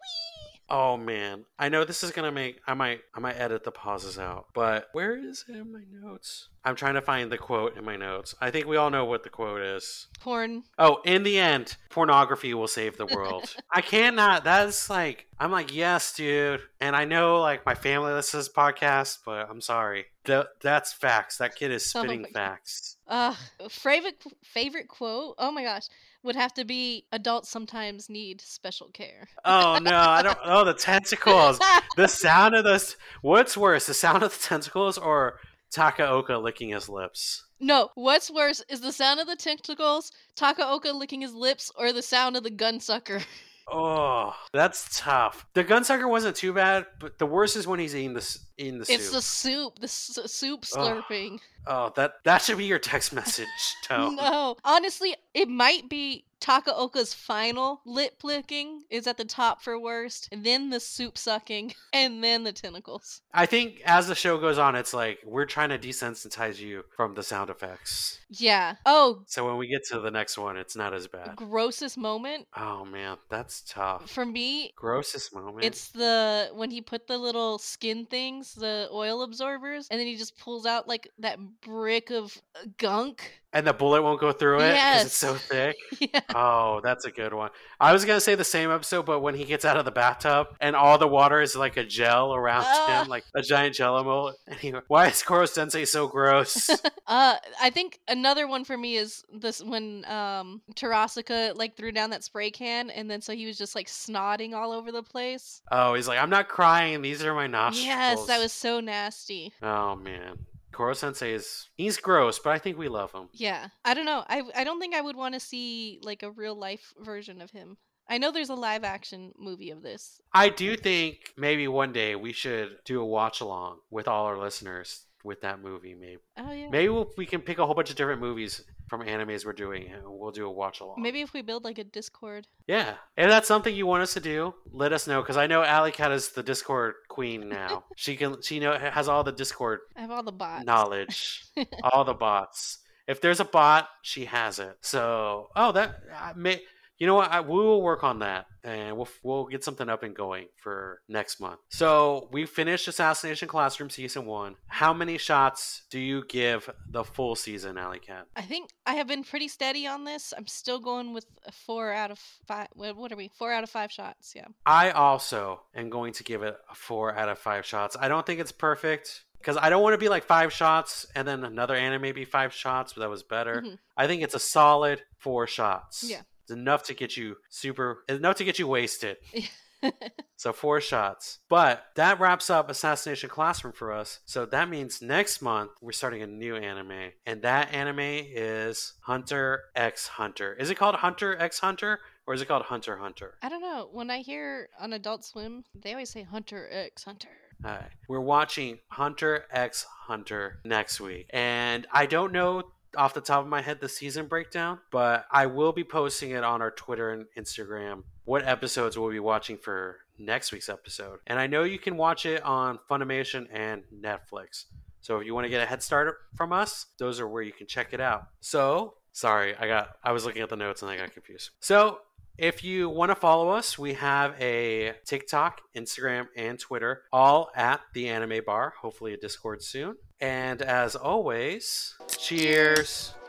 Oh 0.70 0.98
man, 0.98 1.46
I 1.60 1.70
know 1.70 1.84
this 1.84 2.04
is 2.04 2.12
gonna 2.12 2.32
make. 2.32 2.60
I 2.66 2.74
might. 2.74 3.02
I 3.14 3.20
might 3.20 3.36
edit 3.36 3.64
the 3.64 3.72
pauses 3.72 4.18
out. 4.18 4.48
But 4.54 4.88
where 4.94 5.16
is 5.16 5.46
it 5.48 5.56
in 5.56 5.72
my 5.72 5.84
notes? 5.92 6.50
I'm 6.64 6.76
trying 6.76 6.96
to 6.96 7.02
find 7.02 7.32
the 7.32 7.38
quote 7.38 7.78
in 7.78 7.86
my 7.86 7.96
notes. 7.96 8.34
I 8.42 8.50
think 8.50 8.66
we 8.66 8.76
all 8.76 8.90
know 8.90 9.06
what 9.06 9.22
the 9.22 9.30
quote 9.30 9.62
is. 9.62 10.08
porn. 10.20 10.64
Oh, 10.80 11.02
in 11.06 11.22
the 11.22 11.38
end, 11.38 11.78
pornography 11.92 12.56
will 12.56 12.68
save 12.68 12.98
the 12.98 13.06
world. 13.06 13.54
I 13.72 13.82
cannot. 13.82 14.44
That's 14.44 14.90
like. 14.90 15.28
I'm 15.40 15.52
like, 15.52 15.76
yes, 15.76 16.14
dude. 16.16 16.62
And 16.80 16.96
I 16.96 17.04
know, 17.06 17.42
like, 17.42 17.66
my 17.66 17.76
family 17.76 18.14
listens 18.14 18.46
to 18.46 18.50
this 18.50 18.56
podcast, 18.58 19.20
but 19.26 19.50
I'm 19.50 19.60
sorry. 19.62 20.06
Th- 20.24 20.46
that's 20.62 20.94
facts. 20.94 21.38
That 21.40 21.56
kid 21.56 21.72
is 21.72 21.92
Oh 21.96 22.00
spitting 22.00 22.24
God. 22.24 22.32
facts. 22.34 22.96
Uh, 23.08 23.36
favorite 23.70 24.24
favorite 24.44 24.88
quote. 24.88 25.36
Oh 25.38 25.52
my 25.52 25.62
gosh, 25.64 25.84
would 26.26 26.36
have 26.36 26.54
to 26.56 26.66
be 26.66 27.06
adults 27.12 27.50
sometimes 27.50 28.10
need 28.10 28.42
special 28.42 28.90
care. 28.90 29.28
Oh 29.46 29.80
no, 29.82 29.96
I 29.96 30.22
don't. 30.22 30.38
Oh, 30.44 30.66
the 30.66 30.74
tentacles. 30.74 31.60
the 31.96 32.08
sound 32.08 32.56
of 32.56 32.64
those 32.64 32.98
what's 33.22 33.56
worse 33.56 33.86
the 33.86 33.94
sound 33.94 34.24
of 34.24 34.32
the 34.34 34.40
tentacles 34.40 34.98
or 34.98 35.40
takaoka 35.72 36.42
licking 36.42 36.70
his 36.70 36.90
lips 36.90 37.46
no, 37.60 37.90
what's 37.96 38.30
worse 38.30 38.62
is 38.70 38.82
the 38.82 38.92
sound 38.92 39.20
of 39.20 39.28
the 39.28 39.36
tentacles, 39.36 40.12
Takaoka 40.36 40.94
licking 40.94 41.22
his 41.22 41.34
lips, 41.34 41.72
or 41.78 41.94
the 41.94 42.02
sound 42.02 42.36
of 42.36 42.44
the 42.44 42.50
gun 42.50 42.80
sucker. 42.80 43.22
oh 43.72 44.36
that's 44.54 45.00
tough 45.00 45.46
the 45.54 45.64
gunsucker 45.64 46.08
wasn't 46.10 46.36
too 46.36 46.54
bad 46.54 46.86
but 47.00 47.18
the 47.18 47.26
worst 47.26 47.56
is 47.56 47.66
when 47.66 47.80
he's 47.80 47.96
eating 47.96 48.14
the 48.14 48.38
eating 48.58 48.78
the 48.80 48.86
soup. 48.86 48.96
It's 48.96 49.06
soup 49.06 49.14
the 49.14 49.22
soup, 49.22 49.80
the 49.80 50.22
s- 50.24 50.32
soup 50.32 50.62
slurping. 50.62 51.40
oh 51.66 51.92
that 51.96 52.16
that 52.26 52.42
should 52.44 52.58
be 52.60 52.66
your 52.66 52.80
text 52.80 53.12
message 53.20 53.48
tone 53.84 54.16
No, 54.18 54.56
honestly, 54.64 55.16
it 55.34 55.50
might 55.50 55.90
be 55.90 56.26
Takaoka's 56.46 57.14
final 57.14 57.82
lip 57.86 58.24
licking 58.24 58.84
is 58.92 59.08
at 59.08 59.18
the 59.18 59.26
top 59.26 59.64
for 59.64 59.80
worst, 59.80 60.30
then 60.32 60.70
the 60.70 60.80
soup 60.80 61.18
sucking, 61.18 61.74
and 61.94 62.24
then 62.24 62.44
the 62.44 62.54
tentacles. 62.54 63.22
I 63.34 63.48
think 63.48 63.82
as 63.84 64.08
the 64.08 64.14
show 64.14 64.38
goes 64.38 64.60
on, 64.60 64.76
it's 64.76 64.94
like 64.94 65.20
we're 65.26 65.46
trying 65.46 65.70
to 65.70 65.80
desensitize 65.80 66.60
you 66.60 66.84
from 66.96 67.16
the 67.16 67.24
sound 67.24 67.50
effects. 67.50 68.20
Yeah. 68.30 68.76
Oh, 68.86 69.24
So 69.26 69.46
when 69.48 69.58
we 69.58 69.68
get 69.68 69.86
to 69.86 70.00
the 70.00 70.12
next 70.12 70.38
one, 70.38 70.56
it's 70.56 70.76
not 70.76 70.94
as 70.94 71.08
bad. 71.08 71.36
grossest 71.36 71.98
moment 71.98 72.48
Oh 72.56 72.86
man, 72.86 73.18
that's 73.30 73.62
tough. 73.68 74.10
for 74.10 74.26
me. 74.26 74.72
Grossest 74.76 75.34
moment. 75.34 75.64
It's 75.66 75.90
the 75.90 76.52
when 76.54 76.70
he 76.70 76.82
put 76.82 77.08
the 77.08 77.18
little 77.18 77.58
skin 77.58 78.06
things, 78.06 78.54
the 78.54 78.88
oil 78.92 79.24
absorbers, 79.24 79.88
and 79.90 80.00
then 80.00 80.06
he 80.06 80.16
just 80.16 80.38
pulls 80.38 80.66
out 80.68 80.88
like 80.88 81.10
that 81.20 81.40
brick 81.62 82.12
of 82.12 82.40
uh, 82.56 82.66
gunk. 82.78 83.42
And 83.56 83.66
the 83.66 83.74
bullet 83.74 84.04
won't 84.04 84.20
go 84.20 84.32
through 84.34 84.60
it 84.60 84.74
because 84.74 85.06
it's 85.06 85.16
so 85.16 85.34
thick. 85.36 85.78
yeah. 86.00 86.20
Oh, 86.36 86.82
that's 86.84 87.06
a 87.06 87.12
good 87.12 87.34
one. 87.34 87.50
I 87.80 87.94
was 87.94 88.04
gonna 88.06 88.20
say 88.20 88.36
the 88.36 88.44
same 88.44 88.70
episode, 88.70 89.06
but 89.06 89.22
when 89.22 89.34
he 89.34 89.46
gets 89.46 89.64
out 89.66 89.78
of 89.78 89.86
the 89.86 89.92
bathtub 89.92 90.48
and 90.60 90.76
all 90.76 90.98
the 90.98 91.08
water 91.08 91.40
is 91.42 91.56
like 91.56 91.78
a 91.78 91.84
gel 91.86 92.36
around 92.36 92.66
Ah. 92.68 93.02
him, 93.04 93.10
like 93.10 93.24
a 93.34 93.42
giant 93.42 93.74
jello 93.74 94.04
mold, 94.04 94.36
he, 94.60 94.74
why 94.90 95.08
is 95.08 95.24
Koro 95.24 95.46
Sensei 95.46 95.86
so 95.86 96.08
gross? 96.08 96.70
Uh, 97.08 97.36
I 97.62 97.70
think 97.70 98.00
another 98.08 98.48
one 98.48 98.66
for 98.66 98.76
me 98.76 98.96
is 98.98 99.24
this 99.32 99.62
when 99.64 100.04
um 100.06 100.64
Terasaka 100.74 101.56
like 101.56 101.78
threw 101.78 101.92
down 101.92 102.10
that 102.10 102.24
spray 102.24 102.50
can, 102.50 102.90
and 102.90 103.10
then 103.10 103.22
so 103.22 103.34
he 103.34 103.46
was 103.46 103.60
just 103.60 103.76
like 103.76 103.86
snotting 103.88 104.54
all 104.56 104.72
over 104.72 104.92
the 104.92 105.04
place. 105.04 105.62
oh, 105.72 105.94
he's 105.94 106.08
like, 106.08 106.18
I'm 106.18 106.32
not 106.32 106.48
crying. 106.50 107.04
These 107.04 107.24
are 107.24 107.36
my 107.36 107.46
nostrils. 107.48 107.86
Yes, 107.86 108.26
that 108.26 108.40
was 108.40 108.52
so 108.52 108.80
nasty. 108.80 109.54
Oh 109.62 109.96
man, 109.96 110.40
Koro 110.76 110.94
Sensei 110.94 111.34
is 111.34 111.70
he's 111.78 111.98
gross, 111.98 112.38
but 112.38 112.52
I 112.52 112.60
think 112.60 112.78
we 112.78 112.90
love 112.90 113.14
him. 113.14 113.30
Yeah, 113.32 113.70
I 113.86 113.94
don't 113.94 114.06
know. 114.06 114.26
I 114.28 114.44
I 114.54 114.66
don't 114.66 114.80
think 114.80 114.94
I 114.94 115.00
would 115.00 115.16
want 115.16 115.34
to 115.34 115.40
see 115.40 116.00
like 116.04 116.22
a 116.22 116.32
real 116.32 116.56
life 116.56 116.94
version 117.00 117.42
of 117.42 117.52
him. 117.52 117.78
I 118.10 118.18
know 118.18 118.32
there's 118.32 118.50
a 118.50 118.56
live 118.56 118.84
action 118.84 119.32
movie 119.40 119.72
of 119.72 119.82
this. 119.82 120.20
I 120.34 120.50
do 120.50 120.76
think 120.76 121.34
maybe 121.38 121.68
one 121.70 121.94
day 121.94 122.16
we 122.16 122.34
should 122.34 122.78
do 122.84 123.02
a 123.02 123.06
watch 123.06 123.40
along 123.40 123.80
with 123.90 124.08
all 124.08 124.26
our 124.26 124.38
listeners 124.38 125.06
with 125.26 125.42
that 125.42 125.62
movie. 125.62 125.94
Maybe 125.96 126.20
Oh 126.38 126.52
yeah. 126.52 126.70
maybe 126.70 126.88
we'll, 126.90 127.12
we 127.18 127.26
can 127.26 127.42
pick 127.42 127.58
a 127.58 127.66
whole 127.66 127.76
bunch 127.76 127.90
of 127.90 127.96
different 127.98 128.22
movies 128.22 128.64
from 128.88 129.02
animes 129.02 129.46
we're 129.46 129.54
doing, 129.54 129.90
and 129.92 130.04
we'll 130.06 130.32
do 130.32 130.46
a 130.46 130.52
watch 130.52 130.80
along. 130.80 131.02
Maybe 131.02 131.22
if 131.22 131.34
we 131.34 131.42
build 131.42 131.64
like 131.64 131.80
a 131.80 131.84
Discord. 131.84 132.48
Yeah. 132.68 132.94
If 133.18 133.28
that's 133.30 133.48
something 133.48 133.76
you 133.76 133.88
want 133.88 134.04
us 134.04 134.14
to 134.14 134.20
do, 134.20 134.54
let 134.72 134.94
us 134.94 135.08
know 135.08 135.22
because 135.22 135.38
I 135.38 135.48
know 135.48 135.64
Alley 135.64 135.92
Cat 135.92 136.12
is 136.12 136.30
the 136.30 136.44
Discord 136.44 136.94
queen 137.10 137.50
now. 137.50 137.84
she 137.96 138.16
can 138.16 138.42
she 138.42 138.60
know 138.60 138.78
has 138.78 139.10
all 139.10 139.24
the 139.24 139.32
Discord 139.32 139.80
I 139.96 140.02
have 140.02 140.12
all 140.12 140.24
the 140.24 140.32
bots. 140.32 140.66
knowledge, 140.66 141.44
all 141.84 142.04
the 142.06 142.14
bots. 142.14 142.78
If 143.08 143.22
there's 143.22 143.40
a 143.40 143.46
bot, 143.46 143.88
she 144.02 144.26
has 144.26 144.58
it. 144.58 144.78
So, 144.82 145.50
oh, 145.56 145.72
that 145.74 146.00
I 146.12 146.34
may. 146.36 146.62
You 146.98 147.08
know 147.08 147.16
what? 147.16 147.30
I, 147.32 147.42
we 147.42 147.50
will 147.50 147.82
work 147.82 148.04
on 148.06 148.20
that, 148.20 148.46
and 148.64 148.96
we'll 148.96 149.10
we'll 149.22 149.46
get 149.48 149.64
something 149.66 149.90
up 149.90 150.02
and 150.04 150.16
going 150.16 150.48
for 150.56 151.02
next 151.10 151.42
month. 151.42 151.60
So 151.70 152.30
we 152.32 152.46
finished 152.46 152.88
Assassination 152.88 153.48
Classroom 153.50 153.90
season 153.90 154.26
one. 154.26 154.56
How 154.68 154.94
many 154.94 155.18
shots 155.18 155.84
do 155.90 156.00
you 156.00 156.24
give 156.30 156.70
the 156.90 157.04
full 157.04 157.36
season, 157.36 157.78
Alley 157.78 158.00
Cat? 158.00 158.28
I 158.36 158.44
think 158.44 158.70
I 158.86 158.94
have 158.94 159.08
been 159.08 159.24
pretty 159.26 159.50
steady 159.50 159.86
on 159.86 160.06
this. 160.06 160.34
I'm 160.38 160.48
still 160.48 160.80
going 160.80 161.14
with 161.14 161.26
a 161.46 161.52
four 161.52 161.92
out 161.92 162.12
of 162.12 162.20
five. 162.48 162.68
What 162.76 163.12
are 163.12 163.18
we? 163.18 163.30
Four 163.38 163.52
out 163.52 163.64
of 163.64 163.70
five 163.70 163.92
shots. 163.92 164.32
Yeah. 164.34 164.48
I 164.66 164.92
also 164.92 165.64
am 165.76 165.90
going 165.90 166.14
to 166.14 166.24
give 166.24 166.44
it 166.44 166.56
a 166.72 166.76
four 166.76 167.14
out 167.14 167.28
of 167.28 167.38
five 167.38 167.66
shots. 167.66 167.98
I 168.00 168.08
don't 168.08 168.26
think 168.26 168.40
it's 168.40 168.54
perfect 168.54 169.26
because 169.38 169.58
I 169.58 169.70
don't 169.70 169.84
want 169.84 169.94
to 169.96 169.98
be 169.98 170.08
like 170.10 170.24
five 170.24 170.54
shots 170.54 171.06
and 171.14 171.28
then 171.28 171.44
another 171.44 171.76
anime 171.76 172.14
be 172.16 172.24
five 172.24 172.54
shots, 172.54 172.94
but 172.94 173.02
that 173.02 173.10
was 173.10 173.22
better. 173.24 173.62
Mhm. 173.66 173.80
I 173.98 174.08
think 174.08 174.24
it's 174.24 174.34
a 174.34 174.40
solid 174.40 175.02
four 175.20 175.46
shots. 175.46 176.04
Yeah. 176.08 176.22
It's 176.46 176.52
enough 176.52 176.84
to 176.84 176.94
get 176.94 177.18
you 177.18 177.38
super, 177.50 178.04
enough 178.08 178.38
to 178.38 178.44
get 178.44 178.60
you 178.60 178.68
wasted. 178.68 179.18
So 180.38 180.52
four 180.52 180.82
shots. 180.82 181.40
But 181.50 181.86
that 181.96 182.20
wraps 182.20 182.50
up 182.50 182.70
Assassination 182.70 183.30
Classroom 183.30 183.74
for 183.74 183.94
us. 183.94 184.20
So 184.26 184.46
that 184.48 184.70
means 184.70 185.02
next 185.02 185.42
month 185.42 185.72
we're 185.82 185.94
starting 185.94 186.22
a 186.22 186.28
new 186.28 186.56
anime. 186.58 187.12
And 187.26 187.42
that 187.44 187.74
anime 187.74 188.00
is 188.00 188.94
Hunter 189.02 189.64
x 189.76 190.08
Hunter. 190.08 190.54
Is 190.54 190.70
it 190.70 190.76
called 190.76 190.96
Hunter 190.96 191.38
x 191.42 191.60
Hunter 191.60 192.00
or 192.28 192.34
is 192.34 192.42
it 192.42 192.48
called 192.48 192.64
Hunter 192.64 192.98
Hunter? 192.98 193.36
I 193.42 193.50
don't 193.50 193.62
know. 193.62 193.90
When 193.92 194.10
I 194.12 194.20
hear 194.20 194.68
on 194.80 194.92
Adult 194.94 195.24
Swim, 195.24 195.64
they 195.74 195.94
always 195.94 196.10
say 196.10 196.24
Hunter 196.24 196.68
X 196.70 197.06
Hunter. 197.06 197.30
Alright. 197.64 197.92
We're 198.10 198.20
watching 198.20 198.80
Hunter 198.90 199.46
x 199.52 199.86
Hunter 199.90 200.60
next 200.66 201.00
week. 201.00 201.28
And 201.30 201.88
I 201.94 202.08
don't 202.08 202.34
know 202.34 202.64
off 202.96 203.14
the 203.14 203.22
top 203.22 203.42
of 203.42 203.48
my 203.48 203.62
head 203.62 203.80
the 203.80 203.90
season 203.90 204.28
breakdown, 204.28 204.80
but 204.92 205.26
I 205.32 205.46
will 205.46 205.72
be 205.72 205.84
posting 205.84 206.32
it 206.32 206.44
on 206.44 206.62
our 206.62 206.72
Twitter 206.72 207.12
and 207.12 207.26
Instagram 207.38 208.04
what 208.26 208.46
episodes 208.46 208.98
we'll 208.98 209.12
be 209.12 209.20
watching 209.20 209.58
for 209.58 209.98
next 210.18 210.52
week's 210.52 210.70
episode. 210.70 211.20
And 211.28 211.40
I 211.40 211.48
know 211.48 211.64
you 211.64 211.80
can 211.80 211.98
watch 211.98 212.26
it 212.26 212.44
on 212.44 212.80
Funimation 212.90 213.48
and 213.52 213.84
Netflix. 213.94 214.66
So 215.02 215.20
if 215.20 215.26
you 215.26 215.36
want 215.36 215.46
to 215.46 215.50
get 215.50 215.62
a 215.62 215.66
head 215.66 215.84
start 215.84 216.18
from 216.36 216.52
us, 216.52 216.88
those 216.98 217.20
are 217.20 217.28
where 217.28 217.44
you 217.44 217.52
can 217.52 217.68
check 217.68 217.94
it 217.94 218.02
out. 218.02 218.28
So, 218.42 218.96
sorry, 219.12 219.56
I 219.56 219.68
got 219.68 219.98
I 220.04 220.12
was 220.12 220.26
looking 220.26 220.42
at 220.42 220.50
the 220.50 220.56
notes 220.56 220.82
and 220.82 220.90
I 220.90 220.98
got 220.98 221.14
confused. 221.14 221.52
So, 221.60 222.00
if 222.38 222.66
you 222.66 222.90
want 222.90 223.12
to 223.12 223.16
follow 223.16 223.50
us, 223.50 223.80
we 223.80 223.94
have 223.94 224.36
a 224.42 224.96
TikTok, 225.06 225.62
Instagram, 225.74 226.28
and 226.36 226.60
Twitter, 226.60 227.04
all 227.14 227.50
at 227.56 227.80
the 227.94 228.10
Anime 228.10 228.44
Bar. 228.46 228.74
Hopefully, 228.82 229.14
a 229.14 229.18
Discord 229.18 229.64
soon. 229.64 229.96
And 230.22 230.62
as 230.62 230.96
always, 230.96 231.96
cheers. 232.18 233.14
影 233.14 233.25